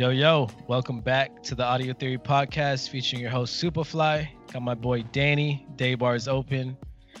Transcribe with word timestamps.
Yo, 0.00 0.08
yo, 0.08 0.48
welcome 0.66 0.98
back 1.02 1.42
to 1.42 1.54
the 1.54 1.62
Audio 1.62 1.92
Theory 1.92 2.16
Podcast 2.16 2.88
featuring 2.88 3.20
your 3.20 3.30
host 3.30 3.62
Superfly. 3.62 4.26
Got 4.50 4.62
my 4.62 4.74
boy 4.74 5.02
Danny, 5.12 5.66
Day 5.76 5.94
Bars 5.94 6.26
Open. 6.26 6.74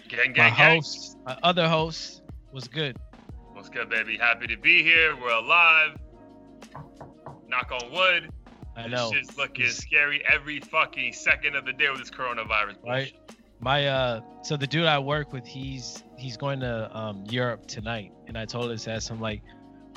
Gang, 0.08 0.28
My 0.28 0.32
gang, 0.32 0.56
gang. 0.56 0.76
host, 0.76 1.18
my 1.26 1.36
other 1.42 1.68
host, 1.68 2.22
was 2.54 2.68
good. 2.68 2.96
What's 3.52 3.68
good, 3.68 3.90
baby? 3.90 4.16
Happy 4.16 4.46
to 4.46 4.56
be 4.56 4.82
here. 4.82 5.14
We're 5.14 5.28
alive. 5.28 5.98
Knock 7.48 7.70
on 7.70 7.92
wood. 7.92 8.30
I 8.74 8.84
This 8.84 8.92
know. 8.92 9.12
shit's 9.12 9.36
looking 9.36 9.66
It's- 9.66 9.76
scary 9.76 10.24
every 10.26 10.60
fucking 10.60 11.12
second 11.12 11.56
of 11.56 11.66
the 11.66 11.74
day 11.74 11.90
with 11.90 11.98
this 11.98 12.10
coronavirus. 12.10 12.80
Bullshit. 12.80 12.86
Right. 12.86 13.12
My 13.60 13.88
uh 13.88 14.20
so 14.42 14.56
the 14.56 14.66
dude 14.66 14.86
I 14.86 14.98
work 14.98 15.34
with, 15.34 15.46
he's 15.46 16.02
he's 16.16 16.38
going 16.38 16.60
to 16.60 16.96
um 16.96 17.24
Europe 17.28 17.66
tonight. 17.66 18.12
And 18.26 18.38
I 18.38 18.46
told 18.46 18.70
his 18.70 18.88
ass, 18.88 19.10
I'm 19.10 19.20
like, 19.20 19.42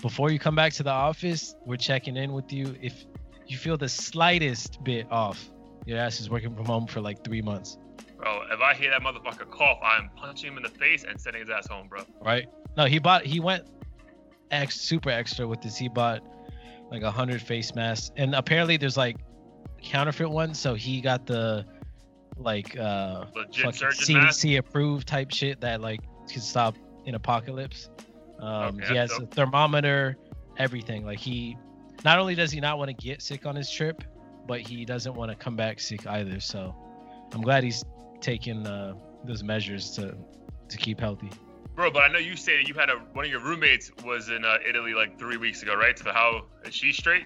before 0.01 0.31
you 0.31 0.39
come 0.39 0.55
back 0.55 0.73
to 0.73 0.83
the 0.83 0.91
office, 0.91 1.55
we're 1.65 1.77
checking 1.77 2.17
in 2.17 2.33
with 2.33 2.51
you. 2.51 2.75
If 2.81 3.05
you 3.47 3.57
feel 3.57 3.77
the 3.77 3.89
slightest 3.89 4.83
bit 4.83 5.07
off, 5.11 5.49
your 5.85 5.97
ass 5.99 6.19
is 6.19 6.29
working 6.29 6.55
from 6.55 6.65
home 6.65 6.87
for 6.87 7.01
like 7.01 7.23
three 7.23 7.41
months. 7.41 7.77
Bro, 8.17 8.43
if 8.51 8.61
I 8.61 8.73
hear 8.73 8.89
that 8.91 9.01
motherfucker 9.01 9.49
cough, 9.49 9.79
I'm 9.83 10.09
punching 10.15 10.51
him 10.51 10.57
in 10.57 10.63
the 10.63 10.69
face 10.69 11.03
and 11.03 11.19
sending 11.19 11.41
his 11.41 11.49
ass 11.49 11.67
home, 11.67 11.87
bro. 11.87 12.03
right? 12.21 12.47
No, 12.77 12.85
he 12.85 12.99
bought 12.99 13.25
he 13.25 13.39
went 13.39 13.65
ex 14.51 14.79
super 14.79 15.09
extra 15.09 15.47
with 15.47 15.61
this. 15.61 15.77
He 15.77 15.89
bought 15.89 16.21
like 16.89 17.03
a 17.03 17.11
hundred 17.11 17.41
face 17.41 17.75
masks, 17.75 18.11
and 18.15 18.33
apparently 18.33 18.77
there's 18.77 18.97
like 18.97 19.17
counterfeit 19.81 20.29
ones. 20.29 20.57
So 20.59 20.73
he 20.73 21.01
got 21.01 21.25
the 21.25 21.65
like 22.37 22.77
uh 22.77 23.25
Legit 23.35 23.65
fucking 23.65 23.79
surgeon 23.79 24.15
mask. 24.15 24.45
Approved 24.47 25.07
type 25.07 25.31
shit 25.31 25.61
that 25.61 25.81
like 25.81 26.01
could 26.31 26.41
stop 26.41 26.75
an 27.05 27.15
apocalypse. 27.15 27.89
Um, 28.39 28.75
Okay, 28.77 28.87
he 28.87 28.95
has 28.95 29.09
that's 29.11 29.21
a 29.21 29.25
thermometer, 29.27 30.17
everything. 30.57 31.05
Like 31.05 31.19
he, 31.19 31.57
not 32.03 32.19
only 32.19 32.35
does 32.35 32.51
he 32.51 32.59
not 32.59 32.77
want 32.77 32.89
to 32.89 32.93
get 32.93 33.21
sick 33.21 33.45
on 33.45 33.55
his 33.55 33.69
trip, 33.69 34.03
but 34.47 34.59
he 34.59 34.85
doesn't 34.85 35.13
want 35.13 35.31
to 35.31 35.37
come 35.37 35.55
back 35.55 35.79
sick 35.79 36.05
either. 36.07 36.39
So 36.39 36.75
I'm 37.33 37.41
glad 37.41 37.63
he's 37.63 37.83
taking 38.21 38.65
uh, 38.67 38.95
those 39.23 39.43
measures 39.43 39.91
to 39.91 40.15
to 40.69 40.77
keep 40.77 40.99
healthy. 40.99 41.29
Bro, 41.75 41.91
but 41.91 42.03
I 42.03 42.07
know 42.07 42.19
you 42.19 42.35
say 42.35 42.57
that 42.57 42.67
you 42.67 42.73
had 42.73 42.89
a 42.89 42.97
one 43.13 43.25
of 43.25 43.31
your 43.31 43.39
roommates 43.41 43.91
was 44.03 44.29
in 44.29 44.45
uh, 44.45 44.57
Italy 44.67 44.93
like 44.93 45.17
three 45.17 45.37
weeks 45.37 45.63
ago, 45.63 45.75
right? 45.75 45.97
So 45.97 46.11
how 46.11 46.45
is 46.65 46.73
she 46.73 46.91
straight? 46.91 47.25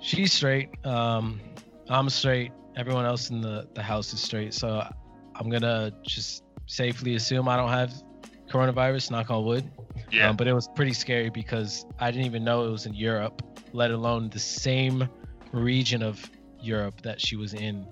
She's 0.00 0.32
straight. 0.32 0.68
Um, 0.86 1.40
I'm 1.88 2.08
straight. 2.08 2.52
Everyone 2.76 3.04
else 3.04 3.30
in 3.30 3.40
the, 3.40 3.66
the 3.74 3.82
house 3.82 4.12
is 4.12 4.20
straight. 4.20 4.54
So 4.54 4.86
I'm 5.34 5.50
gonna 5.50 5.92
just 6.02 6.44
safely 6.66 7.16
assume 7.16 7.48
I 7.48 7.56
don't 7.56 7.70
have 7.70 7.92
coronavirus. 8.48 9.10
Knock 9.10 9.30
on 9.30 9.44
wood. 9.44 9.68
Yeah. 10.10 10.30
Um, 10.30 10.36
but 10.36 10.46
it 10.46 10.52
was 10.52 10.68
pretty 10.68 10.92
scary 10.92 11.30
because 11.30 11.84
I 11.98 12.10
didn't 12.10 12.26
even 12.26 12.44
know 12.44 12.64
it 12.64 12.70
was 12.70 12.86
in 12.86 12.94
Europe, 12.94 13.42
let 13.72 13.90
alone 13.90 14.30
the 14.30 14.38
same 14.38 15.08
region 15.52 16.02
of 16.02 16.30
Europe 16.60 17.02
that 17.02 17.20
she 17.20 17.36
was 17.36 17.54
in 17.54 17.86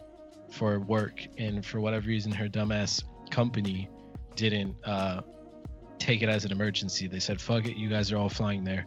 for 0.50 0.80
work. 0.80 1.26
And 1.38 1.64
for 1.64 1.80
whatever 1.80 2.06
reason, 2.06 2.32
her 2.32 2.48
dumbass 2.48 3.02
company 3.30 3.88
didn't 4.34 4.76
uh, 4.84 5.22
take 5.98 6.22
it 6.22 6.28
as 6.28 6.44
an 6.44 6.52
emergency. 6.52 7.06
They 7.06 7.20
said, 7.20 7.40
"Fuck 7.40 7.66
it, 7.66 7.76
you 7.76 7.88
guys 7.88 8.12
are 8.12 8.16
all 8.16 8.28
flying 8.28 8.64
there." 8.64 8.86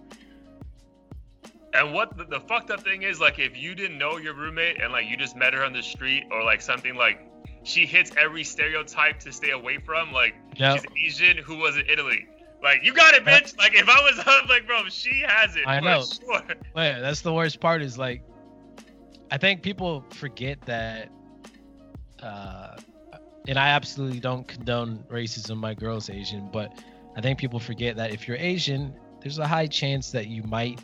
And 1.73 1.93
what 1.93 2.17
the, 2.17 2.23
the 2.25 2.39
fucked 2.39 2.71
up 2.71 2.83
thing 2.83 3.03
is, 3.03 3.19
like, 3.19 3.38
if 3.38 3.55
you 3.55 3.75
didn't 3.75 3.99
know 3.99 4.17
your 4.17 4.33
roommate 4.33 4.81
and 4.81 4.91
like 4.91 5.08
you 5.08 5.16
just 5.16 5.36
met 5.36 5.53
her 5.53 5.64
on 5.64 5.71
the 5.71 5.83
street 5.83 6.23
or 6.31 6.43
like 6.43 6.61
something 6.61 6.95
like 6.95 7.30
she 7.64 7.86
hits 7.86 8.11
every 8.17 8.43
stereotype 8.43 9.19
to 9.19 9.31
stay 9.31 9.52
away 9.52 9.77
from, 9.77 10.11
like 10.11 10.36
Yeah, 10.55 10.77
she's 10.77 11.19
Asian 11.21 11.38
who 11.38 11.58
was 11.58 11.77
in 11.77 11.86
Italy. 11.88 12.27
Like, 12.61 12.83
you 12.83 12.93
got 12.93 13.13
it, 13.13 13.23
bitch. 13.23 13.57
Like, 13.57 13.73
if 13.73 13.88
I 13.88 14.02
was 14.02 14.21
I'm 14.25 14.47
like, 14.47 14.67
bro, 14.67 14.83
she 14.89 15.23
has 15.25 15.55
it. 15.55 15.63
I 15.65 15.79
know. 15.79 16.03
Sure. 16.03 16.43
Yeah, 16.75 16.99
that's 16.99 17.21
the 17.21 17.33
worst 17.33 17.59
part 17.59 17.81
is 17.81 17.97
like 17.97 18.23
I 19.31 19.38
think 19.38 19.61
people 19.61 20.03
forget 20.11 20.59
that 20.61 21.09
uh 22.21 22.75
and 23.47 23.57
I 23.57 23.69
absolutely 23.69 24.19
don't 24.19 24.47
condone 24.47 25.03
racism. 25.09 25.57
My 25.57 25.73
girl's 25.73 26.09
Asian, 26.09 26.49
but 26.52 26.71
I 27.15 27.21
think 27.21 27.39
people 27.39 27.59
forget 27.59 27.95
that 27.95 28.14
if 28.14 28.27
you're 28.27 28.37
Asian, 28.37 28.93
there's 29.21 29.39
a 29.39 29.47
high 29.47 29.67
chance 29.67 30.11
that 30.11 30.27
you 30.27 30.43
might 30.43 30.80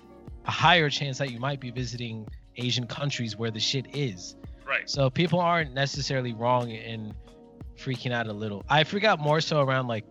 a 0.46 0.52
higher 0.52 0.90
chance 0.90 1.18
that 1.18 1.32
you 1.32 1.40
might 1.40 1.60
be 1.60 1.72
visiting 1.72 2.28
Asian 2.58 2.88
countries 2.88 3.36
where 3.36 3.52
the 3.52 3.60
shit 3.60 3.96
is. 3.96 4.36
Right. 4.66 4.90
So 4.90 5.10
people 5.10 5.40
aren't 5.40 5.74
necessarily 5.74 6.34
wrong 6.34 6.72
in 6.72 7.14
freaking 7.78 8.12
out 8.12 8.28
a 8.28 8.34
little. 8.34 8.64
I 8.70 8.84
freak 8.84 9.04
out 9.04 9.20
more 9.20 9.42
so 9.42 9.62
around 9.62 9.88
like 9.88 10.06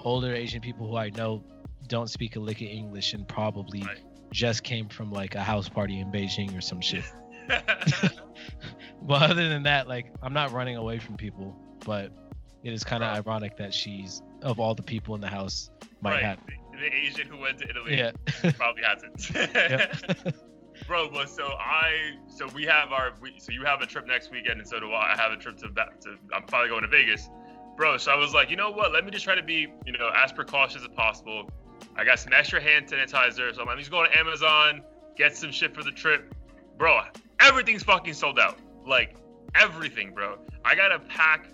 older 0.00 0.34
Asian 0.34 0.60
people 0.60 0.88
who 0.88 0.96
I 0.96 1.10
know 1.10 1.42
don't 1.88 2.08
speak 2.10 2.36
a 2.36 2.40
lick 2.40 2.56
of 2.60 2.68
English 2.68 3.12
and 3.14 3.26
probably 3.28 3.82
Right. 3.82 3.98
just 4.32 4.64
came 4.64 4.88
from 4.88 5.10
like 5.12 5.34
a 5.34 5.42
house 5.42 5.68
party 5.68 6.00
in 6.00 6.10
Beijing 6.10 6.56
or 6.56 6.60
some 6.60 6.80
shit. 6.80 7.04
But 9.02 9.30
other 9.30 9.48
than 9.48 9.62
that, 9.64 9.86
like 9.88 10.06
I'm 10.22 10.32
not 10.32 10.50
running 10.52 10.76
away 10.76 10.98
from 10.98 11.16
people, 11.16 11.56
but 11.84 12.10
it 12.64 12.72
is 12.72 12.82
kind 12.82 13.04
of 13.04 13.10
Right. 13.10 13.18
ironic 13.26 13.56
that 13.58 13.72
she's 13.72 14.20
of 14.42 14.58
all 14.58 14.74
the 14.74 14.82
people 14.82 15.14
in 15.14 15.20
the 15.20 15.28
house 15.28 15.70
might 16.00 16.14
right. 16.14 16.22
have. 16.24 16.38
The, 16.46 16.92
Asian 16.92 17.26
who 17.28 17.38
went 17.38 17.58
to 17.58 17.68
Italy 17.68 17.96
Yeah. 17.96 18.10
probably 18.56 18.82
hasn't. 18.82 20.34
Bro, 20.86 21.10
but 21.10 21.30
so 21.30 21.44
I, 21.46 22.16
so 22.28 22.48
we 22.48 22.64
have 22.64 22.92
our, 22.92 23.14
we, 23.20 23.34
so 23.38 23.50
you 23.52 23.64
have 23.64 23.80
a 23.80 23.86
trip 23.86 24.06
next 24.06 24.30
weekend, 24.30 24.60
and 24.60 24.68
so 24.68 24.78
do 24.78 24.92
I. 24.92 25.14
I 25.14 25.16
have 25.16 25.32
a 25.32 25.36
trip 25.36 25.56
to 25.58 25.68
back 25.70 26.00
to. 26.00 26.16
I'm 26.34 26.42
probably 26.42 26.68
going 26.68 26.82
to 26.82 26.88
Vegas, 26.88 27.30
bro. 27.76 27.96
So 27.96 28.10
I 28.10 28.16
was 28.16 28.34
like, 28.34 28.50
you 28.50 28.56
know 28.56 28.70
what? 28.70 28.92
Let 28.92 29.04
me 29.04 29.10
just 29.10 29.24
try 29.24 29.34
to 29.34 29.42
be, 29.42 29.68
you 29.84 29.92
know, 29.92 30.10
as 30.14 30.32
precautious 30.32 30.82
as 30.82 30.88
possible. 30.88 31.50
I 31.94 32.04
got 32.04 32.18
some 32.18 32.32
extra 32.32 32.60
hand 32.60 32.88
sanitizer, 32.88 33.54
so 33.54 33.60
I'm 33.60 33.66
like, 33.66 33.78
just 33.78 33.90
go 33.90 34.04
to 34.04 34.18
Amazon, 34.18 34.82
get 35.16 35.36
some 35.36 35.50
shit 35.50 35.74
for 35.74 35.82
the 35.82 35.90
trip, 35.90 36.34
bro. 36.78 37.00
Everything's 37.40 37.82
fucking 37.82 38.14
sold 38.14 38.38
out, 38.38 38.58
like 38.86 39.16
everything, 39.54 40.12
bro. 40.12 40.38
I 40.64 40.74
got 40.74 40.92
a 40.92 40.98
pack 40.98 41.48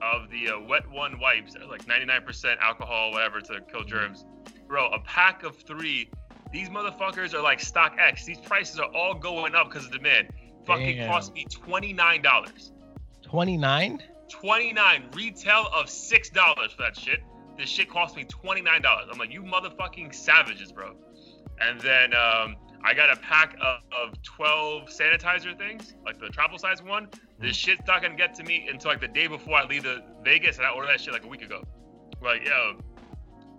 of 0.00 0.30
the 0.30 0.50
uh, 0.50 0.60
wet 0.60 0.88
one 0.90 1.18
wipes, 1.20 1.54
like 1.68 1.86
99% 1.86 2.58
alcohol, 2.58 3.12
whatever, 3.12 3.40
to 3.40 3.60
kill 3.70 3.84
germs, 3.84 4.24
bro. 4.66 4.88
A 4.88 5.00
pack 5.00 5.42
of 5.42 5.56
three 5.56 6.08
these 6.54 6.68
motherfuckers 6.68 7.34
are 7.34 7.42
like 7.42 7.58
StockX. 7.58 8.24
These 8.24 8.38
prices 8.38 8.78
are 8.78 8.88
all 8.94 9.12
going 9.14 9.56
up 9.56 9.70
because 9.70 9.86
of 9.86 9.92
demand. 9.92 10.28
Fucking 10.64 10.98
Damn. 10.98 11.10
cost 11.10 11.34
me 11.34 11.46
twenty 11.50 11.92
nine 11.92 12.22
dollars. 12.22 12.70
Twenty 13.22 13.56
nine 13.56 14.00
retail 15.14 15.68
of 15.74 15.88
six 15.88 16.30
dollars 16.30 16.72
for 16.72 16.82
that 16.82 16.96
shit. 16.96 17.20
This 17.58 17.68
shit 17.68 17.88
cost 17.88 18.16
me 18.16 18.24
twenty 18.24 18.60
nine 18.60 18.82
dollars. 18.82 19.06
I'm 19.10 19.18
like, 19.18 19.32
you 19.32 19.42
motherfucking 19.42 20.14
savages, 20.14 20.72
bro. 20.72 20.94
And 21.60 21.80
then 21.80 22.12
um, 22.14 22.56
I 22.82 22.94
got 22.94 23.10
a 23.10 23.16
pack 23.20 23.54
of, 23.60 23.78
of 23.92 24.22
twelve 24.22 24.88
sanitizer 24.88 25.56
things, 25.56 25.94
like 26.04 26.18
the 26.18 26.28
travel 26.28 26.58
size 26.58 26.82
one. 26.82 27.08
This 27.40 27.56
shit's 27.56 27.82
not 27.86 28.02
gonna 28.02 28.16
get 28.16 28.34
to 28.36 28.42
me 28.44 28.66
until 28.70 28.90
like 28.90 29.00
the 29.00 29.08
day 29.08 29.26
before 29.26 29.54
I 29.54 29.64
leave 29.66 29.84
the 29.84 30.02
Vegas, 30.24 30.56
and 30.58 30.66
I 30.66 30.70
ordered 30.70 30.88
that 30.88 31.00
shit 31.00 31.12
like 31.12 31.24
a 31.24 31.28
week 31.28 31.42
ago. 31.42 31.62
Like, 32.22 32.44
yo, 32.44 32.78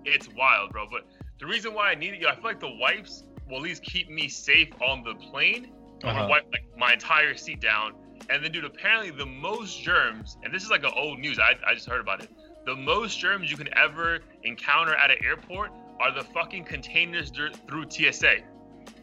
it's 0.03 0.27
wild, 0.35 0.71
bro. 0.71 0.85
But 0.91 1.05
the 1.39 1.45
reason 1.45 1.73
why 1.73 1.91
I 1.91 1.95
need 1.95 2.13
it, 2.15 2.19
yo, 2.21 2.29
I 2.29 2.35
feel 2.35 2.43
like 2.43 2.59
the 2.59 2.75
wipes 2.79 3.23
will 3.49 3.57
at 3.57 3.61
least 3.63 3.83
keep 3.83 4.09
me 4.09 4.27
safe 4.27 4.69
on 4.81 5.03
the 5.03 5.15
plane. 5.15 5.71
I'm 6.03 6.09
Uh-huh. 6.09 6.19
gonna 6.19 6.29
wipe 6.29 6.45
like 6.51 6.65
my 6.77 6.93
entire 6.93 7.35
seat 7.35 7.61
down. 7.61 7.93
And 8.29 8.43
then, 8.43 8.51
dude, 8.51 8.65
apparently 8.65 9.11
the 9.11 9.25
most 9.25 9.81
germs, 9.81 10.37
and 10.43 10.53
this 10.53 10.63
is 10.63 10.69
like 10.69 10.83
an 10.83 10.91
old 10.95 11.19
news. 11.19 11.39
I, 11.39 11.55
I 11.65 11.73
just 11.73 11.87
heard 11.87 12.01
about 12.01 12.23
it. 12.23 12.29
The 12.65 12.75
most 12.75 13.19
germs 13.19 13.51
you 13.51 13.57
can 13.57 13.69
ever 13.77 14.19
encounter 14.43 14.95
at 14.95 15.11
an 15.11 15.17
airport 15.23 15.71
are 15.99 16.11
the 16.11 16.23
fucking 16.23 16.63
containers 16.63 17.31
through 17.31 17.85
TSA. 17.89 18.37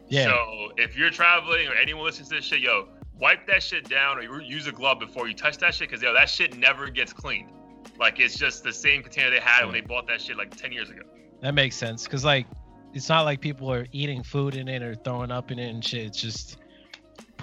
Yeah. 0.09 0.25
So 0.25 0.71
if 0.77 0.97
you're 0.97 1.09
traveling 1.09 1.67
or 1.67 1.73
anyone 1.73 2.03
listens 2.03 2.29
to 2.29 2.35
this 2.35 2.45
shit, 2.45 2.59
yo, 2.59 2.89
wipe 3.17 3.47
that 3.47 3.63
shit 3.63 3.89
down 3.89 4.17
or 4.17 4.41
use 4.41 4.67
a 4.67 4.71
glove 4.71 4.99
before 4.99 5.27
you 5.27 5.33
touch 5.33 5.57
that 5.59 5.73
shit, 5.73 5.89
because 5.89 6.03
yo, 6.03 6.13
that 6.13 6.29
shit 6.29 6.57
never 6.57 6.89
gets 6.89 7.13
cleaned. 7.13 7.51
Like 7.99 8.19
it's 8.19 8.35
just 8.35 8.63
the 8.63 8.73
same 8.73 9.01
container 9.01 9.29
they 9.29 9.39
had 9.39 9.63
when 9.63 9.73
they 9.73 9.81
bought 9.81 10.07
that 10.07 10.21
shit 10.21 10.37
like 10.37 10.55
10 10.55 10.71
years 10.71 10.89
ago. 10.89 11.01
That 11.41 11.53
makes 11.53 11.75
sense 11.75 12.07
cuz 12.07 12.23
like 12.23 12.47
it's 12.93 13.09
not 13.09 13.21
like 13.21 13.41
people 13.41 13.71
are 13.71 13.87
eating 13.91 14.23
food 14.23 14.55
in 14.55 14.67
it 14.67 14.83
or 14.83 14.95
throwing 14.95 15.31
up 15.31 15.51
in 15.51 15.59
it 15.59 15.69
and 15.69 15.83
shit. 15.83 16.05
It's 16.05 16.21
just 16.21 16.57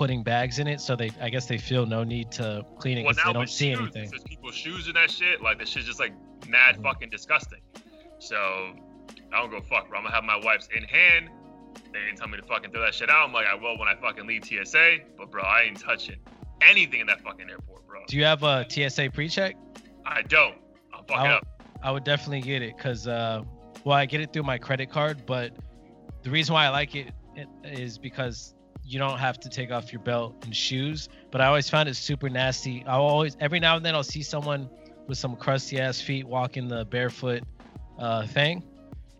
putting 0.00 0.22
bags 0.22 0.58
in 0.58 0.66
it 0.66 0.80
so 0.80 0.96
they 0.96 1.10
I 1.20 1.28
guess 1.28 1.44
they 1.44 1.58
feel 1.58 1.84
no 1.84 2.04
need 2.04 2.30
to 2.32 2.64
clean 2.78 2.96
it 2.96 3.04
Well, 3.04 3.12
cuz 3.12 3.22
they 3.22 3.32
don't 3.34 3.50
see 3.50 3.70
shoes, 3.74 3.80
anything. 3.80 4.08
There's 4.08 4.22
people's 4.22 4.54
shoes 4.54 4.88
in 4.88 4.94
that 4.94 5.10
shit. 5.10 5.42
Like, 5.42 5.58
this 5.58 5.68
shit's 5.68 5.84
just 5.86 6.00
like 6.00 6.14
mad 6.48 6.78
Mhm. 6.78 6.84
fucking 6.84 7.10
disgusting. 7.10 7.60
So, 8.18 8.74
I 9.30 9.36
don't 9.38 9.50
go 9.50 9.60
fuck, 9.60 9.90
bro. 9.90 9.98
I'm 9.98 10.04
gonna 10.04 10.14
have 10.14 10.24
my 10.24 10.36
wipes 10.42 10.68
in 10.74 10.84
hand. 10.84 11.28
They 11.92 11.98
didn't 12.00 12.16
tell 12.16 12.28
me 12.28 12.38
to 12.38 12.42
fucking 12.44 12.70
throw 12.72 12.80
that 12.80 12.94
shit 12.94 13.10
out. 13.10 13.26
I'm 13.26 13.34
like, 13.34 13.46
I 13.46 13.54
will 13.54 13.76
when 13.76 13.88
I 13.88 13.94
fucking 13.94 14.26
leave 14.26 14.42
TSA. 14.46 15.00
But, 15.18 15.30
bro, 15.30 15.42
I 15.42 15.64
ain't 15.64 15.78
touching 15.78 16.16
anything 16.62 17.00
in 17.00 17.06
that 17.08 17.20
fucking 17.20 17.50
airport, 17.50 17.86
bro. 17.86 18.00
Do 18.08 18.16
you 18.16 18.24
have 18.24 18.42
a 18.42 18.64
TSA 18.70 19.10
pre-check? 19.10 19.54
I 20.06 20.22
don't. 20.22 20.56
I'm 20.94 21.04
fucking 21.04 21.16
I'll- 21.26 21.36
up. 21.36 21.46
I 21.82 21.90
would 21.90 22.04
definitely 22.04 22.40
get 22.40 22.62
it 22.62 22.74
because, 22.74 23.06
uh, 23.06 23.42
well, 23.84 23.98
I 23.98 24.06
get 24.06 24.22
it 24.22 24.32
through 24.32 24.44
my 24.44 24.56
credit 24.56 24.90
card, 24.90 25.26
but 25.26 25.52
the 26.22 26.30
reason 26.30 26.54
why 26.54 26.64
I 26.64 26.70
like 26.70 26.94
it 26.94 27.12
i- 27.38 27.98
because 28.00 28.54
you 28.84 28.98
don't 28.98 29.18
have 29.18 29.38
to 29.40 29.48
take 29.48 29.70
off 29.70 29.92
your 29.92 30.02
belt 30.02 30.34
and 30.42 30.54
shoes. 30.54 31.08
But 31.30 31.40
I 31.40 31.46
always 31.46 31.70
found 31.70 31.88
it 31.88 31.94
super 31.94 32.28
nasty. 32.28 32.84
I 32.86 32.94
always, 32.94 33.36
every 33.40 33.60
now 33.60 33.76
and 33.76 33.84
then, 33.84 33.94
I'll 33.94 34.02
see 34.02 34.22
someone 34.22 34.68
with 35.06 35.18
some 35.18 35.36
crusty 35.36 35.80
ass 35.80 36.00
feet 36.00 36.26
walking 36.26 36.68
the 36.68 36.84
barefoot 36.84 37.42
uh, 37.98 38.26
thing, 38.26 38.62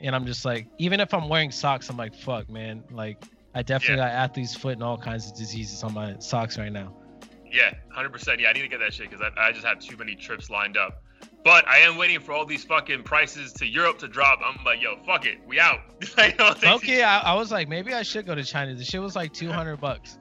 and 0.01 0.15
I'm 0.15 0.27
just 0.27 0.45
like, 0.45 0.67
even 0.79 1.01
if 1.01 1.13
I'm 1.13 1.29
wearing 1.29 1.51
socks, 1.51 1.91
I'm 1.91 1.97
like, 1.97 2.15
fuck, 2.15 2.49
man, 2.49 2.83
like 2.91 3.23
I 3.55 3.63
definitely 3.63 3.97
got 3.97 4.11
athlete's 4.11 4.55
foot 4.55 4.75
and 4.75 4.83
all 4.83 4.97
kinds 4.97 5.31
of 5.31 5.37
diseases 5.37 5.83
on 5.83 5.93
my 5.93 6.19
socks 6.19 6.59
right 6.59 6.73
now. 6.73 6.95
Yeah, 7.51 7.75
hundred 7.93 8.13
percent. 8.13 8.41
Yeah, 8.41 8.49
I 8.49 8.53
need 8.53 8.63
to 8.63 8.69
get 8.69 8.79
that 8.79 8.95
shit 8.95 9.11
because 9.11 9.27
I, 9.37 9.49
I 9.49 9.53
just 9.53 9.67
have 9.67 9.81
too 9.81 9.97
many 9.97 10.15
trips 10.15 10.51
lined 10.51 10.77
up. 10.77 11.03
But 11.43 11.67
I 11.67 11.79
am 11.79 11.97
waiting 11.97 12.21
for 12.21 12.33
all 12.33 12.45
these 12.45 12.65
fucking 12.65 13.03
prices 13.03 13.53
to 13.55 13.67
Europe 13.67 13.99
to 14.01 14.09
drop. 14.09 14.41
I'm 14.45 14.63
like, 14.65 14.83
yo, 14.83 14.97
fuck 15.07 15.25
it, 15.25 15.39
we 15.47 15.59
out. 15.59 15.81
okay, 16.19 17.03
I, 17.03 17.21
I 17.21 17.35
was 17.35 17.51
like, 17.51 17.67
maybe 17.69 17.95
I 17.95 18.03
should 18.03 18.27
go 18.27 18.35
to 18.35 18.45
China. 18.45 18.75
The 18.75 18.85
shit 18.85 19.01
was 19.01 19.17
like 19.17 19.33
200 19.33 19.79
bucks. 19.79 20.19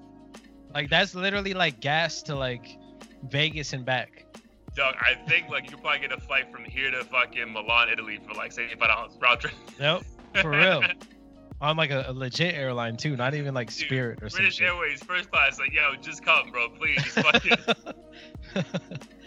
Like 0.74 0.90
that's 0.90 1.16
literally 1.16 1.54
like 1.54 1.80
gas 1.80 2.22
to 2.24 2.36
like 2.36 2.78
Vegas 3.24 3.74
and 3.74 3.86
back. 3.86 4.26
Doug, 4.76 4.96
I 5.02 5.16
think 5.28 5.50
like 5.50 5.70
you 5.72 5.78
probably 5.78 6.00
get 6.00 6.12
a 6.12 6.22
flight 6.22 6.52
from 6.52 6.64
here 6.64 6.92
to 6.92 7.04
fucking 7.04 7.52
Milan, 7.52 7.90
Italy 7.90 8.20
for 8.26 8.34
like 8.36 8.52
seventy 8.52 8.76
five 8.76 8.90
dollars 8.90 9.18
round 9.20 9.40
trip. 9.40 9.54
Nope, 9.80 10.04
for 10.42 10.52
real. 10.52 10.84
On 11.62 11.76
like 11.76 11.92
a, 11.92 12.06
a, 12.08 12.14
legit 12.14 12.56
airline 12.56 12.96
too, 12.96 13.18
not 13.18 13.34
even 13.34 13.54
like 13.54 13.68
Dude, 13.68 13.86
Spirit 13.86 14.24
or 14.24 14.30
something. 14.30 14.46
British 14.46 14.62
Airways 14.62 15.04
first 15.04 15.30
class, 15.30 15.60
like 15.60 15.74
yo, 15.74 15.94
just 16.00 16.24
come, 16.24 16.52
bro, 16.52 16.70
please, 16.70 17.04
just 17.04 17.20
fucking. 17.20 17.58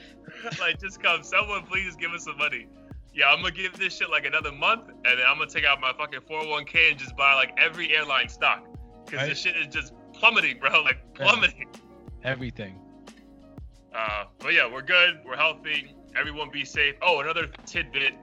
like 0.61 0.81
just 0.81 1.03
come, 1.03 1.23
someone 1.23 1.65
please 1.65 1.97
give 1.97 2.13
us 2.13 2.25
some 2.25 2.39
money. 2.39 2.67
Yeah, 3.15 3.27
I'm 3.29 3.43
gonna 3.43 3.53
give 3.53 3.79
this 3.79 3.97
shit 3.97 4.11
like 4.11 4.25
another 4.25 4.53
month, 4.53 4.89
and 4.89 5.19
then 5.19 5.25
I'm 5.27 5.39
gonna 5.39 5.51
take 5.51 5.65
out 5.65 5.81
my 5.81 5.93
fucking 5.93 6.21
401k 6.21 6.91
and 6.93 6.99
just 6.99 7.17
buy 7.17 7.35
like 7.35 7.53
every 7.59 7.95
airline 7.95 8.29
stock, 8.29 8.67
because 9.05 9.21
right. 9.21 9.29
this 9.29 9.39
shit 9.39 9.57
is 9.57 9.67
just 9.67 9.93
plummeting, 10.15 10.59
bro, 10.59 10.81
like 10.83 10.99
plummeting. 11.15 11.69
Everything. 12.25 12.79
Uh, 13.95 14.25
but 14.39 14.55
yeah, 14.55 14.71
we're 14.71 14.83
good. 14.83 15.21
We're 15.25 15.37
healthy. 15.37 15.95
Everyone 16.17 16.51
be 16.51 16.65
safe. 16.65 16.95
Oh, 17.03 17.21
another 17.21 17.49
tidbit 17.67 18.15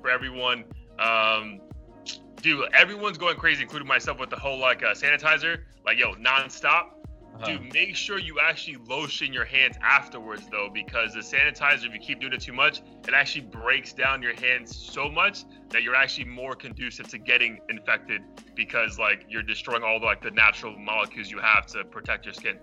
for 0.00 0.10
everyone. 0.10 0.64
Um, 0.98 1.60
dude, 2.40 2.64
everyone's 2.74 3.18
going 3.18 3.36
crazy, 3.36 3.62
including 3.62 3.88
myself, 3.88 4.18
with 4.18 4.30
the 4.30 4.36
whole 4.36 4.58
like 4.58 4.82
uh, 4.82 4.94
sanitizer, 4.94 5.60
like 5.84 5.98
yo, 5.98 6.14
nonstop. 6.14 6.86
Uh-huh. 7.42 7.58
Dude, 7.58 7.72
make 7.74 7.96
sure 7.96 8.18
you 8.18 8.38
actually 8.38 8.76
lotion 8.86 9.32
your 9.32 9.44
hands 9.44 9.76
afterwards, 9.82 10.46
though, 10.50 10.68
because 10.72 11.14
the 11.14 11.20
sanitizer, 11.20 11.86
if 11.86 11.92
you 11.92 11.98
keep 11.98 12.20
doing 12.20 12.32
it 12.32 12.40
too 12.40 12.52
much, 12.52 12.82
it 13.06 13.14
actually 13.14 13.46
breaks 13.46 13.92
down 13.92 14.22
your 14.22 14.34
hands 14.34 14.76
so 14.76 15.10
much 15.10 15.44
that 15.70 15.82
you're 15.82 15.96
actually 15.96 16.26
more 16.26 16.54
conducive 16.54 17.08
to 17.08 17.18
getting 17.18 17.58
infected 17.68 18.22
because 18.54 18.98
like 18.98 19.24
you're 19.28 19.42
destroying 19.42 19.82
all 19.82 19.98
the 19.98 20.06
like 20.06 20.22
the 20.22 20.30
natural 20.30 20.78
molecules 20.78 21.30
you 21.30 21.38
have 21.38 21.66
to 21.66 21.84
protect 21.84 22.24
your 22.24 22.34
skin. 22.34 22.58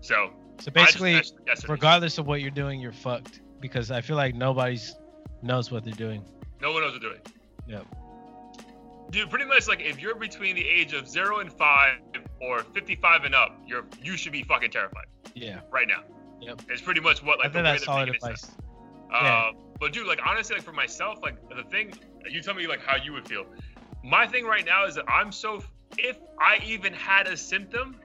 So 0.00 0.32
so 0.60 0.70
basically, 0.70 1.20
regardless 1.66 2.18
of 2.18 2.26
what 2.26 2.40
you're 2.40 2.50
doing, 2.50 2.80
you're 2.80 2.92
fucked 2.92 3.40
because 3.60 3.90
I 3.90 4.00
feel 4.00 4.16
like 4.16 4.34
nobody's 4.34 4.94
knows 5.42 5.70
what 5.70 5.84
they're 5.84 5.92
doing. 5.94 6.22
No 6.60 6.72
one 6.72 6.82
knows 6.82 6.92
what 6.92 7.00
they're 7.00 7.10
doing. 7.10 7.22
Yep. 7.66 7.86
Dude, 9.10 9.28
pretty 9.28 9.44
much 9.44 9.66
like 9.66 9.80
if 9.80 10.00
you're 10.00 10.14
between 10.14 10.54
the 10.54 10.66
age 10.66 10.92
of 10.92 11.08
zero 11.08 11.40
and 11.40 11.52
five 11.52 11.98
or 12.40 12.62
55 12.62 13.24
and 13.24 13.34
up, 13.34 13.60
you're 13.66 13.84
you 14.02 14.16
should 14.16 14.32
be 14.32 14.42
fucking 14.42 14.70
terrified. 14.70 15.06
Yeah. 15.34 15.60
Right 15.70 15.88
now. 15.88 16.02
Yep. 16.40 16.62
It's 16.68 16.82
pretty 16.82 17.00
much 17.00 17.22
what 17.22 17.38
like 17.38 17.48
I 17.48 17.52
think 17.52 17.64
the 17.64 17.72
that's 17.72 17.84
solid 17.84 18.08
advice. 18.08 18.50
Uh, 19.12 19.20
yeah. 19.22 19.50
But 19.78 19.92
dude, 19.92 20.06
like 20.06 20.20
honestly, 20.24 20.56
like 20.56 20.64
for 20.64 20.72
myself, 20.72 21.18
like 21.22 21.36
the 21.48 21.64
thing, 21.64 21.92
you 22.28 22.40
tell 22.40 22.54
me 22.54 22.66
like 22.66 22.80
how 22.80 22.96
you 22.96 23.12
would 23.12 23.26
feel. 23.26 23.46
My 24.04 24.26
thing 24.26 24.44
right 24.44 24.64
now 24.64 24.86
is 24.86 24.94
that 24.94 25.04
I'm 25.08 25.32
so 25.32 25.62
if 25.98 26.18
I 26.38 26.58
even 26.64 26.92
had 26.92 27.26
a 27.26 27.36
symptom, 27.36 27.96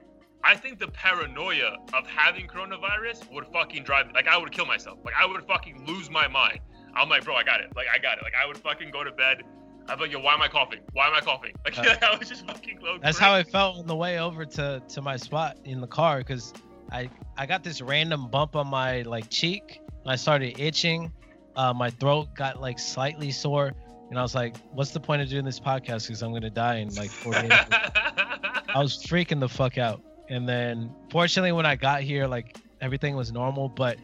I 0.42 0.56
think 0.56 0.78
the 0.78 0.88
paranoia 0.88 1.76
of 1.94 2.06
having 2.06 2.46
coronavirus 2.46 3.30
would 3.32 3.46
fucking 3.48 3.84
drive. 3.84 4.06
Like 4.14 4.28
I 4.28 4.36
would 4.36 4.52
kill 4.52 4.66
myself. 4.66 4.98
Like 5.04 5.14
I 5.18 5.26
would 5.26 5.44
fucking 5.44 5.86
lose 5.86 6.10
my 6.10 6.28
mind. 6.28 6.60
I'm 6.94 7.08
like, 7.08 7.24
bro, 7.24 7.34
I 7.34 7.44
got 7.44 7.60
it. 7.60 7.74
Like 7.76 7.86
I 7.94 7.98
got 7.98 8.18
it. 8.18 8.24
Like 8.24 8.34
I 8.40 8.46
would 8.46 8.56
fucking 8.58 8.90
go 8.90 9.04
to 9.04 9.12
bed. 9.12 9.42
I'm 9.88 10.00
like, 10.00 10.12
yo, 10.12 10.20
why 10.20 10.34
am 10.34 10.42
I 10.42 10.48
coughing? 10.48 10.80
Why 10.92 11.08
am 11.08 11.14
I 11.14 11.20
coughing? 11.20 11.52
Like 11.64 11.78
uh, 11.78 11.96
I 12.12 12.16
was 12.18 12.28
just 12.28 12.46
fucking 12.46 12.78
go. 12.80 12.98
That's 13.02 13.18
how 13.18 13.32
I 13.34 13.42
felt 13.42 13.78
on 13.78 13.86
the 13.86 13.96
way 13.96 14.18
over 14.18 14.44
to 14.44 14.82
to 14.88 15.02
my 15.02 15.16
spot 15.16 15.58
in 15.64 15.80
the 15.80 15.86
car 15.86 16.18
because 16.18 16.52
I 16.92 17.10
I 17.36 17.46
got 17.46 17.64
this 17.64 17.80
random 17.80 18.28
bump 18.28 18.56
on 18.56 18.66
my 18.68 19.02
like 19.02 19.28
cheek 19.30 19.80
and 20.02 20.12
I 20.12 20.16
started 20.16 20.60
itching. 20.60 21.12
Uh, 21.56 21.72
my 21.72 21.90
throat 21.90 22.34
got 22.34 22.60
like 22.60 22.78
slightly 22.78 23.30
sore. 23.30 23.72
And 24.08 24.18
I 24.18 24.22
was 24.22 24.36
like, 24.36 24.56
what's 24.72 24.92
the 24.92 25.00
point 25.00 25.22
of 25.22 25.28
doing 25.28 25.44
this 25.44 25.58
podcast? 25.58 26.06
Because 26.06 26.22
I'm 26.22 26.30
going 26.30 26.42
to 26.42 26.50
die 26.50 26.76
in 26.76 26.94
like 26.94 27.10
four 27.10 27.32
days. 27.32 27.50
I 27.50 28.76
was 28.76 29.02
freaking 29.02 29.40
the 29.40 29.48
fuck 29.48 29.78
out 29.78 30.00
and 30.28 30.48
then 30.48 30.92
fortunately 31.10 31.52
when 31.52 31.66
i 31.66 31.76
got 31.76 32.00
here 32.02 32.26
like 32.26 32.56
everything 32.80 33.16
was 33.16 33.32
normal 33.32 33.68
but 33.68 33.96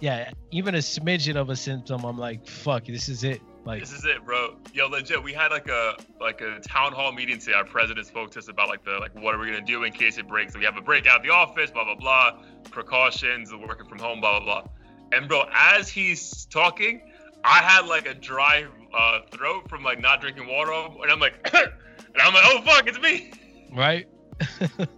yeah 0.00 0.30
even 0.50 0.74
a 0.74 0.78
smidgen 0.78 1.36
of 1.36 1.50
a 1.50 1.56
symptom 1.56 2.04
i'm 2.04 2.18
like 2.18 2.46
fuck 2.46 2.84
this 2.86 3.08
is 3.08 3.24
it 3.24 3.40
like 3.64 3.80
this 3.80 3.92
is 3.92 4.04
it 4.04 4.24
bro 4.24 4.56
yo 4.72 4.88
legit 4.88 5.22
we 5.22 5.32
had 5.32 5.50
like 5.50 5.68
a 5.68 5.94
like 6.20 6.40
a 6.40 6.60
town 6.60 6.92
hall 6.92 7.12
meeting 7.12 7.38
today 7.38 7.52
our 7.52 7.64
president 7.64 8.06
spoke 8.06 8.30
to 8.30 8.38
us 8.38 8.48
about 8.48 8.68
like 8.68 8.84
the 8.84 8.98
like 8.98 9.14
what 9.20 9.34
are 9.34 9.38
we 9.38 9.46
gonna 9.46 9.60
do 9.60 9.84
in 9.84 9.92
case 9.92 10.18
it 10.18 10.26
breaks 10.26 10.56
we 10.56 10.64
have 10.64 10.76
a 10.76 10.80
breakout 10.80 11.18
of 11.18 11.22
the 11.22 11.30
office 11.30 11.70
blah 11.70 11.84
blah 11.84 11.94
blah 11.94 12.38
precautions 12.70 13.52
working 13.54 13.86
from 13.86 13.98
home 13.98 14.20
blah 14.20 14.40
blah 14.40 14.62
blah 14.62 14.70
and 15.12 15.28
bro 15.28 15.44
as 15.52 15.88
he's 15.88 16.46
talking 16.46 17.02
i 17.44 17.58
had 17.58 17.86
like 17.86 18.06
a 18.06 18.14
dry 18.14 18.64
uh, 18.94 19.20
throat 19.30 19.68
from 19.68 19.82
like 19.82 20.00
not 20.00 20.20
drinking 20.20 20.46
water 20.46 20.72
and 20.72 21.10
i'm 21.10 21.20
like 21.20 21.34
and 21.54 22.22
i'm 22.22 22.32
like 22.32 22.44
oh 22.46 22.62
fuck 22.62 22.86
it's 22.86 23.00
me 23.00 23.30
right 23.72 24.08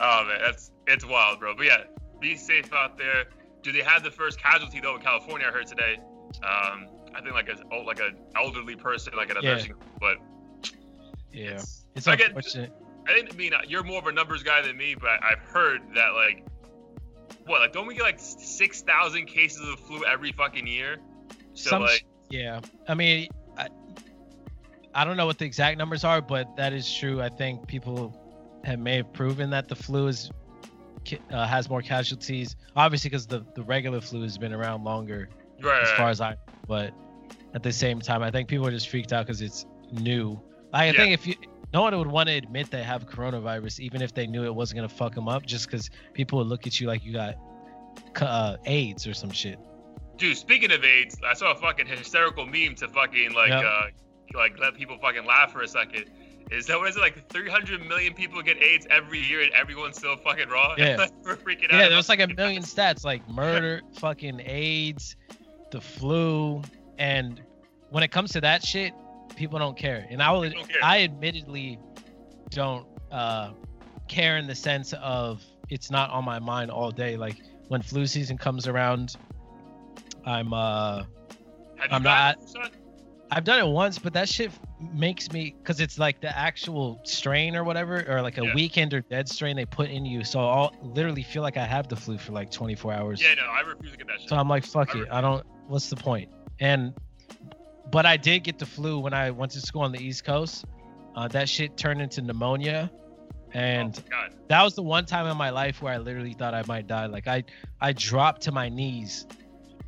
Oh 0.00 0.24
man, 0.26 0.40
that's 0.40 0.70
it's 0.86 1.04
wild, 1.04 1.40
bro. 1.40 1.54
But 1.56 1.66
yeah, 1.66 1.84
be 2.20 2.36
safe 2.36 2.72
out 2.72 2.98
there. 2.98 3.26
Do 3.62 3.72
they 3.72 3.82
have 3.82 4.02
the 4.02 4.10
first 4.10 4.40
casualty 4.40 4.80
though 4.80 4.96
in 4.96 5.02
California? 5.02 5.46
I 5.48 5.50
heard 5.50 5.66
today. 5.66 5.98
Um, 6.42 6.86
I 7.14 7.20
think 7.20 7.34
like 7.34 7.48
a 7.48 7.56
oh, 7.72 7.80
like 7.80 8.00
an 8.00 8.16
elderly 8.36 8.76
person, 8.76 9.14
like 9.16 9.30
at 9.30 9.36
a 9.36 9.40
yeah. 9.42 9.54
nursing, 9.54 9.74
but 10.00 10.16
yeah, 11.32 11.50
it's, 11.52 11.84
it's 11.94 12.06
unfortunate. 12.06 12.72
I 13.08 13.14
didn't 13.14 13.36
mean 13.36 13.52
you're 13.66 13.84
more 13.84 13.98
of 13.98 14.06
a 14.06 14.12
numbers 14.12 14.42
guy 14.42 14.62
than 14.62 14.76
me, 14.76 14.94
but 14.94 15.22
I've 15.22 15.40
heard 15.40 15.82
that 15.94 16.10
like 16.14 16.44
what 17.46 17.60
like 17.60 17.72
don't 17.72 17.86
we 17.86 17.94
get 17.94 18.02
like 18.02 18.20
six 18.20 18.82
thousand 18.82 19.26
cases 19.26 19.68
of 19.68 19.80
flu 19.80 20.04
every 20.04 20.32
fucking 20.32 20.66
year? 20.66 20.98
So 21.54 21.70
Some, 21.70 21.82
like 21.82 22.04
yeah, 22.30 22.60
I 22.88 22.94
mean. 22.94 23.28
I, 23.56 23.68
I 24.94 25.04
don't 25.04 25.16
know 25.16 25.26
what 25.26 25.38
the 25.38 25.44
exact 25.44 25.78
numbers 25.78 26.02
are, 26.02 26.20
but 26.20 26.56
that 26.56 26.72
is 26.72 26.92
true. 26.92 27.20
I 27.20 27.28
think 27.28 27.66
people 27.66 28.60
have, 28.64 28.78
may 28.78 28.96
have 28.96 29.12
proven 29.12 29.50
that 29.50 29.68
the 29.68 29.76
flu 29.76 30.08
is 30.08 30.30
uh, 31.30 31.46
has 31.46 31.68
more 31.68 31.82
casualties. 31.82 32.56
Obviously, 32.76 33.10
because 33.10 33.26
the 33.26 33.44
the 33.54 33.62
regular 33.62 34.00
flu 34.00 34.22
has 34.22 34.38
been 34.38 34.52
around 34.52 34.84
longer, 34.84 35.28
right, 35.62 35.82
as 35.82 35.90
far 35.92 36.08
as 36.10 36.20
I. 36.20 36.36
But 36.68 36.92
at 37.54 37.62
the 37.62 37.72
same 37.72 38.00
time, 38.00 38.22
I 38.22 38.30
think 38.30 38.48
people 38.48 38.66
are 38.66 38.70
just 38.70 38.88
freaked 38.88 39.12
out 39.12 39.26
because 39.26 39.40
it's 39.40 39.66
new. 39.90 40.40
I 40.72 40.86
yeah. 40.86 40.92
think 40.92 41.14
if 41.14 41.26
you 41.26 41.34
no 41.72 41.82
one 41.82 41.96
would 41.98 42.06
want 42.06 42.28
to 42.28 42.34
admit 42.34 42.70
they 42.70 42.82
have 42.82 43.08
coronavirus, 43.08 43.80
even 43.80 44.00
if 44.00 44.14
they 44.14 44.26
knew 44.26 44.44
it 44.44 44.54
wasn't 44.54 44.76
gonna 44.76 44.88
fuck 44.88 45.14
them 45.14 45.28
up, 45.28 45.44
just 45.44 45.66
because 45.66 45.90
people 46.12 46.38
would 46.38 46.46
look 46.46 46.66
at 46.66 46.80
you 46.80 46.86
like 46.86 47.04
you 47.04 47.12
got 47.12 47.36
uh, 48.20 48.56
AIDS 48.64 49.06
or 49.06 49.14
some 49.14 49.30
shit. 49.30 49.58
Dude, 50.16 50.36
speaking 50.36 50.72
of 50.72 50.84
AIDS, 50.84 51.18
I 51.24 51.34
saw 51.34 51.52
a 51.52 51.54
fucking 51.54 51.86
hysterical 51.86 52.44
meme 52.44 52.74
to 52.76 52.88
fucking 52.88 53.32
like 53.32 53.50
yep. 53.50 53.64
uh 53.64 53.82
like 54.34 54.58
let 54.58 54.74
people 54.74 54.98
fucking 54.98 55.24
laugh 55.24 55.52
for 55.52 55.62
a 55.62 55.68
second. 55.68 56.06
Is 56.50 56.66
that 56.66 56.78
what 56.78 56.88
is 56.88 56.96
it 56.96 57.00
like 57.00 57.28
300 57.28 57.86
million 57.86 58.14
people 58.14 58.40
get 58.42 58.62
AIDS 58.62 58.86
every 58.90 59.20
year 59.20 59.42
and 59.42 59.52
everyone's 59.52 59.98
still 59.98 60.16
fucking 60.16 60.48
raw? 60.48 60.74
Yeah, 60.78 61.06
we're 61.22 61.36
freaking 61.36 61.72
out. 61.72 61.78
Yeah, 61.78 61.88
there 61.88 61.96
was 61.96 62.08
like 62.08 62.20
a 62.20 62.28
million 62.28 62.62
stats 62.64 63.04
like 63.04 63.28
murder, 63.28 63.82
fucking 63.98 64.40
AIDS, 64.40 65.16
the 65.70 65.80
flu, 65.80 66.62
and 66.98 67.40
when 67.90 68.02
it 68.02 68.10
comes 68.10 68.32
to 68.32 68.40
that 68.40 68.64
shit, 68.64 68.92
people 69.36 69.58
don't 69.58 69.76
care. 69.76 70.06
And 70.10 70.22
I 70.22 70.30
will, 70.32 70.50
I 70.82 71.02
admittedly 71.02 71.78
don't 72.50 72.86
uh, 73.10 73.52
care 74.08 74.36
in 74.36 74.46
the 74.46 74.54
sense 74.54 74.92
of 74.94 75.42
it's 75.70 75.90
not 75.90 76.10
on 76.10 76.24
my 76.24 76.38
mind 76.38 76.70
all 76.70 76.90
day. 76.90 77.16
Like 77.16 77.36
when 77.68 77.82
flu 77.82 78.06
season 78.06 78.38
comes 78.38 78.66
around, 78.66 79.16
I'm 80.24 80.52
uh, 80.52 81.04
I'm 81.90 82.02
not. 82.02 82.38
I've 83.30 83.44
done 83.44 83.60
it 83.60 83.70
once, 83.70 83.98
but 83.98 84.14
that 84.14 84.26
shit 84.26 84.50
makes 84.94 85.30
me 85.32 85.54
because 85.58 85.80
it's 85.80 85.98
like 85.98 86.20
the 86.20 86.36
actual 86.36 86.98
strain 87.04 87.54
or 87.56 87.62
whatever, 87.62 88.02
or 88.08 88.22
like 88.22 88.38
a 88.38 88.44
yeah. 88.44 88.54
weekend 88.54 88.94
or 88.94 89.02
dead 89.02 89.28
strain 89.28 89.54
they 89.54 89.66
put 89.66 89.90
in 89.90 90.06
you. 90.06 90.24
So 90.24 90.40
I'll 90.40 90.74
literally 90.82 91.22
feel 91.22 91.42
like 91.42 91.58
I 91.58 91.66
have 91.66 91.88
the 91.88 91.96
flu 91.96 92.16
for 92.16 92.32
like 92.32 92.50
24 92.50 92.92
hours. 92.94 93.22
Yeah, 93.22 93.34
no, 93.34 93.42
I 93.42 93.60
refuse 93.60 93.92
to 93.92 93.98
get 93.98 94.06
that 94.06 94.20
shit. 94.20 94.30
So 94.30 94.36
I'm 94.36 94.48
like, 94.48 94.64
fuck 94.64 94.96
I 94.96 95.00
it. 95.00 95.08
I 95.10 95.20
don't. 95.20 95.46
What's 95.68 95.88
the 95.88 95.96
point? 95.96 96.30
And 96.60 96.94
but 97.90 98.04
I 98.04 98.16
did 98.16 98.44
get 98.44 98.58
the 98.58 98.66
flu 98.66 98.98
when 98.98 99.14
I 99.14 99.30
went 99.30 99.52
to 99.52 99.60
school 99.60 99.82
on 99.82 99.92
the 99.92 100.00
East 100.00 100.24
Coast. 100.24 100.64
Uh, 101.14 101.28
that 101.28 101.48
shit 101.48 101.76
turned 101.76 102.00
into 102.00 102.20
pneumonia, 102.22 102.90
and 103.52 104.02
oh, 104.12 104.34
that 104.48 104.62
was 104.62 104.74
the 104.74 104.82
one 104.82 105.06
time 105.06 105.26
in 105.26 105.36
my 105.36 105.50
life 105.50 105.80
where 105.80 105.92
I 105.92 105.98
literally 105.98 106.34
thought 106.34 106.54
I 106.54 106.62
might 106.66 106.86
die. 106.86 107.06
Like 107.06 107.26
I, 107.26 107.44
I 107.80 107.92
dropped 107.92 108.42
to 108.42 108.52
my 108.52 108.68
knees, 108.68 109.26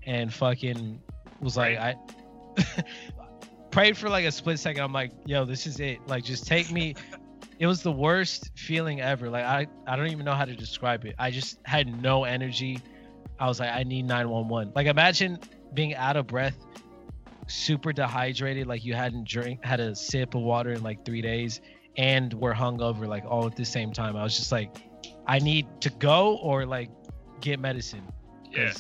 and 0.04 0.32
fucking 0.32 1.00
was 1.40 1.56
like 1.56 1.78
I. 1.78 1.96
prayed 3.70 3.96
for 3.96 4.08
like 4.08 4.25
a 4.25 4.32
split 4.32 4.58
second. 4.58 4.82
I'm 4.82 4.92
like, 4.92 5.12
yo, 5.25 5.44
this 5.44 5.66
is 5.66 5.80
it. 5.80 5.99
Like, 6.06 6.25
just 6.25 6.46
take 6.46 6.70
me. 6.70 6.94
it 7.58 7.66
was 7.66 7.82
the 7.82 7.92
worst 7.92 8.50
feeling 8.56 9.00
ever. 9.00 9.30
Like, 9.30 9.44
I, 9.44 9.66
I 9.87 9.96
don't 9.96 10.08
even 10.08 10.25
know 10.25 10.34
how 10.34 10.44
to 10.44 10.54
describe 10.54 11.04
it. 11.04 11.14
I 11.18 11.30
just 11.30 11.58
had 11.64 12.02
no 12.02 12.25
energy. 12.25 12.80
I 13.38 13.46
was 13.46 13.60
like, 13.60 13.70
I 13.70 13.84
need 13.84 14.06
911. 14.06 14.72
Like, 14.75 14.87
imagine 14.87 15.38
being 15.74 15.94
out 15.94 16.16
of 16.16 16.26
breath, 16.26 16.56
super 17.46 17.92
dehydrated, 17.92 18.66
like 18.66 18.84
you 18.84 18.94
hadn't 18.94 19.26
drink 19.26 19.64
had 19.64 19.80
a 19.80 19.94
sip 19.94 20.34
of 20.34 20.42
water 20.42 20.72
in 20.72 20.82
like 20.82 21.04
three 21.04 21.22
days, 21.22 21.60
and 21.96 22.32
were 22.34 22.54
hungover 22.54 23.06
like 23.06 23.24
all 23.24 23.46
at 23.46 23.56
the 23.56 23.64
same 23.64 23.92
time. 23.92 24.16
I 24.16 24.22
was 24.22 24.36
just 24.36 24.52
like, 24.52 24.76
I 25.26 25.38
need 25.38 25.66
to 25.80 25.90
go 25.90 26.36
or 26.36 26.66
like 26.66 26.90
get 27.40 27.60
medicine. 27.60 28.06
Yeah. 28.50 28.72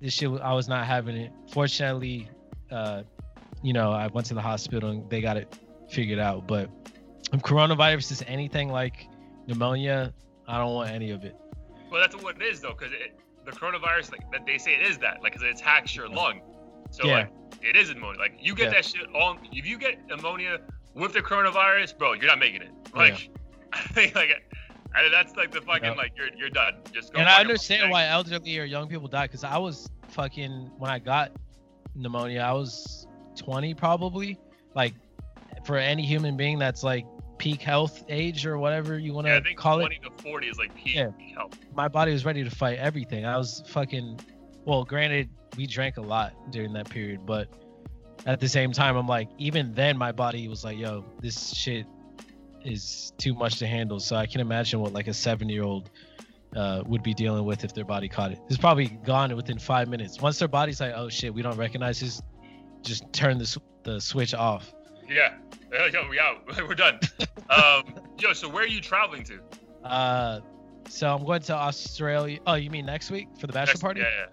This 0.00 0.14
shit, 0.14 0.30
I 0.40 0.54
was 0.54 0.68
not 0.68 0.86
having 0.86 1.16
it. 1.16 1.32
Fortunately, 1.52 2.28
uh, 2.70 3.02
you 3.62 3.72
know, 3.72 3.92
I 3.92 4.06
went 4.06 4.26
to 4.28 4.34
the 4.34 4.40
hospital 4.40 4.90
and 4.90 5.10
they 5.10 5.20
got 5.20 5.36
it 5.36 5.54
figured 5.90 6.18
out. 6.18 6.46
But 6.46 6.70
if 7.32 7.40
coronavirus 7.42 8.12
is 8.12 8.24
anything 8.26 8.70
like 8.70 9.06
pneumonia, 9.46 10.14
I 10.48 10.58
don't 10.58 10.74
want 10.74 10.90
any 10.90 11.10
of 11.10 11.24
it. 11.24 11.36
Well, 11.90 12.00
that's 12.00 12.16
what 12.22 12.36
it 12.36 12.42
is 12.42 12.60
though, 12.60 12.74
because 12.78 12.92
the 13.50 13.56
coronavirus, 13.56 14.12
like 14.12 14.30
that 14.32 14.46
they 14.46 14.58
say 14.58 14.74
it 14.74 14.82
is 14.82 14.98
that, 14.98 15.22
like, 15.22 15.34
cause 15.34 15.42
it 15.42 15.50
attacks 15.50 15.94
your 15.94 16.08
lung. 16.08 16.40
So 16.90 17.06
Yeah. 17.06 17.12
like, 17.14 17.32
it 17.62 17.76
is 17.76 17.90
pneumonia. 17.90 18.18
Like 18.20 18.34
you 18.40 18.54
get 18.54 18.64
Yeah. 18.66 18.70
that 18.74 18.84
shit 18.84 19.14
on. 19.14 19.38
If 19.52 19.66
you 19.66 19.78
get 19.78 20.06
pneumonia 20.06 20.60
with 20.94 21.12
the 21.12 21.20
coronavirus, 21.20 21.96
bro, 21.98 22.14
you're 22.14 22.26
not 22.26 22.38
making 22.38 22.62
it. 22.62 22.70
Like, 22.94 23.30
I 23.72 23.80
think 23.82 24.14
like, 24.14 24.30
I, 24.94 25.08
that's 25.08 25.36
like 25.36 25.52
the 25.52 25.60
fucking 25.60 25.84
Yeah. 25.84 25.92
like 25.92 26.12
you're 26.16 26.28
you're 26.36 26.50
done. 26.50 26.74
Just 26.92 27.12
go. 27.12 27.20
and 27.20 27.28
I 27.28 27.40
understand 27.40 27.90
why 27.90 28.06
elderly 28.06 28.58
or 28.58 28.64
young 28.64 28.88
people 28.88 29.06
die 29.08 29.26
because 29.26 29.44
I 29.44 29.56
was 29.58 29.88
fucking 30.08 30.70
when 30.78 30.90
I 30.90 30.98
got 30.98 31.30
pneumonia, 31.94 32.40
I 32.40 32.52
was 32.52 33.06
20 33.36 33.74
probably. 33.74 34.38
Like 34.74 34.94
for 35.64 35.76
any 35.76 36.04
human 36.04 36.36
being 36.36 36.58
that's 36.58 36.82
like 36.82 37.04
peak 37.40 37.62
health 37.62 38.04
age 38.08 38.44
or 38.46 38.58
whatever 38.58 38.98
you 38.98 39.12
want 39.14 39.26
to 39.26 39.32
Yeah, 39.32 39.38
I 39.38 39.42
think 39.42 39.58
call 39.58 39.80
it, 39.80 39.86
20 39.86 39.98
to 40.16 40.22
40 40.22 40.46
is 40.48 40.58
like 40.58 40.74
peak 40.74 40.94
Yeah. 40.94 41.08
health. 41.34 41.54
my 41.74 41.88
body 41.88 42.12
was 42.12 42.24
ready 42.24 42.44
to 42.44 42.50
fight 42.50 42.78
everything. 42.78 43.24
I 43.24 43.36
was 43.36 43.62
fucking 43.68 44.20
well, 44.66 44.84
granted, 44.84 45.30
we 45.56 45.66
drank 45.66 45.96
a 45.96 46.02
lot 46.02 46.34
during 46.52 46.74
that 46.74 46.88
period, 46.90 47.24
but 47.24 47.48
at 48.26 48.38
the 48.40 48.48
same 48.48 48.72
time, 48.72 48.94
I'm 48.96 49.06
like, 49.08 49.28
even 49.38 49.72
then, 49.72 49.96
my 49.96 50.12
body 50.12 50.46
was 50.48 50.62
like, 50.64 50.76
yo, 50.78 51.02
this 51.20 51.54
shit 51.54 51.86
is 52.62 53.12
too 53.16 53.32
much 53.34 53.58
to 53.60 53.66
handle. 53.66 53.98
So 54.00 54.16
I 54.16 54.26
can 54.26 54.42
imagine 54.42 54.80
what 54.80 54.92
like 54.92 55.08
a 55.08 55.14
seven 55.14 55.48
year 55.48 55.62
old 55.62 55.88
uh, 56.54 56.82
would 56.86 57.02
be 57.02 57.14
dealing 57.14 57.46
with 57.46 57.64
if 57.64 57.72
their 57.72 57.86
body 57.86 58.06
caught 58.08 58.32
it. 58.32 58.38
It's 58.48 58.58
probably 58.58 58.88
gone 58.88 59.34
within 59.34 59.58
five 59.58 59.88
minutes. 59.88 60.20
Once 60.20 60.38
their 60.38 60.48
body's 60.48 60.80
like, 60.80 60.92
oh 60.94 61.08
shit, 61.08 61.32
we 61.32 61.40
don't 61.40 61.56
recognize 61.56 62.00
this, 62.00 62.20
just 62.82 63.10
turn 63.14 63.38
the, 63.38 63.56
the 63.84 63.98
switch 64.00 64.34
off. 64.34 64.72
Yeah. 65.10 65.34
Yo, 65.92 66.08
we 66.08 66.18
out. 66.18 66.46
We're 66.68 66.74
done. 66.74 66.98
um, 67.50 67.94
yo, 68.18 68.32
so 68.32 68.48
where 68.48 68.64
are 68.64 68.68
you 68.68 68.80
traveling 68.80 69.22
to? 69.24 69.40
Uh, 69.84 70.40
so 70.88 71.14
I'm 71.14 71.24
going 71.24 71.42
to 71.42 71.54
Australia. 71.54 72.38
Oh, 72.46 72.54
you 72.54 72.70
mean 72.70 72.86
next 72.86 73.10
week 73.10 73.28
for 73.38 73.46
the 73.46 73.52
bachelor 73.52 73.72
Next- 73.72 73.80
party? 73.82 74.00
Yeah, 74.00 74.08
yeah. 74.08 74.26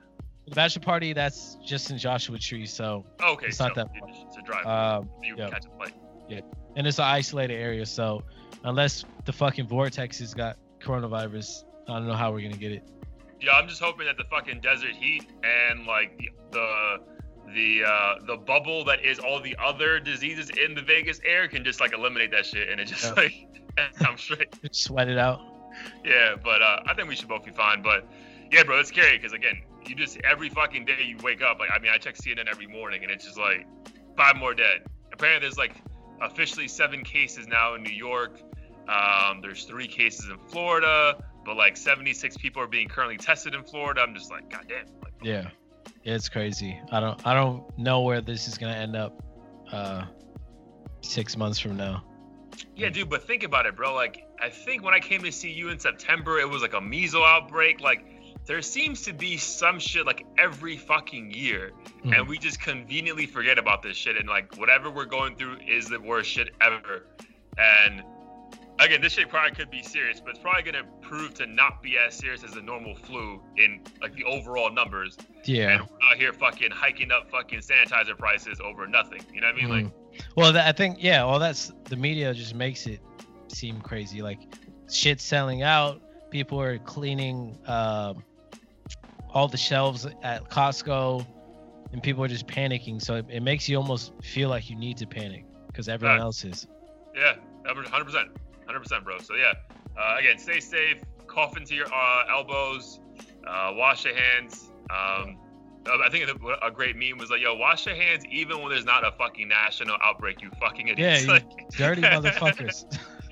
The 0.48 0.56
bachelor 0.56 0.82
party, 0.82 1.14
that's 1.14 1.58
just 1.64 1.92
in 1.92 1.98
Joshua 1.98 2.40
Tree. 2.40 2.66
So 2.66 3.06
Oh, 3.22 3.34
okay, 3.34 3.48
It's 3.48 3.58
so 3.58 3.66
not 3.68 3.76
that 3.76 3.88
you- 3.96 4.02
it's 4.28 4.38
a 4.38 4.42
drive. 4.42 4.66
um, 4.66 5.10
you 5.22 5.36
yeah. 5.38 5.50
catch 5.50 5.66
a 5.66 5.70
flight. 5.78 5.94
Yeah, 6.30 6.40
and 6.76 6.88
it's 6.88 7.00
an 7.00 7.06
isolated 7.06 7.54
area. 7.56 7.86
So 7.86 8.24
unless 8.64 9.06
the 9.26 9.34
fucking 9.34 9.68
vortex 9.68 10.20
has 10.20 10.34
got 10.34 10.58
coronavirus, 10.80 11.66
I 11.88 11.94
don't 12.00 12.08
know 12.08 12.14
how 12.16 12.32
we're 12.32 12.42
gonna 12.42 12.58
get 12.58 12.72
it. 12.72 12.84
Yeah, 13.40 13.52
I'm 13.54 13.68
just 13.68 13.82
hoping 13.82 14.06
that 14.08 14.18
the 14.18 14.24
fucking 14.26 14.62
desert 14.62 14.92
heat 14.96 15.26
and 15.44 15.86
like 15.86 16.18
the 16.18 16.30
the 16.52 16.98
uh, 17.48 18.26
the 18.26 18.38
bubble 18.38 18.84
that 18.86 19.04
is 19.04 19.20
all 19.20 19.40
the 19.40 19.56
other 19.64 20.00
diseases 20.00 20.50
in 20.50 20.76
the 20.76 20.82
Vegas 20.82 21.20
air 21.26 21.48
can 21.48 21.64
just 21.64 21.80
like 21.80 21.94
eliminate 21.94 22.32
that 22.32 22.46
shit, 22.46 22.70
and 22.70 22.80
it 22.80 22.86
just 22.86 23.04
Yeah. 23.06 23.14
like 23.14 23.34
I'm 24.08 24.18
straight. 24.18 24.54
Just 24.64 24.84
sweat 24.84 25.08
it 25.08 25.18
out. 25.18 25.40
Yeah, 26.04 26.36
but 26.44 26.62
uh, 26.62 26.82
I 26.88 26.94
think 26.96 27.08
we 27.08 27.16
should 27.16 27.28
both 27.30 27.46
be 27.46 27.52
fine. 27.52 27.82
But 27.82 28.08
yeah, 28.52 28.64
bro, 28.64 28.80
it's 28.80 28.90
scary 28.90 29.18
because 29.18 29.34
again, 29.34 29.62
you 29.86 29.96
just 29.96 30.18
every 30.24 30.50
fucking 30.50 30.86
day 30.86 31.04
you 31.06 31.18
wake 31.24 31.42
up. 31.42 31.60
Like 31.60 31.70
I 31.74 31.80
mean, 31.80 31.92
I 31.94 31.98
check 31.98 32.16
CNN 32.16 32.48
every 32.50 32.68
morning, 32.68 33.04
and 33.04 33.12
it's 33.12 33.26
just 33.26 33.38
like 33.38 33.66
five 34.18 34.36
more 34.36 34.54
dead. 34.54 34.82
Apparently, 35.14 35.48
there's 35.48 35.58
like 35.58 35.76
officially 36.22 36.68
seven 36.68 37.04
cases 37.04 37.48
now 37.48 37.76
in 37.76 37.84
New 37.84 37.94
York. 37.94 38.40
Um, 38.90 39.42
there's 39.42 39.66
three 39.66 39.88
cases 39.88 40.30
in 40.30 40.38
Florida, 40.48 41.22
but 41.46 41.58
like 41.58 41.76
76 41.78 42.38
people 42.38 42.62
are 42.62 42.68
being 42.68 42.88
currently 42.88 43.18
tested 43.18 43.54
in 43.54 43.64
Florida. 43.64 44.02
I'm 44.02 44.16
just 44.16 44.32
like, 44.32 44.50
goddamn. 44.50 44.86
Like, 45.04 45.14
Yeah, 45.22 45.50
it's 46.16 46.30
crazy. 46.30 46.80
I 46.92 47.00
don't 47.00 47.26
I 47.28 47.34
don't 47.34 47.64
know 47.78 48.02
where 48.02 48.22
this 48.22 48.48
is 48.48 48.58
gonna 48.58 48.74
end 48.76 48.96
up. 48.96 49.22
Uh, 49.72 50.06
six 51.02 51.36
months 51.38 51.60
from 51.60 51.76
now. 51.78 52.04
Yeah, 52.76 52.90
dude, 52.90 53.10
but 53.10 53.28
think 53.28 53.44
about 53.44 53.66
it, 53.66 53.76
bro. 53.76 53.94
Like, 53.94 54.26
I 54.42 54.50
think 54.50 54.84
when 54.84 54.94
I 54.94 55.00
came 55.00 55.22
to 55.24 55.32
see 55.32 55.52
you 55.52 55.70
in 55.70 55.80
September, 55.80 56.40
it 56.40 56.50
was 56.50 56.62
like 56.62 56.74
a 56.74 56.82
measles 56.82 57.24
outbreak. 57.26 57.82
Like, 57.82 58.06
there 58.46 58.62
seems 58.62 59.02
to 59.04 59.14
be 59.14 59.38
some 59.38 59.78
shit 59.80 60.06
like 60.06 60.26
every 60.38 60.78
fucking 60.78 61.32
year, 61.32 61.72
Mhm. 62.04 62.18
and 62.18 62.28
we 62.28 62.38
just 62.38 62.62
conveniently 62.62 63.26
forget 63.26 63.60
about 63.60 63.84
this 63.84 63.98
shit. 63.98 64.16
And 64.18 64.28
like, 64.30 64.56
whatever 64.56 64.90
we're 64.90 65.06
going 65.06 65.36
through 65.36 65.58
is 65.68 65.88
the 65.90 66.00
worst 66.00 66.30
shit 66.32 66.50
ever. 66.62 67.06
And 67.58 68.04
again, 68.80 69.02
this 69.02 69.14
shit 69.14 69.30
probably 69.30 69.56
could 69.56 69.70
be 69.72 69.82
serious, 69.84 70.20
but 70.20 70.32
it's 70.32 70.40
probably 70.40 70.64
gonna 70.64 70.84
prove 71.02 71.34
to 71.36 71.46
not 71.46 71.82
be 71.82 71.98
as 71.98 72.16
serious 72.18 72.44
as 72.44 72.52
the 72.52 72.62
normal 72.62 72.96
flu 72.96 73.42
in 73.58 73.82
like 74.02 74.14
the 74.16 74.24
overall 74.24 74.72
numbers. 74.72 75.18
Yeah. 75.46 75.72
And 75.72 75.82
out 75.82 76.18
here 76.18 76.34
fucking 76.34 76.72
hiking 76.72 77.12
up 77.12 77.30
fucking 77.32 77.60
sanitizer 77.60 78.18
prices 78.18 78.60
over 78.64 78.88
nothing. 78.88 79.22
You 79.34 79.42
know 79.42 79.48
what 79.48 79.56
I 79.56 79.58
mean? 79.68 79.70
Like, 79.70 79.86
Mhm. 79.86 80.22
well, 80.36 80.54
that, 80.54 80.68
I 80.68 80.72
think 80.72 80.98
yeah. 81.00 81.24
Well, 81.26 81.40
that's 81.40 81.72
the 81.86 81.96
media 81.96 82.34
just 82.34 82.54
makes 82.56 82.86
it 82.88 83.00
seem 83.48 83.82
crazy. 83.82 84.22
Like 84.22 84.40
shit 84.92 85.20
selling 85.22 85.64
out. 85.64 86.02
People 86.30 86.60
are 86.62 86.78
cleaning 86.80 87.58
um, 87.68 88.24
all 89.34 89.48
the 89.48 89.58
shelves 89.58 90.06
at 90.24 90.50
Costco, 90.50 91.26
and 91.94 92.04
people 92.04 92.24
are 92.24 92.28
just 92.28 92.48
panicking. 92.48 93.02
So 93.02 93.16
it, 93.16 93.26
it 93.30 93.42
makes 93.42 93.70
you 93.70 93.78
almost 93.78 94.12
feel 94.22 94.50
like 94.50 94.70
you 94.70 94.76
need 94.76 94.98
to 94.98 95.08
panic 95.08 95.46
because 95.68 95.88
everyone 95.88 96.18
Right. 96.18 96.24
else 96.24 96.44
is. 96.44 96.68
Yeah, 97.16 97.36
100 97.66 98.04
percent, 98.06 98.30
100 98.68 98.80
percent, 98.80 99.04
bro. 99.04 99.18
So 99.20 99.34
yeah, 99.36 99.54
uh, 100.00 100.18
again, 100.20 100.38
stay 100.38 100.60
safe, 100.60 101.02
cough 101.28 101.58
into 101.58 101.74
your 101.76 101.88
uh, 101.94 102.24
elbows, 102.30 103.00
uh, 103.48 103.72
wash 103.76 104.06
your 104.06 104.16
hands. 104.16 104.72
Um, 104.90 105.38
uh, 105.90 105.98
I 106.06 106.10
think 106.10 106.30
a 106.62 106.70
great 106.72 106.96
meme 106.98 107.18
was 107.18 107.30
like, 107.30 107.42
"Yo, 107.42 107.56
wash 107.56 107.86
your 107.86 107.96
hands 107.96 108.24
even 108.30 108.60
when 108.60 108.70
there's 108.70 108.86
not 108.86 109.06
a 109.06 109.12
fucking 109.18 109.48
national 109.48 109.96
outbreak. 110.04 110.42
You 110.42 110.52
fucking 110.60 110.88
Yeah, 110.90 110.94
idiots." 111.16 111.22
you 111.24 111.28
Like- 111.34 111.70
dirty 111.78 112.02
motherfuckers. 112.16 112.84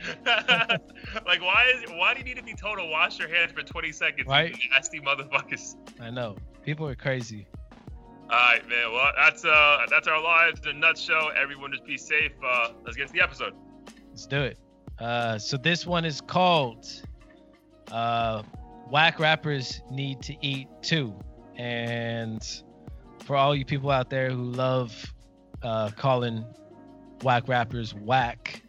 like, 0.25 1.41
why 1.41 1.71
is 1.75 1.89
why 1.91 2.13
do 2.13 2.19
you 2.19 2.25
need 2.25 2.37
to 2.37 2.43
be 2.43 2.53
told 2.53 2.77
to 2.77 2.85
wash 2.85 3.19
your 3.19 3.27
hands 3.27 3.51
for 3.51 3.61
20 3.63 3.91
seconds? 3.91 4.25
you 4.25 4.31
Right. 4.31 4.55
nasty 4.71 4.99
motherfuckers. 4.99 5.75
I 5.99 6.09
know. 6.11 6.37
People 6.63 6.87
are 6.87 6.95
crazy. 6.95 7.47
All 8.29 8.29
right, 8.29 8.67
man. 8.67 8.91
Well, 8.91 9.11
that's 9.17 9.43
uh, 9.45 9.85
that's 9.89 10.07
our 10.07 10.21
lives 10.21 10.59
in 10.63 10.69
a 10.69 10.73
nutshell. 10.79 11.31
Everyone, 11.35 11.71
just 11.71 11.85
be 11.85 11.97
safe. 11.97 12.31
Uh, 12.43 12.69
let's 12.83 12.97
get 12.97 13.07
to 13.07 13.13
the 13.13 13.21
episode. 13.21 13.53
Let's 14.09 14.25
do 14.25 14.41
it. 14.41 14.57
Uh, 14.99 15.37
so 15.37 15.57
this 15.57 15.85
one 15.85 16.05
is 16.05 16.21
called 16.21 16.87
uh, 17.91 18.43
"Whack 18.89 19.19
Rappers 19.19 19.81
Need 19.91 20.21
to 20.23 20.35
Eat 20.41 20.67
Too," 20.81 21.13
and 21.57 22.45
for 23.23 23.35
all 23.35 23.55
you 23.55 23.65
people 23.65 23.91
out 23.91 24.09
there 24.09 24.29
who 24.29 24.43
love 24.43 25.13
uh, 25.63 25.89
calling 25.91 26.45
whack 27.23 27.47
rappers 27.47 27.93
whack, 27.93 28.61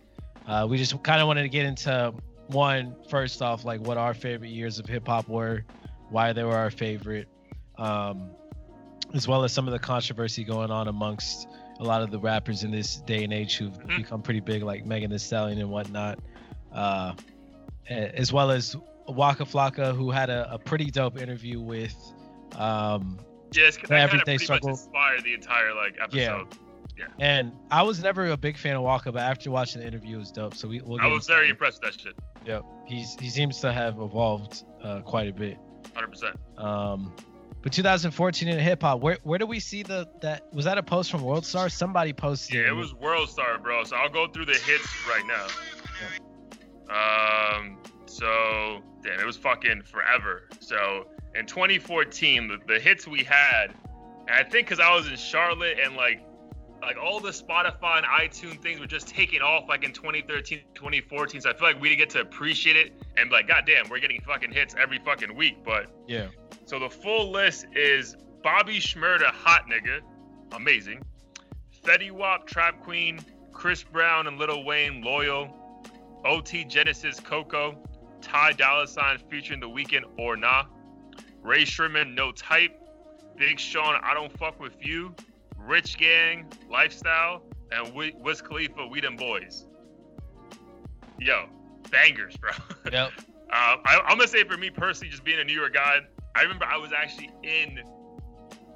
uh, 0.46 0.66
we 0.68 0.78
just 0.78 1.00
kind 1.02 1.20
of 1.20 1.26
wanted 1.26 1.42
to 1.42 1.48
get 1.48 1.66
into 1.66 2.12
one 2.48 2.96
first 3.08 3.42
off, 3.42 3.64
like 3.64 3.80
what 3.80 3.96
our 3.96 4.14
favorite 4.14 4.50
years 4.50 4.78
of 4.78 4.86
hip 4.86 5.06
hop 5.06 5.28
were, 5.28 5.64
why 6.10 6.32
they 6.32 6.44
were 6.44 6.56
our 6.56 6.70
favorite, 6.70 7.28
um, 7.78 8.30
as 9.14 9.28
well 9.28 9.44
as 9.44 9.52
some 9.52 9.66
of 9.66 9.72
the 9.72 9.78
controversy 9.78 10.44
going 10.44 10.70
on 10.70 10.88
amongst 10.88 11.48
a 11.80 11.84
lot 11.84 12.02
of 12.02 12.10
the 12.10 12.18
rappers 12.18 12.64
in 12.64 12.70
this 12.70 12.96
day 13.02 13.22
and 13.24 13.32
age 13.32 13.56
who've 13.56 13.72
Mhm. 13.78 13.96
become 13.98 14.22
pretty 14.22 14.40
big, 14.40 14.62
like 14.62 14.86
Megan 14.86 15.10
Thee 15.10 15.18
Stallion 15.18 15.58
and 15.58 15.70
whatnot, 15.70 16.18
uh, 16.72 17.14
as 17.88 18.32
well 18.32 18.50
as 18.50 18.76
Waka 19.08 19.44
Flocka, 19.44 19.94
who 19.94 20.10
had 20.10 20.30
a, 20.30 20.52
a 20.52 20.58
pretty 20.58 20.86
dope 20.90 21.18
interview 21.20 21.60
with. 21.60 21.94
Um, 22.56 23.18
Yes, 23.52 23.76
The 23.76 23.82
that 23.86 24.10
kind 24.10 24.20
of 24.20 24.24
pretty 24.26 24.44
struggle. 24.44 24.70
much 24.70 24.78
inspired 24.80 25.22
the 25.24 25.32
entire 25.34 25.72
like 25.74 25.96
episode. 26.02 26.18
Yeah. 26.18 26.44
Yeah. 26.98 27.04
And 27.20 27.52
I 27.70 27.82
was 27.82 28.02
never 28.02 28.26
a 28.30 28.36
big 28.36 28.56
fan 28.56 28.74
of 28.74 28.82
Waka, 28.82 29.12
but 29.12 29.20
after 29.22 29.50
watching 29.50 29.82
the 29.82 29.86
interview, 29.86 30.16
it 30.16 30.18
was 30.18 30.30
dope. 30.32 30.54
So 30.54 30.66
we, 30.66 30.80
we'll 30.80 31.00
I 31.00 31.06
was 31.06 31.26
very 31.26 31.48
impressed 31.50 31.82
with 31.82 31.92
that 31.94 32.00
shit. 32.00 32.14
Yep, 32.46 32.64
he's 32.86 33.14
he 33.20 33.28
seems 33.28 33.60
to 33.60 33.72
have 33.72 33.98
evolved 34.00 34.64
uh, 34.82 35.00
quite 35.02 35.28
a 35.28 35.32
bit. 35.32 35.58
100%. 35.94 36.34
Um, 36.58 37.14
but 37.66 37.72
2014 37.72 38.46
in 38.46 38.60
hip 38.60 38.82
hop, 38.82 39.00
where 39.00 39.18
where 39.24 39.40
do 39.40 39.46
we 39.46 39.58
see 39.58 39.82
the 39.82 40.08
that 40.20 40.46
was 40.52 40.66
that 40.66 40.78
a 40.78 40.84
post 40.84 41.10
from 41.10 41.22
World 41.22 41.44
Star? 41.44 41.68
Somebody 41.68 42.12
posted. 42.12 42.54
Yeah, 42.54 42.68
it 42.68 42.76
was 42.76 42.94
World 42.94 43.28
Star, 43.28 43.58
bro. 43.58 43.82
So 43.82 43.96
I'll 43.96 44.08
go 44.08 44.28
through 44.28 44.44
the 44.44 44.54
hits 44.54 44.86
right 45.08 45.24
now. 45.26 45.46
Um, 47.58 47.78
so 48.06 48.82
damn, 49.02 49.18
it 49.18 49.26
was 49.26 49.36
fucking 49.36 49.82
forever. 49.82 50.44
So 50.60 51.08
in 51.34 51.46
2014, 51.46 52.46
the, 52.46 52.58
the 52.72 52.78
hits 52.78 53.08
we 53.08 53.24
had, 53.24 53.74
and 54.28 54.30
I 54.30 54.44
think 54.44 54.68
because 54.68 54.78
I 54.78 54.94
was 54.94 55.08
in 55.08 55.16
Charlotte 55.16 55.80
and 55.82 55.96
like 55.96 56.22
like 56.86 56.96
all 57.02 57.18
the 57.20 57.30
Spotify 57.30 57.98
and 57.98 58.06
iTunes 58.06 58.62
things 58.62 58.78
were 58.78 58.86
just 58.86 59.08
taking 59.08 59.42
off 59.42 59.68
like 59.68 59.82
in 59.84 59.92
2013, 59.92 60.60
2014. 60.74 61.40
So 61.40 61.50
I 61.50 61.52
feel 61.54 61.66
like 61.66 61.80
we 61.80 61.88
didn't 61.88 61.98
get 61.98 62.10
to 62.10 62.20
appreciate 62.20 62.76
it 62.76 62.92
and 63.16 63.28
be 63.28 63.34
like, 63.34 63.48
God 63.48 63.64
damn, 63.66 63.88
we're 63.88 63.98
getting 63.98 64.20
fucking 64.20 64.52
hits 64.52 64.74
every 64.78 64.98
fucking 65.04 65.34
week. 65.34 65.56
But 65.64 65.86
Yeah. 66.06 66.28
so 66.64 66.78
the 66.78 66.88
full 66.88 67.32
list 67.32 67.66
is 67.74 68.16
Bobby 68.42 68.78
Shmurda, 68.78 69.26
Hot 69.32 69.62
Nigga, 69.68 70.00
amazing. 70.52 71.02
Fetty 71.84 72.10
Wap, 72.12 72.46
Trap 72.46 72.80
Queen, 72.82 73.18
Chris 73.52 73.82
Brown 73.82 74.26
and 74.28 74.38
Lil 74.38 74.64
Wayne, 74.64 75.02
Loyal. 75.02 75.52
OT 76.24 76.64
Genesis, 76.64 77.20
Coco. 77.20 77.78
Ty 78.20 78.52
Dolla 78.52 78.86
Sign 78.86 79.18
featuring 79.30 79.60
The 79.60 79.68
Weeknd 79.68 80.02
or 80.18 80.36
Nah. 80.36 80.64
Rae 81.42 81.64
Sremmurd, 81.64 82.12
No 82.14 82.32
Type. 82.32 82.72
Big 83.36 83.60
Sean, 83.60 84.00
I 84.02 84.14
Don't 84.14 84.32
Fuck 84.38 84.58
With 84.60 84.74
You. 84.84 85.14
Rich 85.66 85.98
Gang, 85.98 86.50
Lifestyle. 86.70 87.42
And 87.72 87.92
Wiz 87.94 88.40
Khalifa, 88.40 88.86
We 88.86 89.00
Them 89.00 89.16
Boys. 89.16 89.66
Yo, 91.18 91.46
bangers, 91.90 92.36
bro. 92.36 92.50
Yep. 92.92 93.12
Uh, 93.52 93.76
I, 93.84 94.00
am 94.08 94.18
gonna 94.18 94.28
say 94.28 94.44
for 94.44 94.56
me 94.56 94.70
personally, 94.70 95.10
just 95.10 95.24
being 95.24 95.40
a 95.40 95.44
New 95.44 95.52
York 95.52 95.74
guy, 95.74 96.00
I 96.34 96.42
remember 96.42 96.64
I 96.64 96.76
was 96.76 96.92
actually 96.92 97.30
in 97.42 97.80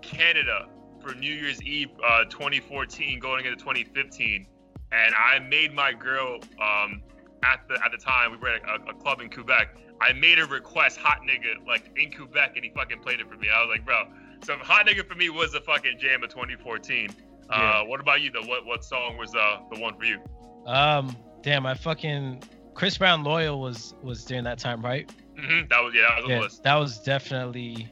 Canada 0.00 0.66
for 1.00 1.14
New 1.14 1.32
Year's 1.32 1.62
Eve, 1.62 1.90
uh, 2.04 2.24
2014, 2.24 3.18
going 3.18 3.44
into 3.46 3.56
2015, 3.56 4.46
and 4.92 5.14
I 5.14 5.38
made 5.40 5.74
my 5.74 5.92
girl 5.92 6.38
um, 6.60 7.02
at 7.42 7.66
the 7.68 7.84
at 7.84 7.90
the 7.92 7.98
time 7.98 8.32
we 8.32 8.36
were 8.36 8.48
at 8.48 8.62
a, 8.62 8.90
a, 8.90 8.94
club 8.94 9.20
in 9.20 9.30
Quebec. 9.30 9.76
I 10.00 10.12
made 10.12 10.38
a 10.38 10.46
request, 10.46 10.98
hot 10.98 11.20
nigga, 11.22 11.66
like 11.66 11.90
in 11.96 12.12
Quebec, 12.12 12.52
and 12.54 12.64
he 12.64 12.70
fucking 12.70 13.00
played 13.00 13.20
it 13.20 13.28
for 13.28 13.36
me. 13.36 13.48
I 13.52 13.60
was 13.62 13.70
like, 13.70 13.84
bro. 13.84 14.04
So 14.42 14.56
hot 14.56 14.86
nigga 14.86 15.06
for 15.06 15.14
me 15.14 15.30
was 15.30 15.52
the 15.52 15.60
fucking 15.60 15.98
jam 15.98 16.22
of 16.22 16.30
2014. 16.30 17.10
Uh, 17.48 17.56
yeah. 17.56 17.82
What 17.82 18.00
about 18.00 18.20
you? 18.20 18.30
though? 18.30 18.46
what 18.46 18.64
what 18.64 18.84
song 18.84 19.16
was 19.16 19.34
uh, 19.34 19.58
the 19.72 19.80
one 19.80 19.96
for 19.96 20.04
you? 20.04 20.18
Um, 20.66 21.16
damn, 21.42 21.66
I 21.66 21.74
fucking 21.74 22.42
Chris 22.74 22.96
Brown 22.96 23.24
Loyal 23.24 23.60
was 23.60 23.94
was 24.02 24.24
during 24.24 24.44
that 24.44 24.58
time, 24.58 24.82
right? 24.82 25.10
Mm-hmm. 25.38 25.68
That 25.68 25.80
was 25.80 25.94
yeah, 25.94 26.02
that 26.14 26.22
was 26.22 26.30
yeah, 26.30 26.40
list. 26.40 26.62
That 26.62 26.74
was 26.76 26.98
definitely 27.00 27.88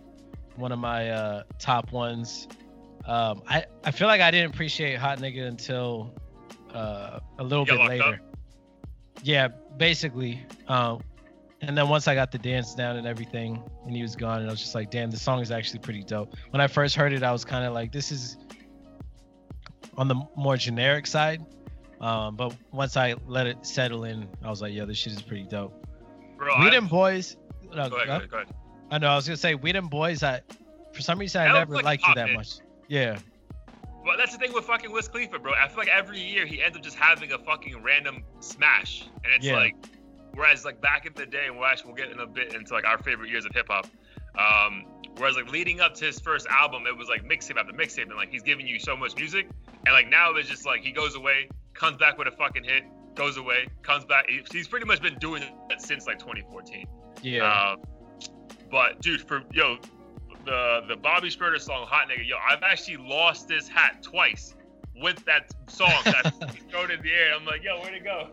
one 0.56 0.72
of 0.72 0.78
my 0.78 1.10
uh, 1.10 1.42
top 1.58 1.92
ones. 1.92 2.48
Um, 3.06 3.42
I 3.48 3.64
I 3.84 3.90
feel 3.90 4.06
like 4.06 4.20
I 4.20 4.30
didn't 4.30 4.54
appreciate 4.54 4.98
Hot 4.98 5.18
Nigga 5.18 5.46
until 5.46 6.14
uh, 6.74 7.20
a 7.38 7.44
little 7.44 7.64
bit 7.64 7.78
later. 7.78 8.04
Up? 8.04 8.38
Yeah, 9.22 9.48
basically. 9.76 10.44
Um, 10.68 11.00
and 11.60 11.76
then 11.76 11.88
once 11.88 12.06
I 12.06 12.14
got 12.14 12.30
the 12.30 12.38
dance 12.38 12.74
down 12.74 12.96
and 12.96 13.06
everything, 13.06 13.62
and 13.84 13.94
he 13.96 14.02
was 14.02 14.14
gone, 14.14 14.40
and 14.40 14.48
I 14.48 14.50
was 14.50 14.60
just 14.60 14.74
like, 14.74 14.90
damn, 14.90 15.10
the 15.10 15.16
song 15.16 15.40
is 15.40 15.50
actually 15.50 15.80
pretty 15.80 16.02
dope. 16.02 16.34
When 16.50 16.60
I 16.60 16.66
first 16.66 16.94
heard 16.94 17.12
it, 17.12 17.22
I 17.22 17.32
was 17.32 17.44
kind 17.44 17.64
of 17.64 17.72
like, 17.72 17.92
this 17.92 18.12
is 18.12 18.36
on 19.96 20.08
the 20.08 20.16
more 20.36 20.56
generic 20.56 21.06
side. 21.06 21.44
Um, 22.00 22.36
but 22.36 22.54
once 22.70 22.96
I 22.96 23.16
let 23.26 23.46
it 23.48 23.66
settle 23.66 24.04
in, 24.04 24.28
I 24.44 24.50
was 24.50 24.62
like, 24.62 24.72
yo, 24.72 24.86
this 24.86 24.96
shit 24.96 25.12
is 25.12 25.20
pretty 25.22 25.42
dope. 25.44 25.84
Bro, 26.36 26.60
we 26.60 26.70
them 26.70 26.86
boys. 26.86 27.36
No, 27.74 27.90
go, 27.90 27.96
ahead, 27.96 28.06
go, 28.06 28.16
ahead, 28.16 28.30
go 28.30 28.36
ahead. 28.36 28.54
I 28.92 28.98
know. 28.98 29.08
I 29.08 29.16
was 29.16 29.26
gonna 29.26 29.36
say 29.36 29.56
we 29.56 29.72
them 29.72 29.88
boys. 29.88 30.22
I 30.22 30.40
for 30.92 31.02
some 31.02 31.18
reason 31.18 31.42
I 31.42 31.52
never 31.52 31.74
like 31.74 31.84
liked 31.84 32.06
you 32.06 32.14
that 32.14 32.32
much. 32.32 32.58
Yeah. 32.86 33.18
Well, 34.04 34.16
that's 34.16 34.32
the 34.32 34.38
thing 34.38 34.54
with 34.54 34.64
fucking 34.64 34.92
Wiz 34.92 35.08
Khalifa, 35.08 35.40
bro. 35.40 35.52
I 35.52 35.66
feel 35.68 35.78
like 35.78 35.88
every 35.88 36.20
year 36.20 36.46
he 36.46 36.62
ends 36.62 36.78
up 36.78 36.84
just 36.84 36.96
having 36.96 37.32
a 37.32 37.38
fucking 37.38 37.82
random 37.82 38.22
smash, 38.40 39.08
and 39.24 39.34
it's 39.34 39.44
yeah. 39.44 39.56
like, 39.56 39.74
whereas 40.34 40.64
like 40.64 40.80
back 40.80 41.06
in 41.06 41.12
the 41.14 41.26
day, 41.26 41.46
and 41.46 41.56
we'll 41.56 41.66
actually 41.66 41.92
we'll 41.92 41.96
get 41.96 42.10
in 42.10 42.20
a 42.20 42.26
bit 42.26 42.54
into 42.54 42.72
like 42.74 42.84
our 42.84 42.98
favorite 42.98 43.30
years 43.30 43.44
of 43.44 43.52
hip 43.54 43.66
hop. 43.68 43.86
Um, 44.38 44.84
whereas 45.16 45.36
like 45.36 45.50
leading 45.50 45.80
up 45.80 45.94
to 45.94 46.04
his 46.04 46.20
first 46.20 46.46
album, 46.46 46.84
it 46.86 46.96
was 46.96 47.08
like 47.08 47.24
mixtape 47.24 47.58
after 47.58 47.72
mixtape, 47.72 48.02
and 48.02 48.16
like 48.16 48.30
he's 48.30 48.42
giving 48.42 48.66
you 48.66 48.78
so 48.78 48.96
much 48.96 49.16
music, 49.16 49.48
and 49.86 49.94
like 49.94 50.08
now 50.08 50.32
it's 50.34 50.48
just 50.48 50.66
like 50.66 50.82
he 50.82 50.92
goes 50.92 51.14
away, 51.14 51.48
comes 51.74 51.96
back 51.96 52.18
with 52.18 52.28
a 52.28 52.32
fucking 52.32 52.64
hit, 52.64 52.84
goes 53.14 53.36
away, 53.36 53.66
comes 53.82 54.04
back. 54.04 54.26
He's 54.52 54.68
pretty 54.68 54.86
much 54.86 55.02
been 55.02 55.18
doing 55.18 55.42
that 55.68 55.82
since 55.82 56.06
like 56.06 56.18
2014. 56.18 56.86
Yeah. 57.22 57.44
Uh, 57.44 57.76
but 58.70 59.00
dude, 59.00 59.22
for 59.22 59.42
yo, 59.52 59.78
the 60.44 60.82
the 60.88 60.96
Bobby 60.96 61.28
Shmurda 61.28 61.60
song 61.60 61.86
"Hot 61.88 62.08
Nigga," 62.08 62.26
yo, 62.26 62.36
I've 62.36 62.62
actually 62.62 62.98
lost 62.98 63.48
this 63.48 63.68
hat 63.68 64.02
twice 64.02 64.54
with 65.02 65.24
that 65.24 65.50
song. 65.68 65.92
That 66.04 66.34
thrown 66.70 66.90
in 66.90 67.02
the 67.02 67.12
air. 67.12 67.34
I'm 67.34 67.44
like, 67.44 67.62
yo, 67.62 67.80
where'd 67.80 67.94
it 67.94 68.04
go? 68.04 68.30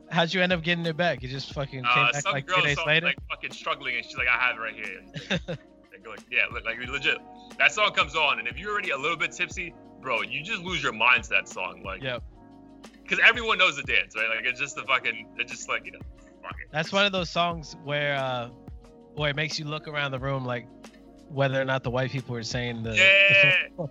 How'd 0.10 0.32
you 0.32 0.42
end 0.42 0.52
up 0.52 0.62
getting 0.62 0.84
it 0.86 0.96
back? 0.96 1.22
You 1.22 1.28
just 1.28 1.52
fucking 1.52 1.82
came 1.82 2.04
uh, 2.04 2.12
back 2.12 2.24
like 2.26 2.46
two 2.46 2.60
days 2.62 2.78
later. 2.86 3.06
Like 3.06 3.18
fucking 3.28 3.52
struggling, 3.52 3.96
and 3.96 4.04
she's 4.04 4.16
like, 4.16 4.28
I 4.28 4.38
have 4.38 4.56
it 4.56 4.60
right 4.60 4.74
here. 4.74 5.40
like, 6.06 6.20
yeah, 6.30 6.42
look, 6.52 6.64
like 6.64 6.78
legit. 6.78 7.18
That 7.58 7.72
song 7.72 7.92
comes 7.92 8.16
on, 8.16 8.38
and 8.38 8.48
if 8.48 8.58
you're 8.58 8.72
already 8.72 8.90
a 8.90 8.96
little 8.96 9.16
bit 9.16 9.32
tipsy, 9.32 9.74
bro, 10.00 10.22
you 10.22 10.42
just 10.42 10.62
lose 10.62 10.82
your 10.82 10.92
mind 10.92 11.24
to 11.24 11.30
that 11.30 11.48
song. 11.48 11.82
Like, 11.84 12.02
yeah, 12.02 12.18
because 13.02 13.18
everyone 13.24 13.58
knows 13.58 13.76
the 13.76 13.82
dance, 13.82 14.14
right? 14.16 14.28
Like, 14.28 14.44
it's 14.44 14.60
just 14.60 14.76
the 14.76 14.82
fucking, 14.82 15.28
it's 15.38 15.50
just 15.50 15.68
like 15.68 15.86
you 15.86 15.92
know, 15.92 16.00
fuck 16.42 16.56
it. 16.62 16.68
That's 16.72 16.92
one 16.92 17.06
of 17.06 17.12
those 17.12 17.30
songs 17.30 17.76
where, 17.84 18.16
uh, 18.16 18.48
where 19.14 19.30
it 19.30 19.36
makes 19.36 19.58
you 19.58 19.64
look 19.64 19.88
around 19.88 20.10
the 20.10 20.18
room, 20.18 20.44
like 20.44 20.66
whether 21.28 21.60
or 21.60 21.64
not 21.64 21.82
the 21.82 21.90
white 21.90 22.10
people 22.10 22.36
are 22.36 22.42
saying 22.42 22.82
the. 22.82 22.94
Yeah. 22.94 23.68
The 23.76 23.88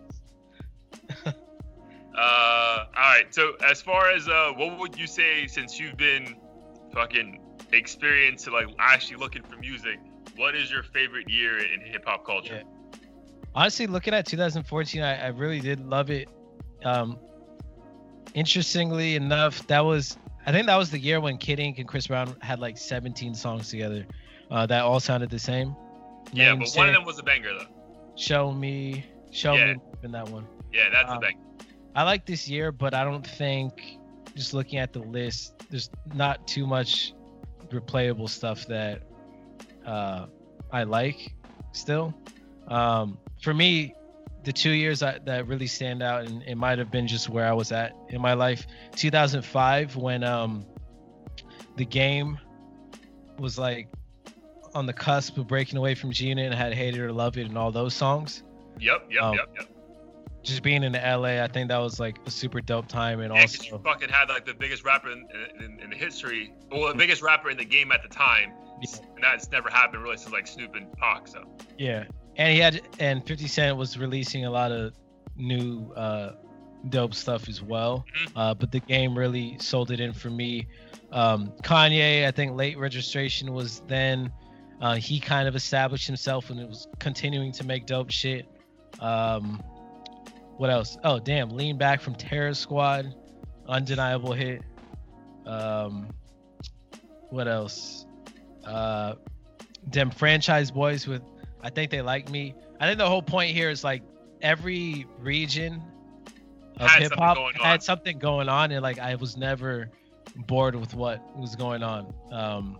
uh, 2.15 2.85
all 2.87 2.87
right. 2.95 3.25
So 3.29 3.53
as 3.65 3.81
far 3.81 4.11
as 4.11 4.27
uh, 4.27 4.51
what 4.55 4.79
would 4.79 4.97
you 4.97 5.07
say 5.07 5.47
since 5.47 5.79
you've 5.79 5.97
been 5.97 6.35
fucking 6.93 7.39
experienced 7.71 8.49
like 8.49 8.67
actually 8.79 9.17
looking 9.17 9.43
for 9.43 9.57
music? 9.57 9.99
What 10.35 10.55
is 10.55 10.71
your 10.71 10.83
favorite 10.83 11.29
year 11.29 11.57
in 11.57 11.81
hip 11.81 12.03
hop 12.05 12.25
culture? 12.25 12.63
Yeah 12.63 12.81
honestly, 13.55 13.87
looking 13.87 14.13
at 14.13 14.25
2014, 14.25 15.01
I, 15.01 15.25
I 15.25 15.27
really 15.27 15.59
did 15.59 15.85
love 15.85 16.09
it. 16.09 16.29
Um, 16.83 17.17
interestingly 18.33 19.15
enough, 19.15 19.65
that 19.67 19.81
was 19.81 20.17
I 20.45 20.51
think 20.51 20.65
that 20.67 20.75
was 20.75 20.89
the 20.89 20.99
year 20.99 21.19
when 21.19 21.37
Kid 21.37 21.59
Ink 21.59 21.77
and 21.77 21.87
Chris 21.87 22.07
Brown 22.07 22.35
had 22.41 22.59
like 22.59 22.77
17 22.77 23.35
songs 23.35 23.69
together 23.69 24.05
uh, 24.49 24.65
that 24.65 24.83
all 24.83 24.99
sounded 24.99 25.29
the 25.29 25.39
same. 25.39 25.75
Yeah, 26.33 26.55
but 26.55 26.71
one 26.73 26.89
of 26.89 26.95
them 26.95 27.05
was 27.05 27.19
a 27.19 27.23
banger 27.23 27.53
though. 27.53 27.67
Show 28.15 28.51
me, 28.51 29.05
show 29.31 29.53
yeah. 29.53 29.73
me 29.73 29.79
in 30.03 30.11
that 30.11 30.29
one. 30.29 30.47
Yeah, 30.73 30.89
that's 30.91 31.09
um, 31.09 31.17
a 31.17 31.21
banger. 31.21 31.39
I 31.95 32.03
like 32.03 32.25
this 32.25 32.47
year, 32.47 32.71
but 32.71 32.93
I 32.93 33.03
don't 33.03 33.25
think 33.25 33.97
just 34.35 34.53
looking 34.53 34.79
at 34.79 34.93
the 34.93 34.99
list, 34.99 35.53
there's 35.69 35.89
not 36.13 36.47
too 36.47 36.65
much 36.65 37.13
replayable 37.69 38.29
stuff 38.29 38.65
that 38.67 39.03
uh, 39.85 40.27
I 40.71 40.83
like 40.83 41.33
still. 41.73 42.13
Um, 42.67 43.17
for 43.41 43.53
me, 43.53 43.93
the 44.43 44.53
two 44.53 44.71
years 44.71 45.01
that, 45.01 45.25
that 45.25 45.47
really 45.47 45.67
stand 45.67 46.01
out, 46.01 46.25
and 46.25 46.41
it 46.43 46.55
might 46.55 46.79
have 46.79 46.91
been 46.91 47.07
just 47.07 47.29
where 47.29 47.45
I 47.45 47.53
was 47.53 47.71
at 47.71 47.93
in 48.09 48.21
my 48.21 48.33
life. 48.33 48.65
2005, 48.95 49.95
when 49.95 50.23
um, 50.23 50.65
the 51.75 51.85
game 51.85 52.39
was 53.37 53.57
like 53.57 53.87
on 54.73 54.85
the 54.85 54.93
cusp 54.93 55.37
of 55.37 55.47
breaking 55.47 55.77
away 55.77 55.95
from 55.95 56.11
G 56.11 56.27
Unit 56.27 56.45
and 56.45 56.55
had 56.55 56.73
Hate 56.73 56.95
It 56.95 57.01
or 57.01 57.11
Love 57.11 57.37
It 57.37 57.47
and 57.47 57.57
all 57.57 57.71
those 57.71 57.93
songs. 57.93 58.43
Yep, 58.79 59.07
yep, 59.11 59.21
um, 59.21 59.33
yep, 59.35 59.49
yep. 59.57 59.69
Just 60.43 60.63
being 60.63 60.83
in 60.83 60.93
LA, 60.93 61.43
I 61.43 61.47
think 61.47 61.69
that 61.69 61.77
was 61.77 61.99
like 61.99 62.17
a 62.25 62.31
super 62.31 62.61
dope 62.61 62.87
time, 62.87 63.19
and 63.19 63.33
yeah, 63.33 63.41
also 63.41 63.63
you 63.63 63.79
fucking 63.83 64.09
had 64.09 64.29
like 64.29 64.45
the 64.45 64.53
biggest 64.53 64.83
rapper 64.83 65.11
in, 65.11 65.27
in, 65.59 65.79
in, 65.79 65.89
the 65.91 65.95
history, 65.95 66.53
well, 66.71 66.87
the 66.87 66.95
biggest 66.95 67.21
rapper 67.21 67.51
in 67.51 67.57
the 67.57 67.65
game 67.65 67.91
at 67.91 68.01
the 68.01 68.09
time, 68.09 68.51
yeah. 68.81 68.97
and 69.15 69.23
that's 69.23 69.51
never 69.51 69.69
happened 69.69 70.01
really 70.01 70.17
since 70.17 70.33
like 70.33 70.47
Snoop 70.47 70.73
and 70.75 70.91
Pac. 70.93 71.27
So 71.27 71.43
yeah, 71.77 72.05
and 72.37 72.53
he 72.53 72.59
had 72.59 72.81
and 72.99 73.25
50 73.25 73.47
Cent 73.47 73.77
was 73.77 73.97
releasing 73.97 74.45
a 74.45 74.49
lot 74.51 74.71
of 74.71 74.93
new 75.35 75.91
uh, 75.93 76.33
dope 76.89 77.13
stuff 77.13 77.47
as 77.47 77.61
well. 77.61 78.05
Mm-hmm. 78.15 78.37
Uh, 78.37 78.53
but 78.53 78.71
the 78.71 78.79
game 78.79 79.17
really 79.17 79.57
sold 79.59 79.91
it 79.91 79.99
in 79.99 80.13
for 80.13 80.29
me. 80.29 80.67
Um, 81.11 81.53
Kanye, 81.63 82.25
I 82.25 82.31
think 82.31 82.55
late 82.55 82.77
registration 82.77 83.53
was 83.53 83.81
then. 83.87 84.31
Uh, 84.81 84.95
he 84.95 85.19
kind 85.19 85.47
of 85.47 85.55
established 85.55 86.07
himself 86.07 86.49
and 86.49 86.59
it 86.59 86.67
was 86.67 86.87
continuing 86.97 87.51
to 87.51 87.63
make 87.63 87.85
dope 87.85 88.09
shit. 88.09 88.47
Um, 88.99 89.63
what 90.61 90.69
else? 90.69 90.95
Oh, 91.03 91.17
damn. 91.17 91.49
Lean 91.49 91.79
back 91.79 92.01
from 92.01 92.13
Terror 92.13 92.53
Squad. 92.53 93.15
Undeniable 93.67 94.31
hit. 94.31 94.61
Um, 95.47 96.09
what 97.31 97.47
else? 97.47 98.05
Uh, 98.63 99.15
them 99.87 100.11
franchise 100.11 100.69
boys 100.69 101.07
with 101.07 101.23
I 101.63 101.71
think 101.71 101.89
they 101.89 102.03
like 102.03 102.29
me. 102.29 102.53
I 102.79 102.85
think 102.85 102.99
the 102.99 103.09
whole 103.09 103.23
point 103.23 103.55
here 103.55 103.71
is 103.71 103.83
like 103.83 104.03
every 104.43 105.07
region 105.17 105.81
of 106.79 106.91
hip 106.91 107.13
hop 107.15 107.55
had 107.55 107.81
something 107.81 108.19
going 108.19 108.47
on, 108.47 108.71
and 108.71 108.83
like 108.83 108.99
I 108.99 109.15
was 109.15 109.37
never 109.37 109.89
bored 110.35 110.75
with 110.75 110.93
what 110.93 111.23
was 111.35 111.55
going 111.55 111.81
on. 111.81 112.13
Um, 112.31 112.77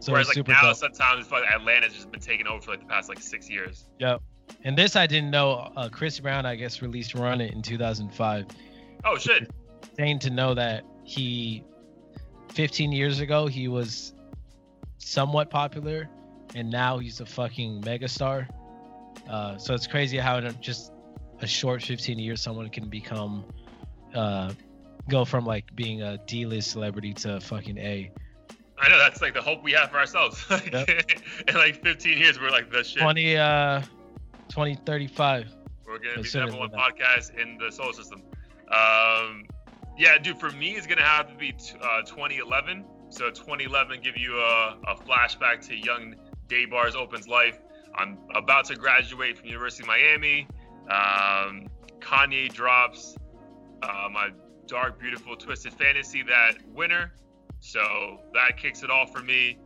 so 0.00 0.12
Whereas 0.12 0.36
like 0.36 0.46
now, 0.46 0.60
dope. 0.60 0.76
sometimes 0.76 1.30
like 1.30 1.44
Atlanta's 1.50 1.94
just 1.94 2.10
been 2.10 2.20
taken 2.20 2.46
over 2.46 2.60
for 2.60 2.72
like 2.72 2.80
the 2.80 2.86
past 2.86 3.08
like 3.08 3.22
six 3.22 3.48
years. 3.48 3.88
Yep. 4.00 4.20
And 4.64 4.78
this 4.78 4.96
I 4.96 5.06
didn't 5.06 5.30
know. 5.30 5.72
Uh, 5.76 5.88
Chris 5.90 6.18
Brown, 6.18 6.46
I 6.46 6.56
guess, 6.56 6.80
released 6.80 7.14
"Run 7.14 7.40
It" 7.40 7.52
in 7.52 7.62
2005. 7.62 8.46
Oh 9.04 9.18
shit! 9.18 9.50
Insane 9.90 10.18
to 10.20 10.30
know 10.30 10.54
that 10.54 10.84
he, 11.04 11.64
15 12.54 12.90
years 12.90 13.20
ago, 13.20 13.46
he 13.46 13.68
was 13.68 14.14
somewhat 14.98 15.50
popular, 15.50 16.08
and 16.54 16.70
now 16.70 16.98
he's 16.98 17.20
a 17.20 17.26
fucking 17.26 17.82
megastar. 17.82 18.48
Uh, 19.28 19.58
so 19.58 19.74
it's 19.74 19.86
crazy 19.86 20.16
how 20.16 20.38
in 20.38 20.60
just 20.60 20.92
a 21.40 21.46
short 21.46 21.82
15 21.82 22.18
years 22.18 22.40
someone 22.40 22.68
can 22.70 22.88
become, 22.88 23.44
uh, 24.14 24.52
go 25.08 25.24
from 25.24 25.44
like 25.44 25.74
being 25.76 26.02
a 26.02 26.18
D-list 26.26 26.70
celebrity 26.70 27.12
to 27.12 27.40
fucking 27.40 27.78
A. 27.78 28.10
I 28.78 28.88
know 28.88 28.98
that's 28.98 29.22
like 29.22 29.34
the 29.34 29.42
hope 29.42 29.62
we 29.62 29.72
have 29.72 29.90
for 29.90 29.98
ourselves. 29.98 30.44
yep. 30.50 30.88
in 31.48 31.54
like 31.54 31.82
15 31.82 32.18
years, 32.18 32.40
we're 32.40 32.50
like 32.50 32.70
the 32.70 32.82
shit. 32.82 33.02
20, 33.02 33.36
uh, 33.36 33.82
2035. 34.48 35.46
We're 35.86 35.98
gonna 35.98 36.22
be 36.22 36.28
the 36.28 36.38
number 36.38 36.56
one 36.56 36.70
podcast 36.70 37.38
in 37.38 37.58
the 37.58 37.70
solar 37.70 37.92
system. 37.92 38.22
Um, 38.68 39.44
yeah, 39.98 40.18
dude. 40.18 40.38
For 40.38 40.50
me, 40.50 40.72
it's 40.72 40.86
gonna 40.86 41.02
have 41.02 41.28
to 41.28 41.34
be 41.34 41.52
t- 41.52 41.76
uh, 41.80 42.02
2011. 42.02 42.84
So 43.10 43.30
2011 43.30 44.00
give 44.02 44.16
you 44.16 44.36
a, 44.38 44.76
a 44.88 44.96
flashback 44.96 45.64
to 45.68 45.76
young 45.76 46.16
Daybar's 46.48 46.96
opens 46.96 47.28
life. 47.28 47.60
I'm 47.94 48.18
about 48.34 48.64
to 48.66 48.76
graduate 48.76 49.38
from 49.38 49.46
University 49.46 49.84
of 49.84 49.86
Miami. 49.86 50.48
Um, 50.90 51.68
Kanye 52.00 52.52
drops 52.52 53.16
uh, 53.82 54.08
my 54.10 54.30
dark, 54.66 54.98
beautiful, 54.98 55.36
twisted 55.36 55.72
fantasy 55.74 56.22
that 56.22 56.54
winter. 56.74 57.12
So 57.60 58.20
that 58.34 58.56
kicks 58.56 58.82
it 58.82 58.90
off 58.90 59.12
for 59.12 59.20
me. 59.22 59.58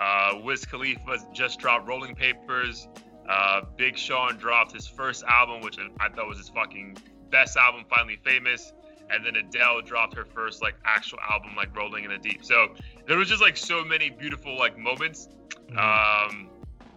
Uh, 0.00 0.38
Wiz 0.42 0.64
Khalifa 0.64 1.18
just 1.32 1.58
dropped 1.58 1.88
Rolling 1.88 2.14
Papers. 2.14 2.88
Uh, 3.28 3.62
Big 3.76 3.96
Sean 3.96 4.36
dropped 4.36 4.72
his 4.72 4.86
first 4.86 5.24
album, 5.24 5.62
which 5.62 5.78
I 6.00 6.08
thought 6.10 6.28
was 6.28 6.38
his 6.38 6.48
fucking 6.48 6.98
best 7.30 7.56
album, 7.56 7.84
Finally 7.88 8.18
Famous. 8.24 8.72
And 9.10 9.24
then 9.24 9.36
Adele 9.36 9.82
dropped 9.82 10.16
her 10.16 10.24
first 10.24 10.62
like 10.62 10.74
actual 10.84 11.18
album, 11.20 11.54
like 11.56 11.76
Rolling 11.76 12.04
in 12.04 12.10
the 12.10 12.18
Deep. 12.18 12.44
So 12.44 12.74
there 13.06 13.18
was 13.18 13.28
just 13.28 13.42
like 13.42 13.56
so 13.56 13.84
many 13.84 14.10
beautiful 14.10 14.58
like 14.58 14.78
moments. 14.78 15.28
Mm-hmm. 15.70 15.78
Um, 15.78 16.48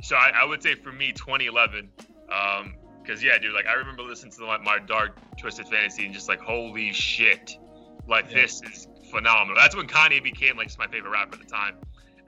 so 0.02 0.16
I, 0.16 0.32
I, 0.42 0.46
would 0.46 0.64
say 0.64 0.76
for 0.76 0.92
me, 0.92 1.12
2011. 1.12 1.90
Um, 2.32 2.76
Cause 3.06 3.24
yeah, 3.24 3.38
dude, 3.38 3.54
like 3.54 3.68
I 3.68 3.74
remember 3.74 4.04
listening 4.04 4.34
to 4.34 4.42
my, 4.42 4.58
my 4.58 4.80
dark 4.80 5.18
twisted 5.38 5.68
fantasy 5.70 6.04
and 6.04 6.14
just 6.14 6.28
like 6.28 6.42
holy 6.42 6.92
shit, 6.92 7.58
like 8.06 8.26
yeah. 8.30 8.42
this 8.42 8.62
is 8.64 8.90
phenomenal. 9.10 9.56
That's 9.56 9.78
when 9.78 9.88
Kanye 9.88 10.22
became 10.22 10.58
like 10.58 10.78
my 10.78 10.88
favorite 10.88 11.12
rapper 11.12 11.36
at 11.36 11.42
the 11.42 11.50
time. 11.50 11.76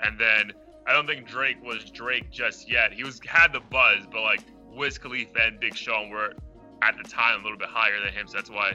And 0.01 0.17
then 0.17 0.53
I 0.89 0.93
don't 0.93 1.05
think 1.05 1.27
Drake 1.27 1.63
was 1.63 1.91
Drake 1.91 2.31
just 2.31 2.67
yet. 2.67 2.91
He 2.91 3.03
was 3.03 3.21
had 3.27 3.53
the 3.53 3.59
buzz, 3.59 4.07
but 4.11 4.21
like 4.21 4.41
Wiz 4.65 4.97
Khalifa 4.97 5.39
and 5.39 5.59
Big 5.59 5.75
Sean 5.75 6.09
were 6.09 6.33
at 6.81 6.97
the 6.97 7.07
time 7.07 7.39
a 7.39 7.43
little 7.43 7.59
bit 7.59 7.69
higher 7.69 7.99
than 8.03 8.11
him. 8.11 8.27
So 8.27 8.37
that's 8.37 8.49
why 8.49 8.73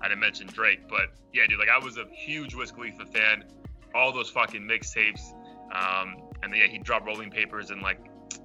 I 0.00 0.08
didn't 0.08 0.20
mention 0.20 0.46
Drake. 0.46 0.88
But 0.88 1.08
yeah, 1.32 1.44
dude, 1.48 1.58
like 1.58 1.68
I 1.68 1.78
was 1.84 1.96
a 1.96 2.04
huge 2.12 2.54
Wiz 2.54 2.70
Khalifa 2.70 3.06
fan. 3.06 3.46
All 3.96 4.12
those 4.12 4.30
fucking 4.30 4.62
mixtapes. 4.62 5.32
Um, 5.74 6.22
and 6.44 6.52
then 6.52 6.60
yeah, 6.60 6.68
he 6.68 6.78
dropped 6.78 7.04
Rolling 7.04 7.32
Papers 7.32 7.72
in 7.72 7.80
like 7.80 7.98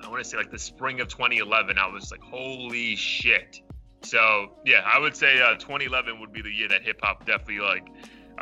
I 0.03 0.09
want 0.09 0.23
to 0.23 0.27
say 0.27 0.37
like 0.37 0.49
the 0.49 0.57
spring 0.57 0.99
of 0.99 1.07
2011. 1.07 1.77
I 1.77 1.87
was 1.89 2.09
like, 2.09 2.23
holy 2.23 2.95
shit. 2.95 3.61
So 4.01 4.53
yeah, 4.65 4.81
I 4.83 4.97
would 4.97 5.15
say 5.15 5.39
uh, 5.39 5.53
2011 5.57 6.19
would 6.21 6.33
be 6.33 6.41
the 6.41 6.49
year 6.49 6.69
that 6.69 6.81
hip 6.81 6.99
hop 7.03 7.27
definitely 7.27 7.59
like 7.59 7.87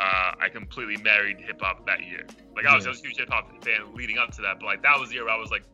uh, 0.00 0.32
I 0.40 0.48
completely 0.48 0.96
married 0.96 1.40
hip 1.40 1.60
hop 1.60 1.86
that 1.86 2.04
year. 2.04 2.26
Like 2.56 2.66
I 2.66 2.74
was, 2.74 2.86
I 2.86 2.88
was 2.88 3.00
a 3.00 3.02
huge 3.02 3.18
hip 3.18 3.28
hop 3.28 3.50
fan 3.62 3.94
leading 3.94 4.16
up 4.18 4.30
to 4.36 4.42
that, 4.42 4.58
but 4.58 4.66
like 4.66 4.82
that 4.82 4.98
was 4.98 5.10
the 5.10 5.16
year 5.16 5.24
where 5.24 5.34
I 5.34 5.38
was 5.38 5.50
like 5.50 5.64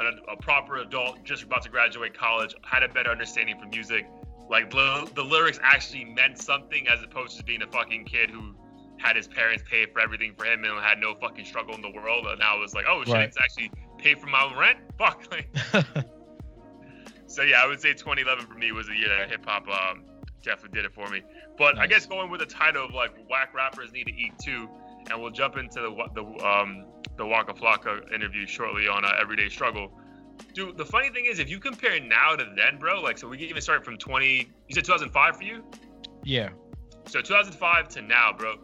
a, 0.00 0.32
a, 0.32 0.36
proper 0.36 0.78
adult, 0.78 1.22
just 1.24 1.42
about 1.42 1.62
to 1.62 1.68
graduate 1.68 2.16
college, 2.16 2.54
had 2.62 2.82
a 2.82 2.88
better 2.88 3.10
understanding 3.10 3.58
for 3.60 3.66
music. 3.66 4.06
Like 4.48 4.70
the, 4.70 5.10
the 5.14 5.22
lyrics 5.22 5.58
actually 5.62 6.06
meant 6.06 6.38
something 6.38 6.88
as 6.88 7.02
opposed 7.02 7.36
to 7.38 7.44
being 7.44 7.62
a 7.62 7.66
fucking 7.66 8.06
kid 8.06 8.30
who 8.30 8.54
had 8.96 9.16
his 9.16 9.28
parents 9.28 9.62
pay 9.68 9.86
for 9.86 10.00
everything 10.00 10.34
for 10.36 10.46
him 10.46 10.64
and 10.64 10.78
had 10.80 10.98
no 10.98 11.14
fucking 11.14 11.44
struggle 11.44 11.74
in 11.74 11.82
the 11.82 11.90
world. 11.90 12.26
And 12.26 12.38
now 12.38 12.56
it 12.56 12.60
was 12.60 12.74
like, 12.74 12.86
oh 12.88 13.04
shit, 13.04 13.14
right. 13.14 13.28
it's 13.28 13.36
actually 13.38 13.70
pay 13.98 14.14
for 14.14 14.26
my 14.26 14.44
own 14.44 14.56
rent. 14.56 14.78
Fuck. 14.98 15.26
Like, 15.30 15.48
so 17.26 17.42
yeah, 17.42 17.62
I 17.62 17.66
would 17.66 17.80
say 17.80 17.92
2011 17.92 18.46
for 18.46 18.54
me 18.54 18.72
was 18.72 18.86
the 18.86 18.94
year 18.94 19.08
that 19.08 19.30
hip 19.30 19.44
hop 19.44 19.68
um, 19.68 20.04
definitely 20.44 20.80
did 20.80 20.84
it 20.84 20.94
for 20.94 21.08
me. 21.08 21.22
But 21.58 21.76
nice. 21.76 21.84
I 21.84 21.86
guess 21.86 22.06
going 22.06 22.30
with 22.30 22.40
the 22.40 22.46
title 22.46 22.84
of 22.84 22.94
like 22.94 23.12
whack 23.28 23.54
rappers 23.54 23.92
need 23.92 24.04
to 24.04 24.14
eat 24.14 24.38
too, 24.38 24.68
and 25.10 25.20
we'll 25.20 25.30
jump 25.30 25.56
into 25.56 25.80
the 25.80 26.08
the 26.14 26.46
um 26.46 26.86
the 27.16 27.26
Waka 27.26 27.54
Flocka 27.54 28.12
interview 28.12 28.46
shortly 28.46 28.88
on 28.88 29.04
uh, 29.04 29.12
Everyday 29.20 29.48
Struggle. 29.48 29.92
Dude, 30.52 30.76
the 30.76 30.84
funny 30.84 31.10
thing 31.10 31.26
is, 31.26 31.38
if 31.38 31.48
you 31.48 31.60
compare 31.60 32.00
now 32.00 32.34
to 32.34 32.44
then, 32.56 32.78
bro, 32.78 33.00
like 33.00 33.18
so 33.18 33.28
we 33.28 33.38
can 33.38 33.46
even 33.46 33.62
start 33.62 33.84
from 33.84 33.96
20. 33.98 34.48
You 34.68 34.74
said 34.74 34.84
2005 34.84 35.36
for 35.36 35.42
you? 35.42 35.64
Yeah. 36.24 36.50
So 37.06 37.20
2005 37.20 37.88
to 37.90 38.02
now, 38.02 38.32
bro. 38.36 38.56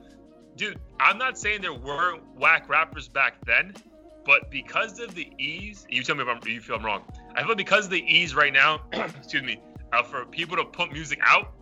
Dude, 0.57 0.79
I'm 0.99 1.19
not 1.19 1.39
saying 1.39 1.63
there 1.63 1.73
weren't 1.73 2.23
whack 2.37 2.69
rappers 2.69 3.09
back 3.09 3.45
then, 3.47 3.75
but 4.25 4.51
because 4.51 4.99
of 4.99 5.15
the 5.15 5.31
ease, 5.39 5.87
you 5.89 6.03
tell 6.03 6.17
me 6.17 6.23
if, 6.23 6.29
I'm, 6.29 6.41
you 6.47 6.61
feel 6.61 6.77
I'm 6.77 6.85
wrong. 6.85 7.05
I 7.35 7.45
feel 7.45 7.55
because 7.55 7.87
of 7.87 7.91
the 7.91 8.03
ease 8.03 8.35
right 8.35 8.53
now, 8.53 8.83
excuse 8.93 9.43
me, 9.43 9.61
uh, 9.93 10.03
for 10.03 10.25
people 10.27 10.57
to 10.57 10.65
put 10.65 10.93
music 10.93 11.21
out, 11.23 11.53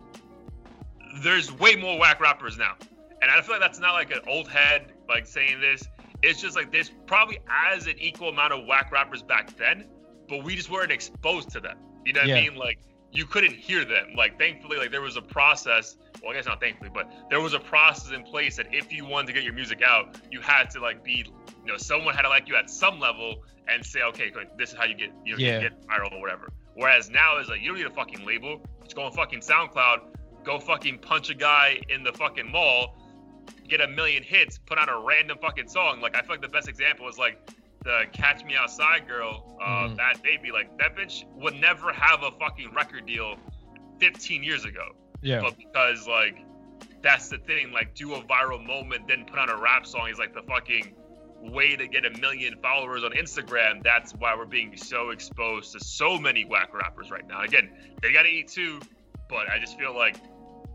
there's 1.17 1.51
way 1.51 1.75
more 1.75 1.99
whack 1.99 2.19
rappers 2.19 2.57
now. 2.57 2.75
And 3.21 3.29
I 3.29 3.41
feel 3.41 3.55
like 3.55 3.61
that's 3.61 3.79
not 3.79 3.93
like 3.93 4.11
an 4.11 4.21
old 4.27 4.47
head 4.47 4.93
like 5.07 5.27
saying 5.27 5.59
this. 5.59 5.83
It's 6.21 6.41
just 6.41 6.55
like 6.55 6.71
there's 6.71 6.91
probably 7.05 7.39
as 7.49 7.87
an 7.87 7.95
equal 7.99 8.29
amount 8.29 8.53
of 8.53 8.65
whack 8.65 8.91
rappers 8.91 9.21
back 9.21 9.55
then, 9.57 9.85
but 10.27 10.43
we 10.43 10.55
just 10.55 10.69
weren't 10.69 10.91
exposed 10.91 11.49
to 11.51 11.59
them. 11.59 11.77
You 12.05 12.13
know 12.13 12.21
what 12.21 12.29
yeah. 12.29 12.35
I 12.35 12.49
mean? 12.49 12.55
Like 12.55 12.79
you 13.11 13.25
couldn't 13.25 13.55
hear 13.55 13.85
them. 13.85 14.13
Like 14.15 14.37
thankfully, 14.37 14.77
like 14.77 14.91
there 14.91 15.01
was 15.01 15.17
a 15.17 15.21
process. 15.21 15.97
Well, 16.21 16.31
I 16.31 16.35
guess 16.35 16.45
not 16.45 16.59
thankfully, 16.59 16.91
but 16.93 17.11
there 17.29 17.41
was 17.41 17.53
a 17.53 17.59
process 17.59 18.11
in 18.11 18.23
place 18.23 18.57
that 18.57 18.73
if 18.73 18.91
you 18.91 19.05
wanted 19.05 19.27
to 19.27 19.33
get 19.33 19.43
your 19.43 19.53
music 19.53 19.81
out, 19.81 20.17
you 20.31 20.41
had 20.41 20.69
to 20.71 20.81
like 20.81 21.03
be, 21.03 21.25
you 21.65 21.71
know, 21.71 21.77
someone 21.77 22.13
had 22.13 22.23
to 22.23 22.29
like 22.29 22.47
you 22.47 22.55
at 22.55 22.69
some 22.69 22.99
level 22.99 23.43
and 23.67 23.85
say, 23.85 24.01
okay, 24.01 24.31
this 24.57 24.71
is 24.71 24.75
how 24.75 24.85
you 24.85 24.95
get, 24.95 25.11
you 25.25 25.33
know, 25.33 25.39
yeah. 25.39 25.61
get 25.61 25.87
viral 25.87 26.11
or 26.13 26.19
whatever. 26.19 26.51
Whereas 26.75 27.09
now 27.09 27.37
is 27.39 27.49
like 27.49 27.61
you 27.61 27.67
don't 27.67 27.77
need 27.77 27.87
a 27.87 27.91
fucking 27.91 28.25
label. 28.25 28.61
Just 28.83 28.95
go 28.95 29.03
on 29.03 29.11
fucking 29.13 29.39
SoundCloud, 29.39 29.99
go 30.43 30.59
fucking 30.59 30.99
punch 30.99 31.29
a 31.29 31.35
guy 31.35 31.79
in 31.89 32.03
the 32.03 32.11
fucking 32.13 32.51
mall, 32.51 32.95
get 33.67 33.81
a 33.81 33.87
million 33.87 34.23
hits, 34.23 34.57
put 34.57 34.77
on 34.77 34.89
a 34.89 34.99
random 34.99 35.37
fucking 35.41 35.67
song. 35.67 36.01
Like 36.01 36.15
I 36.15 36.21
feel 36.21 36.31
like 36.31 36.41
the 36.41 36.47
best 36.47 36.67
example 36.67 37.07
is 37.07 37.17
like 37.17 37.51
the 37.83 38.03
Catch 38.11 38.43
Me 38.45 38.55
Outside 38.55 39.07
girl, 39.07 39.57
uh, 39.61 39.65
mm-hmm. 39.65 39.95
that 39.95 40.21
baby. 40.23 40.51
Like 40.51 40.77
that 40.79 40.95
bitch 40.95 41.23
would 41.35 41.55
never 41.55 41.91
have 41.93 42.23
a 42.23 42.31
fucking 42.31 42.73
record 42.73 43.05
deal 43.05 43.37
15 43.99 44.43
years 44.43 44.65
ago. 44.65 44.95
Yeah. 45.21 45.41
But 45.41 45.57
because 45.57 46.07
like 46.07 46.45
that's 47.01 47.29
the 47.29 47.37
thing, 47.37 47.71
like 47.71 47.95
do 47.95 48.13
a 48.13 48.21
viral 48.23 48.65
moment, 48.65 49.07
then 49.07 49.25
put 49.25 49.39
on 49.39 49.49
a 49.49 49.57
rap 49.57 49.85
song 49.85 50.09
is 50.09 50.17
like 50.17 50.33
the 50.33 50.43
fucking 50.43 50.95
way 51.41 51.75
to 51.75 51.87
get 51.87 52.05
a 52.05 52.17
million 52.19 52.55
followers 52.61 53.03
on 53.03 53.11
Instagram. 53.11 53.81
That's 53.83 54.13
why 54.13 54.35
we're 54.35 54.45
being 54.45 54.75
so 54.75 55.11
exposed 55.11 55.71
to 55.73 55.79
so 55.79 56.17
many 56.17 56.43
whack 56.43 56.73
rappers 56.73 57.11
right 57.11 57.25
now. 57.27 57.41
Again, 57.43 57.69
they 58.01 58.11
gotta 58.11 58.29
eat 58.29 58.49
too, 58.49 58.79
but 59.29 59.49
I 59.49 59.59
just 59.59 59.77
feel 59.77 59.95
like 59.95 60.17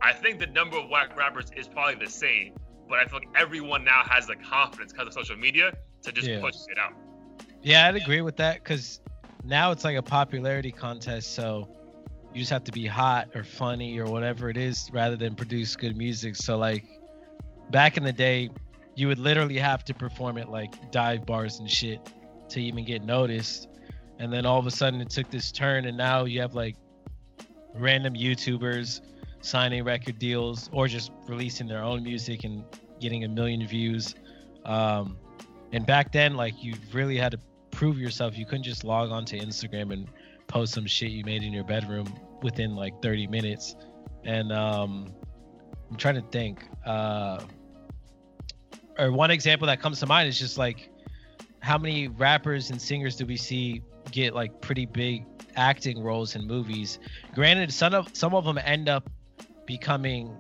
I 0.01 0.13
think 0.13 0.39
the 0.39 0.47
number 0.47 0.77
of 0.77 0.89
whack 0.89 1.17
rappers 1.17 1.51
is 1.57 1.67
probably 1.69 2.05
the 2.05 2.11
same, 2.11 2.55
but 2.89 2.99
I 2.99 3.07
feel 3.07 3.21
like 3.21 3.29
everyone 3.35 3.85
now 3.85 4.03
has 4.09 4.27
the 4.27 4.37
confidence 4.37 4.93
because 4.93 5.09
of 5.09 5.15
social 5.15 5.37
media 5.37 5.73
to 6.03 6.13
just 6.13 6.29
yeah. 6.29 6.41
push 6.41 6.55
it 6.69 6.79
out. 6.79 6.93
Yeah, 7.63 7.89
I'd 7.89 7.97
agree 7.97 8.21
with 8.21 8.37
that 8.37 8.63
because 8.63 9.01
now 9.45 9.71
it's 9.71 9.85
like 9.85 9.97
a 9.97 10.03
popularity 10.03 10.71
contest. 10.71 11.35
So 11.35 11.69
you 12.35 12.41
just 12.41 12.51
have 12.51 12.65
to 12.65 12.73
be 12.73 12.87
hot 12.87 13.29
or 13.35 13.45
funny 13.45 13.99
or 13.99 14.07
whatever 14.07 14.51
it 14.51 14.57
is 14.57 14.91
rather 14.93 15.17
than 15.17 15.35
produce 15.35 15.77
good 15.77 15.97
music. 15.97 16.37
So, 16.37 16.59
like, 16.59 16.85
back 17.71 17.97
in 17.97 18.03
the 18.03 18.13
day, 18.13 18.51
you 18.97 19.09
would 19.09 19.19
literally 19.19 19.59
have 19.59 19.85
to 19.85 19.95
perform 19.95 20.39
at 20.39 20.51
like 20.51 20.91
dive 20.91 21.27
bars 21.27 21.59
and 21.59 21.71
shit 21.71 22.01
to 22.51 22.61
even 22.61 22.85
get 22.85 23.05
noticed. 23.05 23.69
And 24.19 24.33
then 24.33 24.47
all 24.47 24.59
of 24.59 24.67
a 24.67 24.71
sudden 24.71 25.01
it 25.01 25.11
took 25.11 25.31
this 25.31 25.51
turn, 25.51 25.87
and 25.87 25.97
now 25.97 26.25
you 26.25 26.41
have 26.41 26.55
like 26.55 26.77
random 27.75 28.15
YouTubers 28.15 29.01
signing 29.45 29.85
record 29.85 30.19
deals 30.19 30.71
or 30.73 30.89
just 30.89 31.13
releasing 31.29 31.69
their 31.69 31.83
own 31.83 32.03
music 32.03 32.45
and 32.45 32.65
getting 33.01 33.25
a 33.25 33.29
million 33.29 33.67
views. 33.67 34.15
Um, 34.65 35.19
and 35.73 35.85
back 35.85 36.13
then, 36.13 36.35
like 36.35 36.55
you 36.63 36.75
really 36.93 37.19
had 37.19 37.33
to 37.33 37.39
prove 37.71 37.99
yourself. 37.99 38.39
You 38.39 38.47
couldn't 38.47 38.63
just 38.63 38.85
log 38.85 39.11
on 39.11 39.25
to 39.27 39.39
Instagram 39.39 39.93
and 39.93 40.09
post 40.47 40.73
some 40.73 40.87
shit 40.87 41.11
you 41.11 41.25
made 41.25 41.43
in 41.43 41.53
your 41.53 41.65
bedroom 41.65 42.07
within 42.43 42.75
like 42.75 43.03
30 43.03 43.27
minutes. 43.27 43.77
And 44.25 44.51
um, 44.51 45.13
I'm 45.91 45.97
trying 45.97 46.15
to 46.15 46.27
think. 46.31 46.67
Uh, 46.87 47.41
or 48.99 49.13
one 49.13 49.31
example 49.31 49.67
that 49.67 49.81
comes 49.81 50.01
to 50.01 50.07
mind 50.07 50.29
is 50.29 50.39
just 50.39 50.57
like 50.57 50.89
how 51.61 51.77
many 51.77 52.09
rappers 52.09 52.71
and 52.71 52.81
singers 52.81 53.17
do 53.17 53.27
we 53.27 53.37
see 53.37 53.83
get 54.11 54.35
like 54.35 54.61
pretty 54.61 54.87
big 54.87 55.27
acting 55.57 56.03
roles 56.03 56.35
in 56.35 56.47
movies? 56.47 56.99
Granted, 57.35 57.73
some 57.73 57.93
of 57.93 58.09
some 58.15 58.35
of 58.35 58.45
them 58.45 58.59
end 58.59 58.89
up 58.89 59.11
becoming 59.67 60.37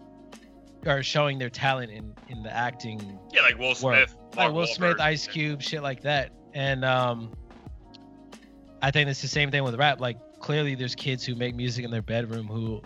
or 0.87 1.03
showing 1.03 1.39
their 1.39 1.51
talent 1.51 1.91
in 1.91 2.15
in 2.29 2.43
the 2.43 2.55
acting. 2.55 3.19
Yeah, 3.33 3.43
like 3.43 3.59
Will 3.59 3.75
Smith, 3.75 4.15
like 4.37 4.53
Will 4.53 4.67
Smith, 4.67 5.01
Ice 5.01 5.27
Cube, 5.27 5.63
shit 5.63 5.83
like 5.83 6.03
that. 6.03 6.31
And 6.55 6.85
um, 6.85 7.33
I 8.83 8.91
think 8.91 9.09
it's 9.09 9.23
the 9.23 9.29
same 9.29 9.51
thing 9.51 9.65
with 9.65 9.75
rap. 9.77 10.01
Like 10.01 10.19
clearly, 10.41 10.75
there's 10.75 10.95
kids 10.95 11.25
who 11.25 11.35
make 11.35 11.55
music 11.55 11.85
in 11.85 11.91
their 11.91 12.03
bedroom 12.03 12.47
who 12.47 12.83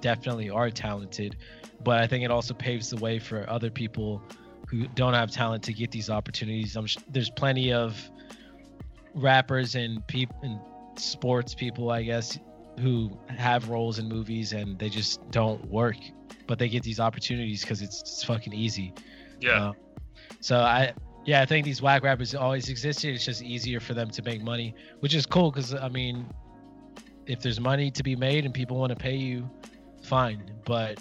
definitely 0.00 0.50
are 0.50 0.70
talented, 0.70 1.36
but 1.82 1.98
I 1.98 2.06
think 2.06 2.24
it 2.24 2.30
also 2.30 2.54
paves 2.54 2.90
the 2.90 2.98
way 2.98 3.18
for 3.18 3.48
other 3.48 3.70
people 3.70 4.22
who 4.68 4.86
don't 4.88 5.14
have 5.14 5.30
talent 5.30 5.64
to 5.64 5.72
get 5.72 5.90
these 5.90 6.10
opportunities. 6.10 6.76
I'm 6.76 6.86
sh- 6.86 6.98
there's 7.08 7.30
plenty 7.30 7.72
of 7.72 7.98
rappers 9.14 9.74
and 9.74 10.06
people 10.06 10.36
and 10.42 10.60
sports 11.00 11.54
people, 11.54 11.90
I 11.90 12.02
guess, 12.02 12.38
who 12.78 13.18
have 13.28 13.68
roles 13.68 13.98
in 13.98 14.08
movies 14.08 14.52
and 14.52 14.78
they 14.78 14.88
just 14.88 15.20
don't 15.30 15.64
work, 15.66 15.96
but 16.46 16.58
they 16.58 16.68
get 16.68 16.82
these 16.82 17.00
opportunities 17.00 17.62
because 17.62 17.82
it's, 17.82 18.00
it's, 18.00 18.24
fucking 18.24 18.52
easy. 18.52 18.92
Yeah. 19.40 19.68
Uh, 19.68 19.72
so 20.40 20.58
I, 20.58 20.92
yeah, 21.24 21.42
I 21.42 21.46
think 21.46 21.64
these 21.64 21.82
whack 21.82 22.02
rappers 22.02 22.34
always 22.34 22.68
existed. 22.68 23.14
It's 23.14 23.24
just 23.24 23.42
easier 23.42 23.80
for 23.80 23.94
them 23.94 24.10
to 24.10 24.22
make 24.22 24.42
money, 24.42 24.74
which 25.00 25.14
is 25.14 25.26
cool 25.26 25.50
because 25.50 25.74
I 25.74 25.88
mean, 25.88 26.26
if 27.26 27.40
there's 27.40 27.60
money 27.60 27.90
to 27.90 28.02
be 28.02 28.16
made 28.16 28.44
and 28.44 28.54
people 28.54 28.78
want 28.78 28.90
to 28.90 28.96
pay 28.96 29.16
you, 29.16 29.48
fine. 30.02 30.50
But 30.64 30.98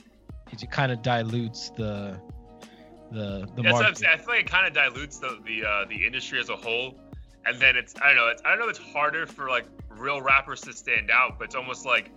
it 0.52 0.70
kind 0.72 0.92
of 0.92 1.02
dilutes 1.02 1.70
the 1.72 2.20
the 3.12 3.48
the 3.56 3.62
That's 3.62 3.64
what 3.64 3.66
I'm 3.66 3.72
market. 3.72 3.98
saying. 4.00 4.14
I 4.14 4.18
feel 4.18 4.28
like 4.28 4.42
it 4.42 4.52
kind 4.52 4.68
of 4.68 4.74
dilutes 4.74 5.18
the 5.20 5.40
the 5.46 5.66
uh, 5.66 5.86
the 5.86 6.06
industry 6.06 6.40
as 6.40 6.50
a 6.50 6.56
whole, 6.56 7.00
and 7.46 7.60
then 7.60 7.76
it's 7.76 7.96
I 8.02 8.08
don't 8.08 8.18
know. 8.18 8.28
It's, 8.28 8.42
I 8.46 8.50
don't 8.50 8.60
know. 8.60 8.68
It's 8.68 8.80
harder 8.80 9.26
for 9.26 9.50
like 9.50 9.66
real 9.98 10.22
rappers 10.22 10.62
to 10.62 10.74
stand 10.74 11.12
out, 11.12 11.38
but 11.38 11.46
it's 11.46 11.56
almost 11.56 11.86
like 11.86 12.12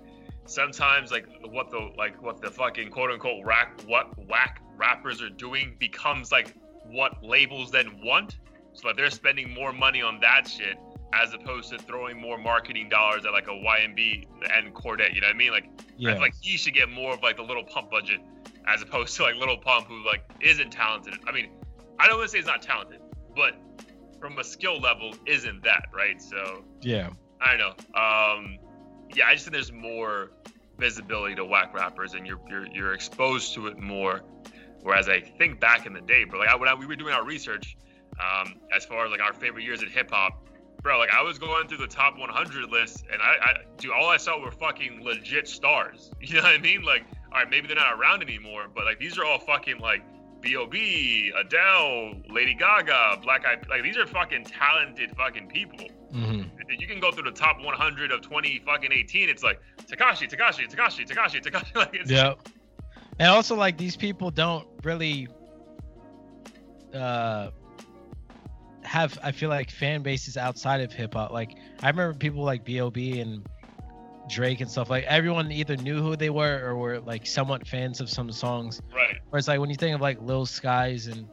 sometimes 0.47 1.11
like 1.11 1.27
what 1.45 1.71
the 1.71 1.91
like 1.97 2.21
what 2.23 2.41
the 2.41 2.51
fucking 2.51 2.91
quote 2.91 3.11
unquote 3.11 3.45
rack 3.45 3.81
what 3.87 4.07
whack 4.27 4.61
rappers 4.77 5.23
are 5.23 5.29
doing 5.31 5.77
becomes 5.79 6.33
like 6.33 6.55
what 6.85 7.23
labels 7.23 7.71
then 7.71 8.01
want. 8.03 8.39
So 8.73 8.89
like 8.89 8.97
they're 8.97 9.11
spending 9.11 9.53
more 9.53 9.73
money 9.73 10.03
on 10.03 10.21
that 10.21 10.49
shit 10.49 10.77
as 11.13 11.35
opposed 11.35 11.71
to 11.71 11.79
throwing 11.79 12.21
more 12.21 12.39
marketing 12.39 12.89
dollars 12.89 13.25
at 13.27 13.33
like 13.33 13.49
a 13.49 13.51
YMB 13.51 14.27
and 14.57 14.73
Cordae. 14.75 15.13
You 15.15 15.21
know 15.21 15.27
what 15.27 15.35
I 15.35 15.39
mean? 15.39 15.51
Like 15.53 15.65
I 15.65 15.83
Yeah, 15.97 16.13
feel 16.15 16.23
like 16.23 16.35
he 16.41 16.57
should 16.57 16.75
get 16.75 16.89
more 16.89 17.13
of 17.15 17.23
like 17.23 17.37
the 17.37 17.43
Lil 17.43 17.63
Pump 17.65 17.91
budget 17.91 18.21
as 18.67 18.83
opposed 18.83 19.17
to 19.17 19.25
like 19.25 19.35
Lil 19.37 19.57
Pump 19.59 19.87
who 19.89 20.05
like 20.07 20.25
isn't 20.41 20.71
talented. 20.71 21.15
I 21.27 21.33
mean, 21.33 21.51
I 21.99 22.07
don't 22.07 22.19
want 22.19 22.29
to 22.29 22.33
say 22.33 22.39
he's 22.39 22.47
not 22.47 22.63
talented, 22.63 23.01
but 23.37 23.55
from 24.21 24.39
a 24.39 24.45
skill 24.45 24.81
level 24.81 25.15
isn't 25.27 25.63
that 25.65 25.85
right? 25.95 26.21
So 26.23 26.65
yeah, 26.81 27.11
I 27.41 27.57
don't 27.57 27.59
know. 27.59 28.01
Um, 28.01 28.59
yeah, 29.15 29.27
I 29.27 29.33
just 29.35 29.45
think 29.45 29.55
there's 29.55 29.73
more 29.73 30.31
visibility 30.79 31.35
to 31.37 31.45
whack 31.45 31.75
rappers, 31.75 32.15
and 32.15 32.27
you're 32.27 32.41
you're 32.49 32.67
you're 32.67 32.95
exposed 32.95 33.55
to 33.55 33.67
it 33.69 33.79
more. 33.79 34.23
Whereas 34.83 35.09
I 35.09 35.21
think 35.21 35.61
back 35.61 35.87
in 35.87 35.93
the 35.93 36.01
day, 36.01 36.25
bro, 36.25 36.39
like 36.39 36.49
I, 36.49 36.57
when 36.57 36.69
I, 36.69 36.75
we 36.75 36.87
were 36.87 36.97
doing 36.97 37.13
our 37.13 37.25
research, 37.25 37.77
um, 38.19 38.55
as 38.75 38.85
far 38.85 39.05
as 39.05 39.11
like 39.11 39.21
our 39.21 39.35
favorite 39.35 39.65
years 39.65 39.83
in 39.83 39.91
hip 39.91 40.11
hop, 40.11 40.49
bro, 40.83 40.99
like 40.99 41.11
I 41.13 41.23
was 41.23 41.39
going 41.39 41.69
through 41.69 41.79
the 41.79 41.87
top 41.87 42.19
100 42.19 42.71
list, 42.71 43.05
and 43.13 43.21
I, 43.21 43.35
I, 43.43 43.89
all 43.95 44.09
I 44.09 44.17
saw 44.17 44.41
were 44.41 44.51
fucking 44.51 45.05
legit 45.05 45.49
stars. 45.49 46.11
You 46.21 46.37
know 46.37 46.43
what 46.43 46.53
I 46.53 46.59
mean? 46.59 46.83
Like, 46.83 47.05
all 47.33 47.41
right, 47.41 47.51
maybe 47.51 47.67
they're 47.67 47.77
not 47.77 47.99
around 47.99 48.23
anymore, 48.23 48.67
but 48.75 48.85
like 48.85 48.99
these 48.99 49.19
are 49.19 49.25
all 49.25 49.39
fucking 49.39 49.79
like 49.79 50.03
B.O.B., 50.41 51.33
Adele, 51.39 52.15
Lady 52.31 52.55
Gaga, 52.55 53.19
Black 53.23 53.45
Eyed, 53.45 53.67
like 53.69 53.83
these 53.83 53.99
are 53.99 54.07
fucking 54.07 54.45
talented 54.45 55.11
fucking 55.17 55.49
people. 55.49 55.87
hmm 56.11 56.40
You 56.79 56.87
can 56.87 57.01
go 57.01 57.11
through 57.11 57.25
the 57.25 57.37
top 57.37 57.61
100 57.63 58.13
of 58.13 58.21
20 58.21 58.61
fucking 58.65 58.93
18. 58.93 59.29
It's 59.29 59.43
like 59.43 59.61
Tekashi, 59.91 60.29
Tekashi, 60.29 60.69
Tekashi, 60.69 61.07
Tekashi, 61.07 61.43
Tekashi. 61.43 61.75
Like 61.77 61.95
it's, 61.95 62.11
yeah. 62.11 62.35
And 63.19 63.29
also, 63.29 63.55
like 63.57 63.77
these 63.77 63.97
people 63.97 64.31
don't 64.31 64.67
really 64.85 65.29
uh 66.95 67.51
have. 68.83 69.19
I 69.23 69.33
feel 69.33 69.49
like 69.51 69.71
fan 69.71 70.03
bases 70.03 70.37
outside 70.37 70.81
of 70.81 70.93
hip 70.93 71.15
hop. 71.15 71.31
Like 71.33 71.51
I 71.83 71.89
remember 71.91 72.17
people 72.17 72.45
like 72.45 72.65
B.O.B. 72.65 73.21
and 73.21 73.47
Drake 74.29 74.61
and 74.61 74.71
stuff. 74.71 74.89
Like 74.91 75.05
everyone 75.05 75.53
either 75.53 75.77
knew 75.77 76.03
who 76.03 76.17
they 76.17 76.31
were 76.31 76.63
or 76.65 76.77
were 76.77 77.01
like 77.01 77.27
somewhat 77.27 77.67
fans 77.67 78.01
of 78.01 78.09
some 78.09 78.33
songs. 78.33 78.81
right. 78.95 79.17
Whereas 79.31 79.49
like 79.49 79.61
when 79.61 79.71
you 79.71 79.77
think 79.77 79.95
of 79.95 80.01
like 80.01 80.21
Lil 80.23 80.47
Skies 80.47 81.07
and 81.09 81.27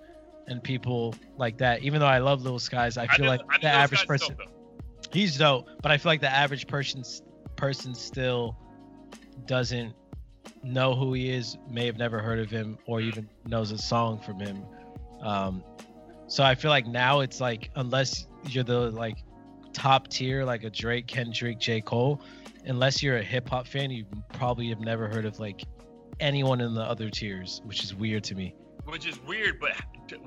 and 0.48 0.62
people 0.64 1.16
like 1.38 1.58
that, 1.60 1.84
even 1.84 2.00
though 2.00 2.08
I 2.08 2.20
love 2.20 2.42
Lil 2.42 2.60
Skies, 2.60 2.98
I 2.98 3.08
feel 3.08 3.26
know- 3.26 3.32
like 3.32 3.42
I 3.50 3.58
the 3.60 3.68
average 3.68 4.06
person 4.08 4.36
though. 4.38 4.57
He's 5.12 5.38
dope, 5.38 5.68
but 5.82 5.92
I 5.92 5.98
feel 5.98 6.12
like 6.12 6.22
the 6.22 6.32
average 6.32 6.68
person 6.68 7.04
person 7.56 7.96
still 7.96 8.56
doesn't 9.46 9.94
know 10.64 10.96
who 10.96 11.14
he 11.14 11.30
is, 11.30 11.58
may 11.70 11.86
have 11.86 11.98
never 11.98 12.20
heard 12.20 12.40
of 12.40 12.50
him, 12.50 12.78
or 12.86 13.02
even 13.02 13.28
knows 13.46 13.72
a 13.72 13.78
song 13.78 14.20
from 14.20 14.40
him. 14.40 14.64
Um, 15.22 15.64
so 16.28 16.44
I 16.44 16.56
feel 16.56 16.72
like 16.72 16.88
now 16.88 17.22
it's 17.22 17.40
like 17.40 17.70
unless 17.76 18.28
you're 18.50 18.64
the 18.64 18.92
like 18.92 19.24
top 19.74 20.08
tier, 20.08 20.44
like 20.44 20.64
a 20.64 20.70
Drake, 20.70 21.08
Kendrick, 21.08 21.60
J. 21.60 21.82
Cole, 21.82 22.22
unless 22.66 23.02
you're 23.02 23.18
a 23.18 23.24
hip 23.24 23.50
hop 23.50 23.68
fan, 23.68 23.92
you 23.92 24.06
probably 24.34 24.70
have 24.70 24.80
never 24.80 25.08
heard 25.08 25.26
of 25.26 25.40
like 25.40 25.64
anyone 26.20 26.62
in 26.62 26.74
the 26.74 26.82
other 26.82 27.10
tiers, 27.10 27.62
which 27.64 27.84
is 27.84 27.96
weird 27.96 28.24
to 28.26 28.36
me. 28.36 28.56
Which 28.86 29.06
is 29.06 29.20
weird, 29.24 29.60
but 29.60 29.74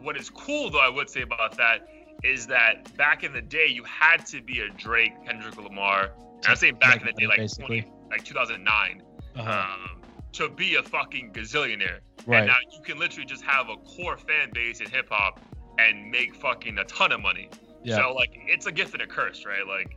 what 0.02 0.16
is 0.16 0.30
cool 0.30 0.70
though, 0.70 0.80
I 0.80 0.88
would 0.88 1.08
say 1.08 1.22
about 1.22 1.56
that 1.56 1.86
is 2.24 2.46
that 2.48 2.94
back 2.96 3.24
in 3.24 3.32
the 3.32 3.40
day, 3.42 3.66
you 3.68 3.84
had 3.84 4.26
to 4.26 4.42
be 4.42 4.60
a 4.60 4.68
Drake, 4.70 5.12
Kendrick 5.26 5.56
Lamar. 5.56 6.10
And 6.36 6.46
I'm 6.46 6.56
saying 6.56 6.76
back 6.76 7.00
in 7.00 7.06
the 7.06 7.12
day, 7.12 7.26
like 7.26 7.38
Basically. 7.38 7.82
20, 7.82 7.92
like 8.10 8.24
2009, 8.24 9.02
Uh-huh. 9.36 9.50
um, 9.50 10.00
to 10.32 10.48
be 10.48 10.76
a 10.76 10.82
fucking 10.82 11.32
gazillionaire. 11.32 11.98
right. 12.26 12.38
And 12.38 12.46
now 12.46 12.56
you 12.72 12.80
can 12.82 12.98
literally 12.98 13.26
just 13.26 13.42
have 13.44 13.68
a 13.68 13.76
core 13.76 14.16
fan 14.16 14.50
base 14.52 14.80
in 14.80 14.88
hip 14.88 15.08
hop 15.10 15.40
and 15.78 16.10
make 16.10 16.34
fucking 16.36 16.78
a 16.78 16.84
ton 16.84 17.12
of 17.12 17.20
money. 17.20 17.48
yeah. 17.82 17.96
So 17.96 18.12
like 18.12 18.30
it's 18.46 18.66
a 18.66 18.72
gift 18.72 18.92
and 18.94 19.02
a 19.02 19.06
curse, 19.06 19.44
right? 19.46 19.66
Like 19.66 19.96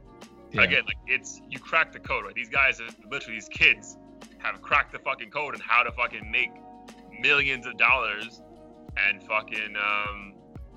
yeah. 0.52 0.64
again, 0.64 0.84
like 0.86 0.98
it's 1.08 1.42
you 1.50 1.60
crack 1.60 1.92
the 1.92 2.00
code, 2.00 2.26
right? 2.26 2.34
These 2.36 2.50
guys 2.50 2.80
are 2.80 2.88
literally 3.12 3.36
these 3.38 3.50
kids 3.50 3.98
have 4.38 4.62
cracked 4.62 4.92
the 4.94 5.00
fucking 5.00 5.30
code 5.32 5.54
and 5.56 5.64
how 5.64 5.84
to 5.84 5.92
fucking 5.92 6.30
make 6.32 6.52
millions 7.20 7.66
of 7.66 7.78
dollars 7.78 8.42
and 8.98 9.22
fucking 9.24 9.76
um 9.76 10.33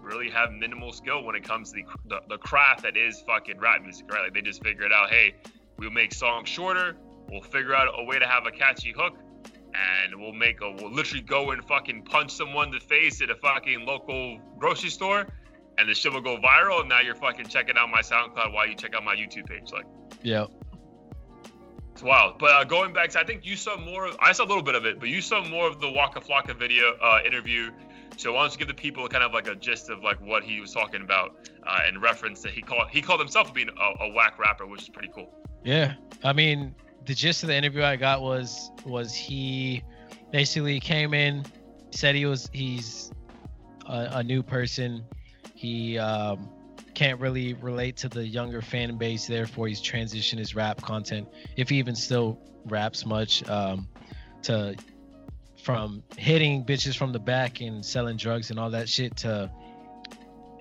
really 0.07 0.31
have 0.31 0.53
minimal 0.53 0.93
skill 0.93 1.25
when 1.25 1.35
it 1.35 1.45
comes 1.45 1.73
to 1.73 1.83
the, 1.83 1.85
the, 2.09 2.21
the 2.29 2.39
craft 2.39 2.83
that 2.83 2.97
is 2.97 3.21
fucking 3.27 3.59
rap 3.59 3.83
music, 3.83 4.11
right? 4.11 4.23
Like 4.23 4.35
they 4.35 4.43
just 4.43 4.63
figured 4.63 4.93
out, 4.93 5.11
hey, 5.11 5.35
we'll 5.79 5.91
make 5.91 6.15
songs 6.15 6.49
shorter, 6.49 6.97
we'll 7.31 7.43
figure 7.43 7.75
out 7.75 7.89
a 7.95 8.05
way 8.05 8.19
to 8.19 8.27
have 8.27 8.47
a 8.47 8.51
catchy 8.51 8.95
hook, 8.97 9.19
and 9.75 10.19
we'll 10.19 10.33
make 10.33 10.61
a 10.63 10.71
we'll 10.71 10.93
literally 10.93 11.23
go 11.23 11.51
and 11.51 11.65
fucking 11.65 12.03
punch 12.03 12.31
someone 12.31 12.69
in 12.69 12.75
the 12.75 12.81
face 12.81 13.21
at 13.21 13.31
a 13.31 13.35
fucking 13.35 13.85
local 13.85 14.39
grocery 14.59 14.91
store 14.91 15.27
and 15.79 15.89
the 15.89 15.95
shit 15.95 16.13
will 16.13 16.21
go 16.21 16.37
viral 16.39 16.81
and 16.81 16.89
now 16.89 17.01
you're 17.01 17.15
fucking 17.15 17.47
checking 17.47 17.77
out 17.77 17.91
my 17.91 18.01
SoundCloud 18.01 18.53
while 18.53 18.67
you 18.67 18.75
check 18.75 18.95
out 18.95 19.05
my 19.05 19.15
YouTube 19.15 19.47
page. 19.47 19.71
Like 19.73 19.85
yeah. 20.23 20.47
it's 21.93 22.03
wild. 22.03 22.39
But 22.39 22.51
uh, 22.51 22.65
going 22.65 22.93
back 22.93 23.11
to 23.11 23.21
I 23.21 23.25
think 23.25 23.45
you 23.45 23.57
saw 23.57 23.77
more 23.77 24.11
I 24.21 24.33
saw 24.33 24.45
a 24.45 24.47
little 24.47 24.63
bit 24.63 24.75
of 24.75 24.87
it, 24.87 24.99
but 24.99 25.09
you 25.09 25.21
saw 25.21 25.45
more 25.45 25.69
of 25.69 25.81
the 25.81 25.91
Waka 25.91 26.21
Flocka 26.21 26.59
video 26.59 26.97
uh, 27.03 27.21
interview. 27.27 27.71
So 28.17 28.33
why 28.33 28.43
don't 28.43 28.53
you 28.53 28.59
give 28.59 28.69
the 28.69 28.75
people 28.75 29.07
kind 29.09 29.25
of 29.25 29.33
like 29.33 29.47
a 29.47 29.55
gist 29.55 29.91
of 29.91 30.03
like 30.03 30.21
what 30.21 30.43
he 30.43 30.61
was 30.61 30.73
talking 30.73 31.03
about 31.03 31.37
uh, 31.67 31.81
in 31.89 32.01
reference 32.01 32.41
that 32.43 32.53
he 32.53 32.63
called 32.63 32.89
he 32.91 33.03
called 33.03 33.21
himself 33.21 33.53
being 33.53 33.69
a, 33.69 34.05
a 34.05 34.13
whack 34.13 34.39
rapper, 34.39 34.67
which 34.67 34.83
is 34.83 34.89
pretty 34.89 35.11
cool. 35.15 35.31
Yeah, 35.65 35.95
I 36.25 36.33
mean, 36.33 36.75
the 37.05 37.15
gist 37.15 37.43
of 37.43 37.49
the 37.49 37.55
interview 37.55 37.83
I 37.83 37.97
got 37.97 38.23
was 38.23 38.71
was 38.85 39.15
he 39.15 39.83
basically 40.33 40.81
came 40.81 41.13
in, 41.15 41.45
said 41.91 42.15
he 42.15 42.27
was 42.27 42.49
he's 42.53 43.13
a, 43.87 44.09
a 44.13 44.23
new 44.23 44.43
person. 44.43 45.05
He 45.55 45.99
um, 45.99 46.51
can't 46.95 47.21
really 47.21 47.55
relate 47.55 47.97
to 47.99 48.09
the 48.09 48.27
younger 48.27 48.63
fan 48.63 48.97
base, 48.97 49.27
therefore 49.27 49.69
he's 49.69 49.83
transitioned 49.83 50.39
his 50.39 50.55
rap 50.55 50.81
content, 50.83 51.29
if 51.57 51.69
he 51.69 51.77
even 51.77 51.95
still 51.95 52.41
raps 52.65 53.05
much, 53.05 53.47
um, 53.49 53.87
to 54.43 54.75
from 55.67 56.01
hitting 56.17 56.65
bitches 56.65 56.97
from 56.97 57.11
the 57.11 57.19
back 57.19 57.61
and 57.61 57.85
selling 57.85 58.17
drugs 58.17 58.51
and 58.51 58.59
all 58.61 58.71
that 58.71 58.89
shit 58.89 59.17
to 59.17 59.51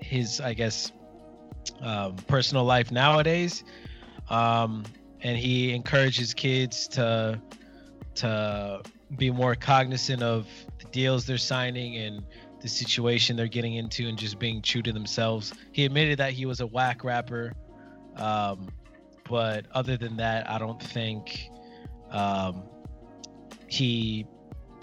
his, 0.00 0.40
I 0.40 0.52
guess, 0.52 0.90
um, 1.80 2.16
personal 2.26 2.64
life 2.64 2.90
nowadays. 2.90 3.62
Um, 4.28 4.82
and 5.20 5.38
he 5.38 5.72
encourages 5.72 6.34
kids 6.34 6.88
to 6.88 7.40
to 8.16 8.82
be 9.16 9.30
more 9.30 9.54
cognizant 9.54 10.24
of 10.24 10.48
the 10.80 10.86
deals 10.86 11.24
they're 11.24 11.38
signing 11.38 11.98
and 11.98 12.24
the 12.60 12.68
situation 12.68 13.36
they're 13.36 13.46
getting 13.46 13.74
into 13.74 14.08
and 14.08 14.18
just 14.18 14.40
being 14.40 14.60
true 14.60 14.82
to 14.82 14.92
themselves. 14.92 15.52
He 15.70 15.84
admitted 15.84 16.18
that 16.18 16.32
he 16.32 16.46
was 16.46 16.60
a 16.60 16.66
whack 16.66 17.04
rapper, 17.04 17.52
um, 18.16 18.70
but 19.30 19.66
other 19.70 19.96
than 19.96 20.16
that, 20.16 20.50
I 20.50 20.58
don't 20.58 20.82
think 20.82 21.48
um, 22.10 22.64
he 23.68 24.26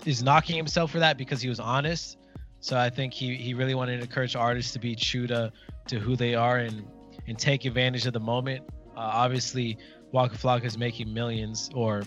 is 0.06 0.22
knocking 0.24 0.56
himself 0.56 0.92
for 0.92 1.00
that 1.00 1.18
because 1.18 1.42
he 1.42 1.50
was 1.50 1.60
honest. 1.60 2.18
So 2.60 2.78
I 2.78 2.90
think 2.90 3.14
he, 3.14 3.36
he 3.36 3.54
really 3.54 3.76
wanted 3.76 3.98
to 3.98 4.04
encourage 4.04 4.36
artists 4.36 4.72
to 4.74 4.80
be 4.80 4.96
true 4.96 5.28
to, 5.28 5.52
to 5.88 6.00
who 6.00 6.16
they 6.16 6.36
are 6.36 6.58
and 6.58 6.86
and 7.28 7.38
take 7.40 7.64
advantage 7.66 8.06
of 8.06 8.12
the 8.14 8.20
moment. 8.20 8.64
Uh, 8.98 9.00
obviously, 9.00 9.78
Waka 10.12 10.36
Flocka 10.38 10.66
is 10.66 10.78
making 10.78 11.14
millions 11.14 11.70
or 11.74 12.04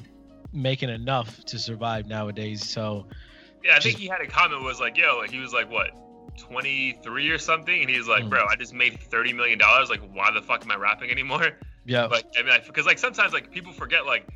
making 0.52 0.90
enough 0.90 1.42
to 1.46 1.58
survive 1.58 2.06
nowadays. 2.06 2.68
So 2.68 3.06
Yeah, 3.64 3.72
I 3.76 3.80
think 3.80 3.82
Just- 3.94 3.98
he 3.98 4.06
had 4.08 4.20
a 4.20 4.26
comment 4.26 4.62
was 4.62 4.78
like, 4.78 4.96
yo, 4.98 5.22
he 5.22 5.38
was 5.38 5.52
like 5.54 5.70
what, 5.70 5.90
23 6.38 7.30
or 7.30 7.38
something, 7.38 7.80
and 7.82 7.88
he's 7.90 8.06
like, 8.06 8.24
Mm. 8.24 8.30
bro, 8.30 8.46
I 8.46 8.56
just 8.56 8.74
made 8.74 9.00
30 9.00 9.32
million 9.32 9.58
dollars. 9.58 9.88
Like, 9.90 10.00
why 10.12 10.30
the 10.30 10.42
fuck 10.42 10.62
am 10.64 10.70
I 10.70 10.76
rapping 10.76 11.10
anymore? 11.10 11.52
yeah, 11.86 12.04
Like, 12.06 12.26
I 12.38 12.42
mean, 12.42 12.60
because 12.66 12.84
like 12.86 12.98
sometimes 12.98 13.32
like 13.32 13.50
people 13.50 13.72
forget 13.72 14.06
like 14.06 14.26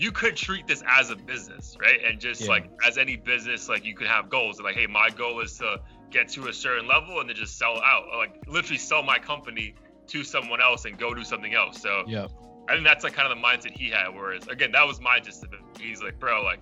you 0.00 0.10
could 0.10 0.34
treat 0.34 0.66
this 0.66 0.82
as 0.86 1.10
a 1.10 1.16
business, 1.16 1.76
right? 1.78 2.02
And 2.02 2.18
just 2.18 2.40
Yeah. 2.40 2.48
like 2.48 2.70
as 2.86 2.96
any 2.96 3.16
business, 3.16 3.68
like 3.68 3.84
you 3.84 3.94
could 3.94 4.06
have 4.06 4.30
goals. 4.30 4.56
And 4.58 4.64
like, 4.64 4.74
hey, 4.74 4.86
my 4.86 5.10
goal 5.10 5.40
is 5.40 5.58
to 5.58 5.78
get 6.10 6.28
to 6.30 6.48
a 6.48 6.52
certain 6.54 6.88
level 6.88 7.20
and 7.20 7.28
then 7.28 7.36
just 7.36 7.58
sell 7.58 7.78
out, 7.82 8.04
or, 8.10 8.16
like 8.16 8.34
literally 8.48 8.78
sell 8.78 9.02
my 9.02 9.18
company 9.18 9.74
to 10.06 10.24
someone 10.24 10.62
else 10.62 10.86
and 10.86 10.98
go 10.98 11.12
do 11.12 11.22
something 11.22 11.52
else. 11.52 11.82
So 11.82 12.04
yeah, 12.08 12.28
I 12.66 12.72
think 12.72 12.86
that's 12.86 13.04
like 13.04 13.12
kind 13.12 13.30
of 13.30 13.36
the 13.36 13.42
mindset 13.42 13.76
he 13.76 13.90
had. 13.90 14.08
Whereas 14.08 14.48
again, 14.48 14.72
that 14.72 14.86
was 14.86 15.02
my 15.02 15.20
just. 15.20 15.44
He's 15.78 16.02
like, 16.02 16.18
bro, 16.18 16.42
like 16.42 16.60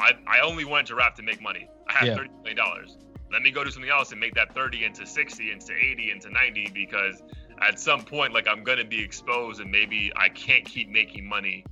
I, 0.00 0.14
I 0.26 0.40
only 0.40 0.64
went 0.64 0.88
to 0.88 0.96
rap 0.96 1.14
to 1.16 1.22
make 1.22 1.40
money. 1.40 1.68
I 1.88 1.92
have 1.92 2.08
Yeah. 2.08 2.16
thirty 2.16 2.30
million 2.38 2.56
dollars. 2.56 2.98
Let 3.30 3.42
me 3.42 3.52
go 3.52 3.62
do 3.62 3.70
something 3.70 3.88
else 3.88 4.10
and 4.10 4.18
make 4.20 4.34
that 4.34 4.52
thirty 4.52 4.84
into 4.84 5.06
sixty, 5.06 5.52
into 5.52 5.72
eighty, 5.76 6.10
into 6.10 6.28
ninety, 6.28 6.68
because 6.74 7.22
at 7.60 7.78
some 7.78 8.02
point, 8.02 8.34
like 8.34 8.48
I'm 8.48 8.64
gonna 8.64 8.84
be 8.84 9.00
exposed 9.00 9.60
and 9.60 9.70
maybe 9.70 10.10
I 10.16 10.28
can't 10.28 10.64
keep 10.64 10.88
making 10.88 11.24
money 11.28 11.64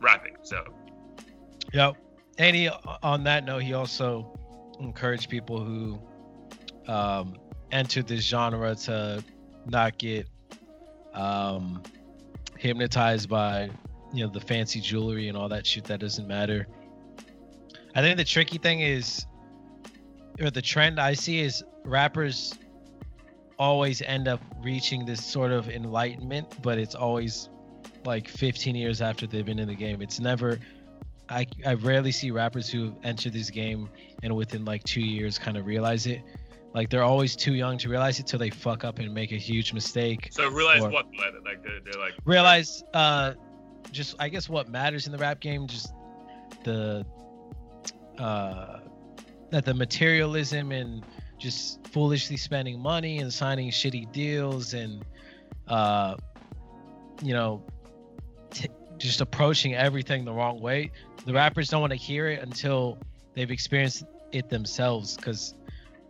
rapping. 0.00 0.36
So 0.42 0.64
Yep. 1.72 1.96
and 2.38 2.56
he, 2.56 2.68
on 3.02 3.24
that 3.24 3.44
note, 3.44 3.62
he 3.62 3.74
also 3.74 4.32
encouraged 4.80 5.30
people 5.30 5.62
who 5.62 6.00
um, 6.86 7.36
enter 7.72 8.02
this 8.02 8.22
genre 8.24 8.74
to 8.74 9.24
not 9.66 9.98
get 9.98 10.28
um, 11.14 11.82
hypnotized 12.58 13.28
by 13.28 13.70
you 14.12 14.24
know 14.24 14.30
the 14.32 14.40
fancy 14.40 14.80
jewelry 14.80 15.28
and 15.28 15.36
all 15.36 15.48
that 15.48 15.66
shit 15.66 15.84
that 15.86 16.00
doesn't 16.00 16.26
matter. 16.28 16.66
I 17.94 18.00
think 18.02 18.18
the 18.18 18.24
tricky 18.24 18.58
thing 18.58 18.80
is, 18.80 19.26
or 20.40 20.50
the 20.50 20.62
trend 20.62 21.00
I 21.00 21.14
see 21.14 21.40
is 21.40 21.64
rappers 21.84 22.54
always 23.58 24.02
end 24.02 24.28
up 24.28 24.40
reaching 24.62 25.06
this 25.06 25.24
sort 25.24 25.50
of 25.50 25.68
enlightenment, 25.68 26.46
but 26.62 26.78
it's 26.78 26.94
always 26.94 27.48
like 28.06 28.28
15 28.28 28.74
years 28.74 29.02
after 29.02 29.26
they've 29.26 29.44
been 29.44 29.58
in 29.58 29.68
the 29.68 29.74
game. 29.74 30.00
It's 30.00 30.20
never 30.20 30.58
I 31.28 31.46
I 31.66 31.74
rarely 31.74 32.12
see 32.12 32.30
rappers 32.30 32.68
who 32.70 32.94
enter 33.02 33.30
this 33.30 33.50
game 33.50 33.88
and 34.22 34.34
within 34.36 34.64
like 34.64 34.84
two 34.84 35.00
years 35.00 35.38
kind 35.38 35.56
of 35.56 35.66
realize 35.66 36.06
it. 36.06 36.22
Like 36.74 36.90
they're 36.90 37.02
always 37.02 37.34
too 37.34 37.54
young 37.54 37.78
to 37.78 37.88
realize 37.88 38.20
it 38.20 38.26
till 38.26 38.38
they 38.38 38.50
fuck 38.50 38.84
up 38.84 38.98
and 38.98 39.12
make 39.12 39.32
a 39.32 39.36
huge 39.36 39.72
mistake. 39.72 40.28
So 40.30 40.48
realize 40.48 40.82
or, 40.82 40.90
what? 40.90 41.06
Like 41.44 41.62
they're, 41.62 41.80
they're 41.84 42.00
like 42.00 42.14
realize 42.24 42.84
uh, 42.94 43.32
just 43.90 44.14
I 44.18 44.28
guess 44.28 44.48
what 44.48 44.68
matters 44.68 45.06
in 45.06 45.12
the 45.12 45.18
rap 45.18 45.40
game, 45.40 45.66
just 45.66 45.92
the 46.64 47.04
uh, 48.18 48.80
that 49.50 49.64
the 49.64 49.74
materialism 49.74 50.72
and 50.72 51.04
just 51.38 51.86
foolishly 51.88 52.36
spending 52.36 52.80
money 52.80 53.18
and 53.18 53.32
signing 53.32 53.70
shitty 53.70 54.10
deals 54.12 54.74
and 54.74 55.04
uh, 55.68 56.16
you 57.22 57.32
know 57.32 57.62
t- 58.50 58.68
just 58.98 59.20
approaching 59.20 59.74
everything 59.74 60.24
the 60.24 60.32
wrong 60.32 60.60
way 60.60 60.90
the 61.26 61.32
rappers 61.32 61.68
don't 61.68 61.80
want 61.80 61.92
to 61.92 61.98
hear 61.98 62.28
it 62.28 62.42
until 62.42 62.98
they've 63.34 63.50
experienced 63.50 64.04
it 64.32 64.48
themselves 64.48 65.16
because 65.16 65.54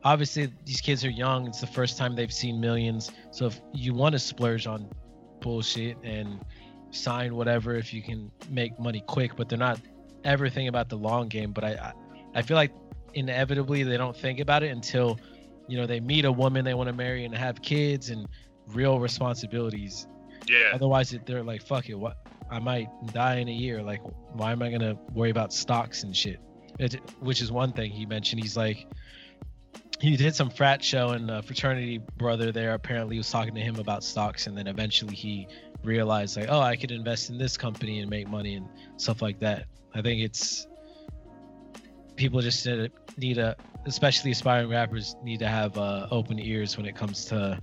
obviously 0.05 0.49
these 0.64 0.81
kids 0.81 1.05
are 1.05 1.11
young 1.11 1.46
it's 1.46 1.61
the 1.61 1.66
first 1.66 1.99
time 1.99 2.14
they've 2.14 2.33
seen 2.33 2.61
millions. 2.61 3.11
So 3.31 3.46
if 3.46 3.61
you 3.72 3.94
want 3.94 4.12
to 4.12 4.18
splurge 4.18 4.66
on 4.66 4.88
bullshit 5.40 5.96
and 6.03 6.44
sign 6.90 7.35
whatever 7.35 7.75
if 7.77 7.92
you 7.92 8.03
can 8.03 8.31
make 8.51 8.79
money 8.79 9.03
quick 9.07 9.37
but 9.37 9.49
they're 9.49 9.59
not 9.59 9.81
ever 10.25 10.49
thinking 10.49 10.68
about 10.68 10.88
the 10.88 10.96
long 10.96 11.29
game 11.29 11.53
but 11.53 11.62
I, 11.62 11.68
I 11.72 11.92
i 12.37 12.42
feel 12.42 12.57
like 12.57 12.72
inevitably 13.14 13.83
they 13.83 13.96
don't 13.96 14.16
think 14.16 14.40
about 14.40 14.62
it 14.62 14.70
until 14.70 15.18
you 15.68 15.77
know 15.77 15.87
they 15.87 16.01
meet 16.01 16.25
a 16.25 16.33
woman 16.33 16.64
they 16.64 16.75
want 16.75 16.88
to 16.88 16.94
marry 16.94 17.25
and 17.25 17.35
have 17.35 17.61
kids 17.61 18.09
and 18.09 18.27
real 18.68 18.99
responsibilities 18.99 20.07
yeah 20.49 20.70
otherwise 20.72 21.14
they're 21.27 21.42
like 21.42 21.62
fuck 21.62 21.88
it 21.88 21.94
what 21.94 22.16
I 22.51 22.59
might 22.59 22.88
die 23.12 23.37
in 23.37 23.49
a 23.49 23.53
year. 23.53 23.83
Like, 23.83 24.01
why 24.33 24.53
am 24.53 24.62
I 24.62 24.70
gonna 24.70 24.96
worry 25.12 25.31
about 25.31 25.53
stocks 25.53 26.03
and 26.03 26.16
shit? 26.16 26.40
It, 26.79 27.01
which 27.20 27.40
is 27.40 27.51
one 27.51 27.72
thing 27.72 27.90
he 27.90 28.07
mentioned. 28.07 28.42
He's 28.42 28.57
like, 28.57 28.87
he 30.01 30.16
did 30.16 30.35
some 30.35 30.51
frat 30.51 30.85
show 30.85 31.11
and 31.11 31.31
a 31.31 31.42
fraternity 31.42 31.99
brother 32.18 32.53
there 32.53 32.75
apparently 32.75 33.16
was 33.16 33.31
talking 33.31 33.55
to 33.55 33.61
him 33.61 33.77
about 33.77 34.05
stocks, 34.05 34.46
and 34.46 34.57
then 34.57 34.66
eventually 34.66 35.14
he 35.14 35.49
realized 35.83 36.37
like, 36.37 36.49
oh, 36.49 36.61
I 36.61 36.77
could 36.77 36.90
invest 36.90 37.31
in 37.31 37.38
this 37.38 37.57
company 37.57 38.01
and 38.01 38.11
make 38.11 38.29
money 38.29 38.55
and 38.55 38.68
stuff 38.96 39.22
like 39.22 39.38
that. 39.40 39.66
I 39.94 40.03
think 40.03 40.20
it's 40.20 40.66
people 42.16 42.40
just 42.40 42.66
need 43.16 43.38
a, 43.38 43.57
especially 43.87 44.31
aspiring 44.31 44.68
rappers, 44.68 45.16
need 45.22 45.38
to 45.40 45.49
have 45.49 45.77
uh, 45.79 46.07
open 46.11 46.38
ears 46.38 46.77
when 46.77 46.87
it 46.87 46.94
comes 46.94 47.25
to 47.27 47.59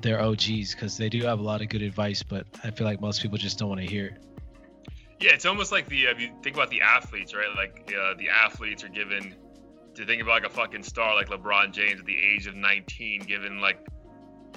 their 0.00 0.20
OGs 0.20 0.74
because 0.74 0.96
they 0.96 1.08
do 1.08 1.22
have 1.24 1.38
a 1.38 1.42
lot 1.42 1.62
of 1.62 1.68
good 1.68 1.82
advice, 1.82 2.22
but 2.22 2.46
I 2.64 2.70
feel 2.70 2.86
like 2.86 3.00
most 3.00 3.22
people 3.22 3.38
just 3.38 3.58
don't 3.58 3.68
want 3.68 3.80
to 3.80 3.86
hear 3.86 4.06
it. 4.06 4.22
Yeah, 5.20 5.32
it's 5.32 5.46
almost 5.46 5.70
like 5.70 5.88
the 5.88 6.04
if 6.06 6.20
you 6.20 6.30
think 6.42 6.56
about 6.56 6.70
the 6.70 6.80
athletes, 6.80 7.34
right? 7.34 7.54
Like 7.56 7.94
uh, 7.96 8.14
the 8.18 8.28
athletes 8.28 8.82
are 8.82 8.88
given 8.88 9.36
to 9.94 10.04
think 10.04 10.20
about 10.20 10.42
like 10.42 10.46
a 10.46 10.54
fucking 10.54 10.82
star 10.82 11.14
like 11.14 11.28
LeBron 11.28 11.72
James 11.72 12.00
at 12.00 12.06
the 12.06 12.16
age 12.18 12.46
of 12.46 12.56
19, 12.56 13.22
given 13.22 13.60
like 13.60 13.78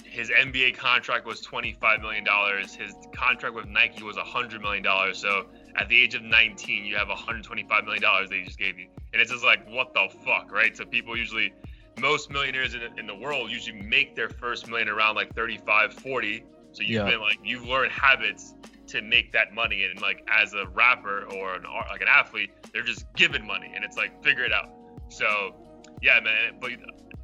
his 0.03 0.29
NBA 0.29 0.75
contract 0.77 1.25
was 1.25 1.41
25 1.41 2.01
million 2.01 2.23
dollars, 2.23 2.73
his 2.73 2.93
contract 3.13 3.53
with 3.53 3.67
Nike 3.67 4.03
was 4.03 4.17
100 4.17 4.61
million 4.61 4.83
dollars. 4.83 5.19
So 5.19 5.45
at 5.75 5.87
the 5.87 6.01
age 6.01 6.15
of 6.15 6.23
19, 6.23 6.85
you 6.85 6.95
have 6.95 7.09
125 7.09 7.83
million 7.83 8.01
dollars 8.01 8.29
they 8.29 8.41
just 8.41 8.57
gave 8.57 8.79
you, 8.79 8.87
and 9.13 9.21
it's 9.21 9.31
just 9.31 9.43
like 9.43 9.67
what 9.69 9.93
the 9.93 10.09
fuck, 10.25 10.51
right? 10.51 10.75
So 10.75 10.85
people 10.85 11.15
usually 11.15 11.53
most 11.99 12.29
millionaires 12.29 12.73
in, 12.75 12.81
in 12.97 13.07
the 13.07 13.15
world 13.15 13.49
usually 13.49 13.81
make 13.81 14.15
their 14.15 14.29
first 14.29 14.67
million 14.67 14.89
around 14.89 15.15
like 15.15 15.33
35 15.33 15.93
40 15.93 16.43
so 16.75 16.81
you've 16.81 16.89
yeah. 16.89 17.09
been 17.09 17.21
like 17.21 17.39
you've 17.41 17.65
learned 17.65 17.91
habits 17.91 18.53
to 18.87 19.01
make 19.01 19.31
that 19.31 19.53
money. 19.53 19.85
And 19.85 20.01
like 20.01 20.27
as 20.29 20.53
a 20.53 20.67
rapper 20.67 21.25
or 21.33 21.55
an 21.55 21.63
like 21.89 22.01
an 22.01 22.07
athlete 22.09 22.51
they're 22.73 22.83
just 22.83 23.05
given 23.15 23.45
money 23.45 23.71
and 23.73 23.83
it's 23.83 23.97
like 23.97 24.21
figure 24.23 24.43
it 24.43 24.51
out. 24.51 24.69
So 25.09 25.55
yeah 26.01 26.19
man. 26.19 26.57
But 26.59 26.71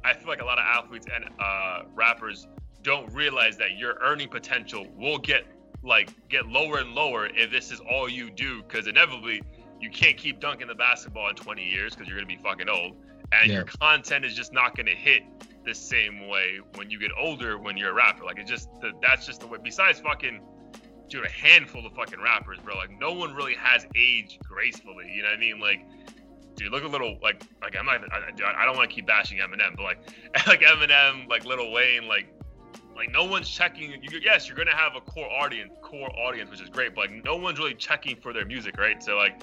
i 0.04 0.14
feel 0.14 0.26
like 0.26 0.40
a 0.40 0.44
lot 0.44 0.58
of 0.58 0.64
athletes 0.64 1.06
and 1.14 1.26
uh, 1.38 1.82
rappers 1.94 2.48
don't 2.82 3.12
realize 3.12 3.56
that 3.58 3.76
your 3.76 3.98
earning 4.02 4.28
potential 4.28 4.86
will 4.96 5.18
get 5.18 5.44
like 5.84 6.10
get 6.28 6.46
lower 6.46 6.78
and 6.78 6.94
lower 6.94 7.26
if 7.26 7.50
this 7.50 7.70
is 7.70 7.80
all 7.80 8.08
you 8.08 8.30
do. 8.30 8.62
Because 8.62 8.86
inevitably 8.86 9.42
you 9.80 9.90
can't 9.90 10.16
keep 10.16 10.40
dunking 10.40 10.68
the 10.68 10.74
basketball 10.74 11.28
in 11.28 11.34
20 11.34 11.62
years 11.62 11.94
because 11.94 12.08
you're 12.08 12.16
gonna 12.16 12.26
be 12.26 12.42
fucking 12.42 12.70
old 12.70 12.96
and 13.32 13.48
yeah. 13.48 13.56
your 13.56 13.64
content 13.64 14.24
is 14.24 14.34
just 14.34 14.52
not 14.52 14.76
going 14.76 14.86
to 14.86 14.94
hit 14.94 15.22
the 15.64 15.74
same 15.74 16.28
way 16.28 16.58
when 16.74 16.90
you 16.90 16.98
get 16.98 17.10
older 17.18 17.58
when 17.58 17.76
you're 17.76 17.90
a 17.90 17.94
rapper. 17.94 18.24
Like 18.24 18.38
it 18.38 18.46
just 18.46 18.68
that's 19.00 19.26
just 19.26 19.40
the 19.40 19.46
way. 19.46 19.58
Besides 19.62 20.00
fucking 20.00 20.40
dude, 21.08 21.24
a 21.24 21.30
handful 21.30 21.86
of 21.86 21.92
fucking 21.94 22.20
rappers, 22.20 22.58
bro. 22.64 22.76
Like 22.76 22.98
no 22.98 23.12
one 23.12 23.34
really 23.34 23.54
has 23.54 23.86
aged 23.94 24.40
gracefully. 24.44 25.12
You 25.14 25.22
know 25.22 25.28
what 25.28 25.36
I 25.36 25.40
mean? 25.40 25.60
Like 25.60 25.86
dude, 26.56 26.72
look 26.72 26.84
a 26.84 26.88
little 26.88 27.18
like 27.22 27.42
like 27.60 27.76
I'm 27.76 27.86
not. 27.86 28.00
I, 28.12 28.62
I 28.62 28.64
don't 28.64 28.76
want 28.76 28.90
to 28.90 28.94
keep 28.94 29.06
bashing 29.06 29.38
Eminem, 29.38 29.76
but 29.76 29.82
like 29.82 29.98
like 30.46 30.60
Eminem, 30.60 31.28
like 31.28 31.44
Lil 31.44 31.70
Wayne, 31.72 32.08
like 32.08 32.32
like 32.94 33.10
no 33.10 33.24
one's 33.24 33.48
checking. 33.48 33.90
You, 34.02 34.20
yes, 34.22 34.48
you're 34.48 34.56
gonna 34.56 34.76
have 34.76 34.96
a 34.96 35.00
core 35.00 35.30
audience, 35.30 35.72
core 35.82 36.10
audience, 36.18 36.50
which 36.50 36.60
is 36.60 36.68
great, 36.68 36.94
but 36.94 37.10
like 37.10 37.24
no 37.24 37.36
one's 37.36 37.58
really 37.58 37.74
checking 37.74 38.16
for 38.16 38.32
their 38.32 38.44
music, 38.44 38.76
right? 38.78 39.02
So 39.02 39.16
like 39.16 39.42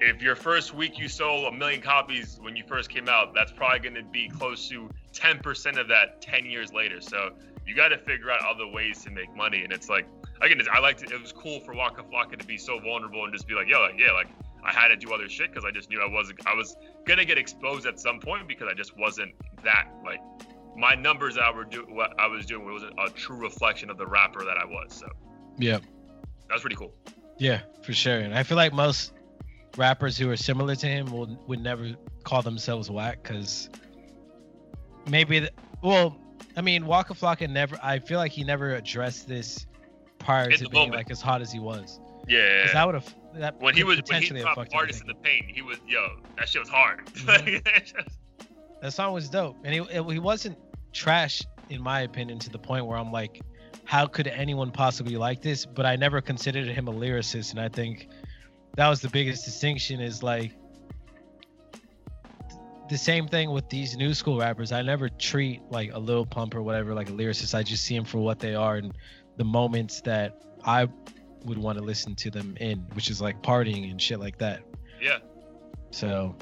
if 0.00 0.22
your 0.22 0.36
first 0.36 0.74
week 0.74 0.98
you 0.98 1.08
sold 1.08 1.52
a 1.52 1.56
million 1.56 1.80
copies 1.80 2.38
when 2.40 2.56
you 2.56 2.64
first 2.66 2.90
came 2.90 3.08
out, 3.08 3.34
that's 3.34 3.52
probably 3.52 3.80
going 3.80 3.94
to 3.94 4.10
be 4.10 4.28
close 4.28 4.68
to 4.68 4.88
10% 5.12 5.78
of 5.78 5.88
that 5.88 6.22
10 6.22 6.46
years 6.46 6.72
later. 6.72 7.00
So 7.00 7.30
you 7.66 7.74
got 7.74 7.88
to 7.88 7.98
figure 7.98 8.30
out 8.30 8.40
other 8.44 8.66
ways 8.66 9.02
to 9.04 9.10
make 9.10 9.34
money. 9.36 9.64
And 9.64 9.72
it's 9.72 9.88
like, 9.88 10.06
again, 10.40 10.60
I 10.72 10.78
liked 10.78 11.02
it. 11.02 11.10
It 11.10 11.20
was 11.20 11.32
cool 11.32 11.60
for 11.60 11.74
Waka 11.74 12.02
Flocka 12.02 12.38
to 12.38 12.46
be 12.46 12.56
so 12.56 12.78
vulnerable 12.78 13.24
and 13.24 13.32
just 13.32 13.46
be 13.48 13.54
like, 13.54 13.68
yo, 13.68 13.80
like, 13.80 13.98
yeah, 13.98 14.12
like 14.12 14.28
I 14.64 14.72
had 14.72 14.88
to 14.88 14.96
do 14.96 15.12
other 15.12 15.28
shit 15.28 15.50
because 15.50 15.64
I 15.64 15.70
just 15.70 15.90
knew 15.90 16.00
I 16.00 16.08
wasn't, 16.08 16.46
I 16.46 16.54
was 16.54 16.76
going 17.04 17.18
to 17.18 17.24
get 17.24 17.38
exposed 17.38 17.86
at 17.86 17.98
some 17.98 18.20
point 18.20 18.46
because 18.48 18.68
I 18.70 18.74
just 18.74 18.96
wasn't 18.96 19.32
that, 19.64 19.88
like, 20.04 20.20
my 20.76 20.94
numbers 20.94 21.34
that 21.34 21.42
I, 21.42 21.50
were 21.50 21.64
do, 21.64 21.84
what 21.88 22.18
I 22.20 22.28
was 22.28 22.46
doing 22.46 22.64
was 22.64 22.84
a 22.84 23.10
true 23.10 23.36
reflection 23.36 23.90
of 23.90 23.98
the 23.98 24.06
rapper 24.06 24.44
that 24.44 24.56
I 24.56 24.64
was. 24.64 24.94
So, 24.94 25.08
yeah. 25.58 25.78
That 26.46 26.54
was 26.54 26.60
pretty 26.60 26.76
cool. 26.76 26.94
Yeah, 27.36 27.60
for 27.82 27.92
sure. 27.92 28.18
And 28.18 28.34
I 28.34 28.42
feel 28.44 28.56
like 28.56 28.72
most 28.72 29.12
rappers 29.76 30.16
who 30.16 30.30
are 30.30 30.36
similar 30.36 30.74
to 30.74 30.86
him 30.86 31.10
will 31.12 31.38
would 31.46 31.60
never 31.60 31.94
call 32.24 32.42
themselves 32.42 32.90
whack 32.90 33.22
because 33.22 33.70
maybe 35.08 35.40
the, 35.40 35.50
well 35.82 36.16
i 36.56 36.60
mean 36.60 36.86
waka 36.86 37.14
flocka 37.14 37.48
never 37.48 37.78
i 37.82 37.98
feel 37.98 38.18
like 38.18 38.32
he 38.32 38.44
never 38.44 38.74
addressed 38.74 39.28
this 39.28 39.66
prior 40.18 40.50
in 40.50 40.58
to 40.58 40.68
being 40.68 40.88
moment. 40.88 40.94
like 40.94 41.10
as 41.10 41.20
hot 41.20 41.40
as 41.40 41.52
he 41.52 41.58
was. 41.58 42.00
Yeah. 42.26 42.58
Because 42.58 42.72
that 42.74 42.86
would 42.86 42.94
have 42.96 43.14
that 43.34 43.60
when 43.60 43.74
he 43.74 43.84
was 43.84 44.00
when 44.08 44.22
he 44.22 44.40
top 44.40 44.58
artist 44.74 45.02
in 45.02 45.06
the 45.06 45.14
paint 45.14 45.46
he 45.48 45.62
was 45.62 45.78
yo 45.86 46.16
that 46.36 46.48
shit 46.48 46.60
was 46.60 46.68
hard. 46.68 47.06
Mm-hmm. 47.06 48.00
that 48.82 48.92
song 48.92 49.12
was 49.12 49.28
dope 49.28 49.56
and 49.64 49.74
he, 49.74 50.12
he 50.12 50.18
wasn't 50.18 50.58
trash 50.92 51.42
in 51.70 51.82
my 51.82 52.00
opinion 52.00 52.38
to 52.38 52.50
the 52.50 52.58
point 52.58 52.86
where 52.86 52.96
i'm 52.96 53.12
like 53.12 53.40
how 53.84 54.06
could 54.06 54.26
anyone 54.26 54.70
possibly 54.70 55.16
like 55.16 55.40
this? 55.40 55.64
But 55.64 55.86
i 55.86 55.96
never 55.96 56.20
considered 56.20 56.66
him 56.66 56.88
a 56.88 56.92
lyricist 56.92 57.50
and 57.52 57.60
i 57.60 57.68
think 57.68 58.08
that 58.78 58.88
was 58.88 59.00
the 59.00 59.08
biggest 59.08 59.44
distinction 59.44 60.00
is 60.00 60.22
like 60.22 60.52
the 62.88 62.96
same 62.96 63.26
thing 63.26 63.50
with 63.50 63.68
these 63.68 63.96
new 63.96 64.14
school 64.14 64.38
rappers. 64.38 64.70
I 64.70 64.82
never 64.82 65.08
treat 65.08 65.62
like 65.68 65.92
a 65.92 65.98
Lil 65.98 66.24
Pump 66.24 66.54
or 66.54 66.62
whatever 66.62 66.94
like 66.94 67.08
a 67.08 67.12
lyricist. 67.12 67.56
I 67.56 67.64
just 67.64 67.82
see 67.82 67.96
them 67.96 68.04
for 68.04 68.18
what 68.18 68.38
they 68.38 68.54
are 68.54 68.76
and 68.76 68.96
the 69.36 69.42
moments 69.42 70.00
that 70.02 70.40
I 70.64 70.86
would 71.44 71.58
want 71.58 71.76
to 71.78 71.82
listen 71.82 72.14
to 72.14 72.30
them 72.30 72.56
in, 72.60 72.78
which 72.92 73.10
is 73.10 73.20
like 73.20 73.42
partying 73.42 73.90
and 73.90 74.00
shit 74.00 74.20
like 74.20 74.38
that. 74.38 74.62
Yeah. 75.02 75.18
So 75.90 76.36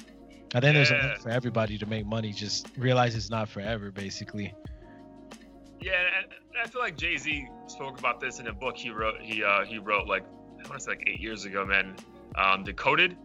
I 0.55 0.61
think 0.61 0.75
yeah. 0.75 0.85
there's 0.85 0.91
a 0.91 1.17
for 1.23 1.31
everybody 1.31 1.79
to 1.79 1.87
make 1.87 2.05
money. 2.05 2.35
Just 2.35 2.69
realize 2.77 3.15
it's 3.15 3.31
not 3.31 3.49
forever, 3.49 3.91
basically. 3.91 4.55
Yeah, 5.81 5.93
and 6.19 6.27
I 6.63 6.69
feel 6.69 6.83
like 6.83 6.99
Jay 6.99 7.17
Z 7.17 7.49
spoke 7.67 7.99
about 7.99 8.21
this 8.21 8.41
in 8.41 8.49
a 8.49 8.53
book 8.53 8.77
he 8.77 8.91
wrote. 8.91 9.23
He 9.23 9.43
uh, 9.43 9.65
he 9.65 9.79
wrote 9.79 10.07
like 10.07 10.25
I 10.63 10.69
want 10.69 10.81
to 10.81 10.85
say 10.85 10.91
like 10.91 11.05
eight 11.07 11.21
years 11.21 11.47
ago, 11.47 11.65
man 11.65 11.97
um, 12.37 12.65
Decoded, 12.65 13.17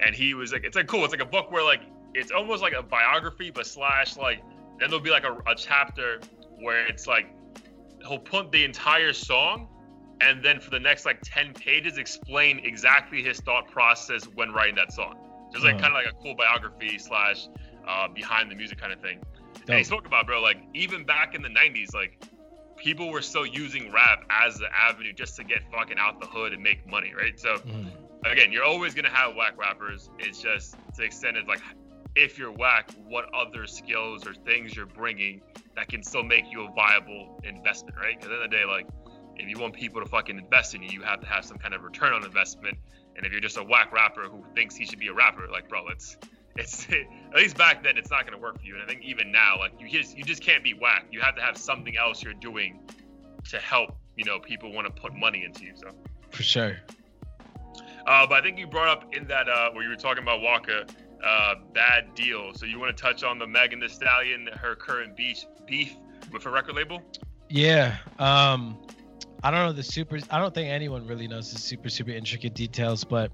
and 0.00 0.14
he 0.14 0.34
was 0.34 0.52
like, 0.52 0.64
it's 0.64 0.76
like 0.76 0.86
cool. 0.86 1.04
It's 1.04 1.12
like 1.12 1.22
a 1.22 1.26
book 1.26 1.50
where 1.50 1.64
like 1.64 1.82
it's 2.14 2.30
almost 2.32 2.62
like 2.62 2.72
a 2.72 2.82
biography, 2.82 3.50
but 3.50 3.66
slash 3.66 4.16
like 4.16 4.40
then 4.78 4.90
there'll 4.90 5.00
be 5.00 5.10
like 5.10 5.24
a, 5.24 5.36
a 5.46 5.54
chapter 5.54 6.22
where 6.60 6.86
it's 6.86 7.06
like 7.06 7.26
he'll 8.06 8.18
put 8.18 8.50
the 8.52 8.64
entire 8.64 9.12
song 9.12 9.68
and 10.22 10.42
then 10.42 10.60
for 10.60 10.70
the 10.70 10.80
next 10.80 11.04
like 11.06 11.18
10 11.22 11.54
pages 11.54 11.98
explain 11.98 12.60
exactly 12.64 13.22
his 13.22 13.40
thought 13.40 13.68
process 13.68 14.24
when 14.34 14.52
writing 14.52 14.74
that 14.74 14.92
song 14.92 15.14
Just 15.52 15.64
like 15.64 15.74
Uh-huh. 15.74 15.82
kind 15.82 15.92
of 15.92 16.04
like 16.04 16.12
a 16.12 16.16
cool 16.22 16.34
biography 16.34 16.98
slash 16.98 17.48
uh, 17.86 18.08
behind 18.08 18.50
the 18.50 18.54
music 18.54 18.78
kind 18.80 18.92
of 18.92 19.00
thing. 19.00 19.20
And 19.68 19.76
he 19.78 19.84
spoke 19.84 20.06
about, 20.06 20.26
bro, 20.26 20.40
like 20.40 20.58
even 20.74 21.04
back 21.04 21.34
in 21.34 21.42
the 21.42 21.48
'90s, 21.48 21.94
like 21.94 22.18
people 22.76 23.10
were 23.10 23.22
still 23.22 23.46
using 23.46 23.92
rap 23.92 24.24
as 24.30 24.58
the 24.58 24.66
avenue 24.74 25.12
just 25.12 25.36
to 25.36 25.44
get 25.44 25.60
fucking 25.72 25.98
out 25.98 26.20
the 26.20 26.26
hood 26.26 26.52
and 26.52 26.62
make 26.62 26.86
money, 26.86 27.12
right? 27.14 27.38
So 27.38 27.58
Mhm. 27.58 27.92
Again, 28.24 28.52
you're 28.52 28.64
always 28.64 28.94
gonna 28.94 29.10
have 29.10 29.34
whack 29.34 29.54
rappers. 29.56 30.10
It's 30.18 30.40
just 30.40 30.72
to 30.72 30.78
the 30.96 31.04
extent 31.04 31.36
of 31.36 31.46
like, 31.46 31.60
if 32.14 32.38
you're 32.38 32.52
whack, 32.52 32.90
what 33.06 33.32
other 33.34 33.66
skills 33.66 34.26
or 34.26 34.34
things 34.34 34.74
you're 34.74 34.86
bringing 34.86 35.40
that 35.76 35.88
can 35.88 36.02
still 36.02 36.24
make 36.24 36.50
you 36.50 36.64
a 36.64 36.72
viable 36.72 37.40
investment, 37.44 37.96
right? 37.96 38.18
Because 38.18 38.32
at 38.32 38.38
the 38.38 38.44
end 38.44 38.44
of 38.44 38.50
the 38.50 38.56
day, 38.56 38.64
like, 38.64 38.86
if 39.36 39.48
you 39.48 39.58
want 39.58 39.74
people 39.74 40.02
to 40.02 40.08
fucking 40.08 40.38
invest 40.38 40.74
in 40.74 40.82
you, 40.82 40.90
you 40.90 41.02
have 41.02 41.20
to 41.20 41.26
have 41.26 41.44
some 41.44 41.56
kind 41.56 41.72
of 41.72 41.82
return 41.82 42.12
on 42.12 42.24
investment. 42.24 42.76
And 43.16 43.24
if 43.24 43.32
you're 43.32 43.40
just 43.40 43.56
a 43.56 43.62
whack 43.62 43.92
rapper 43.92 44.22
who 44.24 44.44
thinks 44.54 44.76
he 44.76 44.84
should 44.84 44.98
be 44.98 45.08
a 45.08 45.14
rapper, 45.14 45.46
like, 45.50 45.68
bro, 45.68 45.88
it's 45.88 46.16
it's 46.56 46.86
at 46.90 47.36
least 47.36 47.56
back 47.56 47.82
then 47.82 47.96
it's 47.96 48.10
not 48.10 48.24
gonna 48.24 48.38
work 48.38 48.58
for 48.58 48.66
you. 48.66 48.74
And 48.74 48.82
I 48.82 48.86
think 48.86 49.02
even 49.02 49.30
now, 49.32 49.58
like, 49.58 49.72
you 49.78 49.88
just 49.88 50.16
you 50.16 50.24
just 50.24 50.42
can't 50.42 50.64
be 50.64 50.74
whack. 50.74 51.06
You 51.10 51.20
have 51.20 51.36
to 51.36 51.42
have 51.42 51.56
something 51.56 51.96
else 51.96 52.22
you're 52.22 52.34
doing 52.34 52.80
to 53.48 53.58
help, 53.58 53.96
you 54.16 54.24
know, 54.24 54.38
people 54.38 54.72
want 54.72 54.86
to 54.94 55.00
put 55.00 55.14
money 55.14 55.44
into 55.44 55.64
you. 55.64 55.72
So. 55.76 55.90
For 56.30 56.42
sure. 56.42 56.76
Uh, 58.10 58.26
but 58.26 58.34
I 58.34 58.42
think 58.42 58.58
you 58.58 58.66
brought 58.66 58.88
up 58.88 59.14
in 59.14 59.24
that 59.28 59.48
uh, 59.48 59.70
where 59.70 59.84
you 59.84 59.88
were 59.88 59.94
talking 59.94 60.24
about 60.24 60.42
Waka, 60.42 60.84
uh, 61.24 61.54
bad 61.72 62.12
deal. 62.16 62.52
So 62.54 62.66
you 62.66 62.80
want 62.80 62.96
to 62.96 63.00
touch 63.00 63.22
on 63.22 63.38
the 63.38 63.46
Megan 63.46 63.78
Thee 63.78 63.86
Stallion, 63.86 64.48
her 64.60 64.74
current 64.74 65.16
beef 65.16 65.44
beef 65.64 65.94
with 66.32 66.42
her 66.42 66.50
record 66.50 66.74
label? 66.74 67.00
Yeah. 67.48 67.98
Um, 68.18 68.76
I 69.44 69.52
don't 69.52 69.60
know 69.60 69.72
the 69.72 69.84
super. 69.84 70.18
I 70.28 70.40
don't 70.40 70.52
think 70.52 70.70
anyone 70.70 71.06
really 71.06 71.28
knows 71.28 71.52
the 71.52 71.60
super 71.60 71.88
super 71.88 72.10
intricate 72.10 72.52
details, 72.52 73.04
but 73.04 73.30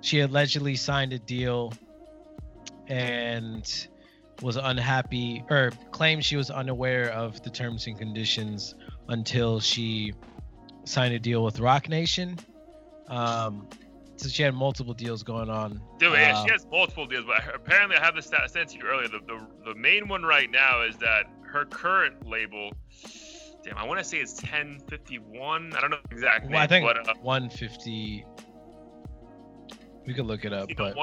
she 0.00 0.18
allegedly 0.18 0.74
signed 0.74 1.12
a 1.12 1.20
deal 1.20 1.72
and 2.88 3.86
was 4.42 4.56
unhappy 4.56 5.44
or 5.48 5.70
claimed 5.92 6.24
she 6.24 6.34
was 6.34 6.50
unaware 6.50 7.12
of 7.12 7.40
the 7.44 7.50
terms 7.50 7.86
and 7.86 7.96
conditions 7.96 8.74
until 9.08 9.60
she 9.60 10.14
signed 10.84 11.14
a 11.14 11.20
deal 11.20 11.44
with 11.44 11.60
Roc 11.60 11.88
Nation. 11.88 12.40
Um, 13.06 13.68
so 14.16 14.28
she 14.28 14.42
had 14.42 14.54
multiple 14.54 14.94
deals 14.94 15.22
going 15.22 15.50
on. 15.50 15.80
Dude, 15.98 16.12
yeah, 16.12 16.36
Uh, 16.36 16.44
she 16.44 16.52
has 16.52 16.66
multiple 16.70 17.06
deals, 17.06 17.24
but 17.26 17.54
apparently 17.54 17.96
I 17.96 18.04
have 18.04 18.14
the 18.14 18.22
stat 18.22 18.50
sent 18.50 18.70
to 18.70 18.78
you 18.78 18.84
earlier. 18.84 19.08
The, 19.08 19.20
the 19.26 19.46
the 19.66 19.74
main 19.74 20.08
one 20.08 20.22
right 20.22 20.50
now 20.50 20.82
is 20.82 20.96
that 20.98 21.26
her 21.42 21.64
current 21.64 22.26
label. 22.26 22.72
Damn, 23.62 23.78
I 23.78 23.84
want 23.84 23.98
to 23.98 24.04
say 24.04 24.18
it's 24.18 24.34
1051. 24.42 25.72
I 25.76 25.80
don't 25.80 25.90
know 25.90 25.98
exactly. 26.10 26.52
Well, 26.52 26.62
I 26.62 26.66
think 26.66 26.86
but 26.86 27.08
uh, 27.08 27.14
150. 27.20 28.24
We 30.06 30.14
could 30.14 30.26
look 30.26 30.44
it 30.44 30.52
up, 30.52 30.68
but 30.76 30.94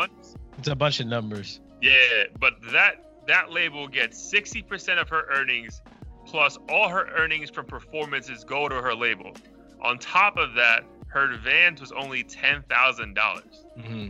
it's 0.58 0.68
a 0.70 0.76
bunch 0.76 1.00
of 1.02 1.08
numbers. 1.08 1.60
Yeah, 1.82 1.92
but 2.40 2.54
that 2.72 3.04
that 3.28 3.52
label 3.52 3.88
gets 3.88 4.32
60% 4.34 5.00
of 5.02 5.10
her 5.10 5.26
earnings 5.32 5.82
plus 6.26 6.58
all 6.70 6.90
her 6.90 7.08
earnings 7.16 7.50
from 7.50 7.66
performances 7.66 8.44
go 8.44 8.70
to 8.70 8.76
her 8.76 8.96
label. 8.96 9.34
On 9.82 9.98
top 9.98 10.38
of 10.38 10.54
that, 10.54 10.86
her 11.14 11.32
advance 11.32 11.80
was 11.80 11.92
only 11.92 12.24
$10,000. 12.24 13.44
hmm 13.80 14.08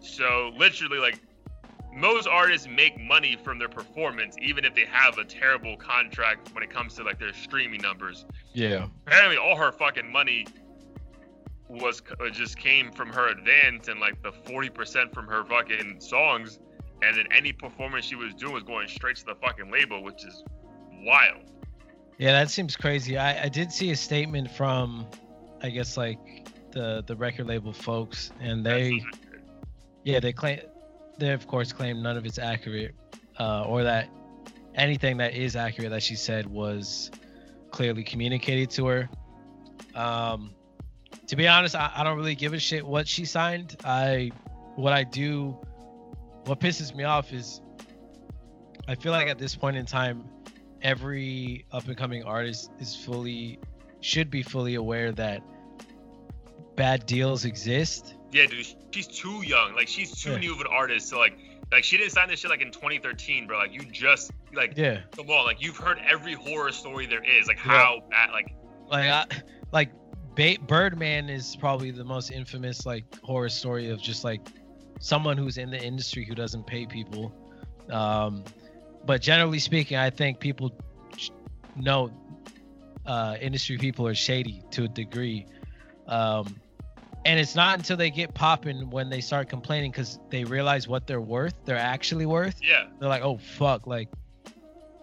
So 0.00 0.52
literally 0.56 0.98
like 0.98 1.20
most 1.94 2.26
artists 2.26 2.66
make 2.66 2.98
money 2.98 3.36
from 3.44 3.58
their 3.58 3.68
performance 3.68 4.34
even 4.42 4.64
if 4.64 4.74
they 4.74 4.84
have 4.86 5.18
a 5.18 5.24
terrible 5.24 5.76
contract 5.76 6.52
when 6.52 6.64
it 6.64 6.70
comes 6.70 6.94
to 6.94 7.04
like 7.04 7.18
their 7.20 7.32
streaming 7.34 7.80
numbers. 7.82 8.24
Yeah. 8.52 8.86
Apparently 9.06 9.36
all 9.36 9.54
her 9.56 9.70
fucking 9.70 10.10
money 10.10 10.46
was 11.68 12.02
uh, 12.20 12.30
just 12.30 12.58
came 12.58 12.90
from 12.90 13.08
her 13.10 13.28
advance 13.28 13.88
and 13.88 14.00
like 14.00 14.20
the 14.22 14.32
40% 14.32 15.12
from 15.12 15.26
her 15.26 15.44
fucking 15.44 16.00
songs 16.00 16.58
and 17.02 17.16
then 17.16 17.26
any 17.30 17.52
performance 17.52 18.06
she 18.06 18.14
was 18.16 18.34
doing 18.34 18.54
was 18.54 18.62
going 18.62 18.88
straight 18.88 19.16
to 19.16 19.24
the 19.26 19.34
fucking 19.36 19.70
label 19.70 20.02
which 20.02 20.24
is 20.24 20.42
wild 21.04 21.50
Yeah, 22.18 22.32
that 22.32 22.50
seems 22.50 22.76
crazy. 22.76 23.18
I, 23.18 23.44
I 23.44 23.48
did 23.48 23.70
see 23.72 23.90
a 23.90 23.96
statement 23.96 24.50
from, 24.50 25.06
I 25.64 25.70
guess 25.70 25.96
like 25.96 26.18
the 26.72 27.02
the 27.06 27.16
record 27.16 27.46
label 27.46 27.72
folks, 27.72 28.30
and 28.38 28.66
they 28.66 29.02
yeah 30.04 30.20
they 30.20 30.30
claim 30.30 30.60
they 31.18 31.30
of 31.30 31.46
course 31.46 31.72
claim 31.72 32.02
none 32.02 32.18
of 32.18 32.26
it's 32.26 32.38
accurate, 32.38 32.94
uh, 33.40 33.64
or 33.64 33.82
that 33.82 34.10
anything 34.74 35.16
that 35.16 35.32
is 35.32 35.56
accurate 35.56 35.90
that 35.90 36.02
she 36.02 36.16
said 36.16 36.46
was 36.46 37.10
clearly 37.70 38.04
communicated 38.04 38.68
to 38.72 38.86
her. 38.88 39.08
Um, 39.94 40.50
to 41.28 41.34
be 41.34 41.48
honest, 41.48 41.74
I, 41.74 41.90
I 41.96 42.04
don't 42.04 42.18
really 42.18 42.34
give 42.34 42.52
a 42.52 42.58
shit 42.58 42.86
what 42.86 43.08
she 43.08 43.24
signed. 43.24 43.74
I 43.84 44.32
what 44.76 44.92
I 44.92 45.02
do, 45.02 45.56
what 46.44 46.60
pisses 46.60 46.94
me 46.94 47.04
off 47.04 47.32
is 47.32 47.62
I 48.86 48.96
feel 48.96 49.12
like 49.12 49.28
at 49.28 49.38
this 49.38 49.56
point 49.56 49.78
in 49.78 49.86
time, 49.86 50.28
every 50.82 51.64
up 51.72 51.86
and 51.86 51.96
coming 51.96 52.22
artist 52.22 52.70
is 52.80 52.94
fully 52.94 53.58
should 54.00 54.30
be 54.30 54.42
fully 54.42 54.74
aware 54.74 55.10
that 55.10 55.42
bad 56.76 57.06
deals 57.06 57.44
exist. 57.44 58.14
yeah 58.32 58.46
dude 58.46 58.66
she's 58.90 59.06
too 59.06 59.42
young 59.42 59.74
like 59.74 59.88
she's 59.88 60.10
too 60.20 60.32
Yeah. 60.32 60.38
new 60.38 60.54
of 60.54 60.60
an 60.60 60.66
artist 60.68 61.08
so 61.08 61.18
like 61.18 61.38
like 61.72 61.84
she 61.84 61.96
didn't 61.96 62.12
sign 62.12 62.28
this 62.28 62.40
shit 62.40 62.50
like 62.50 62.60
in 62.62 62.70
2013 62.70 63.46
bro 63.46 63.58
like 63.58 63.72
you 63.72 63.80
just 63.90 64.30
like 64.52 64.74
Yeah. 64.76 65.00
come 65.16 65.30
on 65.30 65.44
like 65.46 65.62
you've 65.62 65.76
heard 65.76 65.98
every 66.08 66.34
horror 66.34 66.72
story 66.72 67.06
there 67.06 67.22
is 67.24 67.46
like 67.48 67.58
Yeah. 67.64 67.72
how 67.72 68.00
bad 68.10 68.30
like 68.32 68.54
Like 68.90 69.06
I, 69.10 69.24
like 69.72 69.90
ba- 70.34 70.58
Birdman 70.66 71.28
is 71.28 71.56
probably 71.56 71.90
the 71.90 72.04
most 72.04 72.30
infamous 72.30 72.84
like 72.86 73.04
horror 73.22 73.48
story 73.48 73.88
of 73.90 74.00
just 74.02 74.24
like 74.24 74.40
someone 75.00 75.36
who's 75.36 75.58
in 75.58 75.70
the 75.70 75.80
industry 75.82 76.24
who 76.24 76.34
doesn't 76.34 76.66
pay 76.66 76.86
people. 76.86 77.32
Um 77.90 78.44
but 79.06 79.20
generally 79.22 79.58
speaking, 79.58 79.96
I 79.98 80.10
think 80.10 80.40
people 80.40 80.74
know 81.76 82.10
uh 83.06 83.36
industry 83.40 83.76
people 83.78 84.06
are 84.06 84.14
shady 84.14 84.62
to 84.72 84.84
a 84.84 84.88
degree. 84.88 85.46
Um 86.08 86.56
and 87.26 87.40
it's 87.40 87.54
not 87.54 87.78
until 87.78 87.96
they 87.96 88.10
get 88.10 88.34
popping 88.34 88.90
when 88.90 89.08
they 89.10 89.20
start 89.20 89.48
complaining 89.48 89.90
because 89.90 90.18
they 90.30 90.44
realize 90.44 90.86
what 90.88 91.06
they're 91.06 91.20
worth, 91.20 91.54
they're 91.64 91.76
actually 91.76 92.26
worth. 92.26 92.56
yeah 92.62 92.86
they're 92.98 93.08
like, 93.08 93.22
oh 93.22 93.38
fuck, 93.38 93.86
like 93.86 94.08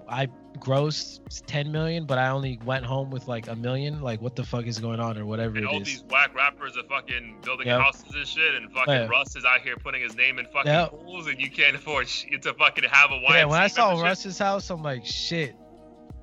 I 0.08 0.28
grossed 0.60 1.22
10 1.48 1.72
million, 1.72 2.06
but 2.06 2.18
I 2.18 2.28
only 2.30 2.60
went 2.66 2.86
home 2.86 3.10
with 3.12 3.30
like 3.30 3.48
a 3.48 3.56
million. 3.56 4.02
Like, 4.02 4.22
what 4.22 4.36
the 4.36 4.44
fuck 4.44 4.66
is 4.66 4.78
going 4.78 5.00
on, 5.00 5.18
or 5.18 5.26
whatever 5.26 5.56
and 5.56 5.64
it 5.66 5.68
all 5.70 5.82
is. 5.82 5.88
these 5.88 6.04
whack 6.10 6.36
rappers 6.36 6.76
are 6.78 6.84
fucking 6.84 7.38
building 7.44 7.68
Yep. 7.68 7.80
houses 7.80 8.04
and 8.14 8.28
shit, 8.28 8.56
and 8.56 8.70
fucking 8.74 8.94
Yeah. 8.94 9.08
Russ 9.08 9.36
is 9.38 9.46
out 9.46 9.62
here 9.62 9.78
putting 9.78 10.02
his 10.02 10.16
name 10.18 10.38
in 10.38 10.46
fucking 10.48 10.70
Yep. 10.72 10.90
pools, 10.92 11.28
and 11.28 11.40
you 11.40 11.50
can't 11.50 11.78
afford 11.78 12.10
shit 12.10 12.42
to 12.42 12.54
fucking 12.54 12.84
have 12.84 13.12
a 13.12 13.16
YMCA 13.16 13.30
yeah, 13.38 13.46
when 13.46 13.62
I 13.62 13.68
saw. 13.68 14.02
Russ's 14.02 14.38
house, 14.38 14.70
I'm 14.70 14.84
like, 14.84 15.06
shit. 15.06 15.56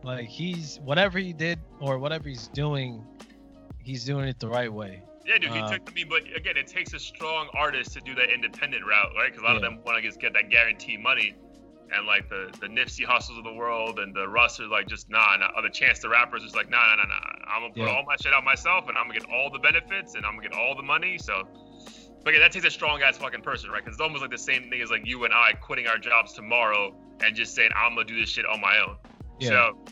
Like 0.04 0.26
he's 0.28 0.78
whatever 0.84 1.18
he 1.18 1.32
did 1.32 1.58
or 1.80 1.98
whatever 1.98 2.28
he's 2.28 2.48
doing, 2.48 3.02
he's 3.78 4.04
doing 4.04 4.28
it 4.28 4.38
the 4.38 4.48
right 4.48 4.72
way. 4.72 5.02
Yeah, 5.28 5.36
dude, 5.38 5.52
he 5.52 5.58
Uh, 5.60 5.68
took. 5.72 5.90
I 5.90 5.92
mean, 5.92 6.08
but 6.08 6.22
again, 6.34 6.56
it 6.56 6.66
takes 6.66 6.94
a 6.94 6.98
strong 6.98 7.48
artist 7.54 7.92
to 7.92 8.00
do 8.00 8.14
that 8.14 8.30
independent 8.30 8.84
route, 8.86 9.12
right? 9.14 9.26
Because 9.30 9.42
a 9.42 9.44
lot 9.46 9.56
of 9.56 9.62
them 9.62 9.80
want 9.84 9.96
to 9.98 10.02
just 10.02 10.18
get 10.18 10.32
that 10.32 10.48
guaranteed 10.48 11.00
money, 11.00 11.34
and 11.92 12.06
like 12.06 12.30
the 12.30 12.50
the 12.60 12.66
Nipsey 12.66 13.04
Hussles 13.04 13.36
of 13.36 13.44
the 13.44 13.52
world 13.52 13.98
and 13.98 14.14
the 14.14 14.26
Russ 14.26 14.58
are 14.58 14.66
like 14.66 14.86
just 14.88 15.10
nah, 15.10 15.36
nah. 15.36 15.50
Or 15.54 15.60
the 15.62 15.68
Chance 15.68 15.98
the 15.98 16.08
Rappers 16.08 16.42
is 16.44 16.54
like 16.54 16.70
nah, 16.70 16.96
nah, 16.96 17.04
nah, 17.04 17.04
nah. 17.04 17.52
I'm 17.54 17.60
gonna 17.60 17.74
put 17.74 17.82
Yeah. 17.82 17.94
all 17.94 18.04
my 18.04 18.16
shit 18.16 18.32
out 18.32 18.42
myself, 18.42 18.88
and 18.88 18.96
I'm 18.96 19.06
gonna 19.06 19.20
get 19.20 19.28
all 19.30 19.50
the 19.50 19.58
benefits, 19.58 20.14
and 20.14 20.24
I'm 20.24 20.34
gonna 20.34 20.48
get 20.48 20.58
all 20.58 20.74
the 20.74 20.82
money. 20.82 21.18
So, 21.18 21.46
but 22.24 22.30
again, 22.30 22.40
that 22.40 22.52
takes 22.52 22.64
a 22.64 22.70
strong 22.70 23.02
ass 23.02 23.18
fucking 23.18 23.42
person, 23.42 23.68
right? 23.70 23.84
Because 23.84 23.96
it's 23.96 24.02
almost 24.02 24.22
like 24.22 24.30
the 24.30 24.38
same 24.38 24.70
thing 24.70 24.80
as 24.80 24.90
like 24.90 25.04
you 25.06 25.24
and 25.26 25.34
I 25.34 25.52
quitting 25.52 25.86
our 25.88 25.98
jobs 25.98 26.32
tomorrow 26.32 26.96
and 27.22 27.36
just 27.36 27.54
saying 27.54 27.70
I'm 27.76 27.94
gonna 27.94 28.06
do 28.06 28.18
this 28.18 28.30
shit 28.30 28.46
on 28.46 28.62
my 28.62 28.78
own. 28.78 28.96
Yeah. 29.40 29.48
So. 29.50 29.84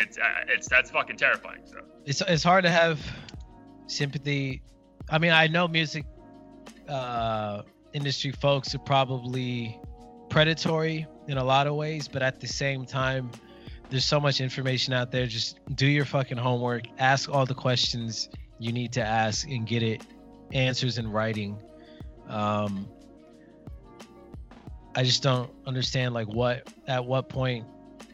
It's, 0.00 0.16
uh, 0.16 0.22
it's 0.46 0.68
that's 0.68 0.92
fucking 0.92 1.16
terrifying. 1.16 1.62
So 1.64 1.78
It's 2.06 2.20
it's 2.20 2.44
hard 2.44 2.62
to 2.62 2.70
have 2.70 3.00
sympathy. 3.88 4.62
I 5.10 5.18
mean, 5.18 5.32
I 5.32 5.46
know 5.46 5.66
music 5.66 6.04
uh, 6.88 7.62
industry 7.92 8.30
folks 8.32 8.74
are 8.74 8.80
probably 8.80 9.78
predatory 10.28 11.06
in 11.26 11.38
a 11.38 11.44
lot 11.44 11.66
of 11.66 11.74
ways, 11.74 12.08
but 12.08 12.22
at 12.22 12.40
the 12.40 12.46
same 12.46 12.84
time, 12.84 13.30
there's 13.90 14.04
so 14.04 14.20
much 14.20 14.40
information 14.40 14.92
out 14.92 15.10
there. 15.10 15.26
Just 15.26 15.58
do 15.74 15.86
your 15.86 16.04
fucking 16.04 16.38
homework, 16.38 16.84
ask 16.98 17.30
all 17.30 17.46
the 17.46 17.54
questions 17.54 18.28
you 18.58 18.72
need 18.72 18.92
to 18.92 19.02
ask, 19.02 19.48
and 19.48 19.66
get 19.66 19.82
it 19.82 20.02
answers 20.52 20.98
in 20.98 21.10
writing. 21.10 21.58
Um, 22.28 22.88
I 24.94 25.04
just 25.04 25.22
don't 25.22 25.50
understand 25.66 26.12
like 26.12 26.26
what 26.26 26.72
at 26.86 27.04
what 27.04 27.28
point 27.28 27.66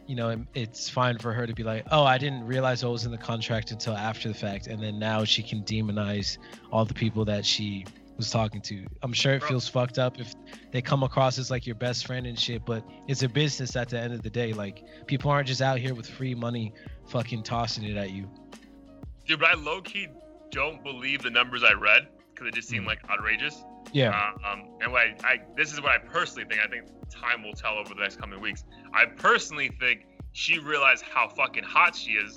you 0.07 0.17
know, 0.17 0.45
it's 0.55 0.89
fine 0.89 1.19
for 1.19 1.33
her 1.33 1.47
to 1.47 1.55
be 1.55 1.63
like, 1.63 1.87
"Oh, 1.91 2.05
I 2.05 2.19
didn't 2.19 2.45
realize 2.45 2.85
what 2.85 2.93
was 2.93 3.05
in 3.05 3.11
the 3.11 3.19
contract 3.19 3.71
until 3.71 3.95
after 3.97 4.29
the 4.29 4.35
fact," 4.35 4.67
and 4.67 4.83
then 4.83 4.99
now 4.99 5.25
she 5.25 5.43
can 5.43 5.63
demonize 5.65 6.39
all 6.71 6.85
the 6.85 6.95
people 6.95 7.25
that 7.27 7.45
she 7.47 7.85
was 8.17 8.31
talking 8.31 8.61
to. 8.61 8.87
I'm 9.03 9.13
sure 9.13 9.35
it 9.35 9.43
feels 9.43 9.67
fucked 9.69 9.99
up 9.99 10.21
if 10.21 10.33
they 10.71 10.81
come 10.81 11.03
across 11.03 11.37
as 11.39 11.51
like 11.51 11.67
your 11.67 11.75
best 11.75 12.07
friend 12.07 12.27
and 12.27 12.39
shit, 12.39 12.65
but 12.65 12.85
it's 13.09 13.23
a 13.25 13.29
business 13.29 13.75
at 13.75 13.89
the 13.89 13.99
end 13.99 14.13
of 14.13 14.23
the 14.23 14.31
day. 14.31 14.53
Like 14.53 14.85
people 15.07 15.31
aren't 15.31 15.49
just 15.49 15.61
out 15.63 15.79
here 15.79 15.95
with 15.95 16.09
free 16.09 16.35
money, 16.35 16.73
fucking 17.09 17.43
tossing 17.43 17.83
it 17.85 17.97
at 17.97 18.11
you. 18.11 18.31
Dude, 19.27 19.41
but 19.41 19.49
I 19.51 19.55
low 19.55 19.81
key 19.81 20.09
don't 20.51 20.83
believe 20.85 21.23
the 21.23 21.31
numbers 21.31 21.65
I 21.65 21.73
read 21.73 22.07
because 22.33 22.47
it 22.47 22.55
just 22.55 22.69
seemed 22.69 22.85
Mm. 22.85 22.89
like 22.89 23.01
outrageous. 23.11 23.65
Yeah. 23.93 24.11
Um, 24.47 24.69
and 24.81 24.93
what 24.93 25.03
I, 25.03 25.15
I, 25.25 25.41
this 25.57 25.73
is 25.73 25.81
what 25.81 25.91
I 25.93 25.99
personally 25.99 26.45
think. 26.49 26.61
I 26.65 26.69
think 26.69 26.85
time 27.11 27.43
will 27.43 27.53
tell 27.55 27.75
over 27.75 27.95
the 27.95 28.01
next 28.01 28.19
coming 28.21 28.41
weeks. 28.41 28.65
I 28.93 29.07
personally 29.07 29.71
think 29.81 30.07
she 30.33 30.59
realized 30.59 31.05
how 31.05 31.29
fucking 31.29 31.65
hot 31.65 31.95
she 31.95 32.13
is, 32.13 32.37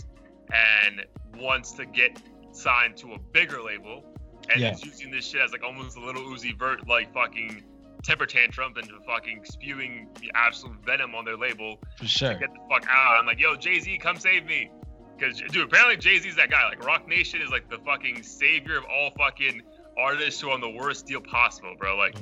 and 0.53 1.05
wants 1.39 1.71
to 1.73 1.85
get 1.85 2.21
signed 2.51 2.97
to 2.97 3.13
a 3.13 3.19
bigger 3.33 3.61
label, 3.61 4.03
and 4.49 4.61
Yeah. 4.61 4.71
is 4.71 4.83
using 4.85 5.11
this 5.11 5.27
shit 5.27 5.41
as 5.41 5.51
like 5.51 5.63
almost 5.63 5.97
a 5.97 5.99
little 5.99 6.21
Uzi 6.23 6.57
Vert 6.57 6.87
like 6.87 7.13
fucking 7.13 7.63
temper 8.03 8.25
tantrum 8.25 8.73
and 8.77 8.89
fucking 9.05 9.43
spewing 9.43 10.07
the 10.21 10.31
absolute 10.35 10.77
venom 10.85 11.13
on 11.15 11.25
their 11.25 11.35
label 11.35 11.79
For 11.97 12.05
sure. 12.07 12.35
get 12.35 12.53
the 12.53 12.59
fuck 12.69 12.85
out. 12.89 13.17
I'm 13.19 13.25
like, 13.25 13.39
yo, 13.39 13.55
Jay 13.55 13.79
Z, 13.79 13.97
come 13.97 14.17
save 14.17 14.45
me. 14.45 14.71
Because, 15.17 15.41
dude, 15.51 15.63
apparently 15.67 15.97
Jay 15.97 16.19
Z's 16.19 16.35
that 16.35 16.51
guy. 16.51 16.63
Like, 16.69 16.85
Roc 16.85 17.07
Nation 17.07 17.41
is 17.41 17.49
like 17.49 17.69
the 17.69 17.79
fucking 17.79 18.21
savior 18.21 18.77
of 18.77 18.85
all 18.85 19.09
fucking 19.17 19.63
artists 19.97 20.39
who 20.39 20.49
are 20.49 20.53
on 20.53 20.61
the 20.61 20.69
worst 20.69 21.07
deal 21.07 21.19
possible, 21.19 21.73
bro. 21.77 21.97
Like, 21.97 22.15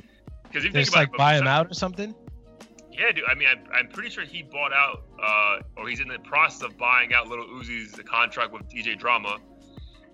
because 0.43 0.63
if 0.63 0.65
you 0.65 0.71
think 0.71 0.87
about 0.87 0.97
like 0.99 1.09
it, 1.09 1.17
buy 1.17 1.35
him 1.37 1.45
out 1.47 1.69
or 1.69 1.73
something. 1.73 2.15
Yeah, 2.97 3.11
dude. 3.11 3.25
I 3.27 3.35
mean, 3.35 3.47
I'm, 3.49 3.63
I'm 3.73 3.87
pretty 3.87 4.09
sure 4.09 4.23
he 4.23 4.43
bought 4.43 4.73
out, 4.73 5.03
uh, 5.21 5.59
or 5.77 5.87
he's 5.87 5.99
in 5.99 6.07
the 6.07 6.19
process 6.19 6.61
of 6.63 6.77
buying 6.77 7.13
out 7.13 7.27
Little 7.27 7.45
Uzi's 7.45 7.99
contract 8.05 8.53
with 8.53 8.63
DJ 8.69 8.97
Drama. 8.97 9.37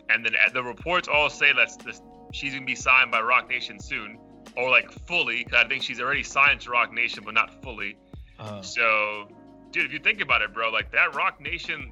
And 0.09 0.25
then 0.25 0.33
the 0.53 0.63
reports 0.63 1.07
all 1.07 1.29
say 1.29 1.53
that 1.53 1.71
this, 1.85 2.01
she's 2.33 2.53
gonna 2.53 2.65
be 2.65 2.75
signed 2.75 3.11
by 3.11 3.21
Roc 3.21 3.49
Nation 3.49 3.79
soon, 3.79 4.17
or 4.57 4.69
like 4.69 4.91
fully. 5.07 5.43
Because 5.43 5.63
I 5.63 5.67
think 5.67 5.83
she's 5.83 6.01
already 6.01 6.23
signed 6.23 6.61
to 6.61 6.71
Roc 6.71 6.93
Nation, 6.93 7.23
but 7.23 7.33
not 7.33 7.61
fully. 7.63 7.97
Uh, 8.39 8.61
So, 8.61 9.27
dude, 9.71 9.85
if 9.85 9.93
you 9.93 9.99
think 9.99 10.21
about 10.21 10.41
it, 10.41 10.53
bro, 10.53 10.69
like 10.69 10.91
that 10.91 11.15
Roc 11.15 11.39
Nation 11.39 11.91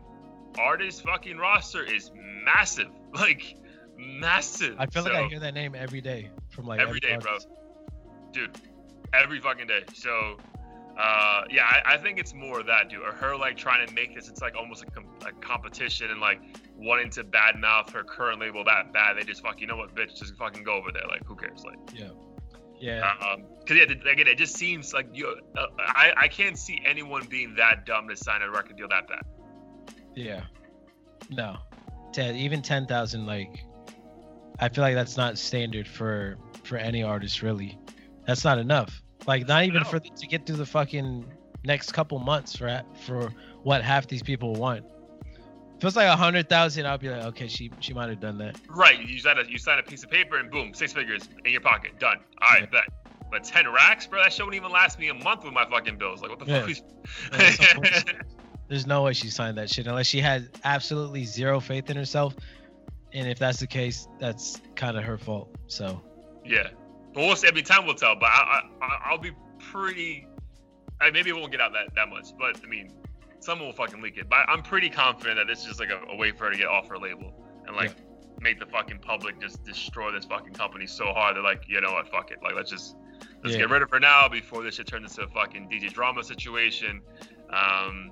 artist 0.57 1.03
fucking 1.03 1.37
roster 1.37 1.83
is 1.83 2.11
massive. 2.15 2.89
Like, 3.11 3.55
massive. 3.97 4.75
I 4.77 4.85
feel 4.85 5.03
so, 5.03 5.09
like 5.09 5.25
I 5.25 5.27
hear 5.29 5.39
that 5.39 5.55
name 5.55 5.73
every 5.73 5.99
day 5.99 6.29
from 6.49 6.67
like 6.67 6.79
Every 6.79 6.99
day, 6.99 7.17
bro. 7.19 7.39
Dude, 8.31 8.55
every 9.13 9.39
fucking 9.39 9.65
day. 9.65 9.83
So, 9.95 10.37
uh, 10.99 11.43
yeah, 11.49 11.63
I, 11.63 11.93
I 11.93 11.97
think 11.97 12.19
it's 12.19 12.33
more 12.33 12.59
of 12.59 12.65
that, 12.65 12.89
dude. 12.89 13.01
Or 13.01 13.11
her 13.13 13.35
like 13.37 13.57
trying 13.57 13.87
to 13.87 13.93
make 13.93 14.13
this. 14.13 14.27
It's 14.27 14.41
like 14.41 14.55
almost 14.55 14.83
a, 14.83 14.87
com- 14.87 15.07
a 15.25 15.31
competition 15.31 16.11
and 16.11 16.19
like 16.19 16.41
wanting 16.75 17.09
to 17.11 17.23
badmouth 17.23 17.89
her 17.91 18.03
current 18.03 18.39
label 18.39 18.63
that 18.65 18.91
bad. 18.91 19.17
They 19.17 19.23
just 19.23 19.41
fuck, 19.41 19.61
you 19.61 19.67
know 19.67 19.77
what, 19.77 19.95
bitch, 19.95 20.17
just 20.17 20.35
fucking 20.35 20.63
go 20.63 20.73
over 20.73 20.91
there. 20.91 21.07
Like, 21.07 21.25
who 21.25 21.35
cares? 21.35 21.63
Like. 21.63 21.77
Yeah. 21.93 22.09
Yeah. 22.81 23.11
Um, 23.21 23.43
cause 23.67 23.75
yeah, 23.77 23.83
again, 23.83 24.27
it 24.27 24.37
just 24.37 24.55
seems 24.55 24.93
like 24.93 25.07
you. 25.13 25.35
Uh, 25.57 25.65
I 25.79 26.13
I 26.15 26.27
can't 26.27 26.57
see 26.57 26.81
anyone 26.85 27.25
being 27.29 27.55
that 27.55 27.85
dumb 27.85 28.07
to 28.07 28.15
sign 28.15 28.41
a 28.41 28.49
record 28.49 28.77
deal 28.77 28.87
that 28.89 29.07
bad. 29.07 29.23
Yeah. 30.15 30.43
No. 31.29 31.57
Ten, 32.11 32.35
even 32.35 32.61
ten 32.61 32.87
thousand, 32.87 33.25
like, 33.25 33.63
I 34.59 34.69
feel 34.69 34.81
like 34.81 34.95
that's 34.95 35.15
not 35.15 35.37
standard 35.37 35.87
for 35.87 36.37
for 36.63 36.77
any 36.77 37.03
artist. 37.03 37.41
Really, 37.41 37.77
that's 38.25 38.43
not 38.43 38.57
enough. 38.57 39.03
Like, 39.29 39.47
not 39.47 39.63
even 39.65 39.83
for 39.83 39.99
to 39.99 40.27
get 40.27 40.47
through 40.47 40.55
the 40.55 40.65
fucking 40.65 41.23
next 41.63 41.91
couple 41.91 42.17
months 42.17 42.55
for 42.55 42.81
for 43.05 43.31
what 43.61 43.83
half 43.83 44.07
these 44.07 44.23
people 44.23 44.53
want. 44.55 44.83
If 45.23 45.83
it 45.83 45.83
was 45.83 45.95
like 45.95 46.07
a 46.07 46.15
hundred 46.15 46.49
thousand, 46.49 46.87
I'd 46.87 46.99
be 46.99 47.09
like, 47.11 47.23
okay, 47.25 47.47
she 47.47 47.69
she 47.79 47.93
might 47.93 48.09
have 48.09 48.19
done 48.19 48.39
that. 48.39 48.59
Right. 48.67 48.99
You 48.99 49.19
sign 49.19 49.37
a 49.37 49.43
you 49.43 49.59
sign 49.59 49.77
a 49.77 49.83
piece 49.83 50.03
of 50.03 50.09
paper 50.09 50.39
and 50.39 50.49
boom, 50.49 50.73
six 50.73 50.93
figures 50.93 51.29
in 51.45 51.51
your 51.51 51.61
pocket, 51.61 51.99
done. 51.99 52.17
All 52.41 52.49
right, 52.49 52.61
Yeah. 52.61 52.79
bet. 52.81 53.29
But 53.29 53.43
ten 53.43 53.71
racks, 53.71 54.07
bro, 54.07 54.23
that 54.23 54.33
shit 54.33 54.43
wouldn't 54.43 54.59
even 54.59 54.71
last 54.71 54.97
me 54.97 55.09
a 55.09 55.13
month 55.13 55.43
with 55.43 55.53
my 55.53 55.69
fucking 55.69 55.99
bills. 55.99 56.23
Like, 56.23 56.31
what 56.31 56.39
the 56.39 56.47
Yeah. 56.47 56.61
fuck? 56.61 56.69
Is... 56.71 56.81
Yeah. 57.61 58.13
There's 58.67 58.87
no 58.87 59.03
way 59.03 59.13
she 59.13 59.29
signed 59.29 59.59
that 59.59 59.69
shit 59.69 59.85
unless 59.85 60.07
she 60.07 60.21
had 60.21 60.49
absolutely 60.63 61.23
zero 61.25 61.59
faith 61.59 61.87
in 61.91 61.97
herself. 61.97 62.35
And 63.13 63.29
if 63.29 63.37
that's 63.37 63.59
the 63.59 63.67
case, 63.67 64.07
that's 64.19 64.59
kind 64.75 64.97
of 64.97 65.03
her 65.03 65.19
fault. 65.19 65.55
So 65.67 66.01
yeah. 66.43 66.69
But 67.19 67.25
we'll 67.27 67.35
see. 67.35 67.47
I 67.47 67.51
mean, 67.51 67.65
time 67.65 67.85
will 67.85 67.95
tell. 67.95 68.15
But 68.15 68.27
I, 68.29 68.61
I 68.81 68.85
I- 68.85 69.01
I'll 69.11 69.17
be 69.17 69.31
pretty. 69.59 70.25
I 71.01 71.11
maybe 71.11 71.29
it 71.29 71.35
won't 71.35 71.51
get 71.51 71.59
out 71.61 71.73
that 71.73 71.93
that 71.95 72.09
much. 72.09 72.27
But 72.37 72.61
I 72.63 72.67
mean, 72.67 72.91
someone 73.39 73.67
will 73.67 73.75
fucking 73.75 74.01
leak 74.01 74.17
it. 74.17 74.29
But 74.29 74.39
I'm 74.47 74.61
pretty 74.61 74.89
confident 74.89 75.37
that 75.37 75.47
this 75.47 75.59
is 75.59 75.65
just 75.65 75.79
like 75.79 75.89
a, 75.89 75.99
a 76.09 76.15
way 76.15 76.31
for 76.31 76.45
her 76.45 76.51
to 76.51 76.57
get 76.57 76.67
off 76.67 76.87
her 76.87 76.97
label 76.97 77.33
and 77.67 77.75
like 77.75 77.93
make 78.41 78.57
the 78.59 78.65
fucking 78.65 78.99
public 78.99 79.39
just 79.41 79.63
destroy 79.65 80.11
this 80.13 80.23
fucking 80.25 80.53
company 80.53 80.87
so 80.87 81.07
hard. 81.07 81.35
They're 81.35 81.43
like, 81.43 81.63
you 81.67 81.81
know 81.81 81.91
what, 81.91 82.09
fuck 82.09 82.31
it. 82.31 82.37
Like, 82.41 82.55
let's 82.55 82.69
just 82.71 82.95
let's 83.43 83.53
Yeah. 83.55 83.63
get 83.63 83.69
rid 83.69 83.81
of 83.81 83.91
her 83.91 83.99
now 83.99 84.29
before 84.29 84.63
this 84.63 84.75
shit 84.75 84.87
turns 84.87 85.11
into 85.17 85.29
a 85.29 85.33
fucking 85.33 85.67
DJ 85.69 85.91
drama 85.91 86.23
situation. 86.23 87.01
Um, 87.49 88.11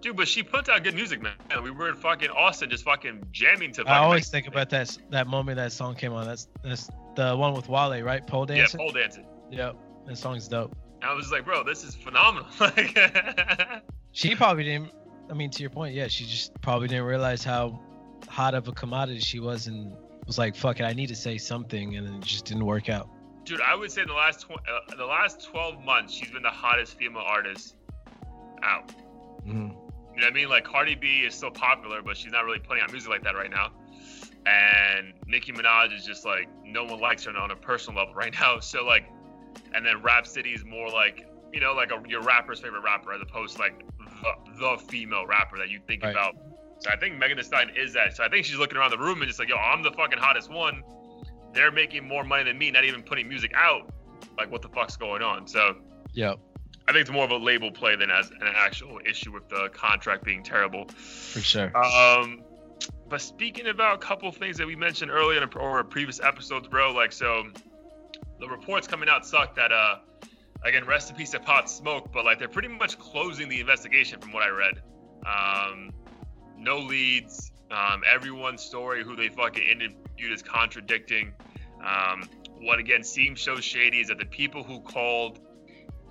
dude, 0.00 0.16
but 0.16 0.28
she 0.28 0.42
puts 0.42 0.68
out 0.68 0.82
good 0.84 0.94
music, 0.94 1.22
man. 1.22 1.32
We 1.62 1.70
were 1.70 1.88
in 1.88 1.94
fucking 1.96 2.30
Austin, 2.30 2.68
just 2.70 2.84
fucking 2.84 3.24
jamming 3.32 3.72
to. 3.72 3.84
I 3.86 3.98
always 3.98 4.28
think 4.28 4.46
about 4.46 4.68
that 4.70 4.96
that 5.10 5.26
moment 5.26 5.56
that 5.56 5.72
song 5.72 5.94
came 5.94 6.12
on. 6.12 6.26
That's 6.26 6.48
that's 6.62 6.90
the 7.16 7.36
one 7.36 7.54
with 7.54 7.68
Wale, 7.68 8.02
right? 8.02 8.26
Pole 8.26 8.46
dancing. 8.46 8.80
yeah, 8.80 8.84
pole 8.86 8.92
dancing. 8.92 9.26
Yep. 9.50 9.76
That 10.06 10.16
song's 10.16 10.48
dope. 10.48 10.76
And 11.02 11.10
I 11.10 11.14
was 11.14 11.30
like, 11.32 11.44
bro, 11.44 11.64
this 11.64 11.82
is 11.84 11.94
phenomenal. 11.94 12.48
Like, 12.60 12.98
She 14.12 14.34
probably 14.34 14.64
didn't. 14.64 14.92
I 15.30 15.34
mean, 15.34 15.50
to 15.50 15.62
your 15.62 15.70
point, 15.70 15.94
yeah, 15.94 16.08
she 16.08 16.24
just 16.24 16.52
probably 16.60 16.88
didn't 16.88 17.04
realize 17.04 17.44
how 17.44 17.80
hot 18.28 18.54
of 18.54 18.66
a 18.68 18.72
commodity 18.72 19.20
she 19.20 19.38
was, 19.40 19.66
and 19.68 19.92
was 20.26 20.36
like, 20.38 20.56
"Fuck 20.56 20.80
it, 20.80 20.84
I 20.84 20.92
need 20.92 21.06
to 21.08 21.14
say 21.16 21.38
something," 21.38 21.96
and 21.96 22.06
then 22.06 22.14
it 22.16 22.22
just 22.24 22.44
didn't 22.46 22.66
work 22.66 22.88
out. 22.88 23.08
dude, 23.44 23.60
I 23.60 23.74
would 23.74 23.90
say 23.90 24.02
in 24.02 24.08
the 24.08 24.14
last 24.14 24.42
tw- 24.42 24.50
uh, 24.52 24.94
the 24.96 25.06
last 25.06 25.44
12 25.48 25.82
months, 25.84 26.12
she's 26.12 26.30
been 26.30 26.42
the 26.42 26.50
hottest 26.50 26.98
female 26.98 27.22
artist 27.24 27.76
out. 28.62 28.92
Mhm. 29.46 29.46
You 29.46 29.54
know 29.56 29.74
what 30.14 30.24
I 30.24 30.30
mean? 30.30 30.48
Like 30.48 30.64
Cardi 30.64 30.94
B 30.96 31.20
is 31.20 31.34
still 31.34 31.50
popular, 31.50 32.02
but 32.02 32.16
she's 32.16 32.32
not 32.32 32.44
really 32.44 32.58
putting 32.58 32.82
out 32.82 32.90
music 32.92 33.08
like 33.10 33.22
that 33.22 33.34
right 33.36 33.50
now. 33.50 33.70
And 34.46 35.12
Nicki 35.26 35.52
Minaj 35.52 35.94
is 35.96 36.04
just 36.04 36.24
like 36.24 36.48
no 36.64 36.84
one 36.84 36.98
likes 37.00 37.24
her 37.24 37.36
on 37.36 37.50
a 37.50 37.56
personal 37.56 37.98
level 38.00 38.14
right 38.14 38.32
now. 38.32 38.58
So 38.60 38.84
like, 38.84 39.04
and 39.74 39.84
then 39.84 40.02
Rapsody 40.02 40.50
is 40.50 40.64
more 40.64 40.88
like 40.88 41.26
you 41.52 41.60
know 41.60 41.72
like 41.74 41.90
a, 41.90 42.00
your 42.08 42.22
rapper's 42.22 42.60
favorite 42.60 42.82
rapper 42.82 43.12
as 43.12 43.20
opposed 43.20 43.56
to 43.56 43.62
like 43.62 43.82
the, 44.22 44.58
the 44.58 44.82
female 44.88 45.26
rapper 45.26 45.58
that 45.58 45.68
you 45.68 45.80
think 45.86 46.02
Right. 46.02 46.12
about. 46.12 46.36
So 46.78 46.90
I 46.90 46.96
think 46.96 47.18
Megan 47.18 47.36
Thee 47.36 47.42
Stallion 47.42 47.70
is 47.76 47.92
that. 47.92 48.16
So 48.16 48.24
I 48.24 48.28
think 48.28 48.46
she's 48.46 48.56
looking 48.56 48.78
around 48.78 48.90
the 48.90 48.98
room 48.98 49.20
and 49.20 49.28
just 49.28 49.38
like, 49.38 49.50
yo, 49.50 49.56
I'm 49.56 49.82
the 49.82 49.90
fucking 49.92 50.18
hottest 50.18 50.50
one. 50.50 50.82
They're 51.52 51.70
making 51.72 52.08
more 52.08 52.24
money 52.24 52.44
than 52.44 52.56
me, 52.56 52.70
not 52.70 52.84
even 52.84 53.02
putting 53.02 53.28
music 53.28 53.52
out. 53.54 53.92
Like, 54.38 54.50
what 54.50 54.62
the 54.62 54.68
fuck's 54.70 54.96
going 54.96 55.20
on? 55.20 55.46
So 55.46 55.76
yeah, 56.14 56.34
I 56.88 56.92
think 56.92 57.02
it's 57.02 57.10
more 57.10 57.24
of 57.24 57.30
a 57.32 57.36
label 57.36 57.70
play 57.70 57.96
than 57.96 58.10
as 58.10 58.30
an 58.30 58.38
actual 58.56 58.98
issue 59.04 59.30
with 59.32 59.48
the 59.50 59.68
contract 59.74 60.24
being 60.24 60.42
terrible. 60.42 60.86
for 60.88 61.40
sure. 61.40 61.76
Um, 61.76 62.42
but 63.08 63.20
speaking 63.20 63.68
about 63.68 63.96
a 63.96 63.98
couple 63.98 64.30
things 64.32 64.56
that 64.58 64.66
we 64.66 64.76
mentioned 64.76 65.10
earlier 65.10 65.42
in 65.42 65.48
a, 65.48 65.58
or 65.58 65.82
previous 65.84 66.20
episodes, 66.20 66.68
bro, 66.68 66.92
like 66.92 67.12
so, 67.12 67.44
the 68.38 68.48
reports 68.48 68.86
coming 68.86 69.08
out 69.08 69.26
suck 69.26 69.54
that 69.56 69.72
uh, 69.72 69.96
again, 70.64 70.84
rest 70.84 71.10
in 71.10 71.16
peace 71.16 71.30
to 71.30 71.40
Pop 71.40 71.68
Smoke, 71.68 72.12
but 72.12 72.24
like 72.24 72.38
they're 72.38 72.48
pretty 72.48 72.68
much 72.68 72.98
closing 72.98 73.48
the 73.48 73.60
investigation 73.60 74.20
from 74.20 74.32
what 74.32 74.42
I 74.42 74.48
read. 74.48 74.82
Um, 75.26 75.90
no 76.56 76.78
leads. 76.78 77.52
Um, 77.70 78.02
everyone's 78.10 78.62
story, 78.62 79.04
who 79.04 79.14
they 79.14 79.28
fucking 79.28 79.62
interviewed, 79.62 80.32
is 80.32 80.42
contradicting. 80.42 81.32
Um, 81.84 82.28
what 82.60 82.78
again 82.78 83.02
seems 83.04 83.40
so 83.40 83.56
shady 83.56 84.00
is 84.00 84.08
that 84.08 84.18
the 84.18 84.26
people 84.26 84.62
who 84.62 84.80
called 84.80 85.40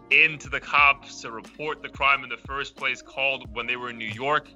into 0.10 0.50
the 0.50 0.60
cops 0.60 1.22
to 1.22 1.32
report 1.32 1.84
the 1.84 1.90
crime 1.90 2.24
in 2.24 2.30
the 2.30 2.38
first 2.38 2.76
place 2.76 3.02
called 3.02 3.54
when 3.54 3.68
they 3.68 3.76
were 3.76 3.92
in 3.92 3.98
New 3.98 4.08
York. 4.08 4.50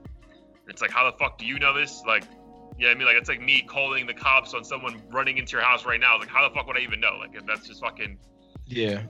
It's 0.68 0.82
like, 0.82 0.92
how 0.92 1.10
the 1.10 1.18
fuck 1.18 1.38
do 1.38 1.46
you 1.46 1.60
know 1.60 1.74
this? 1.74 2.02
Like, 2.08 2.24
yeah, 2.78 2.90
I 2.90 2.96
mean, 2.96 3.06
like, 3.06 3.16
it's 3.18 3.30
like 3.30 3.42
me 3.42 3.62
calling 3.68 4.08
the 4.08 4.14
cops 4.14 4.54
on 4.54 4.64
someone 4.64 5.02
running 5.12 5.38
into 5.38 5.52
your 5.54 5.62
house 5.62 5.86
right 5.86 6.00
now. 6.00 6.18
Like, 6.18 6.30
how 6.30 6.48
the 6.48 6.54
fuck 6.56 6.66
would 6.68 6.78
I 6.78 6.82
even 6.82 7.00
know? 7.00 7.18
Like, 7.20 7.36
if 7.36 7.46
that's 7.46 7.68
just 7.68 7.82
fucking, 7.82 8.18
Yeah. 8.66 9.04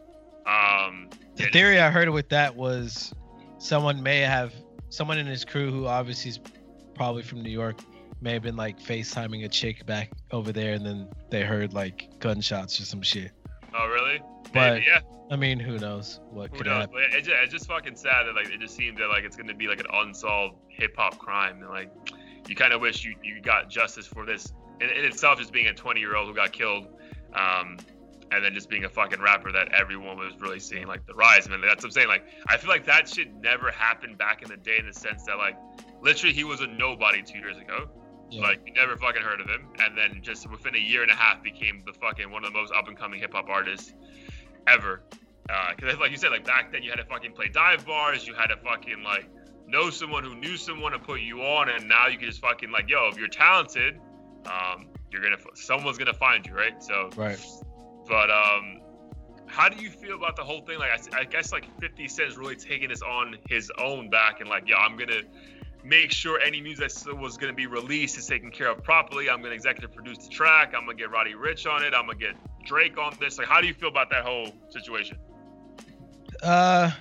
um, 0.45 1.09
The 1.35 1.45
theory 1.51 1.79
I 1.79 1.89
heard 1.89 2.09
with 2.09 2.29
that 2.29 2.55
was 2.55 3.13
someone 3.59 4.03
may 4.03 4.19
have 4.19 4.53
someone 4.89 5.17
in 5.17 5.25
his 5.27 5.45
crew 5.45 5.71
who 5.71 5.87
obviously 5.87 6.29
is 6.31 6.39
probably 6.95 7.23
from 7.23 7.41
New 7.41 7.49
York 7.49 7.79
may 8.21 8.33
have 8.33 8.43
been 8.43 8.55
like 8.55 8.79
FaceTiming 8.79 9.43
a 9.45 9.49
chick 9.49 9.85
back 9.85 10.11
over 10.31 10.51
there 10.51 10.73
and 10.73 10.85
then 10.85 11.07
they 11.29 11.41
heard 11.41 11.73
like 11.73 12.09
gunshots 12.19 12.79
or 12.79 12.85
some 12.85 13.01
shit. 13.01 13.31
oh, 13.73 13.87
really? 13.87 14.21
But- 14.53 14.73
Maybe, 14.73 14.85
yeah. 14.87 14.99
I 15.31 15.35
mean, 15.35 15.59
who 15.59 15.79
knows 15.79 16.19
what 16.29 16.51
Who 16.51 16.57
could 16.57 16.67
knows? 16.67 16.81
happen. 16.81 16.97
It's 17.11 17.27
just, 17.27 17.37
it's 17.43 17.53
just 17.53 17.67
fucking 17.67 17.95
sad 17.95 18.27
that 18.27 18.35
like 18.35 18.49
it 18.49 18.59
just 18.59 18.75
seems 18.75 18.99
that 18.99 19.07
like 19.07 19.23
it's 19.23 19.35
gonna 19.35 19.53
be 19.55 19.67
like 19.67 19.79
an 19.79 19.87
unsolved 19.91 20.57
hip 20.67 20.95
hop 20.95 21.17
crime, 21.17 21.61
and 21.61 21.69
like 21.69 21.89
you 22.47 22.55
kind 22.55 22.71
of 22.73 22.81
wish 22.81 23.03
you 23.03 23.15
you 23.23 23.41
got 23.41 23.69
justice 23.69 24.05
for 24.05 24.25
this 24.25 24.53
in, 24.79 24.89
in 24.89 25.05
itself, 25.05 25.39
just 25.39 25.51
being 25.51 25.67
a 25.67 25.73
20 25.73 25.99
year 25.99 26.15
old 26.15 26.27
who 26.27 26.35
got 26.35 26.51
killed, 26.51 26.87
um, 27.33 27.77
and 28.31 28.43
then 28.43 28.53
just 28.53 28.69
being 28.69 28.85
a 28.85 28.89
fucking 28.89 29.21
rapper 29.21 29.51
that 29.51 29.73
everyone 29.73 30.17
was 30.17 30.33
really 30.39 30.59
seeing 30.59 30.85
like 30.85 31.03
the 31.07 31.13
rise. 31.13 31.49
Man, 31.49 31.61
that's 31.61 31.83
what 31.83 31.85
I'm 31.85 31.91
saying. 31.91 32.09
Like 32.09 32.25
I 32.47 32.57
feel 32.57 32.69
like 32.69 32.85
that 32.85 33.07
shit 33.09 33.33
never 33.41 33.71
happened 33.71 34.17
back 34.19 34.43
in 34.43 34.49
the 34.49 34.57
day 34.57 34.77
in 34.77 34.85
the 34.85 34.93
sense 34.93 35.23
that 35.23 35.37
like 35.37 35.55
literally 36.01 36.35
he 36.35 36.43
was 36.43 36.61
a 36.61 36.67
nobody 36.67 37.23
two 37.23 37.39
years 37.39 37.57
ago. 37.57 37.89
Yeah. 38.29 38.41
Like 38.41 38.61
you 38.67 38.73
never 38.73 38.97
fucking 38.97 39.21
heard 39.21 39.41
of 39.41 39.47
him, 39.47 39.67
and 39.79 39.97
then 39.97 40.19
just 40.21 40.47
within 40.51 40.75
a 40.75 40.79
year 40.79 41.01
and 41.01 41.09
a 41.09 41.15
half 41.15 41.41
became 41.41 41.81
the 41.87 41.93
fucking 41.93 42.29
one 42.29 42.43
of 42.43 42.51
the 42.53 42.59
most 42.59 42.71
up 42.73 42.87
and 42.87 42.97
coming 42.97 43.19
hip 43.19 43.33
hop 43.33 43.47
artists 43.49 43.93
ever. 44.67 45.01
Because 45.75 45.97
like 45.99 46.11
you 46.11 46.17
said, 46.17 46.31
like 46.31 46.45
back 46.45 46.71
then 46.71 46.83
you 46.83 46.89
had 46.89 46.97
to 46.97 47.05
fucking 47.05 47.33
play 47.33 47.49
dive 47.49 47.85
bars, 47.85 48.25
you 48.25 48.33
had 48.33 48.47
to 48.47 48.57
fucking 48.57 49.03
like 49.03 49.29
know 49.67 49.89
someone 49.89 50.23
who 50.23 50.35
knew 50.35 50.57
someone 50.57 50.91
to 50.91 50.99
put 50.99 51.21
you 51.21 51.41
on, 51.41 51.69
and 51.69 51.87
now 51.87 52.07
you 52.07 52.17
can 52.17 52.27
just 52.27 52.41
fucking 52.41 52.71
like, 52.71 52.89
yo, 52.89 53.09
if 53.11 53.17
you're 53.17 53.27
talented, 53.27 53.99
um, 54.45 54.87
you're 55.11 55.21
gonna 55.21 55.37
someone's 55.55 55.97
gonna 55.97 56.13
find 56.13 56.45
you, 56.45 56.53
right? 56.53 56.81
So 56.81 57.09
Right. 57.15 57.39
But 58.07 58.29
um, 58.29 58.81
how 59.45 59.69
do 59.69 59.81
you 59.81 59.89
feel 59.89 60.15
about 60.15 60.35
the 60.35 60.43
whole 60.43 60.61
thing? 60.61 60.79
Like, 60.79 60.91
I, 61.13 61.19
I 61.19 61.23
guess 61.25 61.51
like 61.51 61.65
50 61.79 62.07
Cent's 62.07 62.37
really 62.37 62.55
taking 62.55 62.89
this 62.89 63.01
on 63.01 63.37
his 63.47 63.71
own 63.77 64.09
back 64.09 64.41
and 64.41 64.49
like, 64.49 64.67
yo, 64.67 64.75
I'm 64.75 64.97
gonna 64.97 65.21
make 65.83 66.11
sure 66.11 66.39
any 66.39 66.61
music 66.61 66.91
that 66.91 67.17
was 67.17 67.37
gonna 67.37 67.53
be 67.53 67.67
released 67.67 68.17
is 68.17 68.25
taken 68.25 68.51
care 68.51 68.69
of 68.69 68.83
properly. 68.83 69.29
I'm 69.29 69.41
gonna 69.41 69.53
executive 69.55 69.93
produce 69.93 70.17
the 70.19 70.29
track. 70.29 70.73
I'm 70.75 70.85
gonna 70.85 70.97
get 70.97 71.11
Roddy 71.11 71.33
Ricch 71.33 71.71
on 71.71 71.83
it. 71.83 71.93
I'm 71.93 72.05
gonna 72.05 72.17
get 72.17 72.35
Drake 72.63 72.97
on 72.97 73.17
this. 73.19 73.37
Like, 73.37 73.47
how 73.47 73.61
do 73.61 73.67
you 73.67 73.73
feel 73.73 73.89
about 73.89 74.09
that 74.09 74.23
whole 74.23 74.53
situation? 74.69 75.17
Uh, 76.41 76.91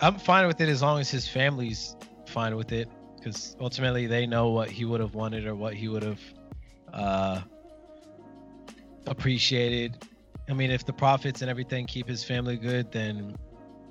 I'm 0.00 0.18
fine 0.18 0.46
with 0.46 0.60
it 0.60 0.68
as 0.68 0.82
long 0.82 1.00
as 1.00 1.10
his 1.10 1.28
family's 1.28 1.96
fine 2.28 2.56
with 2.56 2.72
it, 2.72 2.88
because 3.16 3.56
ultimately 3.60 4.06
they 4.06 4.26
know 4.26 4.50
what 4.50 4.70
he 4.70 4.84
would 4.84 5.00
have 5.00 5.14
wanted 5.14 5.46
or 5.46 5.54
what 5.54 5.74
he 5.74 5.88
would 5.88 6.02
have 6.02 6.20
uh, 6.92 7.40
appreciated. 9.06 9.98
I 10.48 10.52
mean, 10.52 10.70
if 10.70 10.84
the 10.84 10.92
profits 10.92 11.42
and 11.42 11.50
everything 11.50 11.86
keep 11.86 12.08
his 12.08 12.22
family 12.22 12.56
good, 12.56 12.92
then 12.92 13.36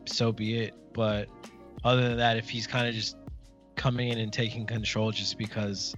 so 0.06 0.32
be 0.32 0.58
it. 0.60 0.74
But 0.94 1.28
other 1.84 2.08
than 2.08 2.18
that, 2.18 2.38
if 2.38 2.50
he's 2.50 2.68
kind 2.68 2.88
of 2.88 2.94
just 2.94 3.18
coming 3.76 4.10
in 4.10 4.18
and 4.20 4.32
taking 4.32 4.66
control 4.66 5.12
just 5.12 5.38
because, 5.38 5.94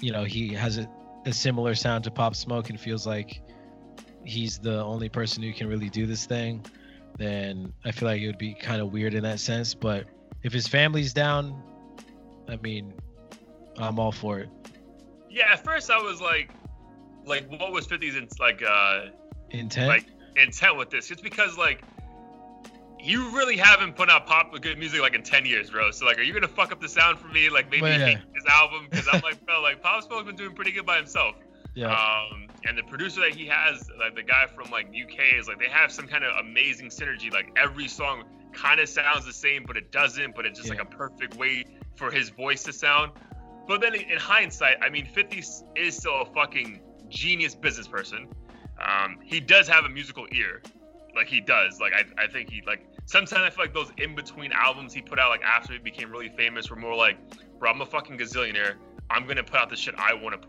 you 0.00 0.12
know, 0.12 0.24
he 0.24 0.54
has 0.54 0.78
a, 0.78 0.88
a 1.26 1.32
similar 1.32 1.74
sound 1.74 2.04
to 2.04 2.10
Pop 2.10 2.34
Smoke 2.34 2.70
and 2.70 2.80
feels 2.80 3.06
like 3.06 3.42
he's 4.26 4.58
the 4.58 4.82
only 4.82 5.08
person 5.08 5.42
who 5.42 5.52
can 5.52 5.68
really 5.68 5.88
do 5.88 6.06
this 6.06 6.26
thing, 6.26 6.64
then 7.18 7.72
I 7.84 7.92
feel 7.92 8.08
like 8.08 8.20
it 8.20 8.26
would 8.26 8.38
be 8.38 8.54
kind 8.54 8.80
of 8.80 8.92
weird 8.92 9.14
in 9.14 9.22
that 9.22 9.40
sense. 9.40 9.74
But 9.74 10.06
if 10.42 10.52
his 10.52 10.66
family's 10.66 11.12
down, 11.12 11.62
I 12.48 12.56
mean, 12.56 12.92
I'm 13.78 13.98
all 13.98 14.12
for 14.12 14.40
it. 14.40 14.48
Yeah, 15.30 15.52
at 15.52 15.64
first 15.64 15.90
I 15.90 15.98
was 15.98 16.20
like, 16.20 16.50
like 17.24 17.48
what 17.50 17.72
was 17.72 17.86
50's 17.86 18.16
in, 18.16 18.28
like 18.38 18.62
uh 18.62 19.06
intent? 19.50 19.88
Like 19.88 20.06
intent 20.36 20.76
with 20.76 20.90
this? 20.90 21.10
It's 21.10 21.22
because 21.22 21.56
like 21.58 21.82
you 22.98 23.30
really 23.30 23.56
haven't 23.56 23.94
put 23.94 24.10
out 24.10 24.26
pop 24.26 24.52
good 24.60 24.78
music 24.78 25.00
like 25.00 25.14
in 25.14 25.22
10 25.22 25.46
years, 25.46 25.70
bro. 25.70 25.90
So 25.90 26.06
like, 26.06 26.18
are 26.18 26.22
you 26.22 26.32
gonna 26.32 26.48
fuck 26.48 26.72
up 26.72 26.80
the 26.80 26.88
sound 26.88 27.18
for 27.18 27.28
me? 27.28 27.50
Like 27.50 27.70
maybe 27.70 27.86
yeah. 27.86 28.06
hate 28.06 28.18
this 28.34 28.44
album 28.48 28.88
because 28.90 29.06
I'm 29.12 29.20
like, 29.20 29.44
bro, 29.46 29.60
like 29.60 29.82
Pop 29.82 30.02
Smoke's 30.02 30.26
been 30.26 30.36
doing 30.36 30.54
pretty 30.54 30.72
good 30.72 30.86
by 30.86 30.96
himself. 30.96 31.36
Yeah. 31.76 31.92
Um, 31.92 32.48
and 32.64 32.76
the 32.76 32.82
producer 32.82 33.20
that 33.20 33.34
he 33.34 33.46
has, 33.46 33.88
like 33.98 34.16
the 34.16 34.22
guy 34.22 34.46
from 34.46 34.70
like 34.70 34.88
UK, 34.88 35.38
is 35.38 35.46
like 35.46 35.58
they 35.58 35.68
have 35.68 35.92
some 35.92 36.08
kind 36.08 36.24
of 36.24 36.34
amazing 36.44 36.88
synergy. 36.88 37.30
Like 37.30 37.52
every 37.56 37.86
song 37.86 38.24
kind 38.52 38.80
of 38.80 38.88
sounds 38.88 39.26
the 39.26 39.32
same, 39.32 39.64
but 39.64 39.76
it 39.76 39.92
doesn't. 39.92 40.34
But 40.34 40.46
it's 40.46 40.58
just 40.58 40.72
yeah. 40.72 40.80
like 40.80 40.92
a 40.92 40.96
perfect 40.96 41.36
way 41.36 41.66
for 41.94 42.10
his 42.10 42.30
voice 42.30 42.62
to 42.64 42.72
sound. 42.72 43.12
But 43.68 43.82
then 43.82 43.94
in 43.94 44.16
hindsight, 44.16 44.78
I 44.80 44.88
mean, 44.88 45.04
50 45.04 45.44
is 45.76 45.96
still 45.96 46.22
a 46.22 46.24
fucking 46.24 46.80
genius 47.10 47.54
business 47.54 47.86
person. 47.86 48.28
Um, 48.80 49.18
he 49.22 49.38
does 49.38 49.68
have 49.68 49.84
a 49.84 49.88
musical 49.88 50.26
ear, 50.32 50.62
like 51.14 51.26
he 51.26 51.40
does. 51.40 51.78
Like 51.78 51.92
I, 51.92 52.24
I 52.24 52.26
think 52.26 52.50
he 52.50 52.62
like 52.66 52.86
sometimes 53.04 53.42
I 53.42 53.50
feel 53.50 53.64
like 53.64 53.74
those 53.74 53.90
in 53.98 54.14
between 54.14 54.52
albums 54.52 54.94
he 54.94 55.02
put 55.02 55.18
out 55.18 55.28
like 55.28 55.42
after 55.42 55.74
he 55.74 55.78
became 55.78 56.10
really 56.10 56.30
famous 56.30 56.70
were 56.70 56.76
more 56.76 56.96
like, 56.96 57.18
bro, 57.58 57.70
I'm 57.70 57.82
a 57.82 57.86
fucking 57.86 58.16
gazillionaire. 58.16 58.76
I'm 59.10 59.26
gonna 59.26 59.44
put 59.44 59.56
out 59.56 59.68
the 59.68 59.76
shit 59.76 59.94
I 59.98 60.14
want 60.14 60.40
to. 60.40 60.48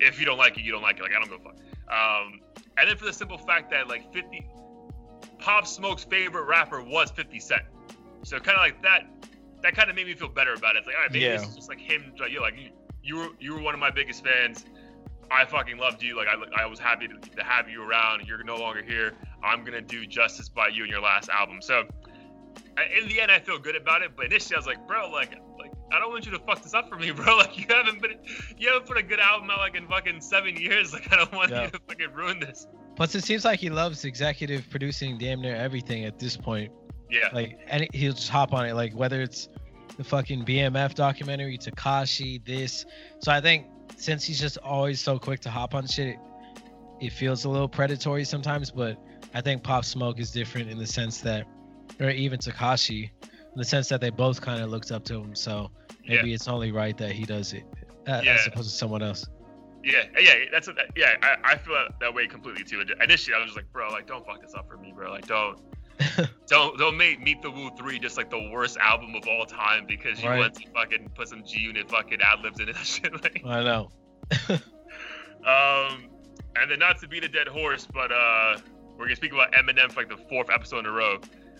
If 0.00 0.18
you 0.18 0.26
don't 0.26 0.38
like 0.38 0.58
it, 0.58 0.64
you 0.64 0.72
don't 0.72 0.82
like 0.82 0.98
it. 0.98 1.02
Like 1.02 1.12
I 1.12 1.20
don't 1.20 1.30
give 1.30 1.40
a 1.40 1.44
fuck. 1.44 1.56
Um, 1.88 2.40
and 2.78 2.88
then 2.88 2.96
for 2.96 3.04
the 3.04 3.12
simple 3.12 3.38
fact 3.38 3.70
that 3.70 3.88
like 3.88 4.12
50, 4.12 4.46
Pop 5.38 5.66
Smoke's 5.66 6.04
favorite 6.04 6.46
rapper 6.46 6.82
was 6.82 7.10
50 7.10 7.38
Cent. 7.40 7.62
So 8.22 8.38
kind 8.38 8.56
of 8.56 8.62
like 8.62 8.82
that 8.82 9.06
that 9.62 9.74
kind 9.74 9.88
of 9.88 9.96
made 9.96 10.06
me 10.06 10.14
feel 10.14 10.28
better 10.28 10.54
about 10.54 10.76
it. 10.76 10.80
It's 10.80 10.86
like, 10.86 10.96
all 10.96 11.02
right, 11.02 11.12
maybe 11.12 11.24
yeah. 11.24 11.36
this 11.38 11.48
is 11.48 11.56
just 11.56 11.68
like 11.68 11.80
him. 11.80 12.12
Like, 12.18 12.32
you 12.32 12.40
like 12.40 12.54
you, 12.58 12.70
you 13.02 13.16
were 13.16 13.28
you 13.40 13.54
were 13.54 13.62
one 13.62 13.74
of 13.74 13.80
my 13.80 13.90
biggest 13.90 14.24
fans. 14.24 14.64
I 15.30 15.44
fucking 15.44 15.78
loved 15.78 16.02
you. 16.02 16.16
Like 16.16 16.28
I, 16.28 16.62
I 16.62 16.66
was 16.66 16.78
happy 16.78 17.08
to, 17.08 17.14
to 17.14 17.44
have 17.44 17.68
you 17.68 17.82
around. 17.82 18.26
You're 18.26 18.42
no 18.44 18.56
longer 18.56 18.82
here. 18.82 19.12
I'm 19.42 19.64
gonna 19.64 19.80
do 19.80 20.06
justice 20.06 20.48
by 20.48 20.68
you 20.68 20.84
in 20.84 20.90
your 20.90 21.00
last 21.00 21.28
album. 21.28 21.62
So 21.62 21.84
in 22.98 23.08
the 23.08 23.20
end, 23.20 23.30
I 23.30 23.38
feel 23.38 23.58
good 23.58 23.76
about 23.76 24.02
it. 24.02 24.12
But 24.16 24.26
initially, 24.26 24.56
I 24.56 24.58
was 24.58 24.66
like, 24.66 24.86
bro, 24.86 25.10
like, 25.10 25.34
like 25.58 25.63
I 25.92 25.98
don't 25.98 26.10
want 26.10 26.26
you 26.26 26.32
to 26.32 26.38
fuck 26.40 26.62
this 26.62 26.74
up 26.74 26.88
for 26.88 26.96
me, 26.96 27.10
bro. 27.12 27.36
Like 27.36 27.56
you 27.58 27.66
haven't 27.68 28.00
been, 28.00 28.18
you 28.56 28.68
haven't 28.68 28.86
put 28.86 28.96
a 28.96 29.02
good 29.02 29.20
album 29.20 29.50
out 29.50 29.58
like 29.58 29.76
in 29.76 29.86
fucking 29.86 30.20
seven 30.20 30.56
years. 30.56 30.92
Like 30.92 31.12
I 31.12 31.16
don't 31.16 31.32
want 31.32 31.50
yeah. 31.50 31.64
you 31.64 31.70
to 31.70 31.80
fucking 31.88 32.12
ruin 32.12 32.40
this. 32.40 32.66
Plus, 32.96 33.14
it 33.14 33.24
seems 33.24 33.44
like 33.44 33.58
he 33.58 33.70
loves 33.70 34.04
executive 34.04 34.68
producing 34.70 35.18
damn 35.18 35.40
near 35.40 35.56
everything 35.56 36.04
at 36.04 36.18
this 36.18 36.36
point. 36.36 36.72
Yeah. 37.10 37.28
Like, 37.32 37.58
and 37.66 37.88
he'll 37.92 38.12
just 38.12 38.28
hop 38.28 38.52
on 38.52 38.66
it. 38.66 38.74
Like 38.74 38.94
whether 38.94 39.20
it's 39.20 39.48
the 39.96 40.04
fucking 40.04 40.44
BMF 40.44 40.94
documentary, 40.94 41.58
Tekashi, 41.58 42.44
this. 42.44 42.86
So 43.20 43.32
I 43.32 43.40
think 43.40 43.66
since 43.96 44.24
he's 44.24 44.40
just 44.40 44.58
always 44.58 45.00
so 45.00 45.18
quick 45.18 45.40
to 45.40 45.50
hop 45.50 45.74
on 45.74 45.86
shit, 45.86 46.08
it, 46.08 46.18
it 47.00 47.12
feels 47.12 47.44
a 47.44 47.48
little 47.48 47.68
predatory 47.68 48.24
sometimes. 48.24 48.70
But 48.70 48.96
I 49.34 49.40
think 49.40 49.62
Pop 49.62 49.84
Smoke 49.84 50.20
is 50.20 50.30
different 50.30 50.70
in 50.70 50.78
the 50.78 50.86
sense 50.86 51.20
that, 51.22 51.46
or 52.00 52.10
even 52.10 52.38
Tekashi, 52.38 53.10
in 53.54 53.58
the 53.58 53.64
sense 53.64 53.88
that 53.88 54.00
they 54.00 54.10
both 54.10 54.40
kind 54.40 54.62
of 54.62 54.70
looked 54.70 54.90
up 54.90 55.04
to 55.04 55.14
him. 55.14 55.34
So 55.34 55.70
maybe 56.06 56.28
yeah. 56.28 56.34
it's 56.34 56.48
only 56.48 56.72
right 56.72 56.96
that 56.98 57.12
he 57.12 57.24
does 57.24 57.52
it 57.52 57.64
uh, 58.06 58.20
yeah. 58.22 58.34
as 58.34 58.46
opposed 58.46 58.70
to 58.70 58.76
someone 58.76 59.02
else. 59.02 59.26
Yeah, 59.82 60.04
yeah, 60.18 60.34
that's 60.50 60.68
a, 60.68 60.74
yeah. 60.96 61.16
I, 61.22 61.52
I 61.52 61.58
feel 61.58 61.74
that 62.00 62.14
way 62.14 62.26
completely 62.26 62.64
too. 62.64 62.82
Initially, 63.02 63.34
I 63.34 63.38
was 63.38 63.48
just 63.48 63.56
like, 63.56 63.70
bro, 63.70 63.88
like, 63.90 64.06
don't 64.06 64.24
fuck 64.24 64.40
this 64.40 64.54
up 64.54 64.66
for 64.66 64.78
me, 64.78 64.92
bro. 64.96 65.10
Like, 65.10 65.26
don't, 65.26 65.60
don't 66.46 66.78
don't 66.78 66.96
make 66.96 67.20
Meet 67.20 67.42
the 67.42 67.50
Woo 67.50 67.70
three 67.76 67.98
just 67.98 68.16
like 68.16 68.30
the 68.30 68.48
worst 68.50 68.78
album 68.78 69.14
of 69.14 69.28
all 69.28 69.44
time 69.44 69.84
because 69.86 70.22
you 70.22 70.28
right. 70.30 70.38
want 70.38 70.54
to 70.54 70.70
fucking 70.70 71.10
put 71.14 71.28
some 71.28 71.44
G 71.44 71.60
Unit 71.60 71.90
fucking 71.90 72.20
ad 72.22 72.40
libs 72.40 72.60
in 72.60 72.70
it 72.70 72.76
shit. 72.82 73.12
Like. 73.12 73.42
I 73.44 73.62
know. 73.62 73.90
um, 74.48 76.08
and 76.56 76.70
then 76.70 76.78
not 76.78 76.98
to 77.00 77.08
beat 77.08 77.24
a 77.24 77.28
dead 77.28 77.46
horse, 77.46 77.86
but 77.92 78.10
uh, 78.10 78.56
we're 78.96 79.04
gonna 79.04 79.16
speak 79.16 79.32
about 79.32 79.52
Eminem 79.52 79.92
for 79.92 80.00
like 80.00 80.08
the 80.08 80.16
fourth 80.28 80.48
episode 80.50 80.80
in 80.80 80.86
a 80.86 80.92
row. 80.92 81.18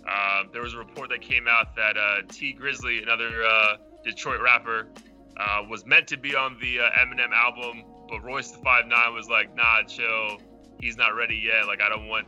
Uh, 0.08 0.44
there 0.52 0.62
was 0.62 0.74
a 0.74 0.78
report 0.78 1.08
that 1.10 1.20
came 1.20 1.46
out 1.48 1.74
that 1.76 1.96
uh, 1.96 2.22
Tee 2.28 2.56
Grizzley, 2.58 3.02
another 3.02 3.44
uh, 3.44 3.76
Detroit 4.04 4.40
rapper, 4.40 4.88
uh, 5.36 5.62
was 5.68 5.86
meant 5.86 6.06
to 6.08 6.16
be 6.16 6.34
on 6.34 6.58
the 6.60 6.80
uh, 6.80 6.90
Eminem 6.98 7.32
album, 7.32 7.84
but 8.08 8.22
Royce 8.22 8.50
the 8.50 8.58
Five 8.58 8.86
Nine 8.86 9.14
was 9.14 9.28
like, 9.28 9.54
"Nah, 9.56 9.82
chill. 9.82 10.40
He's 10.80 10.96
not 10.96 11.14
ready 11.14 11.36
yet. 11.36 11.66
Like, 11.66 11.80
I 11.80 11.88
don't 11.88 12.08
want 12.08 12.26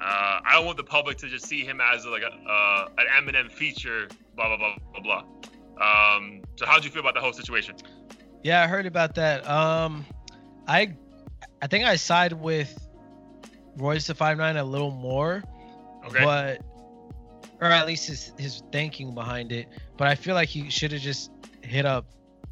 uh, 0.00 0.40
I 0.44 0.52
don't 0.52 0.64
want 0.64 0.76
the 0.76 0.84
public 0.84 1.18
to 1.18 1.28
just 1.28 1.46
see 1.46 1.64
him 1.64 1.80
as 1.80 2.06
like 2.06 2.22
a, 2.22 2.32
uh, 2.32 2.88
an 2.98 3.06
Eminem 3.18 3.50
feature, 3.50 4.08
blah 4.36 4.56
blah 4.56 4.56
blah 4.56 5.00
blah 5.00 5.24
blah. 5.78 6.16
Um, 6.16 6.42
so 6.56 6.66
how 6.66 6.76
did 6.76 6.84
you 6.84 6.90
feel 6.90 7.00
about 7.00 7.14
the 7.14 7.20
whole 7.20 7.32
situation? 7.32 7.74
Yeah, 8.44 8.62
I 8.62 8.68
heard 8.68 8.86
about 8.86 9.16
that. 9.16 9.48
Um, 9.48 10.06
I 10.68 10.94
I 11.60 11.66
think 11.66 11.84
I 11.84 11.96
side 11.96 12.32
with 12.32 12.86
Royce 13.76 14.06
the 14.06 14.14
Five 14.14 14.38
Nine 14.38 14.56
a 14.56 14.64
little 14.64 14.92
more, 14.92 15.42
okay. 16.06 16.24
but 16.24 16.62
or 17.60 17.68
at 17.68 17.86
least 17.86 18.08
his 18.08 18.32
his 18.38 18.62
thinking 18.72 19.14
behind 19.14 19.52
it. 19.52 19.68
But 19.96 20.08
I 20.08 20.14
feel 20.14 20.34
like 20.34 20.48
he 20.48 20.70
should 20.70 20.92
have 20.92 21.00
just 21.02 21.30
hit 21.62 21.86
up. 21.86 22.06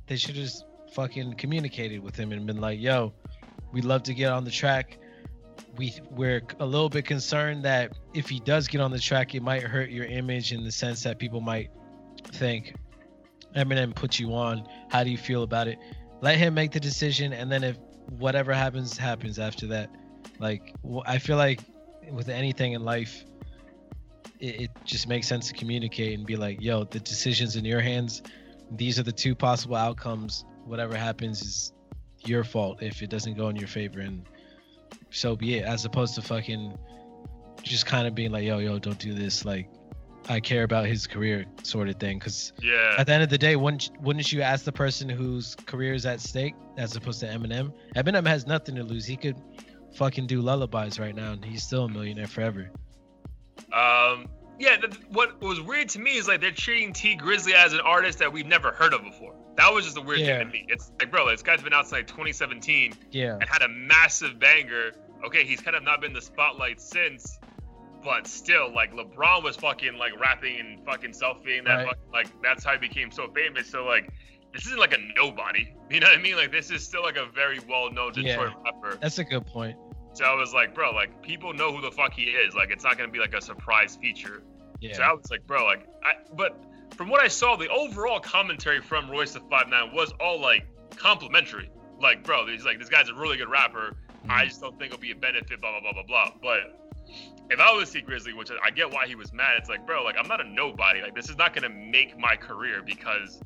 They 0.06 0.16
should 0.16 0.36
have 0.36 0.44
just 0.44 0.64
fucking 0.92 1.34
communicated 1.34 2.00
with 2.02 2.16
him 2.16 2.32
and 2.32 2.46
been 2.46 2.60
like, 2.60 2.80
"Yo, 2.80 3.12
we'd 3.72 3.84
love 3.84 4.02
to 4.04 4.14
get 4.14 4.30
on 4.32 4.44
the 4.44 4.50
track." 4.50 4.98
we 5.76 5.94
we're 6.10 6.42
a 6.60 6.66
little 6.66 6.88
bit 6.88 7.04
concerned 7.04 7.64
that 7.64 7.92
if 8.14 8.28
he 8.28 8.40
does 8.40 8.68
get 8.68 8.80
on 8.80 8.90
the 8.90 8.98
track, 8.98 9.34
it 9.34 9.42
might 9.42 9.62
hurt 9.62 9.90
your 9.90 10.06
image 10.06 10.52
in 10.52 10.64
the 10.64 10.72
sense 10.72 11.02
that 11.02 11.18
people 11.18 11.40
might 11.40 11.70
think 12.24 12.74
Eminem 13.54 13.94
put 13.94 14.18
you 14.18 14.34
on. 14.34 14.66
How 14.88 15.04
do 15.04 15.10
you 15.10 15.18
feel 15.18 15.42
about 15.42 15.68
it? 15.68 15.78
Let 16.20 16.36
him 16.38 16.54
make 16.54 16.72
the 16.72 16.80
decision, 16.80 17.32
and 17.32 17.50
then 17.50 17.64
if 17.64 17.78
whatever 18.18 18.52
happens, 18.52 18.96
happens 18.96 19.38
after 19.38 19.66
that. 19.68 19.90
Like 20.38 20.74
I 21.06 21.18
feel 21.18 21.36
like 21.36 21.60
with 22.10 22.28
anything 22.28 22.72
in 22.72 22.84
life, 22.84 23.24
it, 24.40 24.60
it 24.62 24.70
just 24.84 25.08
makes 25.08 25.26
sense 25.26 25.48
to 25.48 25.54
communicate 25.54 26.18
and 26.18 26.26
be 26.26 26.36
like, 26.36 26.60
"Yo, 26.60 26.84
the 26.84 27.00
decision's 27.00 27.56
in 27.56 27.64
your 27.64 27.80
hands. 27.80 28.22
These 28.70 28.98
are 28.98 29.02
the 29.02 29.12
two 29.12 29.34
possible 29.34 29.76
outcomes. 29.76 30.44
Whatever 30.64 30.96
happens 30.96 31.42
is 31.42 31.72
your 32.24 32.42
fault 32.44 32.82
if 32.82 33.02
it 33.02 33.10
doesn't 33.10 33.34
go 33.34 33.48
in 33.48 33.56
your 33.56 33.68
favor." 33.68 34.00
And 34.00 34.24
so 35.10 35.36
be 35.36 35.56
it. 35.56 35.64
As 35.64 35.84
opposed 35.84 36.14
to 36.16 36.22
fucking 36.22 36.76
just 37.62 37.86
kind 37.86 38.06
of 38.06 38.14
being 38.14 38.30
like, 38.30 38.44
yo, 38.44 38.58
yo, 38.58 38.78
don't 38.78 38.98
do 38.98 39.12
this. 39.12 39.44
Like, 39.44 39.68
I 40.28 40.40
care 40.40 40.64
about 40.64 40.86
his 40.86 41.06
career, 41.06 41.44
sort 41.62 41.88
of 41.88 41.96
thing. 41.96 42.18
Because 42.18 42.52
yeah, 42.62 42.96
at 42.98 43.06
the 43.06 43.12
end 43.12 43.22
of 43.22 43.28
the 43.28 43.38
day, 43.38 43.56
wouldn't 43.56 43.90
wouldn't 44.00 44.32
you 44.32 44.42
ask 44.42 44.64
the 44.64 44.72
person 44.72 45.08
whose 45.08 45.54
career 45.66 45.94
is 45.94 46.06
at 46.06 46.20
stake 46.20 46.54
as 46.76 46.96
opposed 46.96 47.20
to 47.20 47.26
Eminem? 47.26 47.72
Eminem 47.94 48.26
has 48.26 48.46
nothing 48.46 48.74
to 48.76 48.82
lose. 48.82 49.06
He 49.06 49.16
could 49.16 49.36
fucking 49.94 50.26
do 50.26 50.40
lullabies 50.40 50.98
right 50.98 51.14
now, 51.14 51.32
and 51.32 51.44
he's 51.44 51.62
still 51.62 51.84
a 51.84 51.88
millionaire 51.88 52.26
forever. 52.26 52.70
Um, 53.72 54.28
yeah. 54.58 54.76
What 55.10 55.40
was 55.40 55.60
weird 55.60 55.88
to 55.90 55.98
me 55.98 56.16
is 56.16 56.28
like 56.28 56.40
they're 56.40 56.50
treating 56.50 56.92
Tee 56.92 57.16
Grizzley 57.16 57.52
as 57.52 57.72
an 57.72 57.80
artist 57.80 58.18
that 58.18 58.32
we've 58.32 58.46
never 58.46 58.70
heard 58.72 58.94
of 58.94 59.02
before. 59.02 59.34
That 59.56 59.72
was 59.72 59.84
just 59.84 59.96
a 59.96 60.00
weird 60.00 60.20
yeah. 60.20 60.38
thing 60.38 60.46
to 60.48 60.52
me. 60.52 60.66
It's 60.68 60.92
like, 61.00 61.10
bro, 61.10 61.28
this 61.30 61.42
guy's 61.42 61.62
been 61.62 61.72
out 61.72 61.84
since 61.86 61.92
like 61.92 62.06
2017. 62.06 62.94
Yeah. 63.10 63.34
And 63.34 63.44
had 63.44 63.62
a 63.62 63.68
massive 63.68 64.38
banger. 64.38 64.92
Okay, 65.24 65.44
he's 65.44 65.60
kind 65.60 65.76
of 65.76 65.82
not 65.82 66.00
been 66.00 66.12
the 66.12 66.20
spotlight 66.20 66.80
since, 66.80 67.38
but 68.04 68.26
still, 68.26 68.72
like 68.72 68.92
LeBron 68.92 69.42
was 69.42 69.56
fucking 69.56 69.96
like 69.96 70.18
rapping 70.20 70.60
and 70.60 70.84
fucking 70.84 71.12
selfieing 71.12 71.64
that. 71.64 71.74
Right. 71.74 71.86
Fucking, 71.86 72.12
like 72.12 72.42
that's 72.42 72.64
how 72.64 72.72
he 72.72 72.78
became 72.78 73.10
so 73.10 73.28
famous. 73.28 73.68
So 73.68 73.84
like, 73.84 74.10
this 74.52 74.66
isn't 74.66 74.78
like 74.78 74.94
a 74.94 74.98
nobody. 75.16 75.72
You 75.88 76.00
know 76.00 76.08
what 76.08 76.18
I 76.18 76.20
mean? 76.20 76.34
Like 76.34 76.50
this 76.50 76.72
is 76.72 76.84
still 76.84 77.04
like 77.04 77.16
a 77.16 77.26
very 77.26 77.60
well-known 77.60 78.12
Detroit 78.12 78.50
yeah, 78.50 78.72
rapper. 78.72 78.98
That's 79.00 79.20
a 79.20 79.24
good 79.24 79.46
point. 79.46 79.76
So 80.16 80.24
I 80.24 80.32
was 80.32 80.54
like, 80.54 80.74
bro, 80.74 80.92
like 80.92 81.20
people 81.20 81.52
know 81.52 81.70
who 81.74 81.82
the 81.82 81.90
fuck 81.90 82.14
he 82.14 82.22
is. 82.22 82.54
Like 82.54 82.70
it's 82.70 82.84
not 82.84 82.96
gonna 82.96 83.12
be 83.12 83.18
like 83.18 83.34
a 83.34 83.42
surprise 83.42 83.96
feature. 83.96 84.42
Yeah. 84.80 84.94
So 84.94 85.02
I 85.02 85.12
was 85.12 85.30
like, 85.30 85.46
bro, 85.46 85.64
like 85.66 85.86
I 86.02 86.14
but 86.34 86.58
from 86.96 87.10
what 87.10 87.20
I 87.20 87.28
saw, 87.28 87.54
the 87.56 87.68
overall 87.68 88.18
commentary 88.18 88.80
from 88.80 89.10
Royce 89.10 89.34
the 89.34 89.40
Five 89.50 89.68
Nine 89.68 89.94
was 89.94 90.14
all 90.18 90.40
like 90.40 90.66
complimentary. 90.96 91.70
Like, 92.00 92.24
bro, 92.24 92.46
he's 92.46 92.64
like, 92.64 92.78
this 92.78 92.88
guy's 92.88 93.10
a 93.10 93.14
really 93.14 93.36
good 93.36 93.50
rapper. 93.50 93.94
Mm-hmm. 94.08 94.30
I 94.30 94.46
just 94.46 94.62
don't 94.62 94.78
think 94.78 94.92
it'll 94.92 95.02
be 95.02 95.10
a 95.10 95.16
benefit, 95.16 95.60
blah 95.60 95.78
blah 95.78 95.92
blah 95.92 96.02
blah 96.02 96.30
blah. 96.30 96.32
But 96.40 96.88
if 97.50 97.60
I 97.60 97.72
was 97.72 97.90
Tee 97.90 98.00
Grizzley, 98.00 98.34
which 98.34 98.48
I 98.64 98.70
get 98.70 98.90
why 98.90 99.06
he 99.06 99.16
was 99.16 99.34
mad, 99.34 99.56
it's 99.58 99.68
like, 99.68 99.86
bro, 99.86 100.02
like 100.02 100.16
I'm 100.18 100.28
not 100.28 100.40
a 100.40 100.48
nobody. 100.48 101.02
Like 101.02 101.14
this 101.14 101.28
is 101.28 101.36
not 101.36 101.54
gonna 101.54 101.68
make 101.68 102.18
my 102.18 102.36
career 102.36 102.82
because 102.82 103.38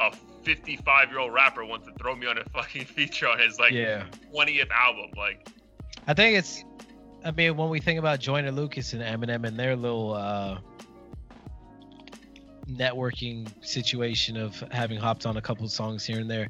a 0.00 0.14
55 0.42 1.10
year 1.10 1.18
old 1.18 1.32
rapper 1.32 1.64
wants 1.64 1.86
to 1.86 1.94
throw 1.94 2.14
me 2.14 2.26
on 2.26 2.36
a 2.36 2.44
fucking 2.52 2.84
feature 2.84 3.28
on 3.28 3.38
his 3.38 3.58
like 3.58 3.72
yeah. 3.72 4.04
20th 4.34 4.70
album. 4.70 5.10
Like, 5.16 5.48
I 6.06 6.14
think 6.14 6.38
it's. 6.38 6.64
I 7.24 7.30
mean, 7.30 7.56
when 7.56 7.70
we 7.70 7.80
think 7.80 7.98
about 7.98 8.20
Joyner 8.20 8.52
Lucas 8.52 8.92
and 8.92 9.02
Eminem 9.02 9.46
and 9.46 9.58
their 9.58 9.76
little 9.76 10.12
uh, 10.12 10.58
networking 12.68 13.48
situation 13.64 14.36
of 14.36 14.58
having 14.70 14.98
hopped 14.98 15.24
on 15.24 15.38
a 15.38 15.40
couple 15.40 15.66
songs 15.68 16.04
here 16.04 16.20
and 16.20 16.30
there, 16.30 16.48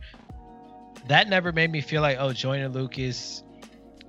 that 1.08 1.28
never 1.28 1.52
made 1.52 1.70
me 1.70 1.80
feel 1.80 2.02
like, 2.02 2.16
oh, 2.18 2.32
Joyner 2.32 2.68
Lucas 2.68 3.44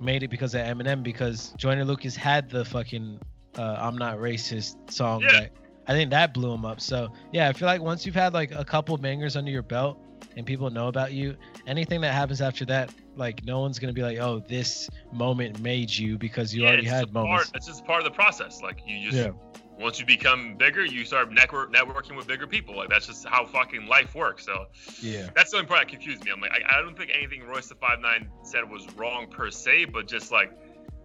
made 0.00 0.22
it 0.22 0.28
because 0.28 0.54
of 0.54 0.62
Eminem 0.62 1.02
because 1.02 1.54
Joyner 1.56 1.84
Lucas 1.84 2.16
had 2.16 2.50
the 2.50 2.64
fucking 2.64 3.20
uh, 3.56 3.76
"I'm 3.78 3.96
Not 3.96 4.18
Racist" 4.18 4.90
song 4.90 5.22
yeah. 5.22 5.32
that 5.32 5.52
I 5.86 5.92
think 5.92 6.10
that 6.10 6.34
blew 6.34 6.52
him 6.52 6.64
up. 6.64 6.80
So 6.80 7.12
yeah, 7.32 7.48
I 7.48 7.52
feel 7.52 7.66
like 7.66 7.80
once 7.80 8.04
you've 8.04 8.14
had 8.14 8.34
like 8.34 8.52
a 8.52 8.64
couple 8.64 8.96
bangers 8.96 9.36
under 9.36 9.50
your 9.50 9.62
belt 9.62 9.98
and 10.36 10.44
people 10.44 10.70
know 10.70 10.88
about 10.88 11.12
you, 11.12 11.36
anything 11.66 12.00
that 12.02 12.12
happens 12.12 12.40
after 12.40 12.64
that, 12.66 12.92
like 13.16 13.44
no 13.44 13.60
one's 13.60 13.78
gonna 13.78 13.92
be 13.92 14.02
like, 14.02 14.18
oh, 14.18 14.42
this 14.48 14.88
moment 15.12 15.60
made 15.60 15.90
you 15.90 16.18
because 16.18 16.54
you 16.54 16.62
yeah, 16.62 16.68
already 16.68 16.86
had 16.86 17.12
moments. 17.12 17.50
Part, 17.50 17.56
it's 17.56 17.66
just 17.66 17.84
part 17.84 18.00
of 18.00 18.04
the 18.04 18.10
process. 18.10 18.60
Like 18.62 18.80
you 18.86 19.10
just 19.10 19.16
yeah. 19.16 19.30
once 19.78 19.98
you 19.98 20.06
become 20.06 20.56
bigger, 20.56 20.84
you 20.84 21.04
start 21.04 21.32
network 21.32 21.72
networking 21.72 22.16
with 22.16 22.26
bigger 22.26 22.46
people. 22.46 22.76
Like 22.76 22.88
that's 22.88 23.06
just 23.06 23.26
how 23.26 23.46
fucking 23.46 23.86
life 23.86 24.14
works. 24.14 24.44
So 24.44 24.66
yeah, 25.00 25.30
that's 25.34 25.50
the 25.50 25.58
only 25.58 25.68
part 25.68 25.80
that 25.80 25.88
confused 25.88 26.24
me. 26.24 26.30
I'm 26.30 26.40
like, 26.40 26.52
I, 26.52 26.78
I 26.78 26.82
don't 26.82 26.96
think 26.96 27.10
anything 27.14 27.44
Royce 27.44 27.68
the 27.68 27.76
Five 27.76 28.00
Nine 28.00 28.28
said 28.42 28.70
was 28.70 28.86
wrong 28.96 29.28
per 29.28 29.50
se, 29.50 29.86
but 29.86 30.06
just 30.06 30.30
like 30.30 30.52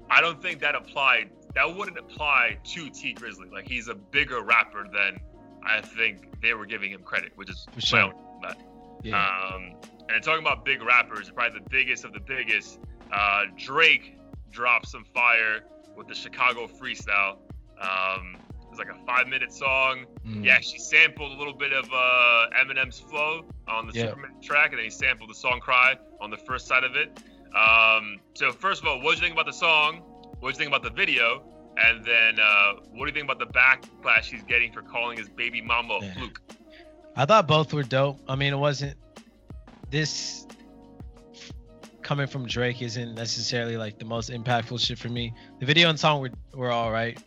I 0.10 0.20
don't 0.20 0.42
think 0.42 0.60
that 0.60 0.76
applied 0.76 1.30
that 1.56 1.76
wouldn't 1.76 1.98
apply 1.98 2.58
to 2.64 2.90
Tee 2.90 3.14
Grizzley. 3.14 3.52
Like 3.52 3.68
he's 3.68 3.88
a 3.88 3.96
bigger 3.96 4.42
rapper 4.42 4.88
than 4.92 5.20
I 5.64 5.82
think 5.82 6.42
they 6.42 6.54
were 6.54 6.66
giving 6.66 6.92
him 6.92 7.02
credit, 7.04 7.32
which 7.36 7.50
is 7.50 7.66
For 7.74 7.82
sure. 7.82 8.14
That. 8.42 8.58
Yeah. 9.04 9.52
Um, 9.54 9.76
and 10.10 10.24
talking 10.24 10.44
about 10.44 10.66
big 10.66 10.84
rappers, 10.84 11.32
probably 11.34 11.60
the 11.60 11.70
biggest 11.70 12.04
of 12.04 12.14
the 12.14 12.20
biggest, 12.20 12.80
uh, 13.12 13.44
Drake 13.58 14.18
dropped 14.52 14.88
some 14.88 15.06
fire 15.06 15.62
with 15.96 16.08
the 16.08 16.16
Chicago 16.16 16.68
freestyle. 16.68 17.38
Um, 17.80 18.38
it 18.62 18.70
was 18.70 18.80
like 18.80 18.90
a 18.90 19.06
five 19.06 19.28
minute 19.28 19.52
song. 19.52 20.06
Mm. 20.26 20.44
He 20.44 20.50
actually 20.50 20.80
sampled 20.80 21.32
a 21.32 21.36
little 21.36 21.54
bit 21.54 21.74
of 21.74 21.86
uh, 21.92 22.48
Eminem's 22.62 23.00
flow 23.00 23.46
on 23.68 23.88
the 23.88 23.94
Superman 23.94 24.32
track, 24.42 24.72
and 24.72 24.78
then 24.78 24.86
he 24.86 24.92
sampled 24.92 25.30
the 25.30 25.36
song 25.36 25.60
Cry 25.60 25.96
on 26.20 26.30
the 26.30 26.38
first 26.38 26.68
side 26.68 26.84
of 26.84 26.96
it. 26.96 27.20
Um, 27.56 28.18
so, 28.34 28.52
first 28.52 28.82
of 28.82 28.88
all, 28.88 29.02
what 29.02 29.12
did 29.12 29.18
you 29.18 29.28
think 29.28 29.34
about 29.34 29.46
the 29.46 29.58
song? 29.58 29.98
What 30.40 30.42
do 30.42 30.48
you 30.48 30.54
think 30.54 30.70
about 30.70 30.84
the 30.84 30.96
video? 30.96 31.44
And 31.78 32.04
then, 32.06 32.40
uh, 32.40 32.74
what 32.92 33.06
do 33.06 33.08
you 33.08 33.14
think 33.14 33.30
about 33.30 33.40
the 33.40 33.48
backlash 33.48 34.26
he's 34.26 34.44
getting 34.44 34.72
for 34.72 34.82
calling 34.82 35.18
his 35.18 35.30
baby 35.30 35.62
mama 35.62 36.00
a 36.02 36.14
fluke? 36.14 36.42
I 37.16 37.26
thought 37.26 37.48
both 37.48 37.74
were 37.74 37.84
dope. 37.84 38.20
I 38.28 38.36
mean, 38.36 38.54
it 38.54 38.58
wasn't 38.58 38.96
this 39.90 40.46
coming 42.02 42.28
from 42.28 42.46
Drake 42.46 42.82
isn't 42.82 43.16
necessarily 43.16 43.78
like 43.78 44.00
the 44.00 44.06
most 44.06 44.30
impactful 44.30 44.80
shit 44.80 44.98
for 44.98 45.10
me. 45.10 45.34
The 45.60 45.66
video 45.66 45.90
and 45.90 46.00
song 46.00 46.22
were 46.22 46.32
were 46.54 46.72
all 46.72 46.92
right. 46.92 47.18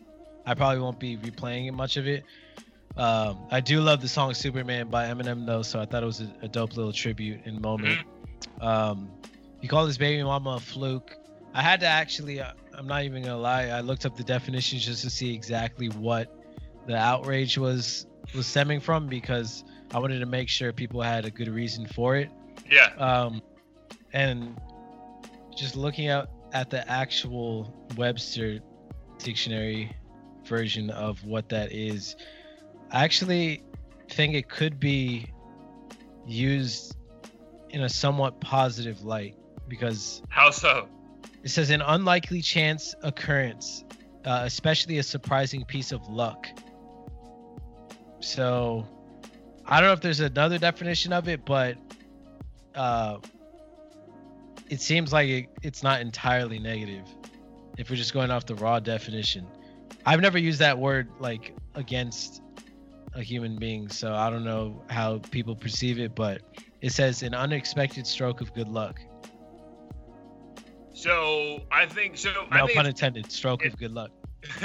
I 0.45 0.53
probably 0.53 0.79
won't 0.79 0.99
be 0.99 1.17
replaying 1.17 1.73
much 1.73 1.97
of 1.97 2.07
it. 2.07 2.23
Um, 2.97 3.47
I 3.51 3.59
do 3.59 3.81
love 3.81 4.01
the 4.01 4.07
song 4.07 4.33
Superman 4.33 4.89
by 4.89 5.05
Eminem 5.07 5.45
though, 5.45 5.63
so 5.63 5.79
I 5.79 5.85
thought 5.85 6.03
it 6.03 6.05
was 6.05 6.21
a, 6.21 6.31
a 6.43 6.47
dope 6.47 6.77
little 6.77 6.93
tribute 6.93 7.41
and 7.45 7.59
moment. 7.61 7.99
Mm-hmm. 7.99 8.63
Um, 8.63 9.09
he 9.61 9.67
called 9.67 9.87
his 9.87 9.97
baby 9.97 10.23
mama 10.23 10.51
a 10.51 10.59
fluke. 10.59 11.15
I 11.53 11.61
had 11.61 11.79
to 11.81 11.87
actually, 11.87 12.39
uh, 12.39 12.51
I'm 12.73 12.87
not 12.87 13.03
even 13.03 13.23
gonna 13.23 13.37
lie, 13.37 13.67
I 13.67 13.81
looked 13.81 14.05
up 14.05 14.15
the 14.15 14.23
definitions 14.23 14.85
just 14.85 15.03
to 15.03 15.09
see 15.09 15.33
exactly 15.33 15.89
what 15.89 16.31
the 16.85 16.95
outrage 16.95 17.57
was 17.57 18.05
was 18.33 18.47
stemming 18.47 18.79
from 18.79 19.07
because 19.07 19.63
I 19.95 19.99
wanted 19.99 20.19
to 20.19 20.25
make 20.25 20.49
sure 20.49 20.73
people 20.73 21.01
had 21.01 21.23
a 21.23 21.31
good 21.31 21.47
reason 21.47 21.87
for 21.87 22.17
it. 22.17 22.29
Yeah. 22.69 22.87
Um, 22.97 23.41
and 24.11 24.59
just 25.55 25.77
looking 25.77 26.09
out 26.09 26.27
at 26.51 26.69
the 26.69 26.85
actual 26.91 27.73
Webster 27.95 28.59
dictionary 29.19 29.95
version 30.43 30.89
of 30.89 31.23
what 31.23 31.47
that 31.47 31.71
is, 31.71 32.17
I 32.91 33.05
actually 33.05 33.63
think 34.11 34.33
it 34.33 34.49
could 34.49 34.81
be 34.81 35.31
used 36.27 36.97
in 37.69 37.83
a 37.83 37.89
somewhat 37.89 38.41
positive 38.41 39.01
light 39.01 39.37
because 39.69 40.21
how 40.27 40.49
so 40.49 40.89
it 41.41 41.51
says 41.51 41.69
an 41.69 41.81
unlikely 41.81 42.41
chance 42.41 42.93
occurrence, 43.01 43.85
uh, 44.25 44.41
especially 44.43 44.97
a 44.97 45.03
surprising 45.03 45.63
piece 45.63 45.93
of 45.93 46.05
luck. 46.09 46.47
So, 48.19 48.89
I 49.67 49.79
don't 49.79 49.89
know 49.89 49.93
if 49.93 50.01
there's 50.01 50.19
another 50.19 50.57
definition 50.57 51.11
of 51.11 51.27
it, 51.27 51.45
but 51.45 51.77
uh, 52.75 53.17
it 54.69 54.81
seems 54.81 55.11
like 55.11 55.29
it, 55.29 55.49
it's 55.63 55.81
not 55.81 56.01
entirely 56.01 56.59
negative. 56.59 57.07
If 57.77 57.89
we're 57.89 57.95
just 57.95 58.13
going 58.13 58.31
off 58.31 58.45
the 58.45 58.55
raw 58.55 58.79
definition, 58.79 59.47
I've 60.05 60.21
never 60.21 60.37
used 60.37 60.59
that 60.59 60.77
word 60.77 61.09
like 61.19 61.53
against 61.73 62.41
a 63.13 63.23
human 63.23 63.57
being, 63.57 63.89
so 63.89 64.13
I 64.13 64.29
don't 64.29 64.43
know 64.43 64.83
how 64.89 65.19
people 65.31 65.55
perceive 65.55 65.99
it, 65.99 66.15
but 66.15 66.41
it 66.81 66.91
says 66.91 67.23
an 67.23 67.33
unexpected 67.33 68.05
stroke 68.05 68.41
of 68.41 68.53
good 68.53 68.67
luck. 68.67 68.99
So 70.93 71.63
I 71.71 71.85
think 71.85 72.17
so. 72.17 72.31
No 72.31 72.47
I 72.51 72.65
think 72.65 72.77
pun 72.77 72.85
intended. 72.85 73.31
Stroke 73.31 73.65
it, 73.65 73.73
of 73.73 73.79
good 73.79 73.91
luck. 73.91 74.11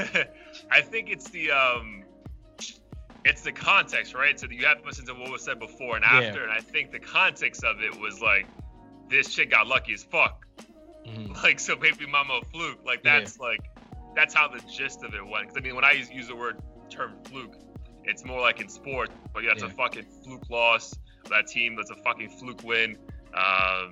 I 0.70 0.80
think 0.80 1.11
it's 1.11 1.30
the 1.30 1.51
um, 1.51 2.05
it's 3.25 3.43
the 3.43 3.53
context, 3.53 4.14
right? 4.14 4.39
So 4.39 4.47
you 4.51 4.64
have 4.66 4.81
to 4.81 4.87
listen 4.87 5.07
to 5.07 5.14
what 5.14 5.31
was 5.31 5.43
said 5.43 5.59
before 5.59 5.97
and 5.97 6.05
after, 6.05 6.39
yeah. 6.39 6.45
and 6.45 6.53
I 6.53 6.61
think 6.61 6.91
the 6.91 6.99
context 6.99 7.64
of 7.64 7.81
it 7.81 7.99
was 7.99 8.21
like, 8.21 8.47
this 9.09 9.31
shit 9.31 9.51
got 9.51 9.66
lucky 9.66 9.93
as 9.93 10.03
fuck. 10.03 10.47
Mm-hmm. 11.07 11.33
Like 11.43 11.59
so, 11.59 11.77
baby 11.77 12.07
mama 12.07 12.41
fluke. 12.53 12.85
Like 12.85 13.03
that's 13.03 13.39
yeah. 13.39 13.47
like, 13.47 13.61
that's 14.14 14.35
how 14.35 14.49
the 14.49 14.61
gist 14.71 15.03
of 15.03 15.14
it 15.14 15.27
went. 15.27 15.49
Because 15.49 15.57
I 15.57 15.61
mean, 15.61 15.75
when 15.75 15.85
I 15.85 15.93
use, 15.93 16.11
use 16.11 16.29
the 16.29 16.37
word 16.37 16.59
term 16.91 17.14
fluke, 17.25 17.57
it's 18.05 18.25
more 18.25 18.41
like 18.41 18.61
in 18.61 18.68
sports, 18.68 19.12
but 19.33 19.43
yeah, 19.43 19.53
it's 19.53 19.62
yeah. 19.62 19.68
a 19.68 19.73
fucking 19.73 20.07
fluke 20.25 20.49
loss. 20.51 20.95
That 21.29 21.47
team, 21.47 21.77
that's 21.77 21.91
a 21.91 21.97
fucking 21.97 22.31
fluke 22.31 22.62
win. 22.64 22.97
Um, 23.35 23.91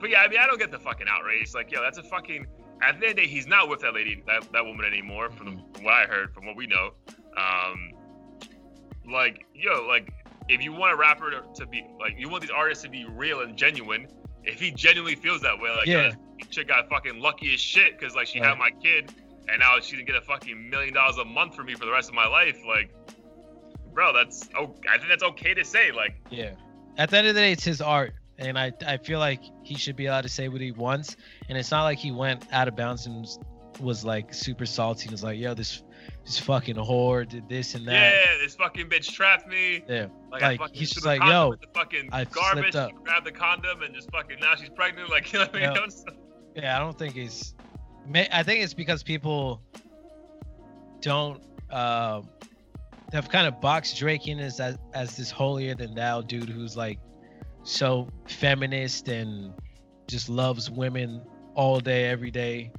but 0.00 0.10
yeah, 0.10 0.20
I 0.20 0.28
mean, 0.28 0.38
I 0.38 0.46
don't 0.46 0.58
get 0.58 0.70
the 0.70 0.78
fucking 0.78 1.06
outrage. 1.08 1.54
Like, 1.54 1.72
yo, 1.72 1.82
that's 1.82 1.98
a 1.98 2.02
fucking. 2.02 2.46
At 2.82 3.00
the 3.00 3.06
end 3.06 3.12
of 3.12 3.16
the 3.16 3.22
day, 3.22 3.26
he's 3.26 3.46
not 3.46 3.70
with 3.70 3.80
that 3.80 3.94
lady, 3.94 4.22
that, 4.26 4.52
that 4.52 4.64
woman 4.64 4.84
anymore. 4.84 5.30
From, 5.30 5.46
the, 5.46 5.62
from 5.72 5.84
what 5.84 5.94
I 5.94 6.04
heard, 6.04 6.34
from 6.34 6.44
what 6.44 6.56
we 6.56 6.66
know, 6.66 6.90
um, 7.36 7.92
like, 9.08 9.46
yo, 9.54 9.86
like, 9.86 10.12
if 10.48 10.62
you 10.62 10.72
want 10.72 10.92
a 10.92 10.96
rapper 10.96 11.30
to, 11.30 11.42
to, 11.54 11.66
be 11.66 11.84
like, 11.98 12.14
you 12.18 12.28
want 12.28 12.42
these 12.42 12.50
artists 12.50 12.84
to 12.84 12.90
be 12.90 13.04
real 13.04 13.40
and 13.40 13.56
genuine. 13.56 14.06
If 14.44 14.60
he 14.60 14.70
genuinely 14.70 15.16
feels 15.16 15.42
that 15.42 15.58
way, 15.58 15.70
like, 15.70 15.86
yeah, 15.86 16.12
chick 16.50 16.68
got 16.68 16.88
fucking 16.88 17.20
lucky 17.20 17.52
as 17.52 17.60
shit 17.60 17.98
because 17.98 18.14
like 18.14 18.28
she 18.28 18.40
right. 18.40 18.50
had 18.50 18.58
my 18.58 18.70
kid, 18.70 19.12
and 19.48 19.58
now 19.58 19.80
she 19.80 19.96
didn't 19.96 20.06
get 20.06 20.16
a 20.16 20.20
fucking 20.20 20.70
million 20.70 20.94
dollars 20.94 21.16
a 21.16 21.24
month 21.24 21.56
for 21.56 21.64
me 21.64 21.74
for 21.74 21.84
the 21.84 21.90
rest 21.90 22.08
of 22.08 22.14
my 22.14 22.28
life. 22.28 22.58
Like, 22.66 22.94
bro, 23.92 24.12
that's 24.12 24.48
oh, 24.56 24.76
I 24.88 24.98
think 24.98 25.08
that's 25.08 25.24
okay 25.24 25.54
to 25.54 25.64
say. 25.64 25.90
Like, 25.90 26.14
yeah. 26.30 26.52
At 26.96 27.10
the 27.10 27.18
end 27.18 27.26
of 27.26 27.34
the 27.34 27.40
day, 27.40 27.52
it's 27.52 27.64
his 27.64 27.80
art 27.80 28.14
and 28.38 28.58
I 28.58 28.72
I 28.86 28.96
feel 28.98 29.18
like 29.18 29.40
he 29.62 29.76
should 29.76 29.96
be 29.96 30.06
allowed 30.06 30.22
to 30.22 30.28
say 30.28 30.48
what 30.48 30.60
he 30.60 30.72
wants. 30.72 31.16
And 31.48 31.56
it's 31.56 31.70
not 31.70 31.84
like 31.84 31.98
he 31.98 32.12
went 32.12 32.44
out 32.52 32.68
of 32.68 32.76
bounds 32.76 33.06
and 33.06 33.20
was, 33.20 33.38
was 33.80 34.04
like 34.04 34.34
super 34.34 34.66
salty. 34.66 35.04
and 35.04 35.12
was 35.12 35.24
like, 35.24 35.38
yo, 35.38 35.54
this 35.54 35.82
this 36.24 36.38
fucking 36.38 36.76
whore 36.76 37.28
did 37.28 37.48
this 37.48 37.74
and 37.74 37.86
that. 37.86 38.14
Yeah, 38.14 38.38
this 38.42 38.54
fucking 38.56 38.88
bitch 38.88 39.12
trapped 39.12 39.46
me. 39.48 39.84
Yeah, 39.88 40.06
like, 40.30 40.60
like 40.60 40.74
he's 40.74 40.90
just 40.90 41.06
like, 41.06 41.22
yo, 41.22 41.54
the 41.60 41.66
fucking 41.74 42.10
I 42.12 42.24
garbage. 42.24 42.74
Up. 42.74 42.92
Grabbed 43.04 43.26
the 43.26 43.32
condom 43.32 43.82
and 43.82 43.94
just 43.94 44.10
fucking 44.10 44.38
now 44.40 44.54
she's 44.54 44.68
pregnant. 44.70 45.10
Like, 45.16 45.32
you 45.32 45.38
know 45.38 45.46
what 45.46 45.56
I 45.56 45.70
mean? 45.72 45.88
Yeah, 46.56 46.76
I 46.76 46.78
don't 46.78 46.98
think 46.98 47.14
he's. 47.14 47.54
I 48.32 48.42
think 48.42 48.62
it's 48.62 48.74
because 48.74 49.02
people 49.02 49.62
don't 51.00 51.42
uh, 51.70 52.22
have 53.12 53.28
kind 53.28 53.46
of 53.46 53.60
boxed 53.60 53.96
Drake 53.98 54.28
in 54.28 54.38
as 54.38 54.60
as 54.60 55.16
this 55.16 55.30
holier 55.30 55.74
than 55.74 55.94
thou 55.94 56.20
dude 56.20 56.48
who's 56.48 56.76
like 56.76 56.98
so 57.62 58.08
feminist 58.26 59.08
and 59.08 59.52
just 60.08 60.28
loves 60.28 60.70
women 60.70 61.22
all 61.54 61.80
day, 61.80 62.04
every 62.04 62.30
day, 62.30 62.70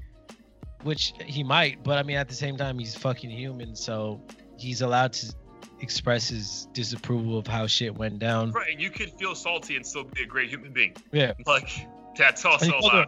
which 0.83 1.13
he 1.25 1.43
might, 1.43 1.83
but 1.83 1.97
I 1.97 2.03
mean, 2.03 2.17
at 2.17 2.27
the 2.27 2.35
same 2.35 2.57
time, 2.57 2.79
he's 2.79 2.95
fucking 2.95 3.29
human, 3.29 3.75
so 3.75 4.21
he's 4.57 4.81
allowed 4.81 5.13
to 5.13 5.33
express 5.79 6.29
his 6.29 6.67
disapproval 6.73 7.37
of 7.37 7.47
how 7.47 7.67
shit 7.67 7.95
went 7.95 8.19
down. 8.19 8.51
Right, 8.51 8.71
and 8.71 8.81
you 8.81 8.89
could 8.89 9.11
feel 9.13 9.35
salty 9.35 9.75
and 9.75 9.85
still 9.85 10.03
be 10.03 10.23
a 10.23 10.25
great 10.25 10.49
human 10.49 10.71
being. 10.71 10.95
Yeah, 11.11 11.33
like 11.45 11.87
that's 12.17 12.45
also 12.45 12.77
allowed. 12.79 13.07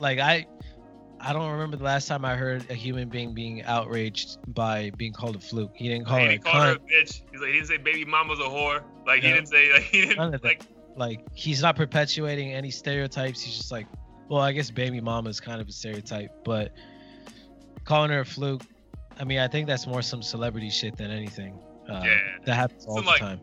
Like 0.00 0.18
I, 0.18 0.46
I 1.20 1.32
don't 1.32 1.50
remember 1.50 1.76
the 1.76 1.84
last 1.84 2.06
time 2.06 2.24
I 2.24 2.36
heard 2.36 2.70
a 2.70 2.74
human 2.74 3.08
being 3.08 3.34
being 3.34 3.62
outraged 3.64 4.38
by 4.54 4.90
being 4.96 5.12
called 5.12 5.36
a 5.36 5.40
fluke. 5.40 5.72
He 5.74 5.88
didn't 5.88 6.06
call 6.06 6.18
he 6.18 6.24
her 6.24 6.30
didn't 6.32 6.46
a 6.46 6.50
call 6.50 6.62
her 6.62 6.72
a 6.72 6.78
bitch. 6.78 7.22
He's 7.32 7.40
like 7.40 7.48
he 7.48 7.52
didn't 7.54 7.68
say 7.68 7.76
baby 7.78 8.04
mama's 8.04 8.38
a 8.38 8.42
whore. 8.42 8.82
Like 9.06 9.22
he 9.22 9.32
didn't 9.32 9.48
say 9.48 9.72
like 9.72 9.82
he 9.82 10.06
didn't 10.06 10.44
like 10.44 10.62
Like 10.96 11.20
he's 11.34 11.62
not 11.62 11.76
perpetuating 11.76 12.52
any 12.52 12.70
stereotypes. 12.70 13.40
He's 13.40 13.56
just 13.56 13.72
like, 13.72 13.86
well, 14.28 14.40
I 14.40 14.52
guess 14.52 14.70
baby 14.70 15.00
mama 15.00 15.30
is 15.30 15.40
kind 15.40 15.60
of 15.60 15.68
a 15.68 15.72
stereotype, 15.72 16.30
but 16.44 16.72
calling 17.88 18.10
her 18.10 18.20
a 18.20 18.24
fluke. 18.24 18.62
I 19.18 19.24
mean, 19.24 19.38
I 19.38 19.48
think 19.48 19.66
that's 19.66 19.86
more 19.86 20.02
some 20.02 20.22
celebrity 20.22 20.68
shit 20.70 20.96
than 20.96 21.10
anything. 21.10 21.58
Uh, 21.88 22.02
Yeah. 22.04 22.18
That 22.44 22.54
happens 22.54 22.84
all 22.86 22.96
Some, 22.96 23.06
the 23.06 23.10
like, 23.10 23.20
time. 23.20 23.40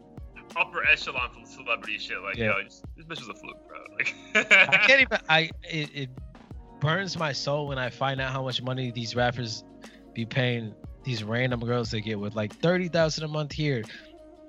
upper 0.55 0.85
echelon 0.87 1.29
for 1.33 1.45
celebrity 1.49 1.97
shit. 1.97 2.21
Like 2.21 2.37
Yeah. 2.37 2.53
yo, 2.57 2.63
just, 2.63 2.85
this 2.95 3.05
bitch 3.05 3.19
was 3.27 3.29
a 3.29 3.33
fluke, 3.33 3.57
bro. 3.67 3.77
Like 3.97 4.15
I 4.71 4.77
can't 4.87 5.01
even. 5.01 5.17
I 5.27 5.49
it, 5.63 5.89
it 5.95 6.09
burns 6.79 7.17
my 7.17 7.31
soul 7.31 7.67
when 7.67 7.79
I 7.79 7.89
find 7.89 8.21
out 8.21 8.31
how 8.31 8.43
much 8.43 8.61
money 8.61 8.91
these 8.91 9.15
rappers 9.15 9.63
be 10.13 10.25
paying 10.25 10.73
these 11.03 11.23
random 11.23 11.59
girls 11.61 11.89
they 11.91 11.99
get 12.01 12.19
with 12.19 12.35
like 12.35 12.53
thirty 12.55 12.87
thousand 12.87 13.23
a 13.23 13.27
month 13.27 13.51
here, 13.51 13.83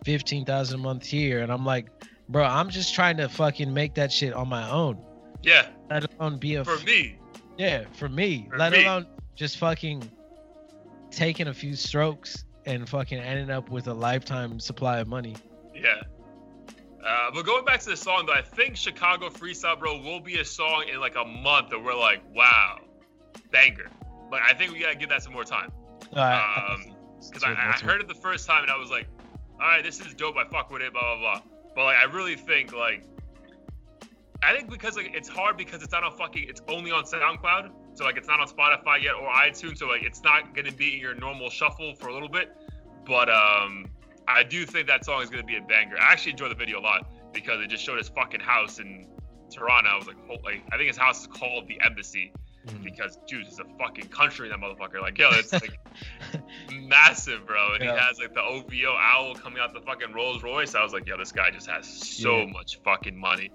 fifteen 0.05 0.45
thousand 0.45 0.81
a 0.81 0.83
month 0.83 1.05
here, 1.07 1.41
and 1.41 1.51
I'm 1.51 1.65
like, 1.65 1.87
bro, 2.29 2.45
I'm 2.45 2.69
just 2.71 2.95
trying 2.95 3.17
to 3.17 3.29
fucking 3.29 3.73
make 3.73 3.95
that 3.95 4.13
shit 4.13 4.33
on 4.35 4.49
my 4.49 4.69
own. 4.71 4.99
yeah, 5.43 5.69
Let 5.91 6.07
alone 6.21 6.39
be 6.39 6.55
a 6.57 6.65
for 6.65 6.79
me, 6.85 7.19
yeah 7.59 7.85
for 7.95 8.09
me. 8.09 8.47
For 8.51 8.59
let 8.59 8.73
me. 8.73 8.85
alone 8.85 9.07
just 9.37 9.59
fucking 9.59 10.11
taking 11.11 11.47
a 11.49 11.55
few 11.55 11.76
strokes 11.76 12.45
and 12.64 12.89
fucking 12.89 13.18
ending 13.18 13.51
up 13.51 13.70
with 13.70 13.87
a 13.87 13.95
lifetime 13.95 14.59
supply 14.59 14.99
of 14.99 15.07
money. 15.09 15.37
yeah. 15.74 16.03
Uh, 17.07 17.30
but 17.32 17.47
going 17.47 17.64
back 17.64 17.78
to 17.78 17.89
the 17.91 17.97
song, 17.97 18.26
though, 18.26 18.32
I 18.32 18.43
think 18.43 18.76
Chicago 18.76 19.28
Freestyle 19.28 19.78
Bro 19.78 20.01
will 20.01 20.18
be 20.18 20.41
a 20.41 20.45
song 20.45 20.87
in 20.93 20.99
like 20.99 21.14
a 21.14 21.24
month 21.24 21.70
that 21.70 21.80
we're 21.80 21.95
like, 21.95 22.20
wow, 22.34 22.80
banger. 23.53 23.89
Like 24.32 24.43
I 24.43 24.55
think 24.55 24.72
we 24.72 24.80
gotta 24.80 24.97
give 24.97 25.11
that 25.11 25.22
some 25.22 25.32
more 25.32 25.45
time. 25.45 25.70
Uh, 26.12 26.72
Um, 26.72 26.97
because 27.20 27.45
I, 27.45 27.53
I 27.53 27.78
heard 27.84 28.01
it 28.01 28.09
the 28.09 28.14
first 28.14 28.47
time 28.47 28.62
and 28.62 28.72
I 28.72 28.76
was 28.76 28.91
like, 28.91 29.07
all 29.61 29.68
right, 29.68 29.84
this 29.84 30.01
is 30.01 30.14
dope. 30.14 30.37
I 30.37 30.49
fuck 30.49 30.70
with 30.70 30.82
it, 30.82 30.93
blah 30.93 31.16
blah 31.16 31.18
blah. 31.18 31.43
But 31.76 31.84
like, 31.84 31.97
I 31.97 32.05
really 32.12 32.34
think 32.34 32.72
like, 32.72 33.05
I 34.43 34.53
think 34.57 34.68
because 34.68 34.97
like 34.97 35.12
it's 35.14 35.28
hard 35.28 35.57
because 35.57 35.84
it's 35.84 35.93
not 35.93 36.03
on 36.03 36.16
fucking, 36.16 36.49
it's 36.49 36.62
only 36.68 36.91
on 36.91 37.05
SoundCloud, 37.05 37.70
so 37.97 38.05
like 38.05 38.17
it's 38.17 38.29
not 38.29 38.39
on 38.41 38.47
Spotify 38.49 39.03
yet 39.03 39.15
or 39.15 39.29
iTunes, 39.29 39.79
so 39.79 39.87
like 39.89 40.03
it's 40.05 40.23
not 40.23 40.55
gonna 40.55 40.71
be 40.73 40.95
in 40.95 41.01
your 41.01 41.15
normal 41.15 41.51
shuffle 41.51 41.95
for 41.97 42.09
a 42.09 42.13
little 42.15 42.29
bit. 42.29 42.57
But 43.05 43.29
um, 43.29 43.87
I 44.29 44.43
do 44.45 44.65
think 44.67 44.87
that 44.87 45.05
song 45.05 45.23
is 45.23 45.31
gonna 45.31 45.43
be 45.45 45.57
a 45.57 45.63
banger. 45.63 45.97
I 45.99 46.13
actually 46.13 46.33
enjoy 46.33 46.49
the 46.49 46.55
video 46.55 46.79
a 46.79 46.83
lot 46.83 47.09
because 47.33 47.61
it 47.61 47.69
just 47.69 47.83
showed 47.85 47.99
his 47.99 48.09
fucking 48.09 48.41
house 48.41 48.79
in 48.79 49.07
Toronto. 49.51 49.91
I 49.91 49.97
was 49.97 50.07
like, 50.07 50.17
like 50.45 50.63
I 50.73 50.77
think 50.77 50.89
his 50.89 50.97
house 50.97 51.23
is 51.23 51.27
called 51.27 51.67
the 51.69 51.81
Embassy 51.85 52.33
Mhm. 52.67 52.83
because 52.83 53.17
dude, 53.29 53.47
it's 53.47 53.61
a 53.61 53.65
fucking 53.79 54.09
country 54.09 54.49
that 54.49 54.59
motherfucker. 54.59 55.01
Like, 55.01 55.17
yo, 55.19 55.31
it's 55.33 55.53
like 55.53 55.79
massive, 56.83 57.47
bro. 57.47 57.75
And 57.75 57.85
Yeah. 57.85 57.93
he 57.93 57.99
has 58.01 58.19
like 58.19 58.35
the 58.35 58.43
OVO 58.43 58.97
owl 58.99 59.35
coming 59.35 59.61
out 59.61 59.73
the 59.73 59.81
fucking 59.81 60.13
Rolls 60.13 60.43
Royce. 60.43 60.75
I 60.75 60.83
was 60.83 60.93
like, 60.93 61.07
yo, 61.07 61.17
this 61.17 61.33
guy 61.33 61.51
just 61.51 61.69
has 61.69 61.87
so 61.87 62.39
Yeah. 62.41 62.47
much 62.47 62.79
fucking 62.85 63.17
money. 63.17 63.51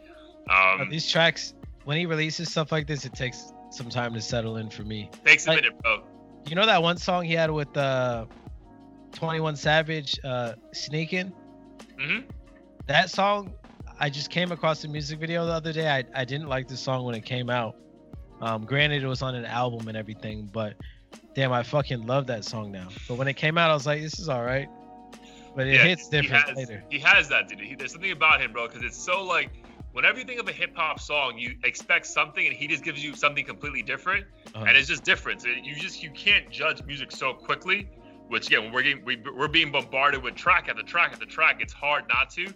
Um, 0.49 0.89
these 0.89 1.09
tracks, 1.09 1.53
when 1.85 1.97
he 1.97 2.05
releases 2.05 2.49
stuff 2.51 2.71
like 2.71 2.87
this, 2.87 3.05
it 3.05 3.13
takes 3.13 3.51
some 3.73 3.89
time 3.89 4.13
to 4.13 4.21
settle 4.21 4.57
in 4.57 4.69
for 4.69 4.83
me. 4.83 5.09
takes 5.25 5.45
a 5.45 5.49
like- 5.49 5.63
minute, 5.63 5.79
bro. 5.81 6.03
You 6.47 6.55
know 6.55 6.65
that 6.65 6.81
one 6.81 6.97
song 6.97 7.23
he 7.25 7.33
had 7.33 7.51
with 7.51 7.75
uh, 7.77 8.25
21 9.13 9.55
Savage, 9.55 10.19
uh, 10.23 10.53
Sneaking? 10.73 11.31
hmm 11.99 12.19
That 12.87 13.09
song, 13.11 13.53
I 13.99 14.09
just 14.09 14.29
came 14.31 14.51
across 14.51 14.81
the 14.81 14.87
music 14.87 15.19
video 15.19 15.45
the 15.45 15.51
other 15.53 15.71
day. 15.71 15.87
I, 15.89 16.03
I 16.15 16.25
didn't 16.25 16.47
like 16.47 16.67
the 16.67 16.77
song 16.77 17.05
when 17.05 17.13
it 17.15 17.25
came 17.25 17.49
out. 17.49 17.75
Um, 18.41 18.65
granted, 18.65 19.03
it 19.03 19.07
was 19.07 19.21
on 19.21 19.35
an 19.35 19.45
album 19.45 19.87
and 19.87 19.95
everything, 19.95 20.49
but 20.51 20.73
damn, 21.35 21.51
I 21.53 21.61
fucking 21.61 22.07
love 22.07 22.25
that 22.27 22.43
song 22.43 22.71
now. 22.71 22.87
But 23.07 23.15
when 23.15 23.27
it 23.27 23.35
came 23.35 23.57
out, 23.59 23.69
I 23.69 23.73
was 23.75 23.85
like, 23.85 24.01
this 24.01 24.19
is 24.19 24.27
all 24.27 24.43
right. 24.43 24.67
But 25.55 25.67
it 25.67 25.75
Yeah, 25.75 25.83
hits 25.85 26.07
different 26.09 26.43
he 26.45 26.49
has, 26.49 26.57
later. 26.57 26.83
He 26.89 26.99
has 26.99 27.29
that, 27.29 27.49
dude. 27.49 27.59
He, 27.59 27.75
there's 27.75 27.91
something 27.91 28.11
about 28.11 28.41
him, 28.41 28.51
bro, 28.51 28.67
because 28.67 28.81
it's 28.83 28.97
so 28.97 29.23
like 29.23 29.51
whenever 29.93 30.19
you 30.19 30.25
think 30.25 30.39
of 30.39 30.47
a 30.47 30.51
hip 30.51 30.75
hop 30.75 30.99
song, 30.99 31.37
you 31.37 31.55
expect 31.63 32.05
something, 32.05 32.45
and 32.47 32.55
he 32.55 32.67
just 32.67 32.83
gives 32.83 33.03
you 33.03 33.15
something 33.15 33.45
completely 33.45 33.81
different, 33.81 34.25
Uh-huh. 34.53 34.65
and 34.67 34.77
it's 34.77 34.87
just 34.87 35.03
different. 35.03 35.43
You 35.45 35.75
just 35.75 36.01
you 36.03 36.11
can't 36.11 36.49
judge 36.49 36.83
music 36.83 37.11
so 37.11 37.33
quickly. 37.33 37.89
Which 38.27 38.47
again, 38.47 38.63
when 38.63 38.71
we're 38.71 38.83
getting, 38.83 39.03
we, 39.03 39.21
we're 39.35 39.49
being 39.49 39.73
bombarded 39.73 40.23
with 40.23 40.35
track 40.35 40.69
after 40.69 40.83
track 40.83 41.11
after 41.11 41.25
track. 41.25 41.57
It's 41.59 41.73
hard 41.73 42.05
not 42.07 42.29
to. 42.31 42.47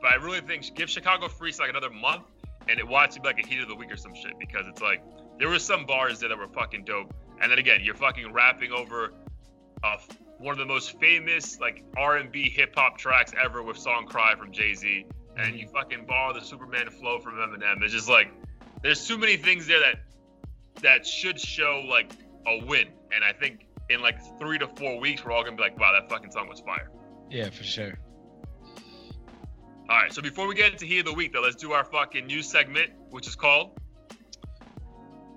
But 0.00 0.12
I 0.12 0.14
really 0.14 0.40
think 0.40 0.74
give 0.74 0.88
Chicago 0.88 1.28
Freeze 1.28 1.58
like 1.60 1.68
another 1.68 1.90
month, 1.90 2.22
and 2.66 2.78
it 2.78 2.86
watch 2.88 3.14
it 3.16 3.22
be 3.22 3.28
like 3.28 3.38
a 3.44 3.46
heat 3.46 3.60
of 3.60 3.68
the 3.68 3.74
week 3.74 3.92
or 3.92 3.96
some 3.96 4.14
shit 4.14 4.38
because 4.38 4.66
it's 4.66 4.80
like 4.80 5.02
there 5.38 5.48
were 5.50 5.58
some 5.58 5.84
bars 5.84 6.20
there 6.20 6.30
that 6.30 6.38
were 6.38 6.48
fucking 6.48 6.84
dope. 6.84 7.12
And 7.42 7.52
then 7.52 7.58
again, 7.58 7.80
you're 7.84 7.94
fucking 7.94 8.32
rapping 8.32 8.72
over 8.72 9.12
uh, 9.84 9.96
one 10.38 10.52
of 10.52 10.58
the 10.58 10.64
most 10.64 10.98
famous 10.98 11.60
like 11.60 11.84
R&B 11.96 12.48
hip 12.48 12.72
hop 12.74 12.96
tracks 12.96 13.32
ever 13.38 13.62
with 13.62 13.76
"Song 13.76 14.06
Cry" 14.06 14.34
from 14.34 14.50
Jay 14.50 14.72
Z, 14.72 15.04
and 15.38 15.58
you 15.58 15.68
fucking 15.68 16.04
borrow 16.06 16.32
the 16.32 16.40
Superman 16.40 16.90
flow 16.90 17.18
from 17.18 17.34
Eminem. 17.34 17.82
It's 17.82 17.92
just 17.92 18.08
like 18.08 18.30
there's 18.82 19.06
too 19.06 19.18
many 19.18 19.36
things 19.36 19.66
there 19.66 19.80
that 19.80 20.00
that 20.82 21.06
should 21.06 21.40
show 21.40 21.84
like 21.88 22.12
a 22.46 22.64
win. 22.64 22.88
And 23.14 23.24
I 23.24 23.32
think 23.32 23.66
in 23.90 24.00
like 24.00 24.18
three 24.38 24.58
to 24.58 24.68
four 24.68 25.00
weeks, 25.00 25.24
we're 25.24 25.32
all 25.32 25.42
gonna 25.44 25.56
be 25.56 25.62
like, 25.62 25.78
wow, 25.78 25.92
that 25.92 26.08
fucking 26.08 26.30
song 26.30 26.48
was 26.48 26.60
fire. 26.60 26.90
Yeah, 27.30 27.50
for 27.50 27.64
sure. 27.64 27.98
All 29.90 29.96
right, 29.96 30.12
so 30.12 30.20
before 30.20 30.46
we 30.46 30.54
get 30.54 30.72
into 30.72 30.84
Heat 30.84 31.00
of 31.00 31.06
the 31.06 31.14
Week, 31.14 31.32
though, 31.32 31.40
let's 31.40 31.56
do 31.56 31.72
our 31.72 31.84
fucking 31.84 32.26
news 32.26 32.46
segment, 32.46 32.90
which 33.10 33.26
is 33.26 33.34
called 33.34 33.70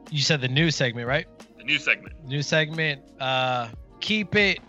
You 0.10 0.22
said 0.22 0.42
the 0.42 0.50
news 0.50 0.76
segment, 0.76 1.08
right? 1.08 1.26
the 1.58 1.64
news 1.64 1.84
segment. 1.86 2.16
New 2.26 2.42
segment. 2.42 3.02
Uh, 3.20 3.70
keep 4.00 4.36
it, 4.36 4.60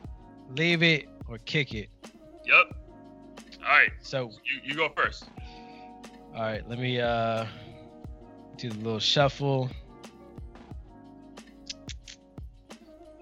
leave 0.56 0.82
it, 0.82 1.08
or 1.28 1.38
kick 1.38 1.74
it. 1.74 1.88
Yep. 2.44 2.76
All 3.64 3.68
right, 3.68 3.90
So, 4.02 4.30
you, 4.44 4.60
you 4.70 4.76
go 4.76 4.88
first. 4.94 5.24
all 6.34 6.42
right, 6.42 6.68
let 6.68 6.78
me 6.78 7.00
uh 7.00 7.46
do 8.58 8.68
the 8.70 8.76
little 8.78 8.98
shuffle. 9.00 9.70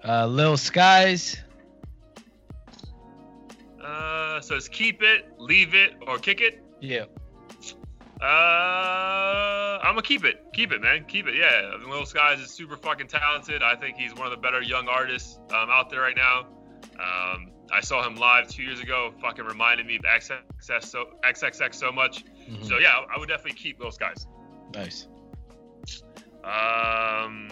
Uh, 0.03 0.25
Lil 0.25 0.57
Skies. 0.57 1.37
Uh, 3.83 4.41
so 4.41 4.55
it's 4.55 4.67
keep 4.67 5.01
it, 5.03 5.25
leave 5.37 5.75
it, 5.75 5.93
or 6.07 6.17
kick 6.17 6.41
it. 6.41 6.63
Yeah. 6.79 7.05
Uh, 8.19 9.79
I'm 9.81 9.93
gonna 9.93 10.01
keep 10.01 10.25
it. 10.25 10.43
Keep 10.53 10.71
it, 10.73 10.81
man. 10.81 11.05
Keep 11.07 11.27
it. 11.27 11.35
Yeah, 11.35 11.75
Lil 11.87 12.05
Skies 12.05 12.39
is 12.39 12.51
super 12.51 12.77
fucking 12.77 13.07
talented. 13.07 13.63
I 13.63 13.75
think 13.75 13.97
he's 13.97 14.13
one 14.13 14.25
of 14.25 14.31
the 14.31 14.37
better 14.37 14.61
young 14.61 14.87
artists 14.87 15.39
um, 15.51 15.69
out 15.69 15.89
there 15.89 16.01
right 16.01 16.15
now. 16.15 16.47
Um, 16.99 17.51
I 17.71 17.81
saw 17.81 18.05
him 18.05 18.15
live 18.15 18.47
two 18.47 18.63
years 18.63 18.79
ago. 18.79 19.13
Fucking 19.21 19.45
reminded 19.45 19.85
me 19.85 19.95
of 19.97 20.01
XXX 20.03 20.83
so 20.85 21.05
XXX 21.23 21.75
so 21.75 21.91
much. 21.91 22.23
Mhm. 22.49 22.65
So 22.67 22.77
yeah, 22.77 23.01
I 23.13 23.17
would 23.17 23.29
definitely 23.29 23.57
keep 23.59 23.79
those 23.79 23.97
guys. 23.97 24.27
nice. 24.73 25.07
Um, 26.43 27.49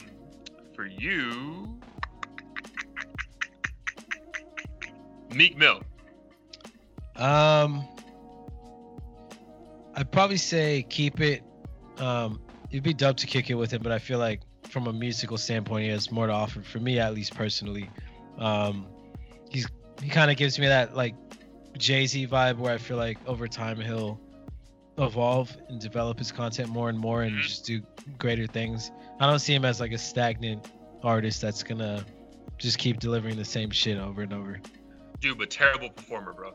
for 0.75 0.85
you, 0.85 1.79
Meek 5.33 5.57
Mill. 5.57 5.81
Um, 7.15 7.85
I'd 9.95 10.11
probably 10.11 10.37
say 10.37 10.85
keep 10.89 11.19
it. 11.19 11.43
Um, 11.97 12.41
it'd 12.71 12.83
be 12.83 12.93
dope 12.93 13.17
to 13.17 13.27
kick 13.27 13.49
it 13.49 13.55
with 13.55 13.71
him, 13.71 13.81
but 13.83 13.91
I 13.91 13.99
feel 13.99 14.19
like 14.19 14.41
from 14.69 14.87
a 14.87 14.93
musical 14.93 15.37
standpoint, 15.37 15.83
he 15.85 15.89
has 15.91 16.11
more 16.11 16.27
to 16.27 16.33
offer 16.33 16.61
for 16.61 16.79
me, 16.79 16.99
at 16.99 17.13
least 17.13 17.35
personally. 17.35 17.89
Um, 18.37 18.87
he 20.01 20.09
kind 20.09 20.31
of 20.31 20.37
gives 20.37 20.57
me 20.59 20.67
that 20.67 20.95
like 20.95 21.15
Jay 21.77 22.05
Z 22.05 22.27
vibe, 22.27 22.57
where 22.57 22.73
I 22.73 22.77
feel 22.77 22.97
like 22.97 23.17
over 23.27 23.47
time 23.47 23.79
he'll 23.79 24.19
evolve 24.97 25.55
and 25.69 25.79
develop 25.79 26.17
his 26.19 26.31
content 26.31 26.69
more 26.69 26.89
and 26.89 26.97
more, 26.99 27.23
and 27.23 27.37
Mhm. 27.37 27.41
just 27.41 27.65
do 27.65 27.81
greater 28.17 28.47
things. 28.47 28.91
I 29.19 29.27
don't 29.27 29.39
see 29.39 29.53
him 29.53 29.65
as 29.65 29.79
like 29.79 29.91
a 29.91 29.97
stagnant 29.97 30.69
artist 31.03 31.41
that's 31.41 31.63
gonna 31.63 32.03
just 32.57 32.77
keep 32.77 32.99
delivering 32.99 33.37
the 33.37 33.45
same 33.45 33.69
shit 33.71 33.97
over 33.97 34.21
and 34.23 34.33
over. 34.33 34.59
Dude, 35.21 35.37
but 35.37 35.49
terrible 35.49 35.89
performer, 35.89 36.33
bro. 36.33 36.53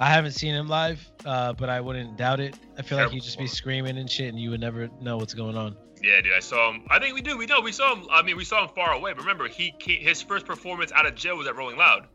I 0.00 0.10
haven't 0.10 0.32
seen 0.32 0.54
him 0.54 0.66
live, 0.66 1.08
uh, 1.24 1.52
but 1.52 1.68
I 1.68 1.80
wouldn't 1.80 2.16
doubt 2.16 2.40
it. 2.40 2.56
I 2.76 2.82
feel 2.82 2.98
like 2.98 3.10
he'd 3.12 3.22
just 3.22 3.38
be 3.38 3.46
screaming 3.46 3.98
and 3.98 4.10
shit, 4.10 4.28
and 4.28 4.40
you 4.40 4.50
would 4.50 4.60
never 4.60 4.88
know 5.00 5.16
what's 5.16 5.34
going 5.34 5.56
on. 5.56 5.76
Yeah, 6.02 6.20
dude, 6.20 6.32
I 6.34 6.40
saw 6.40 6.72
him. 6.72 6.82
I 6.90 6.98
think 6.98 7.14
we 7.14 7.22
do. 7.22 7.38
We 7.38 7.46
know. 7.46 7.60
We 7.60 7.70
saw 7.70 7.94
him. 7.94 8.06
I 8.10 8.22
mean, 8.22 8.36
we 8.36 8.44
saw 8.44 8.64
him 8.64 8.70
far 8.74 8.92
away. 8.92 9.12
But 9.12 9.20
remember, 9.20 9.46
he 9.48 9.72
his 9.80 10.20
first 10.20 10.44
performance 10.46 10.90
out 10.92 11.06
of 11.06 11.14
jail 11.14 11.36
was 11.36 11.46
at 11.46 11.54
Rolling 11.56 11.76
Loud. 11.76 12.08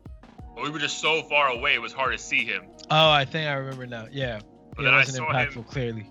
But 0.54 0.64
we 0.64 0.70
were 0.70 0.78
just 0.78 0.98
so 0.98 1.22
far 1.22 1.48
away; 1.48 1.74
it 1.74 1.82
was 1.82 1.92
hard 1.92 2.12
to 2.12 2.18
see 2.18 2.44
him. 2.44 2.64
Oh, 2.90 3.10
I 3.10 3.24
think 3.24 3.48
I 3.48 3.54
remember 3.54 3.86
now. 3.86 4.06
Yeah, 4.10 4.40
But 4.76 4.82
it 4.82 4.84
then 4.86 4.94
I 4.94 4.98
wasn't 4.98 5.16
saw 5.18 5.32
impactful. 5.32 5.54
him. 5.56 5.64
Clearly, 5.64 6.06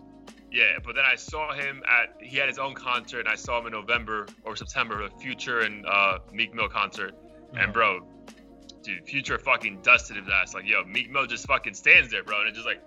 Yeah, 0.52 0.78
but 0.84 0.96
then 0.96 1.06
I 1.10 1.16
saw 1.16 1.54
him 1.54 1.84
at. 1.88 2.16
He 2.22 2.38
had 2.38 2.48
his 2.48 2.58
own 2.60 2.74
concert, 2.74 3.20
and 3.20 3.28
I 3.30 3.36
saw 3.36 3.60
him 3.60 3.68
in 3.68 3.74
November 3.74 4.28
or 4.44 4.56
September, 4.56 5.08
the 5.08 5.16
Future 5.20 5.60
and 5.62 5.86
uh, 5.86 6.20
Meek 6.34 6.54
Mill 6.54 6.70
concert. 6.70 7.14
Uh-huh. 7.14 7.64
And 7.64 7.74
bro, 7.74 8.00
dude, 8.84 9.06
Future 9.06 9.38
fucking 9.40 9.82
dusted 9.82 10.18
his 10.18 10.28
ass. 10.30 10.54
Like, 10.54 10.66
yo, 10.68 10.84
Meek 10.86 11.12
Mill 11.12 11.26
just 11.26 11.46
fucking 11.48 11.74
stands 11.74 12.10
there, 12.12 12.24
bro, 12.24 12.40
and 12.40 12.48
it's 12.48 12.58
just 12.58 12.68
like, 12.68 12.82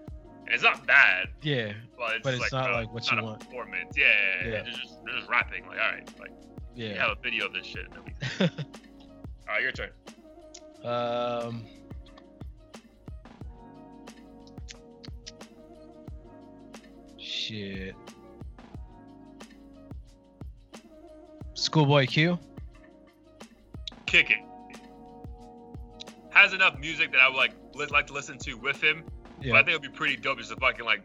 it's 0.48 0.62
not 0.62 0.86
bad, 0.86 1.28
yeah, 1.42 1.72
but 1.96 2.16
it's, 2.16 2.22
But 2.24 2.34
it's 2.34 2.42
like, 2.42 2.52
not 2.52 2.66
bro, 2.66 2.74
like 2.76 2.92
what 2.92 3.10
you 3.10 3.22
want. 3.22 3.40
Performance, 3.40 3.94
yeah, 3.96 4.06
yeah, 4.06 4.14
yeah. 4.44 4.44
Yeah. 4.56 4.62
They're 4.62 4.72
just 4.72 5.04
they're 5.04 5.16
just 5.18 5.28
rapping, 5.30 5.66
like, 5.66 5.78
all 5.78 5.92
right, 5.92 6.20
like, 6.20 6.30
You 6.74 6.86
Yeah. 6.88 6.94
have 7.06 7.16
a 7.18 7.20
video 7.22 7.46
of 7.46 7.52
this 7.52 7.66
shit. 7.66 7.86
All 8.40 8.48
right, 9.48 9.62
your 9.62 9.72
turn. 9.72 9.90
Um. 10.84 11.64
Shit. 17.18 17.94
Schoolboy 21.54 22.06
Q. 22.06 22.38
Kick 24.06 24.30
it. 24.30 24.38
Has 26.30 26.52
enough 26.52 26.78
music 26.78 27.12
that 27.12 27.20
I 27.20 27.28
would 27.28 27.36
like 27.36 27.52
li- 27.74 27.86
like 27.86 28.06
to 28.08 28.12
listen 28.12 28.38
to 28.38 28.54
with 28.54 28.82
him. 28.82 29.04
But 29.40 29.52
I 29.52 29.58
think 29.58 29.68
it'd 29.70 29.82
be 29.82 29.88
pretty 29.88 30.16
dope 30.16 30.38
just 30.38 30.50
to 30.50 30.56
fucking 30.56 30.84
like, 30.84 31.02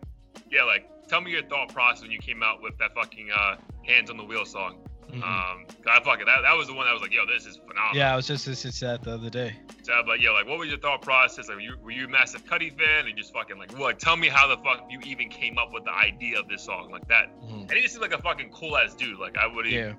yeah, 0.51 0.63
like 0.63 0.89
tell 1.07 1.21
me 1.21 1.31
your 1.31 1.43
thought 1.43 1.73
process 1.73 2.01
when 2.01 2.11
you 2.11 2.19
came 2.19 2.43
out 2.43 2.61
with 2.61 2.77
that 2.79 2.93
fucking 2.93 3.29
uh, 3.35 3.55
hands 3.85 4.09
on 4.09 4.17
the 4.17 4.23
wheel 4.23 4.45
song. 4.45 4.86
Mhm. 5.09 5.23
Um, 5.23 5.65
I 5.87 6.03
fucking 6.03 6.25
that, 6.25 6.41
that 6.41 6.57
was 6.57 6.67
the 6.67 6.73
one 6.73 6.85
that 6.85 6.91
was 6.91 7.01
like, 7.01 7.13
yo, 7.13 7.25
this 7.25 7.45
is 7.45 7.55
phenomenal. 7.57 7.95
Yeah, 7.95 8.11
I 8.11 8.15
was 8.17 8.27
just 8.27 8.45
listening 8.45 8.73
to 8.73 8.85
that 8.85 9.03
the 9.03 9.13
other 9.13 9.29
day. 9.29 9.55
So 9.83 9.93
I'm 9.93 10.05
like, 10.05 10.21
yo, 10.21 10.33
like, 10.33 10.45
what 10.45 10.59
was 10.59 10.67
your 10.67 10.79
thought 10.79 11.01
process? 11.01 11.47
Like, 11.47 11.55
were 11.57 11.61
you, 11.61 11.77
were 11.81 11.91
you 11.91 12.05
a 12.05 12.09
massive 12.09 12.43
Cudi 12.45 12.77
fan? 12.77 13.07
And 13.07 13.17
just 13.17 13.31
fucking 13.31 13.57
like, 13.57 13.71
well, 13.71 13.83
like, 13.83 13.99
tell 13.99 14.17
me 14.17 14.27
how 14.27 14.47
the 14.47 14.57
fuck 14.57 14.85
you 14.89 14.99
even 15.05 15.29
came 15.29 15.57
up 15.57 15.71
with 15.71 15.85
the 15.85 15.93
idea 15.93 16.37
of 16.37 16.49
this 16.49 16.63
song 16.63 16.89
like 16.91 17.07
that. 17.07 17.33
Mhm. 17.41 17.61
And 17.61 17.71
he 17.71 17.81
just 17.81 17.93
seemed 17.93 18.01
like 18.01 18.19
a 18.19 18.21
fucking 18.21 18.49
cool 18.51 18.77
ass 18.77 18.95
dude. 18.95 19.17
Like, 19.17 19.37
I 19.37 19.47
would 19.47 19.65
Yeah. 19.65 19.93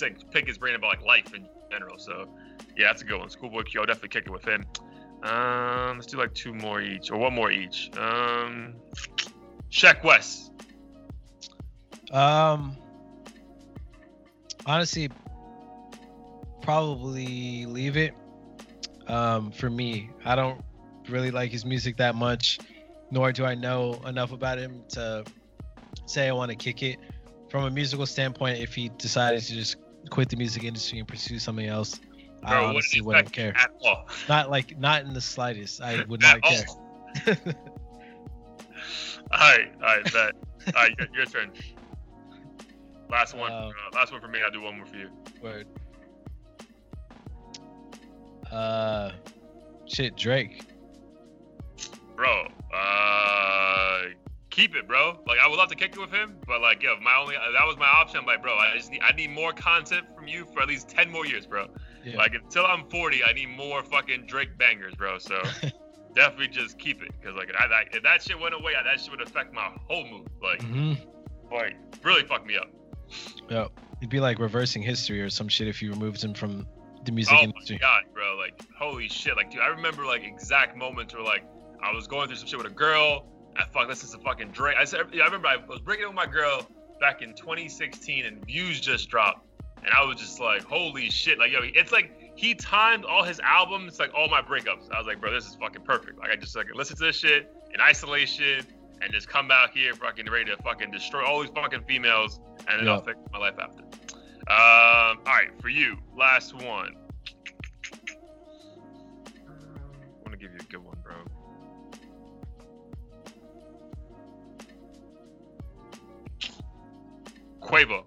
like 0.00 0.30
pick 0.30 0.46
his 0.46 0.56
brain 0.56 0.74
about 0.76 0.88
like 0.88 1.02
life 1.02 1.34
in 1.34 1.46
general. 1.70 1.98
So, 1.98 2.26
yeah, 2.76 2.86
that's 2.86 3.02
a 3.02 3.04
good 3.04 3.20
one. 3.20 3.28
Schoolboy 3.28 3.64
Q, 3.64 3.80
I'll 3.80 3.86
definitely 3.86 4.08
kick 4.08 4.26
it 4.26 4.30
with 4.32 4.44
him. 4.46 4.64
Um, 5.24 5.96
let's 5.96 6.06
do 6.06 6.16
like 6.16 6.34
two 6.34 6.54
more 6.54 6.80
each 6.80 7.10
or 7.10 7.18
one 7.18 7.34
more 7.34 7.50
each. 7.50 7.90
Um, 7.98 8.74
West. 10.02 10.52
Um. 12.10 12.76
Honestly, 14.66 15.10
probably 16.62 17.66
leave 17.66 17.96
it. 17.96 18.14
Um, 19.06 19.50
for 19.50 19.68
me, 19.68 20.10
I 20.24 20.34
don't 20.34 20.62
really 21.08 21.30
like 21.30 21.50
his 21.50 21.64
music 21.64 21.98
that 21.98 22.14
much, 22.14 22.58
nor 23.10 23.32
do 23.32 23.44
I 23.44 23.54
know 23.54 24.00
enough 24.06 24.32
about 24.32 24.58
him 24.58 24.82
to 24.90 25.24
say 26.06 26.28
I 26.28 26.32
want 26.32 26.50
to 26.50 26.56
kick 26.56 26.82
it. 26.82 26.98
From 27.50 27.64
a 27.64 27.70
musical 27.70 28.06
standpoint, 28.06 28.60
if 28.60 28.74
he 28.74 28.88
decided 28.98 29.42
to 29.42 29.52
just 29.52 29.76
quit 30.10 30.28
the 30.28 30.36
music 30.36 30.64
industry 30.64 30.98
and 30.98 31.06
pursue 31.06 31.38
something 31.38 31.66
else, 31.66 32.00
I 32.42 32.50
Bro, 32.50 32.56
wouldn't 32.58 32.76
honestly 32.76 33.00
wouldn't 33.00 33.32
care. 33.32 33.52
at 33.56 33.70
all. 33.84 34.08
Not 34.28 34.50
like, 34.50 34.78
not 34.78 35.04
in 35.04 35.12
the 35.14 35.20
slightest. 35.20 35.80
I 35.80 36.04
would 36.04 36.20
not 36.20 36.42
care. 36.42 36.64
all. 37.28 37.36
Right, 39.32 39.72
all 39.80 39.80
right, 39.80 40.12
bet. 40.12 40.32
all 40.68 40.72
right, 40.74 40.94
your 41.14 41.26
turn. 41.26 41.50
Last 43.10 43.34
one. 43.34 43.52
Uh, 43.52 43.68
uh, 43.68 43.72
last 43.94 44.12
one 44.12 44.20
for 44.20 44.28
me. 44.28 44.40
I'll 44.44 44.50
do 44.50 44.62
one 44.62 44.76
more 44.76 44.86
for 44.86 44.96
you. 44.96 45.10
Word. 45.42 45.66
Uh, 48.50 49.12
shit, 49.86 50.16
Drake. 50.16 50.64
bro. 52.16 52.46
Uh, 52.72 54.02
keep 54.50 54.76
it, 54.76 54.86
bro. 54.86 55.18
Like 55.26 55.38
I 55.42 55.48
would 55.48 55.56
love 55.56 55.68
to 55.68 55.74
kick 55.74 55.92
it 55.94 55.98
with 55.98 56.12
him, 56.12 56.36
but 56.46 56.60
like, 56.60 56.82
yo, 56.82 56.96
my 57.00 57.16
only 57.16 57.34
that 57.34 57.66
was 57.66 57.76
my 57.76 57.86
option. 57.86 58.20
I'm 58.20 58.26
like, 58.26 58.42
bro, 58.42 58.54
I 58.54 58.76
just 58.76 58.90
need 58.90 59.00
I 59.02 59.12
need 59.12 59.30
more 59.30 59.52
content 59.52 60.06
from 60.14 60.28
you 60.28 60.46
for 60.52 60.62
at 60.62 60.68
least 60.68 60.88
ten 60.88 61.10
more 61.10 61.26
years, 61.26 61.46
bro. 61.46 61.66
Yeah. 62.04 62.16
Like 62.18 62.34
until 62.34 62.66
I'm 62.66 62.84
40, 62.90 63.24
I 63.24 63.32
need 63.32 63.48
more 63.48 63.82
fucking 63.82 64.26
Drake 64.26 64.58
bangers, 64.58 64.94
bro. 64.94 65.18
So 65.18 65.40
definitely 66.14 66.48
just 66.48 66.78
keep 66.78 67.02
it, 67.02 67.10
cause 67.22 67.34
like 67.36 67.48
I, 67.58 67.64
I, 67.64 67.84
if 67.92 68.02
that 68.02 68.22
shit 68.22 68.38
went 68.38 68.54
away, 68.54 68.72
that 68.82 69.00
shit 69.00 69.10
would 69.10 69.22
affect 69.22 69.52
my 69.52 69.70
whole 69.88 70.06
mood. 70.06 70.28
Like, 70.42 70.62
hmm 70.62 70.94
like 71.52 71.76
really 72.02 72.24
fuck 72.24 72.46
me 72.46 72.56
up. 72.56 72.68
Yeah. 73.50 73.66
It'd 73.98 74.10
be 74.10 74.20
like 74.20 74.38
reversing 74.38 74.82
history 74.82 75.20
or 75.22 75.30
some 75.30 75.48
shit 75.48 75.68
if 75.68 75.80
you 75.80 75.90
removed 75.90 76.22
him 76.22 76.34
from 76.34 76.66
the 77.04 77.12
music 77.12 77.36
oh 77.38 77.42
industry. 77.42 77.76
my 77.76 77.80
god, 77.80 78.02
bro! 78.12 78.36
Like 78.36 78.60
holy 78.78 79.08
shit! 79.08 79.36
Like 79.36 79.50
dude, 79.50 79.60
I 79.60 79.68
remember 79.68 80.04
like 80.04 80.24
exact 80.24 80.76
moments 80.76 81.14
where 81.14 81.22
like 81.22 81.44
I 81.82 81.92
was 81.92 82.06
going 82.06 82.26
through 82.28 82.36
some 82.36 82.46
shit 82.46 82.58
with 82.58 82.66
a 82.66 82.74
girl. 82.74 83.26
I 83.56 83.64
fuck 83.66 83.88
this 83.88 84.02
is 84.02 84.14
a 84.14 84.18
fucking 84.18 84.50
Drake. 84.50 84.76
I 84.78 84.84
said 84.84 85.00
I 85.00 85.24
remember 85.24 85.48
I 85.48 85.56
was 85.56 85.80
breaking 85.80 86.04
up 86.04 86.10
with 86.10 86.16
my 86.16 86.26
girl 86.26 86.68
back 87.00 87.22
in 87.22 87.34
2016 87.34 88.26
and 88.26 88.44
views 88.44 88.80
just 88.80 89.08
dropped, 89.08 89.46
and 89.78 89.92
I 89.92 90.04
was 90.04 90.16
just 90.16 90.40
like 90.40 90.64
holy 90.64 91.10
shit! 91.10 91.38
Like 91.38 91.52
yo, 91.52 91.60
it's 91.62 91.92
like 91.92 92.32
he 92.36 92.54
timed 92.54 93.04
all 93.04 93.22
his 93.22 93.40
albums 93.40 93.98
like 93.98 94.12
all 94.14 94.28
my 94.28 94.42
breakups. 94.42 94.90
I 94.92 94.98
was 94.98 95.06
like, 95.06 95.20
bro, 95.20 95.32
this 95.32 95.46
is 95.46 95.54
fucking 95.54 95.82
perfect. 95.82 96.18
Like 96.18 96.30
I 96.30 96.36
just 96.36 96.56
like 96.56 96.66
listen 96.74 96.96
to 96.96 97.04
this 97.04 97.16
shit 97.16 97.52
in 97.72 97.80
isolation 97.80 98.66
and 99.02 99.12
just 99.12 99.28
come 99.28 99.48
back 99.48 99.74
here 99.74 99.94
fucking 99.94 100.30
ready 100.30 100.46
to 100.46 100.56
fucking 100.62 100.90
destroy 100.90 101.24
all 101.24 101.40
these 101.40 101.50
fucking 101.50 101.84
females, 101.84 102.40
and 102.68 102.80
then 102.80 102.86
Yeah. 102.86 102.92
I'll 102.94 103.02
fix 103.02 103.18
my 103.32 103.38
life 103.38 103.58
after. 103.58 103.82
Um, 104.46 105.18
all 105.26 105.32
right, 105.34 105.50
for 105.60 105.68
you, 105.68 105.96
last 106.16 106.54
one. 106.54 106.96
I 109.46 109.50
want 110.22 110.32
to 110.32 110.36
give 110.36 110.52
you 110.52 110.58
a 110.60 110.64
good 110.64 110.84
one, 110.84 110.96
bro. 111.02 111.14
Quavo. 117.60 118.04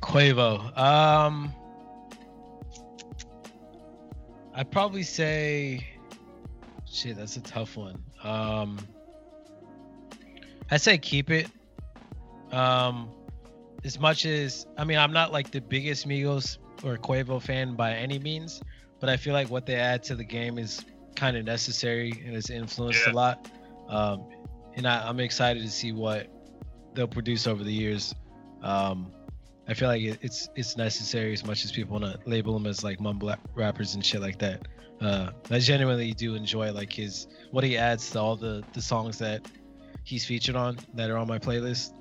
Quavo. 0.00 0.78
Um, 0.78 1.52
I'd 4.54 4.70
probably 4.70 5.02
say, 5.02 5.86
shit, 6.84 7.16
that's 7.16 7.36
a 7.36 7.40
tough 7.40 7.76
one. 7.76 8.02
Um, 8.22 8.78
I 10.70 10.76
say 10.76 10.98
keep 10.98 11.30
it. 11.30 11.48
Um, 12.52 13.10
as 13.84 13.98
much 14.00 14.26
as 14.26 14.66
I 14.78 14.84
mean, 14.84 14.98
I'm 14.98 15.12
not 15.12 15.32
like 15.32 15.50
the 15.50 15.60
biggest 15.60 16.08
Migos 16.08 16.58
or 16.82 16.96
Quavo 16.96 17.40
fan 17.40 17.74
by 17.76 17.92
any 17.92 18.18
means, 18.18 18.60
but 19.00 19.08
I 19.08 19.16
feel 19.16 19.32
like 19.32 19.48
what 19.50 19.66
they 19.66 19.76
add 19.76 20.02
to 20.04 20.14
the 20.14 20.24
game 20.24 20.58
is 20.58 20.84
kind 21.14 21.36
of 21.36 21.44
necessary 21.44 22.12
and 22.24 22.34
has 22.34 22.50
influenced 22.50 23.06
Yeah. 23.06 23.12
a 23.12 23.14
lot. 23.14 23.48
Um, 23.88 24.26
and 24.74 24.86
I, 24.86 25.08
I'm 25.08 25.20
excited 25.20 25.62
to 25.62 25.70
see 25.70 25.92
what 25.92 26.26
they'll 26.94 27.06
produce 27.08 27.46
over 27.46 27.62
the 27.64 27.72
years. 27.72 28.14
Um, 28.62 29.12
I 29.68 29.74
feel 29.74 29.88
like 29.88 30.02
it, 30.02 30.18
it's 30.22 30.48
it's 30.54 30.76
necessary 30.76 31.32
as 31.32 31.44
much 31.44 31.64
as 31.64 31.72
people 31.72 31.98
want 31.98 32.04
to 32.04 32.28
label 32.28 32.56
him 32.56 32.66
as 32.66 32.84
like 32.84 33.00
mumble 33.00 33.34
rappers 33.54 33.94
and 33.94 34.04
shit 34.04 34.20
like 34.20 34.38
that. 34.38 34.66
Uh, 35.00 35.30
I 35.50 35.58
genuinely 35.58 36.12
do 36.12 36.34
enjoy 36.34 36.72
like 36.72 36.92
his 36.92 37.26
what 37.50 37.64
he 37.64 37.76
adds 37.76 38.10
to 38.12 38.20
all 38.20 38.36
the 38.36 38.64
the 38.72 38.80
songs 38.80 39.18
that 39.18 39.46
he's 40.04 40.24
featured 40.24 40.56
on 40.56 40.78
that 40.94 41.10
are 41.10 41.18
on 41.18 41.26
my 41.26 41.38
playlist. 41.38 41.92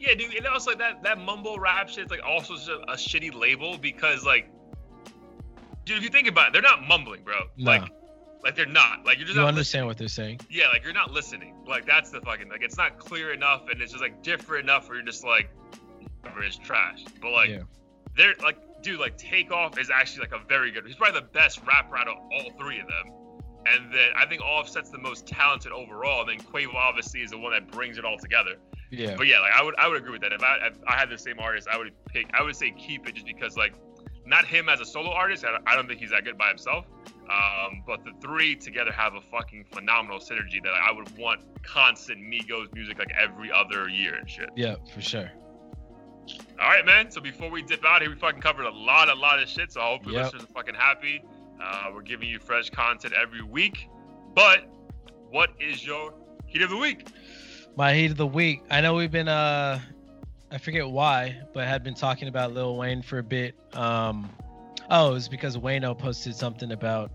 Yeah, 0.00 0.14
dude, 0.14 0.34
and 0.34 0.46
also 0.46 0.72
like 0.72 0.80
that 0.80 1.02
that 1.04 1.18
mumble 1.18 1.58
rap 1.58 1.88
shit's 1.88 2.10
like 2.10 2.22
also 2.24 2.54
a, 2.54 2.92
a 2.92 2.96
shitty 2.96 3.32
label 3.32 3.78
because 3.78 4.24
like, 4.24 4.50
dude, 5.84 5.98
if 5.98 6.02
you 6.02 6.10
think 6.10 6.28
about 6.28 6.48
it, 6.48 6.52
they're 6.52 6.62
not 6.62 6.86
mumbling, 6.86 7.22
bro. 7.22 7.34
No. 7.56 7.70
Like, 7.70 7.90
like 8.42 8.56
they're 8.56 8.66
not. 8.66 9.06
Like 9.06 9.16
you're 9.18 9.26
just 9.26 9.38
You 9.38 9.44
understand 9.44 9.86
what 9.86 9.96
they're 9.96 10.08
saying? 10.08 10.40
yeah, 10.50 10.68
like 10.68 10.82
you're 10.84 10.92
not 10.92 11.12
listening. 11.12 11.54
Like 11.66 11.86
that's 11.86 12.10
the 12.10 12.20
fucking 12.20 12.50
like 12.50 12.62
it's 12.62 12.76
not 12.76 12.98
clear 12.98 13.32
enough 13.32 13.68
and 13.70 13.80
it's 13.80 13.92
just 13.92 14.02
like 14.02 14.22
different 14.22 14.64
enough 14.64 14.88
where 14.88 14.98
you're 14.98 15.06
just 15.06 15.24
like 15.24 15.48
it's 16.42 16.56
trash. 16.56 17.04
But 17.20 17.32
like 17.32 17.50
yeah, 17.50 17.62
they're 18.16 18.34
like 18.42 18.58
dude, 18.82 19.00
like 19.00 19.16
Takeoff 19.16 19.78
is 19.78 19.90
actually 19.90 20.26
like 20.28 20.32
a 20.32 20.44
very 20.46 20.70
good 20.70 20.86
he's 20.86 20.96
probably 20.96 21.20
the 21.20 21.26
best 21.26 21.60
rapper 21.66 21.96
out 21.96 22.08
of 22.08 22.16
all 22.16 22.50
three 22.58 22.80
of 22.80 22.86
them. 22.86 23.14
And 23.66 23.90
then 23.92 24.10
I 24.14 24.26
think 24.26 24.42
Offset's 24.42 24.90
the 24.90 24.98
most 24.98 25.26
talented 25.26 25.72
overall, 25.72 26.20
and 26.20 26.28
then 26.28 26.46
Quavo 26.46 26.74
obviously 26.74 27.22
is 27.22 27.30
the 27.30 27.38
one 27.38 27.52
that 27.52 27.70
brings 27.70 27.96
it 27.96 28.04
all 28.04 28.18
together. 28.18 28.56
yeah, 28.90 29.14
But 29.16 29.26
yeah, 29.26 29.40
like 29.40 29.52
I 29.54 29.62
would 29.62 29.74
I 29.78 29.88
would 29.88 29.96
agree 29.96 30.12
with 30.12 30.20
that. 30.20 30.32
If 30.32 30.42
I 30.42 30.58
if 30.66 30.76
I 30.86 30.96
had 30.96 31.08
the 31.08 31.18
same 31.18 31.38
artist, 31.38 31.66
I 31.68 31.78
would 31.78 31.92
pick 32.06 32.26
I 32.34 32.42
would 32.42 32.56
say 32.56 32.72
keep 32.72 33.08
it 33.08 33.14
just 33.14 33.26
because 33.26 33.56
like 33.56 33.72
not 34.26 34.44
him 34.44 34.68
as 34.68 34.80
a 34.80 34.84
solo 34.84 35.10
artist. 35.10 35.44
I, 35.44 35.58
I 35.70 35.74
don't 35.74 35.86
think 35.86 36.00
he's 36.00 36.10
that 36.10 36.24
good 36.24 36.38
by 36.38 36.48
himself. 36.48 36.86
Um, 37.30 37.82
but 37.86 38.04
the 38.04 38.12
three 38.20 38.54
together 38.54 38.92
have 38.92 39.14
a 39.14 39.20
fucking 39.20 39.64
phenomenal 39.72 40.18
synergy 40.18 40.62
that 40.62 40.74
I 40.74 40.92
would 40.92 41.16
want 41.16 41.40
constant 41.62 42.20
Migos 42.20 42.72
music 42.74 42.98
like 42.98 43.12
every 43.18 43.50
other 43.50 43.88
year 43.88 44.14
and 44.14 44.28
shit. 44.28 44.50
yeah, 44.56 44.76
for 44.92 45.00
sure. 45.00 45.30
All 46.60 46.68
right, 46.68 46.84
man. 46.86 47.10
So 47.10 47.20
before 47.20 47.50
we 47.50 47.62
dip 47.62 47.84
out 47.84 48.00
here, 48.00 48.10
we 48.10 48.16
fucking 48.16 48.40
covered 48.40 48.64
a 48.66 48.70
lot, 48.70 49.08
a 49.08 49.14
lot 49.14 49.42
of 49.42 49.48
shit. 49.48 49.72
So 49.72 49.80
I 49.80 49.84
hopefully 49.90 50.14
Yep. 50.14 50.24
listeners 50.24 50.42
are 50.44 50.52
fucking 50.54 50.74
happy. 50.74 51.22
Uh, 51.62 51.90
we're 51.92 52.02
giving 52.02 52.28
you 52.28 52.38
fresh 52.38 52.70
content 52.70 53.14
every 53.14 53.42
week. 53.42 53.88
But 54.34 54.66
what 55.30 55.50
is 55.60 55.84
your 55.84 56.14
heat 56.46 56.62
of 56.62 56.70
the 56.70 56.76
week? 56.76 57.06
My 57.76 57.92
heat 57.94 58.10
of 58.12 58.16
the 58.16 58.26
week. 58.26 58.62
I 58.70 58.80
know 58.80 58.94
we've 58.94 59.10
been 59.10 59.28
uh 59.28 59.80
I 60.50 60.58
forget 60.58 60.88
why, 60.88 61.40
but 61.52 61.66
had 61.66 61.82
been 61.82 61.94
talking 61.94 62.28
about 62.28 62.52
Lil 62.52 62.76
Wayne 62.76 63.02
for 63.02 63.18
a 63.18 63.22
bit. 63.22 63.54
Um 63.74 64.30
oh, 64.90 65.10
it 65.10 65.14
was 65.14 65.28
because 65.28 65.56
Wayno 65.56 65.96
posted 65.98 66.34
something 66.36 66.70
about 66.72 67.10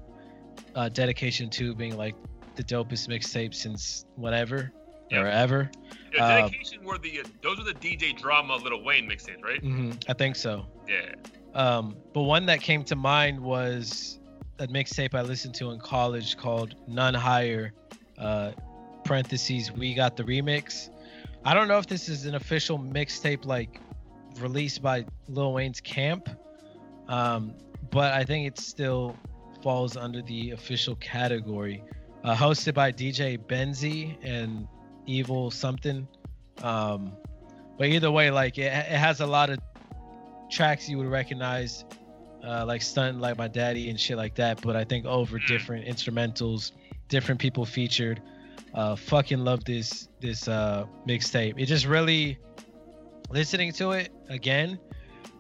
uh 0.76 0.89
Dedication 0.89 1.49
2 1.49 1.76
being 1.76 1.95
like 1.97 2.16
the 2.55 2.64
dopest 2.64 3.07
mixtape 3.07 3.53
since 3.53 4.05
whatever 4.16 4.74
Yep. 5.12 5.24
or 5.24 5.28
ever. 5.28 5.72
Yeah, 6.14 6.24
Uh, 6.24 6.28
dedication 6.41 6.84
were 6.84 6.97
the 6.97 7.22
those 7.43 7.57
were 7.57 7.64
the 7.64 7.74
DJ 7.74 8.18
drama 8.18 8.55
Lil 8.57 8.84
Wayne 8.84 9.07
mixtapes, 9.07 9.43
right? 9.43 9.62
hmm 9.62 9.91
I 10.07 10.14
think 10.14 10.36
so. 10.36 10.66
Yeah. 10.88 11.14
Um, 11.53 11.97
but 12.14 12.24
one 12.24 12.45
that 12.47 12.62
came 12.62 12.84
to 12.86 12.95
mind 12.95 13.39
was 13.39 14.20
a 14.60 14.68
mixtape 14.68 15.14
I 15.16 15.22
listened 15.22 15.55
to 15.55 15.72
in 15.72 15.80
college 15.80 16.38
called 16.38 16.76
None 16.88 17.14
Higher, 17.14 17.74
uh, 18.18 18.51
parentheses, 19.03 19.72
We 19.72 19.93
Got 19.93 20.16
the 20.18 20.24
Remix. 20.24 20.89
I 21.45 21.53
don't 21.53 21.68
know 21.68 21.78
if 21.78 21.88
this 21.88 22.10
is 22.10 22.26
an 22.26 22.36
official 22.36 22.78
mixtape 22.78 23.45
like 23.45 23.80
released 24.39 24.82
by 24.82 25.05
Lil 25.28 25.53
Wayne's 25.53 25.80
camp, 25.82 26.30
um, 27.07 27.53
but 27.91 28.14
I 28.14 28.24
think 28.24 28.47
it 28.47 28.57
still 28.60 29.18
falls 29.64 29.97
under 29.97 30.22
the 30.22 30.51
official 30.51 30.95
category. 30.95 31.84
Uh, 32.24 32.36
hosted 32.36 32.74
by 32.74 32.91
DJ 32.91 33.38
Benzi 33.38 34.18
and 34.24 34.68
Evil 35.10 35.51
something. 35.51 36.07
Um, 36.62 37.14
but 37.78 37.88
either 37.88 38.12
way, 38.12 38.32
like 38.32 38.57
it, 38.57 38.72
it 38.72 38.97
has 38.97 39.22
a 39.22 39.26
lot 39.26 39.49
of 39.49 39.60
tracks 40.51 40.88
you 40.88 40.97
would 40.97 41.07
recognize, 41.07 41.86
uh, 42.43 42.66
like 42.66 42.82
"Stunt 42.82 43.20
Like 43.20 43.38
My 43.38 43.47
Daddy" 43.47 43.89
and 43.89 43.99
shit 43.99 44.18
like 44.18 44.36
that. 44.36 44.62
But 44.62 44.76
I 44.76 44.84
think 44.84 45.05
over 45.05 45.39
different 45.39 45.86
instrumentals, 45.86 46.72
different 47.07 47.39
people 47.39 47.66
featured. 47.66 48.22
Uh, 48.74 48.95
fucking 48.95 49.39
love 49.39 49.64
this 49.66 50.10
this 50.20 50.47
uh, 50.47 50.86
mixtape. 51.07 51.55
It 51.57 51.66
just 51.66 51.86
really 51.86 52.38
listening 53.32 53.72
to 53.74 53.91
it 53.91 54.12
again 54.30 54.80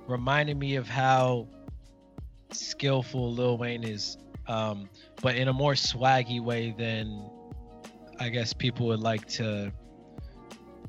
reminded 0.07 0.57
me 0.57 0.75
of 0.75 0.87
how 0.87 1.47
skillful 2.51 3.31
Lil 3.31 3.57
Wayne 3.57 3.83
is, 3.83 4.17
um, 4.47 4.89
but 5.21 5.35
in 5.35 5.47
a 5.47 5.53
more 5.53 5.73
swaggy 5.73 6.41
way 6.41 6.73
than 6.77 7.29
I 8.19 8.29
guess 8.29 8.53
people 8.53 8.87
would 8.87 8.99
like 8.99 9.25
to 9.29 9.71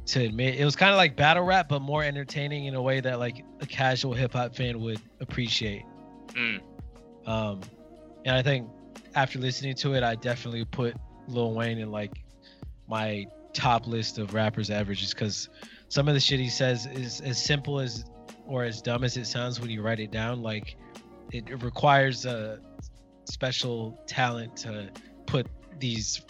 to 0.07 0.25
admit. 0.25 0.57
It 0.57 0.65
was 0.65 0.77
kind 0.77 0.91
of 0.91 0.97
like 0.97 1.17
battle 1.17 1.45
rap, 1.45 1.69
but 1.69 1.81
more 1.81 2.03
entertaining 2.03 2.67
in 2.67 2.75
a 2.75 2.83
way 2.83 3.01
that 3.01 3.19
like 3.19 3.45
a 3.61 3.67
casual 3.67 4.13
hip 4.13 4.33
hop 4.33 4.55
fan 4.55 4.81
would 4.81 5.01
appreciate. 5.21 5.85
Mm. 6.29 6.61
Um, 7.27 7.61
and 8.25 8.37
I 8.37 8.43
think 8.43 8.69
after 9.15 9.39
listening 9.39 9.75
to 9.77 9.95
it, 9.95 10.03
I 10.03 10.17
definitely 10.17 10.65
put 10.65 10.97
Lil 11.29 11.55
Wayne 11.55 11.79
in 11.79 11.91
like 11.91 12.25
my 12.89 13.27
top 13.53 13.87
list 13.87 14.19
of 14.19 14.35
rappers 14.35 14.71
ever, 14.71 14.95
just 14.95 15.15
because 15.15 15.49
some 15.89 16.09
of 16.09 16.15
the 16.15 16.21
shit 16.21 16.41
he 16.41 16.49
says 16.49 16.87
is 16.87 17.21
as 17.21 17.43
simple 17.43 17.79
as 17.79 18.05
or 18.47 18.65
as 18.65 18.83
dumb 18.83 19.05
as 19.05 19.17
it 19.17 19.27
sounds 19.27 19.61
when 19.61 19.71
you 19.71 19.83
write 19.83 20.01
it 20.01 20.11
down. 20.11 20.43
Like 20.43 20.77
it, 21.33 21.49
it 21.49 21.63
requires 21.63 22.27
a 22.27 22.59
special 23.25 24.03
talent 24.07 24.57
to 24.59 24.91
put 25.27 25.47
these 25.79 26.23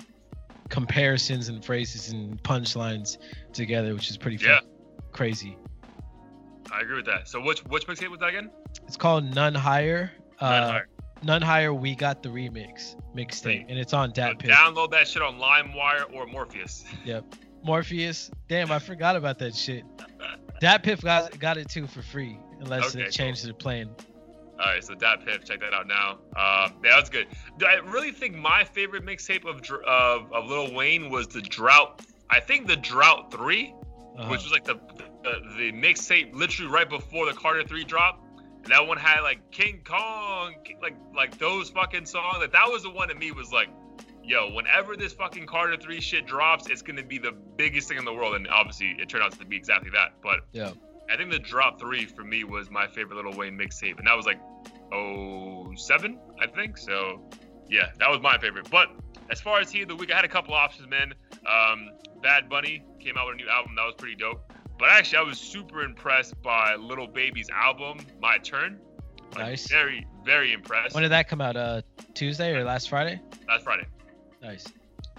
comparisons 0.70 1.48
and 1.48 1.64
phrases 1.64 2.10
and 2.12 2.42
punchlines 2.42 3.18
together, 3.52 3.92
which 3.94 4.08
is 4.10 4.16
pretty 4.16 4.38
Yeah. 4.42 4.60
crazy. 5.12 5.56
I 6.72 6.80
agree 6.80 6.96
with 6.96 7.06
that. 7.06 7.28
So 7.28 7.40
which 7.42 7.60
which 7.64 7.86
mixtape 7.86 8.08
was 8.08 8.20
that 8.20 8.28
again? 8.28 8.50
It's 8.86 8.96
called 8.96 9.34
None 9.34 9.54
Higher. 9.54 10.12
Uh, 10.38 10.50
None 10.50 10.62
Higher. 10.70 10.88
None 11.22 11.42
Higher. 11.42 11.74
We 11.74 11.94
got 11.94 12.22
the 12.22 12.28
remix 12.30 12.94
mixtape, 13.14 13.66
and 13.68 13.78
it's 13.78 13.92
on 13.92 14.10
So 14.10 14.14
Dat 14.14 14.38
Piff. 14.38 14.50
download 14.50 14.90
that 14.92 15.06
shit 15.08 15.20
on 15.22 15.38
LimeWire 15.38 16.12
or 16.14 16.26
Morpheus. 16.26 16.84
Yep. 17.04 17.24
Morpheus. 17.62 18.30
Damn, 18.48 18.70
I 18.72 18.78
forgot 18.78 19.16
about 19.16 19.38
that 19.40 19.54
shit. 19.54 19.84
Dat 20.60 20.82
Piff 20.82 21.02
got 21.02 21.38
got 21.38 21.58
it 21.58 21.68
too 21.68 21.86
for 21.86 22.02
free, 22.02 22.38
unless 22.60 22.94
Okay, 22.94 23.04
it 23.04 23.10
changed 23.10 23.44
the 23.46 23.52
plan. 23.52 23.90
All 24.60 24.66
right, 24.66 24.84
so 24.84 24.94
Dat 24.94 25.24
Piff, 25.24 25.44
check 25.44 25.60
that 25.60 25.72
out 25.72 25.86
now. 25.86 26.10
Um, 26.36 26.74
yeah, 26.84 26.96
that's 26.96 27.08
good. 27.08 27.26
I 27.66 27.76
really 27.76 28.12
think 28.12 28.36
my 28.36 28.62
favorite 28.64 29.04
mixtape 29.06 29.46
of, 29.46 29.62
of 29.86 30.32
of 30.32 30.46
Lil 30.50 30.74
Wayne 30.74 31.08
was 31.10 31.28
the 31.28 31.40
Drought. 31.40 32.02
I 32.28 32.40
think 32.40 32.66
the 32.66 32.76
Drought 32.76 33.32
3 33.32 33.74
Uh-huh. 34.18 34.28
which 34.30 34.42
was 34.42 34.52
like 34.52 34.64
the 34.64 34.74
the, 35.22 35.40
the 35.56 35.72
mixtape 35.72 36.34
literally 36.34 36.70
right 36.70 36.88
before 36.88 37.26
the 37.26 37.32
Carter 37.32 37.64
Three 37.64 37.84
drop. 37.84 38.22
And 38.62 38.66
that 38.72 38.86
one 38.86 38.98
had 38.98 39.20
like 39.22 39.50
King 39.50 39.80
Kong, 39.84 40.54
like 40.82 40.96
like 41.16 41.38
those 41.38 41.70
fucking 41.70 42.04
songs. 42.06 42.36
Like 42.40 42.52
that 42.52 42.66
was 42.68 42.82
the 42.82 42.90
one 42.90 43.08
to 43.08 43.14
me 43.14 43.32
was 43.32 43.50
like, 43.50 43.68
yo, 44.22 44.50
whenever 44.52 44.96
this 44.96 45.14
fucking 45.14 45.46
Carter 45.46 45.76
Three 45.78 46.00
shit 46.02 46.26
drops, 46.26 46.68
it's 46.68 46.82
gonna 46.82 47.02
be 47.02 47.16
the 47.18 47.32
biggest 47.56 47.88
thing 47.88 47.96
in 47.96 48.04
the 48.04 48.12
world. 48.12 48.34
And 48.34 48.46
obviously, 48.48 48.94
it 48.98 49.08
turned 49.08 49.24
out 49.24 49.32
to 49.38 49.46
be 49.46 49.56
exactly 49.56 49.90
that. 49.92 50.12
But 50.22 50.40
Yeah. 50.52 50.72
I 51.10 51.16
think 51.16 51.30
the 51.30 51.38
Drought 51.38 51.80
three 51.80 52.06
for 52.06 52.22
me 52.24 52.44
was 52.44 52.70
my 52.70 52.86
favorite 52.86 53.24
Lil 53.24 53.36
Wayne 53.36 53.58
mixtape, 53.58 53.98
and 53.98 54.06
that 54.06 54.16
was 54.16 54.26
like 54.26 54.40
oh 54.92 55.72
seven, 55.76 56.18
I 56.40 56.46
think. 56.46 56.78
So 56.78 57.28
yeah, 57.68 57.90
that 57.98 58.08
was 58.08 58.20
my 58.20 58.38
favorite. 58.38 58.68
But 58.70 58.88
as 59.30 59.40
far 59.40 59.60
as 59.60 59.70
he 59.70 59.82
of 59.82 59.88
the 59.88 59.96
week, 59.96 60.12
I 60.12 60.16
had 60.16 60.24
a 60.24 60.28
couple 60.28 60.54
options, 60.54 60.88
man. 60.88 61.14
Um, 61.46 61.90
Bad 62.22 62.48
Bunny 62.48 62.84
came 62.98 63.16
out 63.16 63.26
with 63.26 63.34
a 63.34 63.38
new 63.38 63.48
album 63.48 63.74
that 63.76 63.84
was 63.84 63.94
pretty 63.96 64.16
dope. 64.16 64.52
But 64.78 64.88
actually, 64.90 65.18
I 65.18 65.22
was 65.22 65.38
super 65.38 65.82
impressed 65.82 66.40
by 66.42 66.74
Lil 66.74 67.06
Baby's 67.06 67.50
album, 67.50 67.98
My 68.20 68.38
Turn. 68.38 68.80
Like, 69.32 69.38
Nice. 69.38 69.68
Very, 69.68 70.06
very 70.24 70.52
impressed. 70.52 70.94
When 70.94 71.02
did 71.02 71.12
that 71.12 71.28
come 71.28 71.40
out? 71.40 71.56
Uh, 71.56 71.82
Tuesday 72.14 72.52
or 72.52 72.64
last 72.64 72.88
Friday? 72.88 73.20
Last 73.46 73.64
Friday. 73.64 73.86
Nice. 74.42 74.66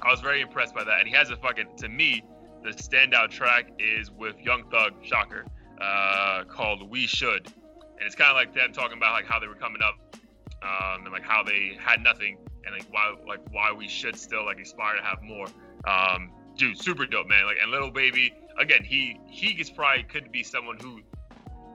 I 0.01 0.09
was 0.09 0.19
very 0.19 0.41
impressed 0.41 0.73
by 0.73 0.83
that. 0.83 0.99
And 0.99 1.07
he 1.07 1.13
has 1.13 1.29
a 1.29 1.37
fucking, 1.37 1.67
to 1.77 1.87
me, 1.87 2.23
the 2.63 2.71
standout 2.71 3.29
track 3.29 3.71
is 3.79 4.11
with 4.11 4.35
Young 4.39 4.63
Thug, 4.71 4.93
Shocker, 5.03 5.45
uh, 5.81 6.43
called 6.45 6.89
We 6.89 7.07
Should. 7.07 7.47
And 7.47 8.07
it's 8.07 8.15
kind 8.15 8.29
of 8.29 8.35
like 8.35 8.53
them 8.53 8.71
talking 8.73 8.97
about 8.97 9.13
like 9.13 9.25
how 9.25 9.39
they 9.39 9.47
were 9.47 9.55
coming 9.55 9.81
up, 9.81 9.95
um, 10.63 11.03
and 11.03 11.11
like 11.11 11.23
how 11.23 11.43
they 11.43 11.77
had 11.79 12.01
nothing, 12.01 12.37
and 12.65 12.73
like 12.75 12.85
why 12.91 13.13
like 13.27 13.39
why 13.51 13.71
we 13.71 13.87
should 13.87 14.15
still 14.15 14.45
like 14.45 14.59
aspire 14.59 14.95
to 14.97 15.03
have 15.03 15.21
more. 15.21 15.47
Um, 15.85 16.31
dude, 16.57 16.77
super 16.79 17.05
dope, 17.05 17.27
man. 17.27 17.45
Like 17.45 17.57
and 17.61 17.71
Lil 17.71 17.91
Baby, 17.91 18.33
again, 18.59 18.83
he 18.83 19.19
he 19.27 19.47
is 19.59 19.69
probably 19.69 20.03
could 20.03 20.31
be 20.31 20.41
someone 20.43 20.77
who 20.79 21.01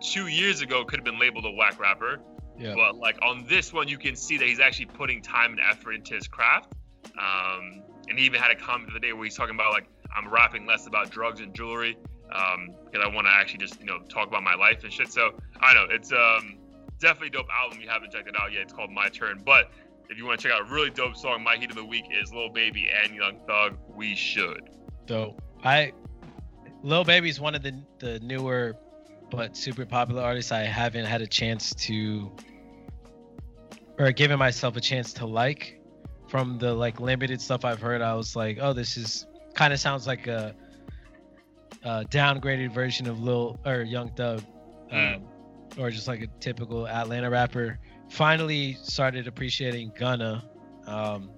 two 0.00 0.26
years 0.26 0.62
ago 0.62 0.84
could 0.84 0.98
have 0.98 1.04
been 1.04 1.18
labeled 1.18 1.44
a 1.46 1.50
whack 1.50 1.78
rapper, 1.80 2.18
Yeah. 2.58 2.74
but 2.74 2.96
like 2.96 3.18
on 3.22 3.46
this 3.48 3.72
one, 3.72 3.86
you 3.88 3.96
can 3.98 4.16
see 4.16 4.36
that 4.36 4.46
he's 4.46 4.60
actually 4.60 4.86
putting 4.86 5.22
time 5.22 5.52
and 5.52 5.60
effort 5.60 5.92
into 5.92 6.14
his 6.14 6.26
craft. 6.28 6.72
Um, 7.18 7.82
and 8.08 8.18
he 8.18 8.26
even 8.26 8.40
had 8.40 8.50
a 8.50 8.56
comment 8.56 8.88
the 8.88 8.92
other 8.94 9.00
day 9.00 9.12
where 9.12 9.24
he's 9.24 9.36
talking 9.36 9.54
about 9.54 9.72
like 9.72 9.86
I'm 10.14 10.28
rapping 10.28 10.66
less 10.66 10.86
about 10.86 11.10
drugs 11.10 11.40
and 11.40 11.54
jewelry 11.54 11.96
um, 12.34 12.74
because 12.96 13.10
I 13.10 13.14
want 13.14 13.26
to 13.26 13.32
actually 13.32 13.58
just 13.58 13.80
you 13.80 13.86
know 13.86 14.00
talk 14.08 14.28
about 14.28 14.42
my 14.42 14.54
life 14.54 14.84
and 14.84 14.92
shit. 14.92 15.12
So 15.12 15.30
I 15.60 15.74
know 15.74 15.86
it's 15.90 16.12
um, 16.12 16.58
definitely 16.98 17.30
dope 17.30 17.46
album. 17.52 17.80
You 17.80 17.88
haven't 17.88 18.12
checked 18.12 18.28
it 18.28 18.34
out 18.38 18.52
yet. 18.52 18.62
It's 18.62 18.72
called 18.72 18.90
My 18.90 19.08
Turn. 19.08 19.42
But 19.44 19.70
if 20.08 20.18
you 20.18 20.24
want 20.24 20.40
to 20.40 20.48
check 20.48 20.56
out 20.56 20.68
a 20.68 20.72
really 20.72 20.90
dope 20.90 21.16
song, 21.16 21.42
my 21.42 21.56
heat 21.56 21.70
of 21.70 21.76
the 21.76 21.84
week 21.84 22.04
is 22.10 22.32
Lil 22.32 22.50
Baby 22.50 22.88
and 22.90 23.14
Young 23.14 23.38
Thug. 23.46 23.76
We 23.94 24.14
should. 24.14 24.70
Dope. 25.06 25.40
I 25.64 25.92
Lil 26.82 27.04
Baby's 27.04 27.40
one 27.40 27.54
of 27.54 27.62
the 27.62 27.82
the 27.98 28.20
newer 28.20 28.76
but 29.30 29.56
super 29.56 29.84
popular 29.84 30.22
artists 30.22 30.52
I 30.52 30.60
haven't 30.60 31.04
had 31.04 31.20
a 31.20 31.26
chance 31.26 31.74
to 31.74 32.30
or 33.98 34.12
given 34.12 34.38
myself 34.38 34.76
a 34.76 34.80
chance 34.80 35.12
to 35.14 35.26
like 35.26 35.80
from 36.28 36.58
the 36.58 36.72
like 36.72 37.00
limited 37.00 37.40
stuff 37.40 37.64
I've 37.64 37.80
heard 37.80 38.02
I 38.02 38.14
was 38.14 38.36
like 38.36 38.58
oh 38.60 38.72
this 38.72 38.96
is 38.96 39.26
kind 39.54 39.72
of 39.72 39.80
sounds 39.80 40.06
like 40.06 40.28
a, 40.28 40.54
a 41.86 42.04
downgraded 42.10 42.72
version 42.72 43.06
of 43.06 43.20
Lil 43.22 43.58
or 43.64 43.82
Young 43.82 44.10
Thug 44.10 44.42
um, 44.90 44.98
Mm. 44.98 45.22
or 45.78 45.90
just 45.90 46.08
like 46.08 46.20
a 46.22 46.26
typical 46.40 46.86
Atlanta 46.88 47.30
rapper 47.30 47.78
finally 48.10 48.74
started 48.82 49.26
appreciating 49.26 49.92
Gunna 49.98 50.44
um, 50.86 51.30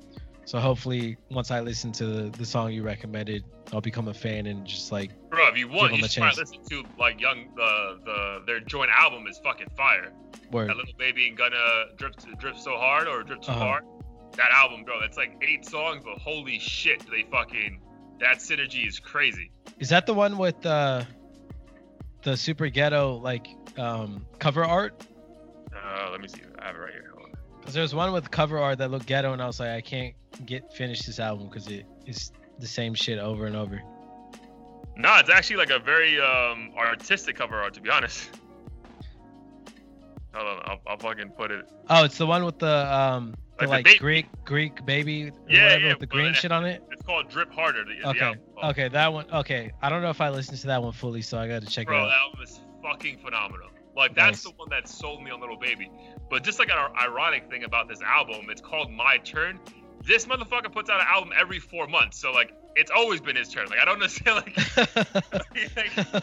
so 0.45 0.59
hopefully 0.59 1.17
once 1.31 1.51
I 1.51 1.61
listen 1.61 1.93
to 1.93 2.07
the, 2.07 2.31
the 2.37 2.45
song 2.47 2.73
you 2.73 2.83
recommended 2.83 3.45
I'll 3.73 3.81
become 3.83 4.09
a 4.09 4.15
fan 4.15 4.47
and 4.47 4.67
just 4.67 4.91
like 4.93 5.11
Bro, 5.31 5.49
if 5.49 5.59
you 5.59 5.69
want, 5.69 5.95
you 5.95 6.03
should 6.03 6.11
try 6.13 6.31
to 6.31 6.37
chance. 6.37 6.53
listen 6.53 6.65
to 6.71 6.85
like 6.99 7.21
Young 7.21 7.49
the 7.55 7.99
the 8.05 8.43
their 8.47 8.61
joint 8.61 8.91
album 8.91 9.27
is 9.27 9.39
fucking 9.45 9.69
fire. 9.77 10.13
word 10.51 10.71
That 10.71 10.77
Lil 10.77 10.87
Baby 10.99 11.29
and 11.29 11.37
Gunna 11.37 11.85
drip 11.99 12.15
drip 12.39 12.57
so 12.57 12.77
hard 12.79 13.07
or 13.09 13.23
drip 13.23 13.43
too 13.43 13.53
Uh-huh. 13.53 13.61
hard. 13.67 13.85
That 14.37 14.51
album, 14.53 14.85
bro, 14.85 15.01
that's 15.01 15.19
like 15.19 15.33
eight 15.47 15.67
songs, 15.67 16.03
but 16.05 16.17
holy 16.19 16.59
shit, 16.59 17.01
they 17.11 17.25
fucking 17.31 17.81
that 18.21 18.39
synergy 18.39 18.87
is 18.87 18.99
crazy. 18.99 19.51
Is 19.79 19.89
that 19.91 20.07
the 20.07 20.15
one 20.15 20.39
with 20.39 20.65
uh 20.67 21.05
the 22.23 22.37
super 22.37 22.69
ghetto 22.69 23.17
like 23.17 23.47
um 23.77 24.27
cover 24.39 24.65
art? 24.65 25.01
Uh, 25.75 26.09
let 26.11 26.21
me 26.21 26.29
see. 26.29 26.43
I 26.59 26.67
have 26.67 26.77
it 26.77 26.79
right 26.79 26.93
here. 26.93 27.11
Hold 27.13 27.27
on. 27.27 27.33
Because 27.61 27.75
there 27.75 27.83
was 27.83 27.95
one 27.95 28.13
with 28.13 28.31
cover 28.31 28.59
art 28.59 28.79
that 28.79 28.91
looked 28.91 29.07
ghetto, 29.07 29.33
and 29.33 29.43
I 29.43 29.47
was 29.47 29.61
like, 29.61 29.71
I 29.71 29.81
can't 29.81 30.15
get 30.45 30.73
finish 30.73 31.01
this 31.01 31.21
album 31.21 31.49
because 31.49 31.69
it 31.69 31.87
is 32.07 32.33
the 32.59 32.67
same 32.67 32.95
shit 32.95 33.19
over 33.19 33.47
and 33.47 33.57
over. 33.57 33.81
No, 34.97 35.17
it's 35.19 35.31
actually 35.31 35.57
like 35.57 35.71
a 35.71 35.79
very 35.79 36.21
um 36.21 36.73
artistic 36.77 37.37
cover 37.37 37.57
art, 37.57 37.75
to 37.75 37.81
be 37.81 37.91
honest. 37.91 38.31
Hold 40.35 40.47
on, 40.47 40.63
I'll, 40.67 40.81
I'll 40.87 40.99
fucking 40.99 41.31
put 41.31 41.51
it. 41.51 41.65
Oh, 41.89 42.05
it's 42.05 42.19
the 42.19 42.27
one 42.27 42.45
with 42.45 42.59
the 42.59 42.95
um 42.95 43.35
the 43.59 43.67
Like 43.67 43.87
the. 43.87 43.99
Greek 43.99 44.27
Greek 44.45 44.85
baby 44.87 45.31
Yeah, 45.49 45.65
whatever 45.65 45.81
yeah, 45.85 45.89
with 45.91 45.99
the 46.01 46.07
green 46.07 46.27
it- 46.27 46.37
shit 46.37 46.53
on 46.53 46.65
it. 46.67 46.83
It's 46.91 47.03
called 47.03 47.29
Drip 47.31 47.53
Harder. 47.53 47.85
The, 47.85 47.95
the 48.03 48.09
Okay. 48.11 48.35
Oh, 48.63 48.71
okay, 48.71 48.89
that 48.89 49.13
one. 49.13 49.27
Okay, 49.33 49.73
I 49.83 49.89
don't 49.89 50.03
know 50.03 50.11
if 50.11 50.21
I 50.21 50.29
listened 50.31 50.59
to 50.59 50.67
that 50.69 50.83
one 50.83 50.93
fully, 50.93 51.23
so 51.23 51.39
I 51.39 51.49
got 51.49 51.63
to 51.63 51.69
check 51.69 51.87
Bro, 51.87 51.99
it 51.99 52.01
that 52.03 52.13
out. 52.13 52.21
album 52.29 52.43
is 52.43 52.61
fucking 52.83 53.19
phenomenal. 53.19 53.69
Like 53.97 54.15
that's 54.15 54.45
Nice. 54.45 54.53
the 54.53 54.57
one 54.59 54.69
that 54.71 54.87
sold 54.89 55.23
me 55.23 55.31
on 55.31 55.41
Lil 55.41 55.57
Baby. 55.57 55.91
But 56.31 56.45
just 56.45 56.59
like 56.59 56.71
an 56.71 56.77
ironic 57.01 57.51
thing 57.51 57.65
about 57.65 57.89
this 57.89 58.01
album, 58.03 58.47
it's 58.51 58.61
called 58.61 58.93
My 58.93 59.17
Turn. 59.19 59.59
This 60.05 60.27
motherfucker 60.27 60.71
puts 60.73 60.89
out 60.89 61.01
an 61.01 61.07
album 61.11 61.33
every 61.39 61.59
four 61.59 61.87
months, 61.89 62.19
so 62.19 62.31
like 62.31 62.53
it's 62.77 62.91
always 62.93 63.21
been 63.21 63.35
his 63.35 63.49
turn. 63.49 63.67
Like 63.69 63.81
I 63.81 63.85
don't 63.85 63.95
understand. 64.03 64.37
Like, 64.37 64.57
like, 65.77 66.23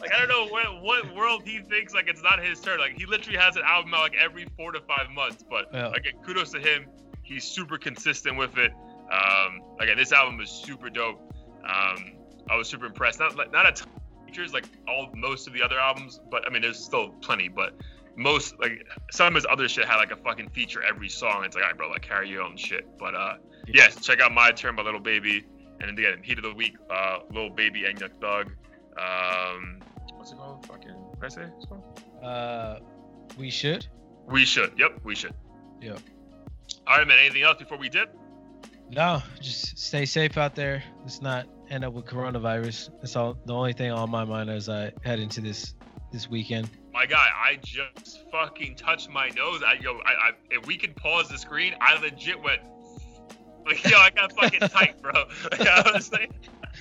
like 0.00 0.12
I 0.14 0.18
don't 0.18 0.28
know 0.28 0.46
what 0.52 0.82
what 0.82 1.14
world 1.16 1.42
he 1.44 1.60
thinks 1.60 1.94
like 1.94 2.08
it's 2.08 2.22
not 2.22 2.42
his 2.42 2.60
turn. 2.60 2.78
Like 2.78 2.98
he 2.98 3.06
literally 3.06 3.38
has 3.38 3.56
an 3.56 3.62
album 3.64 3.92
out 3.94 4.00
like 4.00 4.16
every 4.20 4.46
four 4.56 4.72
to 4.72 4.80
five 4.82 5.10
months. 5.14 5.44
But 5.48 5.66
Yeah. 5.72 5.92
again, 5.94 6.14
kudos 6.24 6.50
to 6.52 6.60
him. 6.60 6.86
He's 7.22 7.44
super 7.44 7.76
consistent 7.78 8.36
with 8.36 8.56
it. 8.58 8.72
Um, 9.12 9.60
again, 9.80 9.96
this 9.96 10.12
album 10.12 10.40
is 10.40 10.50
super 10.50 10.90
dope. 10.90 11.20
Um, 11.64 12.12
I 12.50 12.56
was 12.56 12.68
super 12.68 12.86
impressed. 12.86 13.18
Not 13.20 13.36
like 13.36 13.52
not 13.52 13.66
a 13.68 13.72
ton 13.72 13.88
of 13.96 14.26
features 14.26 14.52
like 14.52 14.64
all 14.88 15.10
most 15.14 15.46
of 15.46 15.52
the 15.52 15.62
other 15.62 15.78
albums, 15.78 16.20
but 16.30 16.46
I 16.46 16.50
mean 16.50 16.62
there's 16.62 16.78
still 16.78 17.10
plenty. 17.20 17.48
But 17.48 17.74
most 18.16 18.58
like 18.58 18.84
some 19.10 19.28
of 19.28 19.34
his 19.34 19.46
other 19.50 19.68
shit 19.68 19.84
had 19.86 19.96
like 19.96 20.10
a 20.10 20.16
fucking 20.16 20.50
feature 20.50 20.82
every 20.82 21.08
song. 21.08 21.44
It's 21.44 21.54
like, 21.54 21.64
all 21.64 21.70
right, 21.70 21.76
bro, 21.78 21.88
like 21.90 22.02
carry 22.02 22.28
your 22.28 22.42
own 22.42 22.56
shit. 22.56 22.86
But 22.98 23.14
uh, 23.14 23.34
yes, 23.66 24.00
check 24.04 24.20
out 24.20 24.32
my 24.32 24.50
turn 24.50 24.74
by 24.76 24.82
Lil 24.82 24.98
Baby, 25.00 25.44
and 25.80 25.88
then 25.88 25.90
again, 25.90 26.22
Heat 26.22 26.38
of 26.38 26.44
the 26.44 26.54
Week, 26.54 26.76
uh, 26.90 27.18
Lil 27.30 27.50
Baby 27.50 27.84
and 27.84 28.00
Young 28.00 28.10
Thug. 28.20 28.52
Um, 28.98 29.80
what's 30.18 30.32
it 30.32 30.36
called? 30.38 30.66
Fucking, 30.66 30.90
what 30.90 31.20
did 31.20 31.24
I 31.26 31.28
say? 31.28 31.48
It's 31.56 31.66
called? 31.66 32.02
Uh, 32.22 32.78
we 33.38 33.50
should. 33.50 33.86
We 34.26 34.44
should. 34.44 34.72
Yep, 34.76 35.00
we 35.04 35.14
should. 35.14 35.34
Yep. 35.80 36.00
All 36.86 36.98
right, 36.98 37.06
man. 37.06 37.18
Anything 37.18 37.42
else 37.42 37.58
before 37.58 37.78
we 37.78 37.88
dip? 37.88 38.14
No, 38.90 39.22
just 39.40 39.78
stay 39.78 40.04
safe 40.04 40.36
out 40.38 40.54
there. 40.54 40.82
Let's 41.02 41.20
not 41.22 41.46
end 41.70 41.84
up 41.84 41.92
with 41.92 42.06
coronavirus. 42.06 42.90
That's 43.00 43.16
all. 43.16 43.38
The 43.46 43.54
only 43.54 43.72
thing 43.74 43.90
on 43.90 44.10
my 44.10 44.24
mind 44.24 44.50
as 44.50 44.68
I 44.68 44.92
head 45.04 45.18
into 45.20 45.40
this 45.40 45.74
this 46.12 46.28
weekend. 46.28 46.68
My 46.92 47.04
guy, 47.06 47.28
I 47.34 47.58
just 47.62 48.30
fucking 48.32 48.76
touched 48.76 49.10
my 49.10 49.28
nose. 49.28 49.62
I 49.64 49.74
yo, 49.80 49.98
I, 50.04 50.10
I 50.10 50.30
if 50.50 50.66
we 50.66 50.76
could 50.78 50.96
pause 50.96 51.28
the 51.28 51.36
screen, 51.38 51.74
I 51.80 52.00
legit 52.00 52.42
went 52.42 52.60
like 53.66 53.84
yo, 53.88 53.98
I 53.98 54.08
got 54.10 54.32
fucking 54.32 54.60
tight, 54.68 55.00
bro. 55.02 55.12
Like, 55.52 55.60
I 55.68 55.90
was 55.92 56.10
like, 56.10 56.32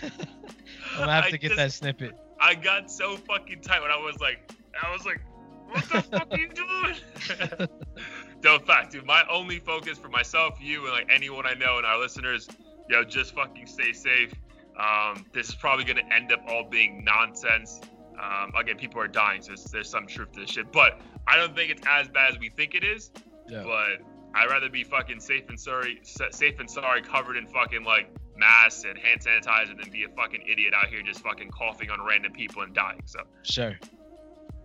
I'm 0.01 0.99
gonna 0.99 1.11
have 1.11 1.25
I 1.25 1.29
to 1.31 1.37
get 1.37 1.49
just- 1.49 1.57
that 1.57 1.71
snippet. 1.73 2.13
I 2.39 2.55
got 2.55 2.91
so 2.91 3.17
fucking 3.17 3.61
tight 3.61 3.81
when 3.81 3.91
I 3.91 3.97
was 3.97 4.19
like, 4.19 4.51
I 4.81 4.91
was 4.91 5.05
like, 5.05 5.21
what 5.69 5.83
the 5.89 6.01
fuck 6.17 6.27
are 6.31 6.37
you 6.37 6.49
doing? 6.49 7.69
no 8.43 8.59
fact, 8.59 8.91
dude. 8.91 9.05
My 9.05 9.23
only 9.29 9.59
focus 9.59 9.97
for 9.97 10.09
myself, 10.09 10.57
you, 10.61 10.83
and 10.85 10.93
like 10.93 11.09
anyone 11.09 11.45
I 11.45 11.53
know 11.53 11.77
and 11.77 11.85
our 11.85 11.99
listeners, 11.99 12.47
yo, 12.89 13.03
just 13.03 13.33
fucking 13.35 13.67
stay 13.67 13.93
safe. 13.93 14.33
Um, 14.79 15.25
this 15.33 15.49
is 15.49 15.55
probably 15.55 15.85
gonna 15.85 16.07
end 16.11 16.31
up 16.31 16.43
all 16.47 16.63
being 16.69 17.03
nonsense. 17.03 17.81
Um, 18.21 18.53
again, 18.55 18.77
people 18.77 19.01
are 19.01 19.07
dying, 19.07 19.41
so 19.41 19.49
there's, 19.49 19.63
there's 19.65 19.89
some 19.89 20.07
truth 20.07 20.31
to 20.33 20.41
this 20.41 20.49
shit. 20.49 20.71
But 20.71 20.99
I 21.27 21.37
don't 21.37 21.55
think 21.55 21.71
it's 21.71 21.83
as 21.87 22.07
bad 22.07 22.33
as 22.33 22.39
we 22.39 22.49
think 22.49 22.73
it 22.75 22.83
is. 22.83 23.11
Yeah. 23.47 23.63
But 23.63 24.05
I'd 24.33 24.49
rather 24.49 24.69
be 24.69 24.83
fucking 24.83 25.19
safe 25.19 25.49
and 25.49 25.59
sorry, 25.59 25.99
safe 26.03 26.59
and 26.59 26.69
sorry, 26.69 27.01
covered 27.01 27.37
in 27.37 27.47
fucking 27.47 27.83
like 27.83 28.09
masks 28.37 28.83
and 28.87 28.97
hand 28.97 29.21
sanitizer 29.21 29.79
than 29.81 29.91
be 29.91 30.03
a 30.03 30.09
fucking 30.09 30.41
idiot 30.47 30.73
out 30.75 30.87
here 30.87 31.01
just 31.01 31.19
fucking 31.21 31.49
coughing 31.49 31.89
on 31.89 32.03
random 32.05 32.31
people 32.31 32.61
and 32.61 32.73
dying. 32.73 33.01
So, 33.05 33.19
Sure. 33.43 33.77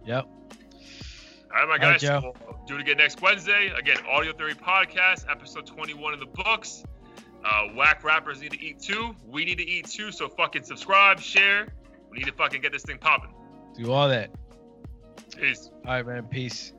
Yep. 0.04 0.24
all 0.24 0.32
right, 1.52 1.64
my 1.66 1.72
right, 1.72 1.80
guys, 1.80 2.00
Joe. 2.00 2.20
we'll 2.46 2.58
do 2.66 2.74
it 2.76 2.80
again 2.80 2.96
next 2.96 3.20
Wednesday. 3.22 3.72
Again, 3.76 3.98
Audio 4.08 4.32
Theory 4.32 4.54
Podcast, 4.54 5.30
episode 5.30 5.66
21 5.66 6.14
in 6.14 6.20
the 6.20 6.26
books. 6.26 6.84
Uh, 7.44 7.68
whack 7.74 8.04
rappers 8.04 8.40
need 8.40 8.52
to 8.52 8.60
eat 8.60 8.80
too. 8.80 9.14
We 9.26 9.44
need 9.44 9.58
to 9.58 9.68
eat 9.68 9.88
too. 9.88 10.12
So 10.12 10.28
fucking 10.28 10.62
subscribe, 10.62 11.18
share. 11.20 11.66
We 12.10 12.18
need 12.18 12.26
to 12.26 12.32
fucking 12.32 12.60
get 12.60 12.72
this 12.72 12.82
thing 12.82 12.98
popping. 12.98 13.34
Do 13.76 13.90
all 13.90 14.08
that. 14.08 14.30
Peace. 15.36 15.70
All 15.86 15.92
right, 15.94 16.06
man. 16.06 16.24
Peace. 16.24 16.72